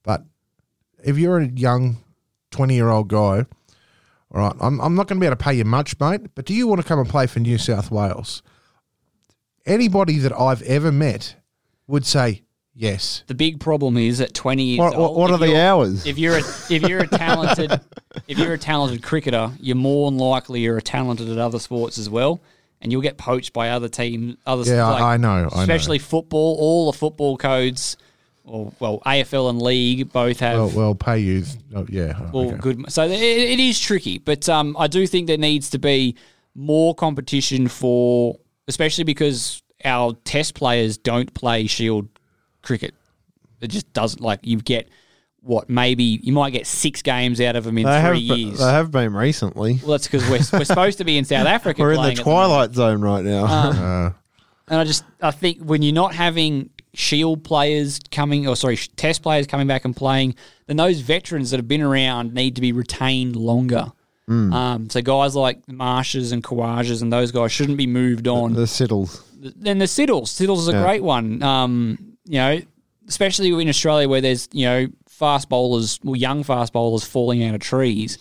but 0.03 0.25
if 1.05 1.17
you're 1.17 1.39
a 1.39 1.47
young 1.47 1.99
twenty 2.57 2.75
year 2.75 2.89
old 2.89 3.09
guy, 3.09 3.45
all 4.35 4.41
right, 4.41 4.55
I'm, 4.61 4.81
I'm 4.81 4.95
not 4.95 5.07
going 5.09 5.19
to 5.19 5.21
be 5.21 5.27
able 5.27 5.37
to 5.37 5.45
pay 5.45 5.55
you 5.55 5.65
much, 5.65 5.99
mate. 6.01 6.23
But 6.35 6.47
do 6.47 6.55
you 6.55 6.67
want 6.67 6.81
to 6.81 6.87
come 6.87 6.99
and 6.99 7.09
play 7.09 7.27
for 7.27 7.41
New 7.41 7.59
South 7.59 7.91
Wales? 7.91 8.43
Anybody 9.65 10.19
that 10.19 10.33
I've 10.39 10.63
ever 10.63 10.93
met 10.93 11.37
would 11.89 12.07
say 12.07 12.43
yes. 12.75 13.25
The 13.27 13.35
big 13.35 13.59
problem 13.59 13.97
is 13.97 14.21
at 14.21 14.33
20 14.33 14.63
years 14.63 14.79
What- 14.79 14.97
what- 14.97 15.09
old. 15.11 15.19
what 15.19 15.31
are 15.33 15.39
the 15.39 15.61
hours? 15.61 16.07
If 16.07 16.19
you're 16.19 16.37
a, 16.37 16.43
if 16.71 16.83
you're 16.89 17.01
a 17.01 17.07
talented 17.09 17.81
if 18.29 18.39
you're 18.39 18.53
a 18.53 18.59
talented 18.59 19.03
cricketer, 19.03 19.53
you're 19.61 19.77
more 19.77 20.11
than 20.11 20.19
likely 20.19 20.61
you're 20.61 20.79
a 20.79 20.83
talented 20.83 21.29
at 21.29 21.39
other 21.39 21.59
sports 21.59 21.99
as 21.99 22.09
well, 22.09 22.41
and 22.81 22.93
you'll 22.93 23.03
get 23.03 23.17
poached 23.19 23.53
by 23.53 23.71
other 23.71 23.89
teams. 23.89 24.37
Other 24.47 24.63
Yeah, 24.73 24.89
like, 24.89 25.03
I 25.03 25.17
know, 25.17 25.31
I 25.31 25.43
know. 25.43 25.49
especially 25.63 25.99
football. 25.99 26.57
All 26.61 26.91
the 26.93 26.97
football 26.97 27.37
codes, 27.37 27.97
or 28.47 28.73
well, 28.81 29.01
AFL 29.05 29.51
and 29.51 29.61
league 29.61 30.13
both 30.13 30.41
have. 30.41 30.57
Well, 30.59 30.71
well, 30.71 30.95
pay 30.95 31.19
you. 31.19 31.45
Oh, 31.75 31.87
yeah. 31.89 32.15
oh, 32.19 32.31
Well, 32.33 32.49
okay. 32.51 32.57
good. 32.59 32.93
So 32.93 33.05
it, 33.05 33.11
it 33.13 33.59
is 33.61 33.79
tricky, 33.81 34.19
but 34.19 34.49
um, 34.49 34.77
I 34.79 34.87
do 34.87 35.07
think 35.07 35.27
there 35.27 35.37
needs 35.37 35.71
to 35.71 35.79
be 35.79 36.17
more 36.55 36.95
competition 36.95 37.69
for, 37.69 38.39
especially 38.69 39.05
because 39.05 39.63
our 39.85 40.15
Test 40.25 40.55
players 40.55 40.97
don't 40.97 41.33
play 41.35 41.67
Shield 41.67 42.09
cricket. 42.63 42.95
It 43.61 43.69
just 43.69 43.93
doesn't 43.93 44.21
like 44.23 44.41
you 44.43 44.59
get 44.59 44.89
what 45.41 45.69
maybe 45.71 46.03
you 46.23 46.33
might 46.33 46.51
get 46.51 46.67
six 46.67 47.03
games 47.03 47.41
out 47.41 47.55
of 47.57 47.63
them 47.65 47.79
in 47.79 47.85
They 47.85 48.01
three 48.03 48.29
be- 48.29 48.35
years. 48.35 48.59
they 48.59 48.65
have 48.65 48.91
been 48.91 49.15
recently. 49.15 49.79
well, 49.83 49.93
that's 49.93 50.09
because 50.09 50.29
we're, 50.29 50.59
we're 50.59 50.65
supposed 50.65 50.99
to 50.99 51.05
be 51.05 51.17
in 51.19 51.25
South 51.25 51.47
Africa. 51.49 51.83
We're 51.83 51.93
in 51.93 51.97
the 51.97 52.03
at 52.03 52.05
moment. 52.19 52.21
twilight 52.21 52.75
zone 52.75 53.01
right 53.01 53.25
now. 53.25 53.45
Um, 53.47 54.15
Uh, 54.69 54.73
And 54.73 54.81
I 54.81 54.85
just 54.85 55.05
I 55.23 55.31
think 55.31 55.61
when 55.63 55.83
you're 55.83 55.95
not 55.95 56.13
having 56.15 56.71
Shield 56.99 57.45
players 57.45 58.01
coming, 58.11 58.49
or 58.49 58.57
sorry, 58.57 58.77
Test 58.97 59.23
players 59.23 59.47
coming 59.47 59.67
back 59.67 59.85
and 59.85 59.95
playing, 59.95 60.35
then 60.67 60.77
those 60.79 61.01
veterans 61.01 61.51
that 61.51 61.59
have 61.59 61.69
been 61.69 61.83
around 61.83 62.33
need 62.33 62.55
to 62.55 62.63
be 62.63 62.73
retained 62.73 63.37
longer. 63.37 63.93
Mm. 64.31 64.53
Um, 64.55 64.91
so 64.91 65.03
guys 65.03 65.37
like 65.37 65.69
Marshes 65.69 66.33
and 66.33 66.43
Khawajas 66.43 67.03
and 67.03 67.13
those 67.13 67.31
guys 67.33 67.53
shouldn't 67.53 67.77
be 67.79 67.87
moved 67.87 68.27
on. 68.27 68.55
the 68.55 68.63
Siddles. 68.63 69.23
then 69.39 69.79
the 69.79 69.85
Siddles, 69.85 70.29
Siddles 70.29 70.59
is 70.61 70.69
a 70.69 70.73
Yeah. 70.73 70.83
great 70.83 71.03
one. 71.03 71.43
Um, 71.43 71.99
you 72.25 72.39
know, 72.39 72.61
especially 73.07 73.51
in 73.51 73.69
Australia 73.69 74.09
where 74.09 74.21
there's 74.23 74.49
you 74.53 74.65
know 74.65 74.87
fast 75.07 75.49
bowlers, 75.51 76.01
well, 76.03 76.17
young 76.17 76.43
fast 76.43 76.73
bowlers 76.73 77.05
falling 77.05 77.45
out 77.45 77.55
of 77.55 77.61
trees. 77.61 78.17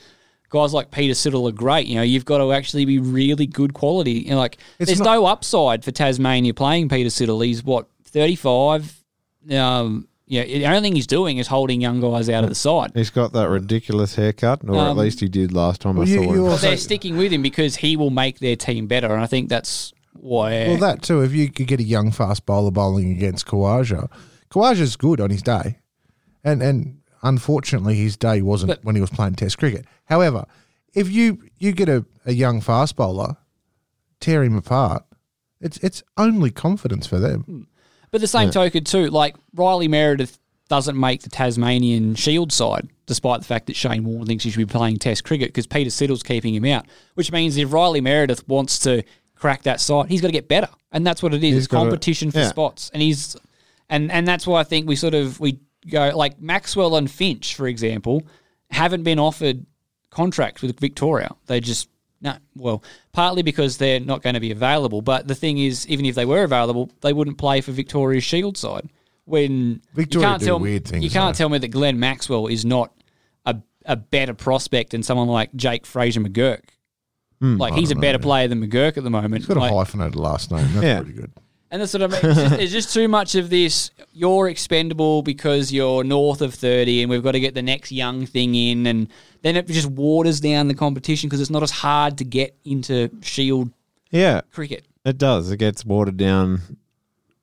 Guys 0.49 0.73
like 0.73 0.91
Peter 0.91 1.13
Siddle 1.13 1.49
are 1.49 1.53
great. 1.53 1.87
You 1.87 1.95
know, 1.95 2.01
you've 2.03 2.25
got 2.25 2.37
to 2.37 2.51
actually 2.51 2.85
be 2.85 2.99
really 2.99 3.47
good 3.47 3.73
quality. 3.73 4.11
You 4.25 4.31
know, 4.31 4.37
like 4.37 4.57
It's 4.79 4.89
there's 4.89 4.99
not- 4.99 5.13
no 5.15 5.25
upside 5.25 5.83
for 5.83 5.91
Tasmania 5.91 6.53
playing 6.53 6.89
Peter 6.89 7.09
Siddle. 7.09 7.43
He's 7.43 7.63
what 7.63 7.87
35. 8.15 9.03
Um, 9.51 10.07
yeah, 10.25 10.43
the 10.45 10.65
only 10.67 10.79
thing 10.81 10.95
he's 10.95 11.05
doing 11.05 11.37
is 11.37 11.47
holding 11.47 11.81
young 11.81 11.99
guys 11.99 12.29
out 12.29 12.43
of 12.45 12.49
the 12.49 12.55
side. 12.55 12.91
He's 12.95 13.09
got 13.09 13.33
that 13.33 13.49
ridiculous 13.49 14.15
haircut, 14.15 14.61
or 14.67 14.75
at 14.77 14.87
Um, 14.91 14.97
least 14.97 15.19
he 15.19 15.27
did 15.27 15.51
last 15.53 15.81
time 15.81 15.97
I 15.97 15.99
well, 15.99 16.07
you- 16.07 16.15
saw 16.15 16.21
you 16.23 16.29
him. 16.29 16.43
But 16.45 16.51
also- 16.51 16.67
they're 16.67 16.77
sticking 16.77 17.17
with 17.17 17.31
him 17.33 17.41
because 17.41 17.75
he 17.75 17.97
will 17.97 18.09
make 18.09 18.39
their 18.39 18.55
team 18.55 18.87
better, 18.87 19.13
and 19.13 19.21
I 19.21 19.27
think 19.27 19.49
that's 19.49 19.93
why. 20.13 20.67
Well, 20.69 20.77
that 20.77 21.01
too. 21.03 21.21
If 21.21 21.33
you 21.33 21.51
could 21.51 21.67
get 21.67 21.79
a 21.81 21.83
young 21.83 22.11
fast 22.11 22.45
bowler 22.45 22.71
bowling 22.71 23.11
against 23.11 23.45
Khawaja, 23.45 24.09
Khawaja's 24.49 24.95
good 24.95 25.19
on 25.19 25.29
his 25.29 25.41
day, 25.43 25.79
and 26.43 26.63
and 26.63 26.99
unfortunately 27.21 27.95
his 27.95 28.15
day 28.17 28.41
wasn't 28.41 28.69
But- 28.69 28.85
when 28.85 28.95
he 28.95 29.01
was 29.01 29.09
playing 29.09 29.35
Test 29.35 29.57
cricket. 29.57 29.85
However, 30.05 30.45
if 30.93 31.11
you 31.11 31.39
you 31.59 31.73
get 31.73 31.89
a, 31.89 32.05
a 32.25 32.31
young 32.33 32.61
fast 32.61 32.95
bowler, 32.95 33.35
tear 34.21 34.41
him 34.43 34.55
apart, 34.55 35.03
it's 35.61 35.77
it's 35.79 36.01
only 36.17 36.49
confidence 36.49 37.05
for 37.05 37.19
them. 37.19 37.67
But 38.11 38.21
the 38.21 38.27
same 38.27 38.51
token 38.51 38.83
too, 38.83 39.07
like 39.07 39.35
Riley 39.53 39.87
Meredith 39.87 40.39
doesn't 40.67 40.99
make 40.99 41.21
the 41.21 41.29
Tasmanian 41.29 42.15
Shield 42.15 42.51
side, 42.51 42.89
despite 43.05 43.41
the 43.41 43.45
fact 43.45 43.67
that 43.67 43.75
Shane 43.75 44.03
Warne 44.03 44.25
thinks 44.25 44.43
he 44.43 44.49
should 44.49 44.67
be 44.67 44.71
playing 44.71 44.97
Test 44.97 45.23
cricket 45.23 45.49
because 45.49 45.67
Peter 45.67 45.89
Siddle's 45.89 46.23
keeping 46.23 46.55
him 46.55 46.65
out. 46.65 46.85
Which 47.13 47.31
means 47.31 47.57
if 47.57 47.71
Riley 47.71 48.01
Meredith 48.01 48.47
wants 48.47 48.79
to 48.79 49.03
crack 49.35 49.63
that 49.63 49.79
side, 49.79 50.09
he's 50.09 50.21
got 50.21 50.27
to 50.27 50.33
get 50.33 50.47
better, 50.47 50.69
and 50.91 51.05
that's 51.05 51.21
what 51.21 51.33
it 51.33 51.43
is. 51.43 51.53
He's 51.53 51.57
it's 51.57 51.67
competition 51.67 52.31
for 52.31 52.39
yeah. 52.39 52.49
spots, 52.49 52.89
and 52.93 53.01
he's 53.01 53.35
and 53.89 54.11
and 54.11 54.27
that's 54.27 54.47
why 54.47 54.59
I 54.59 54.63
think 54.63 54.87
we 54.87 54.95
sort 54.95 55.13
of 55.13 55.39
we 55.39 55.59
go 55.89 56.11
like 56.15 56.41
Maxwell 56.41 56.95
and 56.95 57.09
Finch, 57.09 57.55
for 57.55 57.67
example, 57.67 58.23
haven't 58.71 59.03
been 59.03 59.19
offered 59.19 59.65
contracts 60.09 60.61
with 60.61 60.79
Victoria. 60.79 61.35
They 61.45 61.59
just 61.59 61.89
no. 62.21 62.35
Well, 62.55 62.83
partly 63.11 63.43
because 63.43 63.77
they're 63.77 63.99
not 63.99 64.21
going 64.23 64.33
to 64.35 64.39
be 64.39 64.51
available, 64.51 65.01
but 65.01 65.27
the 65.27 65.35
thing 65.35 65.57
is, 65.57 65.87
even 65.87 66.05
if 66.05 66.15
they 66.15 66.25
were 66.25 66.43
available, 66.43 66.91
they 67.01 67.13
wouldn't 67.13 67.37
play 67.37 67.61
for 67.61 67.71
Victoria's 67.71 68.23
Shield 68.23 68.57
side. 68.57 68.89
When 69.25 69.81
Victoria 69.93 70.27
you 70.27 70.31
can't 70.31 70.39
do 70.39 70.45
tell 70.45 70.59
weird 70.59 70.85
things, 70.87 71.03
you 71.03 71.09
can't 71.09 71.35
though. 71.35 71.37
tell 71.43 71.49
me 71.49 71.57
that 71.57 71.69
Glenn 71.69 71.99
Maxwell 71.99 72.47
is 72.47 72.63
not 72.65 72.91
a 73.45 73.55
a 73.85 73.95
better 73.95 74.33
prospect 74.33 74.91
than 74.91 75.01
someone 75.03 75.27
like 75.27 75.53
Jake 75.55 75.85
Fraser 75.85 76.21
McGurk. 76.21 76.61
Hmm. 77.41 77.57
like 77.57 77.73
I 77.73 77.77
he's 77.77 77.91
a 77.91 77.95
don't 77.95 78.01
know, 78.01 78.07
better 78.07 78.17
yeah. 78.19 78.23
player 78.23 78.47
than 78.47 78.65
McGurk 78.65 78.97
at 78.97 79.03
the 79.03 79.09
moment. 79.09 79.35
He's 79.37 79.45
got 79.47 79.57
a 79.57 79.59
Like- 79.61 79.73
hyphenated 79.73 80.15
last 80.15 80.51
name. 80.51 80.65
That's 80.73 80.85
Yeah. 80.85 81.01
pretty 81.01 81.19
good. 81.19 81.31
And 81.75 81.81
that's 81.81 81.93
what 81.93 82.03
I 82.03 82.07
mean. 82.07 82.19
It's 82.23 82.39
just, 82.39 82.61
it's 82.61 82.71
just 82.71 82.93
too 82.93 83.07
much 83.07 83.35
of 83.35 83.49
this. 83.49 83.91
You're 84.13 84.47
expendable 84.49 85.21
because 85.21 85.73
you're 85.73 86.03
north 86.05 86.41
of 86.41 86.53
30, 86.53 87.01
and 87.03 87.09
we've 87.09 87.21
got 87.21 87.33
to 87.33 87.39
get 87.41 87.53
the 87.53 87.61
next 87.61 87.91
young 87.91 88.25
thing 88.25 88.55
in. 88.55 88.87
And 88.87 89.09
then 89.41 89.57
it 89.57 89.67
just 89.67 89.87
waters 89.89 90.39
down 90.39 90.69
the 90.69 90.73
competition 90.73 91.27
because 91.27 91.41
it's 91.41 91.49
not 91.49 91.63
as 91.63 91.71
hard 91.71 92.17
to 92.19 92.23
get 92.23 92.55
into 92.63 93.09
Shield 93.21 93.71
Yeah, 94.09 94.41
cricket. 94.51 94.85
it 95.03 95.17
does. 95.17 95.51
It 95.51 95.57
gets 95.57 95.83
watered 95.85 96.15
down 96.17 96.61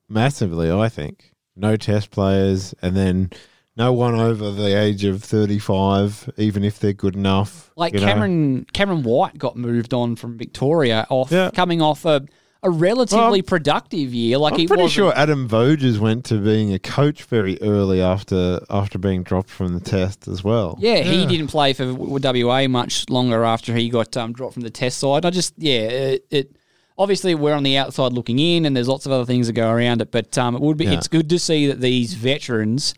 massively, 0.08 0.70
I 0.70 0.88
think. 0.88 1.32
No 1.56 1.76
test 1.76 2.10
players, 2.10 2.74
and 2.80 2.96
then 2.96 3.30
no 3.76 3.92
one 3.92 4.14
over 4.14 4.50
the 4.50 4.78
age 4.78 5.04
of 5.04 5.22
35, 5.22 6.30
even 6.38 6.64
if 6.64 6.78
they're 6.78 6.92
good 6.94 7.14
enough. 7.16 7.70
Like 7.76 7.92
know. 7.94 8.00
Cameron 8.00 8.66
Cameron 8.72 9.02
White 9.02 9.36
got 9.38 9.56
moved 9.56 9.92
on 9.92 10.16
from 10.16 10.38
Victoria 10.38 11.06
off 11.10 11.30
Yeah. 11.30 11.50
coming 11.54 11.82
off 11.82 12.04
a, 12.06 12.22
a 12.64 12.70
relatively 12.70 13.40
Well, 13.40 13.42
productive 13.42 14.14
year. 14.14 14.38
Like 14.38 14.54
I'm 14.54 14.60
he 14.60 14.66
pretty 14.68 14.82
wasn't- 14.84 14.94
sure 14.94 15.12
Adam 15.16 15.48
Voges 15.48 15.98
went 15.98 16.24
to 16.26 16.38
being 16.38 16.72
a 16.72 16.78
coach 16.78 17.24
very 17.24 17.60
early 17.60 18.00
after 18.00 18.60
after 18.70 18.98
being 18.98 19.22
dropped 19.24 19.50
from 19.50 19.74
the 19.74 19.80
test 19.80 20.28
as 20.28 20.44
well. 20.44 20.76
Yeah, 20.80 20.98
he 21.00 21.26
didn't 21.26 21.48
play 21.48 21.72
for 21.72 21.92
WA 21.92 22.68
much 22.68 23.08
longer 23.10 23.42
after 23.44 23.74
he 23.74 23.88
got 23.88 24.16
um, 24.16 24.32
dropped 24.32 24.54
from 24.54 24.62
the 24.62 24.70
test 24.70 24.98
side. 24.98 25.24
I 25.26 25.30
just, 25.30 25.54
yeah, 25.58 25.80
it, 25.80 26.26
it 26.30 26.56
obviously 26.96 27.34
we're 27.34 27.54
on 27.54 27.64
the 27.64 27.76
outside 27.78 28.12
looking 28.12 28.38
in, 28.38 28.64
and 28.64 28.76
there's 28.76 28.88
lots 28.88 29.06
of 29.06 29.12
other 29.12 29.24
things 29.26 29.48
that 29.48 29.54
go 29.54 29.68
around 29.70 30.00
it. 30.00 30.12
But 30.12 30.38
um, 30.38 30.54
it 30.54 30.60
would 30.60 30.76
be, 30.76 30.84
Yeah. 30.84 30.92
it's 30.92 31.08
good 31.08 31.28
to 31.30 31.38
see 31.40 31.66
that 31.66 31.80
these 31.80 32.14
veterans 32.14 32.94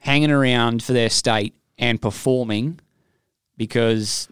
hanging 0.00 0.30
around 0.30 0.82
for 0.82 0.92
their 0.94 1.10
state 1.10 1.54
and 1.78 2.00
performing 2.00 2.78
because 3.56 4.28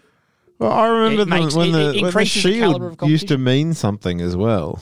Well, 0.63 0.73
I 0.73 0.87
remember 0.87 1.25
the, 1.25 1.31
makes- 1.31 1.55
when 1.57 1.69
it- 1.69 1.73
the, 1.73 1.79
it 1.81 1.85
when 1.87 1.93
the 1.95 2.07
increases 2.09 2.43
the 2.43 2.53
shield 2.53 2.83
used 3.11 3.29
to 3.29 3.39
mean 3.39 3.75
something 3.75 4.21
as 4.21 4.37
well. 4.37 4.81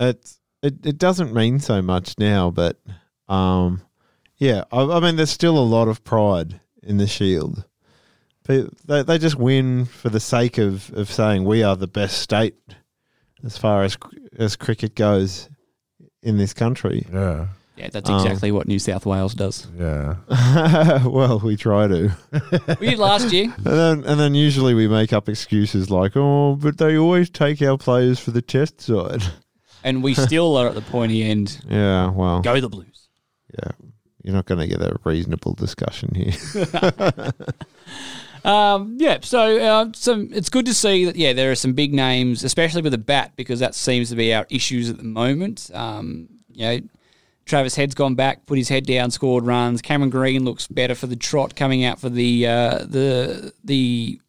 It 0.00 0.36
it 0.62 0.84
it 0.86 0.98
doesn't 0.98 1.32
mean 1.32 1.58
so 1.60 1.80
much 1.82 2.18
now, 2.18 2.50
but 2.50 2.80
um, 3.28 3.82
yeah, 4.38 4.64
I, 4.72 4.82
I 4.82 5.00
mean, 5.00 5.16
there's 5.16 5.30
still 5.30 5.56
a 5.56 5.60
lot 5.76 5.88
of 5.88 6.02
pride 6.04 6.60
in 6.82 6.96
the 6.96 7.06
shield. 7.06 7.64
They, 8.46 8.66
they 8.84 9.02
they 9.04 9.18
just 9.18 9.36
win 9.36 9.84
for 9.84 10.08
the 10.08 10.18
sake 10.18 10.58
of, 10.58 10.92
of 10.94 11.08
saying 11.10 11.44
we 11.44 11.62
are 11.62 11.76
the 11.76 11.86
best 11.86 12.18
state 12.18 12.56
as 13.44 13.56
far 13.56 13.84
as 13.84 13.96
as 14.36 14.56
cricket 14.56 14.96
goes 14.96 15.48
in 16.22 16.38
this 16.38 16.52
country. 16.52 17.06
Yeah. 17.12 17.46
Yeah, 17.76 17.88
that's 17.90 18.08
Um, 18.08 18.16
exactly 18.16 18.52
what 18.52 18.66
New 18.68 18.78
South 18.78 19.06
Wales 19.06 19.34
does. 19.34 19.66
Yeah. 19.78 20.16
well, 21.06 21.38
we 21.38 21.56
try 21.56 21.88
to. 21.88 22.16
We 22.80 22.90
did 22.90 22.98
last 22.98 23.32
year. 23.32 23.52
And 23.56 23.64
then, 23.64 24.04
and 24.04 24.18
then 24.20 24.34
usually 24.34 24.74
we 24.74 24.88
make 24.88 25.12
up 25.12 25.28
excuses 25.28 25.90
like, 25.90 26.12
oh, 26.16 26.56
but 26.56 26.78
they 26.78 26.96
always 26.96 27.30
take 27.30 27.62
our 27.62 27.78
players 27.78 28.18
for 28.20 28.30
the 28.32 28.42
test 28.42 28.80
side. 28.80 29.22
And 29.84 30.00
we 30.00 30.14
still 30.14 30.56
are 30.56 30.68
at 30.68 30.76
the 30.76 30.80
pointy 30.80 31.24
end. 31.24 31.60
Yeah, 31.68 32.08
well, 32.10 32.40
Go 32.40 32.60
the 32.60 32.68
Blues. 32.68 33.08
yeah, 33.52 33.72
you're 34.22 34.32
not 34.32 34.46
going 34.46 34.60
to 34.60 34.68
get 34.68 34.80
a 34.80 34.96
reasonable 35.04 35.54
discussion 35.54 36.14
here. 36.14 37.32
Um, 38.44 38.96
yeah, 38.98 39.18
so 39.22 39.58
uh, 39.60 39.86
some 39.94 40.28
it's 40.32 40.48
good 40.48 40.66
to 40.66 40.74
see 40.74 41.04
that 41.04 41.14
yeah 41.14 41.32
there 41.32 41.52
are 41.52 41.54
some 41.56 41.74
big 41.74 41.94
names, 41.94 42.42
especially 42.42 42.82
with 42.82 42.90
the 42.92 42.98
bat 42.98 43.32
because 43.36 43.60
that 43.60 43.74
seems 43.74 44.08
to 44.10 44.16
be 44.16 44.34
our 44.34 44.46
issues 44.50 44.90
at 44.90 44.96
the 44.98 45.04
moment. 45.04 45.70
Um, 45.72 46.28
you 46.52 46.64
know, 46.66 46.80
Travis 47.44 47.74
Head's 47.74 47.94
gone 47.94 48.14
back, 48.14 48.46
put 48.46 48.58
his 48.58 48.68
head 48.68 48.86
down, 48.86 49.10
scored 49.10 49.44
runs. 49.44 49.82
Cameron 49.82 50.10
Green 50.10 50.44
looks 50.44 50.66
better 50.68 50.94
for 50.94 51.06
the 51.06 51.16
trot 51.16 51.56
coming 51.56 51.84
out 51.84 52.00
for 52.00 52.08
the 52.08 52.46
uh, 52.46 52.78
the 52.78 53.52
the 53.64 54.20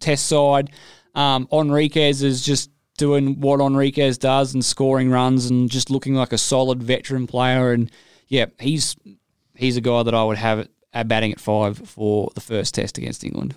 test 0.00 0.26
side. 0.26 0.70
Um, 1.14 1.46
Henriques 1.48 2.22
is 2.22 2.42
just 2.44 2.70
doing 2.98 3.40
what 3.40 3.60
Henriques 3.60 4.18
does 4.18 4.54
and 4.54 4.64
scoring 4.64 5.10
runs 5.10 5.46
and 5.46 5.70
just 5.70 5.90
looking 5.90 6.14
like 6.14 6.32
a 6.32 6.38
solid 6.38 6.82
veteran 6.82 7.26
player. 7.26 7.72
And 7.72 7.90
yeah, 8.28 8.46
he's 8.60 8.96
he's 9.56 9.76
a 9.76 9.80
guy 9.80 10.02
that 10.02 10.14
I 10.14 10.24
would 10.24 10.38
have 10.38 10.60
at, 10.60 10.68
at 10.92 11.08
batting 11.08 11.32
at 11.32 11.40
five 11.40 11.78
for 11.78 12.30
the 12.34 12.40
first 12.40 12.74
test 12.74 12.98
against 12.98 13.24
England. 13.24 13.54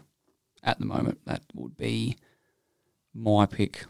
At 0.63 0.79
the 0.79 0.85
moment, 0.85 1.19
that 1.25 1.43
would 1.53 1.77
be 1.77 2.17
my 3.13 3.45
pick. 3.45 3.85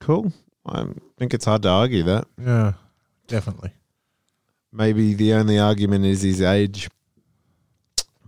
cool. 0.00 0.32
I 0.66 0.84
think 1.18 1.32
it's 1.32 1.46
hard 1.46 1.62
to 1.62 1.70
argue 1.70 2.02
that. 2.02 2.26
Yeah, 2.38 2.74
definitely. 3.26 3.72
Maybe 4.72 5.14
the 5.14 5.32
only 5.34 5.58
argument 5.58 6.04
is 6.04 6.22
his 6.22 6.40
age, 6.40 6.88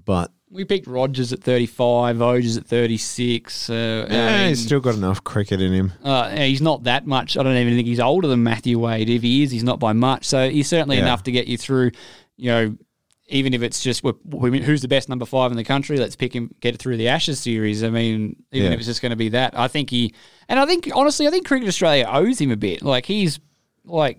but 0.05 0.33
We 0.51 0.65
picked 0.65 0.87
Rogers 0.87 1.33
at 1.33 1.41
35, 1.43 2.17
Voges 2.17 2.59
at 2.59 2.67
36. 2.67 3.71
Uh, 3.71 4.07
I 4.11 4.13
yeah, 4.13 4.39
mean, 4.41 4.49
he's 4.51 4.65
still 4.65 4.81
got 4.81 4.95
enough 4.97 5.23
cricket 5.25 5.61
in 5.63 5.73
him. 5.73 5.93
Uh, 6.05 6.29
he's 6.31 6.61
not 6.61 6.83
that 6.85 7.07
much. 7.07 7.37
I 7.39 7.43
don't 7.43 7.57
even 7.57 7.75
think 7.75 7.87
he's 7.87 8.01
older 8.01 8.29
than 8.29 8.43
Matthew 8.43 8.79
Wade. 8.79 9.09
If 9.09 9.23
he 9.23 9.43
is, 9.45 9.51
he's 9.51 9.63
not 9.65 9.79
by 9.81 9.93
much. 9.95 10.25
So 10.27 10.51
he's 10.51 10.69
certainly 10.69 10.97
Yeah. 10.97 11.03
enough 11.05 11.23
to 11.25 11.33
get 11.33 11.47
you 11.47 11.57
through. 11.57 11.93
You 12.37 12.51
know, 12.51 12.77
even 13.29 13.55
if 13.55 13.63
it's 13.63 13.83
just 13.83 14.03
wh- 14.05 14.11
wh- 14.31 14.63
who's 14.63 14.83
the 14.83 14.89
best 14.89 15.09
number 15.09 15.25
five 15.25 15.53
in 15.53 15.57
the 15.57 15.65
country, 15.65 15.97
let's 15.97 16.17
pick 16.17 16.35
him, 16.35 16.51
get 16.61 16.75
it 16.75 16.79
through 16.79 16.99
the 16.99 17.09
Ashes 17.09 17.39
series. 17.41 17.83
I 17.83 17.89
mean, 17.89 18.37
even 18.53 18.67
Yeah. 18.67 18.73
if 18.75 18.81
it's 18.81 18.89
just 18.89 19.01
going 19.01 19.11
to 19.11 19.17
be 19.17 19.31
that, 19.31 19.59
I 19.59 19.69
think 19.69 19.89
he, 19.89 20.13
and 20.51 20.59
I 20.61 20.67
think 20.67 20.91
honestly, 20.93 21.27
I 21.27 21.31
think 21.31 21.47
Cricket 21.47 21.69
Australia 21.69 22.07
owes 22.13 22.39
him 22.41 22.51
a 22.51 22.57
bit. 22.57 22.83
Like 22.83 23.07
he's 23.07 23.41
like 23.87 24.19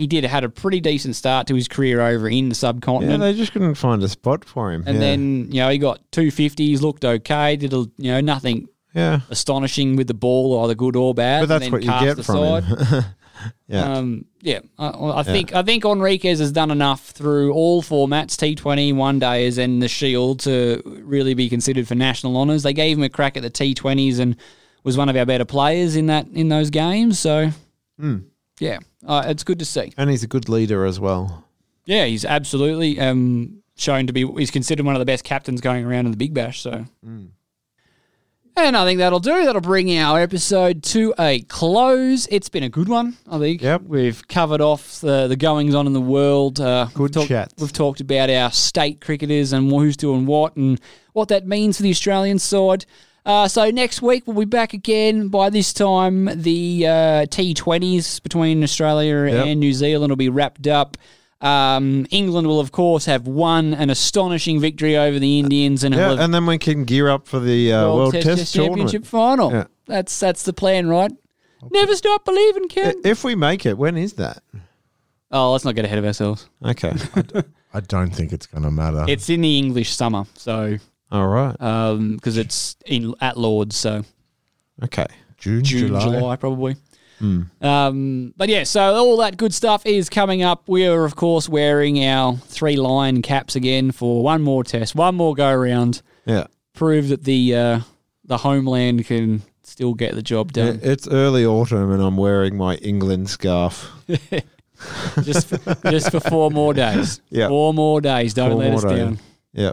he 0.00 0.06
did 0.06 0.24
had 0.24 0.42
a 0.44 0.48
pretty 0.48 0.80
decent 0.80 1.14
start 1.14 1.46
to 1.48 1.54
his 1.54 1.68
career 1.68 2.00
over 2.00 2.28
in 2.28 2.48
the 2.48 2.54
subcontinent. 2.54 3.20
Yeah, 3.20 3.26
they 3.30 3.36
just 3.38 3.52
couldn't 3.52 3.74
find 3.74 4.02
a 4.02 4.08
spot 4.08 4.44
for 4.44 4.72
him. 4.72 4.82
and 4.86 4.94
yeah. 4.96 5.00
then 5.00 5.46
you 5.50 5.60
know 5.60 5.68
he 5.68 5.78
got 5.78 6.00
two 6.10 6.30
fifties, 6.30 6.82
looked 6.82 7.04
okay, 7.04 7.56
did 7.56 7.72
a, 7.72 7.86
you 7.98 8.12
know 8.12 8.20
nothing 8.20 8.68
yeah, 8.94 9.20
astonishing 9.30 9.94
with 9.96 10.08
the 10.08 10.14
ball, 10.14 10.64
either 10.64 10.74
good 10.74 10.96
or 10.96 11.14
bad. 11.14 11.42
but 11.42 11.46
that's 11.48 11.64
and 11.66 11.74
then 11.74 11.88
what 11.88 12.00
you 12.00 12.14
get 12.14 12.24
from 12.24 12.62
him. 12.64 13.04
yeah, 13.68 13.92
Um, 13.92 14.24
yeah, 14.40 14.60
I, 14.78 15.20
I 15.20 15.22
think 15.22 15.54
I 15.54 15.62
think 15.62 15.84
Henriques 15.84 16.38
has 16.38 16.50
done 16.50 16.70
enough 16.70 17.10
through 17.10 17.52
all 17.52 17.82
formats, 17.82 18.36
T 18.36 18.54
Twenty, 18.54 18.92
one 18.92 19.18
days, 19.18 19.58
and 19.58 19.80
the 19.82 19.88
Shield 19.88 20.40
to 20.40 20.82
really 21.04 21.34
be 21.34 21.48
considered 21.48 21.86
for 21.86 21.94
national 21.94 22.36
honours. 22.36 22.62
They 22.62 22.72
gave 22.72 22.96
him 22.96 23.04
a 23.04 23.08
crack 23.08 23.36
at 23.36 23.42
the 23.42 23.50
T 23.50 23.74
Twenties 23.74 24.18
and 24.18 24.34
was 24.82 24.96
one 24.96 25.08
of 25.08 25.16
our 25.16 25.26
better 25.26 25.44
players 25.44 25.94
in 25.94 26.06
that 26.06 26.26
in 26.32 26.48
those 26.48 26.70
games. 26.70 27.18
So, 27.18 27.50
Hmm. 27.98 28.16
yeah, 28.58 28.78
uh, 29.06 29.24
it's 29.26 29.44
good 29.44 29.58
to 29.58 29.64
see. 29.64 29.92
and 29.96 30.10
he's 30.10 30.22
a 30.22 30.28
good 30.28 30.48
leader 30.48 30.84
as 30.84 31.00
well. 31.00 31.44
Yeah, 31.84 32.04
he's 32.04 32.24
absolutely 32.24 33.00
um, 33.00 33.62
shown 33.76 34.06
to 34.06 34.12
be. 34.12 34.26
He's 34.36 34.50
considered 34.50 34.86
one 34.86 34.94
of 34.94 35.00
the 35.00 35.06
best 35.06 35.24
captains 35.24 35.60
going 35.60 35.84
around 35.84 36.06
in 36.06 36.12
the 36.12 36.16
Big 36.16 36.34
Bash. 36.34 36.60
So. 36.60 36.84
And 38.56 38.76
I 38.76 38.84
think 38.84 38.98
that'll 38.98 39.20
do. 39.20 39.44
That'll 39.44 39.60
bring 39.60 39.96
our 39.96 40.20
episode 40.20 40.82
to 40.84 41.14
a 41.18 41.40
close. 41.42 42.26
It's 42.30 42.48
been 42.48 42.64
a 42.64 42.68
good 42.68 42.88
one, 42.88 43.16
I 43.30 43.38
think. 43.38 43.62
Yep. 43.62 43.82
We've 43.82 44.26
covered 44.28 44.60
off 44.60 45.00
the, 45.00 45.28
the 45.28 45.36
goings 45.36 45.74
on 45.74 45.86
in 45.86 45.92
the 45.94 46.00
world. 46.00 46.60
Uh, 46.60 46.86
Good 46.92 47.16
we've 47.16 47.28
chats. 47.28 47.54
We've 47.58 47.72
talked 47.72 48.00
about 48.00 48.28
our 48.28 48.50
state 48.50 49.00
cricketers 49.00 49.52
and 49.52 49.70
who's 49.70 49.96
doing 49.96 50.26
what 50.26 50.56
and 50.56 50.78
what 51.12 51.28
that 51.28 51.46
means 51.46 51.76
for 51.78 51.84
the 51.84 51.90
Australian 51.90 52.38
side. 52.38 52.84
Uh, 53.26 53.46
so 53.48 53.70
next 53.70 54.00
week 54.02 54.22
we'll 54.26 54.38
be 54.38 54.44
back 54.44 54.72
again. 54.72 55.28
By 55.28 55.50
this 55.50 55.72
time, 55.72 56.24
the 56.26 56.86
uh, 56.86 56.90
T20s 57.26 58.22
between 58.22 58.62
Australia 58.62 59.30
Yep. 59.30 59.46
and 59.46 59.60
New 59.60 59.72
Zealand 59.72 60.10
will 60.10 60.16
be 60.16 60.28
wrapped 60.28 60.66
up. 60.66 60.96
Um, 61.42 62.06
England 62.10 62.46
will, 62.46 62.60
of 62.60 62.70
course, 62.72 63.06
have 63.06 63.26
won 63.26 63.72
an 63.72 63.88
astonishing 63.88 64.60
victory 64.60 64.96
over 64.96 65.18
the 65.18 65.38
Indians 65.38 65.84
and 65.84 65.94
Yeah, 65.94 66.22
and 66.22 66.34
then 66.34 66.44
we 66.44 66.58
can 66.58 66.84
gear 66.84 67.08
up 67.08 67.26
for 67.26 67.40
the 67.40 67.72
uh, 67.72 67.94
World, 67.94 68.12
Test, 68.12 68.54
Championship 68.54 69.04
tournament. 69.04 69.06
final. 69.06 69.52
Yeah. 69.52 69.64
That's 69.86 70.18
that's 70.20 70.42
the 70.42 70.52
plan, 70.52 70.88
right? 70.88 71.10
Never 71.70 71.94
stop 71.96 72.24
believing, 72.24 72.68
Ken. 72.68 72.94
If 73.04 73.24
we 73.24 73.34
make 73.34 73.64
it, 73.66 73.76
when 73.78 73.96
is 73.96 74.14
that? 74.14 74.42
oh, 75.30 75.52
let's 75.52 75.64
not 75.64 75.74
get 75.74 75.84
ahead 75.84 75.98
of 75.98 76.04
ourselves. 76.04 76.48
Okay, 76.64 76.92
I 77.74 77.80
don't 77.80 78.10
think 78.10 78.32
it's 78.32 78.46
going 78.46 78.62
to 78.64 78.70
matter. 78.70 79.04
It's 79.08 79.28
in 79.30 79.40
the 79.40 79.58
English 79.58 79.90
summer, 79.94 80.24
so 80.34 80.76
all 81.12 81.26
right. 81.28 81.52
because 82.16 82.36
it's 82.36 82.76
in 82.86 83.14
at 83.20 83.36
Lord's, 83.36 83.76
so 83.76 84.04
Okay, 84.82 85.06
June, 85.38 85.62
June, 85.64 85.88
July. 85.88 86.04
July, 86.04 86.36
probably. 86.36 86.76
Um, 87.60 88.32
but 88.36 88.48
yeah, 88.48 88.64
so 88.64 88.94
all 88.94 89.18
that 89.18 89.36
good 89.36 89.52
stuff 89.52 89.84
is 89.84 90.08
coming 90.08 90.42
up. 90.42 90.62
We 90.68 90.86
are, 90.86 91.04
of 91.04 91.16
course, 91.16 91.48
wearing 91.50 92.02
our 92.04 92.36
three 92.36 92.76
line 92.76 93.20
caps 93.20 93.56
again 93.56 93.90
for 93.92 94.22
one 94.22 94.40
more 94.40 94.64
test, 94.64 94.94
one 94.94 95.16
more 95.16 95.34
go 95.34 95.50
around. 95.50 96.00
yeah. 96.24 96.46
Prove 96.72 97.08
that 97.08 97.24
the 97.24 97.54
uh, 97.54 97.80
the 98.24 98.38
homeland 98.38 99.04
can 99.04 99.42
still 99.64 99.92
get 99.92 100.14
the 100.14 100.22
job 100.22 100.52
Yeah, 100.56 100.64
done. 100.66 100.80
It's 100.82 101.06
early 101.08 101.44
autumn, 101.44 101.90
and 101.92 102.02
I'm 102.02 102.16
wearing 102.16 102.56
my 102.56 102.76
England 102.76 103.28
scarf. 103.28 103.90
just 105.22 105.48
for, 105.48 105.74
just 105.90 106.10
for 106.10 106.20
four 106.20 106.50
more 106.50 106.72
days. 106.72 107.20
Yeah. 107.30 107.48
four 107.48 107.74
more 107.74 108.00
days. 108.00 108.32
Don't 108.34 108.52
Four 108.52 108.60
let 108.60 108.68
more 108.70 108.76
us 108.78 108.84
days. 108.84 108.98
down. 108.98 109.18
Yeah. 109.52 109.72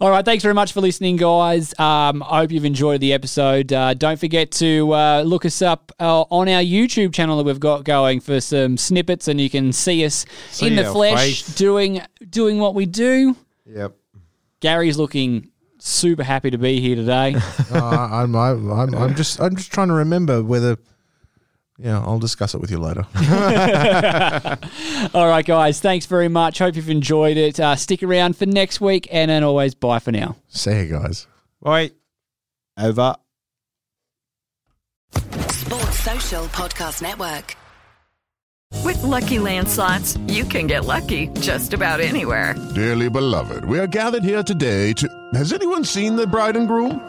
All 0.00 0.08
right, 0.10 0.24
thanks 0.24 0.42
very 0.42 0.54
much 0.54 0.72
for 0.72 0.80
listening, 0.80 1.16
guys. 1.16 1.78
Um, 1.78 2.22
I 2.22 2.38
hope 2.38 2.50
you've 2.50 2.64
enjoyed 2.64 3.00
the 3.02 3.12
episode. 3.12 3.72
Uh, 3.72 3.92
don't 3.92 4.18
forget 4.18 4.50
to 4.52 4.92
uh, 4.94 5.22
look 5.22 5.44
us 5.44 5.60
up 5.60 5.92
uh, 6.00 6.22
on 6.22 6.48
our 6.48 6.62
YouTube 6.62 7.12
channel 7.12 7.36
that 7.36 7.44
we've 7.44 7.60
got 7.60 7.84
going 7.84 8.20
for 8.20 8.40
some 8.40 8.76
snippets, 8.78 9.28
and 9.28 9.38
you 9.40 9.50
can 9.50 9.72
see 9.72 10.04
us 10.06 10.24
See 10.50 10.68
in 10.68 10.76
the 10.76 10.90
flesh 10.90 11.42
face. 11.42 11.54
doing 11.54 12.00
doing 12.30 12.58
what 12.58 12.74
we 12.74 12.86
do. 12.86 13.36
Yep. 13.66 13.94
Gary's 14.60 14.96
looking 14.96 15.50
super 15.78 16.22
happy 16.22 16.50
to 16.50 16.58
be 16.58 16.80
here 16.80 16.96
today. 16.96 17.36
Uh, 17.72 18.08
I'm, 18.10 18.34
I'm, 18.34 18.72
I'm, 18.72 18.94
I'm 18.96 19.14
just, 19.14 19.40
I'm 19.40 19.54
just 19.54 19.70
trying 19.72 19.88
to 19.88 19.94
remember 19.94 20.42
whether. 20.42 20.76
Yeah, 21.82 22.00
I'll 22.00 22.18
discuss 22.18 22.54
it 22.54 22.60
with 22.60 22.70
you 22.70 22.78
later. 22.78 23.06
All 25.14 25.26
right, 25.26 25.44
guys, 25.44 25.80
thanks 25.80 26.04
very 26.04 26.28
much. 26.28 26.58
Hope 26.58 26.76
you've 26.76 26.90
enjoyed 26.90 27.38
it. 27.38 27.58
Uh, 27.58 27.74
stick 27.74 28.02
around 28.02 28.36
for 28.36 28.44
next 28.44 28.82
week, 28.82 29.08
and 29.10 29.30
then 29.30 29.42
always 29.42 29.74
bye 29.74 29.98
for 29.98 30.12
now. 30.12 30.36
See 30.48 30.80
you 30.80 30.86
guys. 30.86 31.26
Bye. 31.62 31.92
Over. 32.78 33.16
Sports 35.14 36.00
Social 36.00 36.44
Podcast 36.46 37.00
Network. 37.00 37.56
With 38.84 39.02
Lucky 39.02 39.38
Land 39.38 39.68
slots, 39.68 40.16
you 40.26 40.44
can 40.44 40.66
get 40.66 40.84
lucky 40.84 41.28
just 41.40 41.72
about 41.72 42.00
anywhere. 42.00 42.54
Dearly 42.74 43.10
beloved, 43.10 43.64
we 43.64 43.78
are 43.78 43.86
gathered 43.86 44.24
here 44.24 44.42
today 44.42 44.92
to. 44.94 45.08
Has 45.34 45.52
anyone 45.52 45.84
seen 45.84 46.16
the 46.16 46.26
bride 46.26 46.56
and 46.56 46.68
groom? 46.68 47.08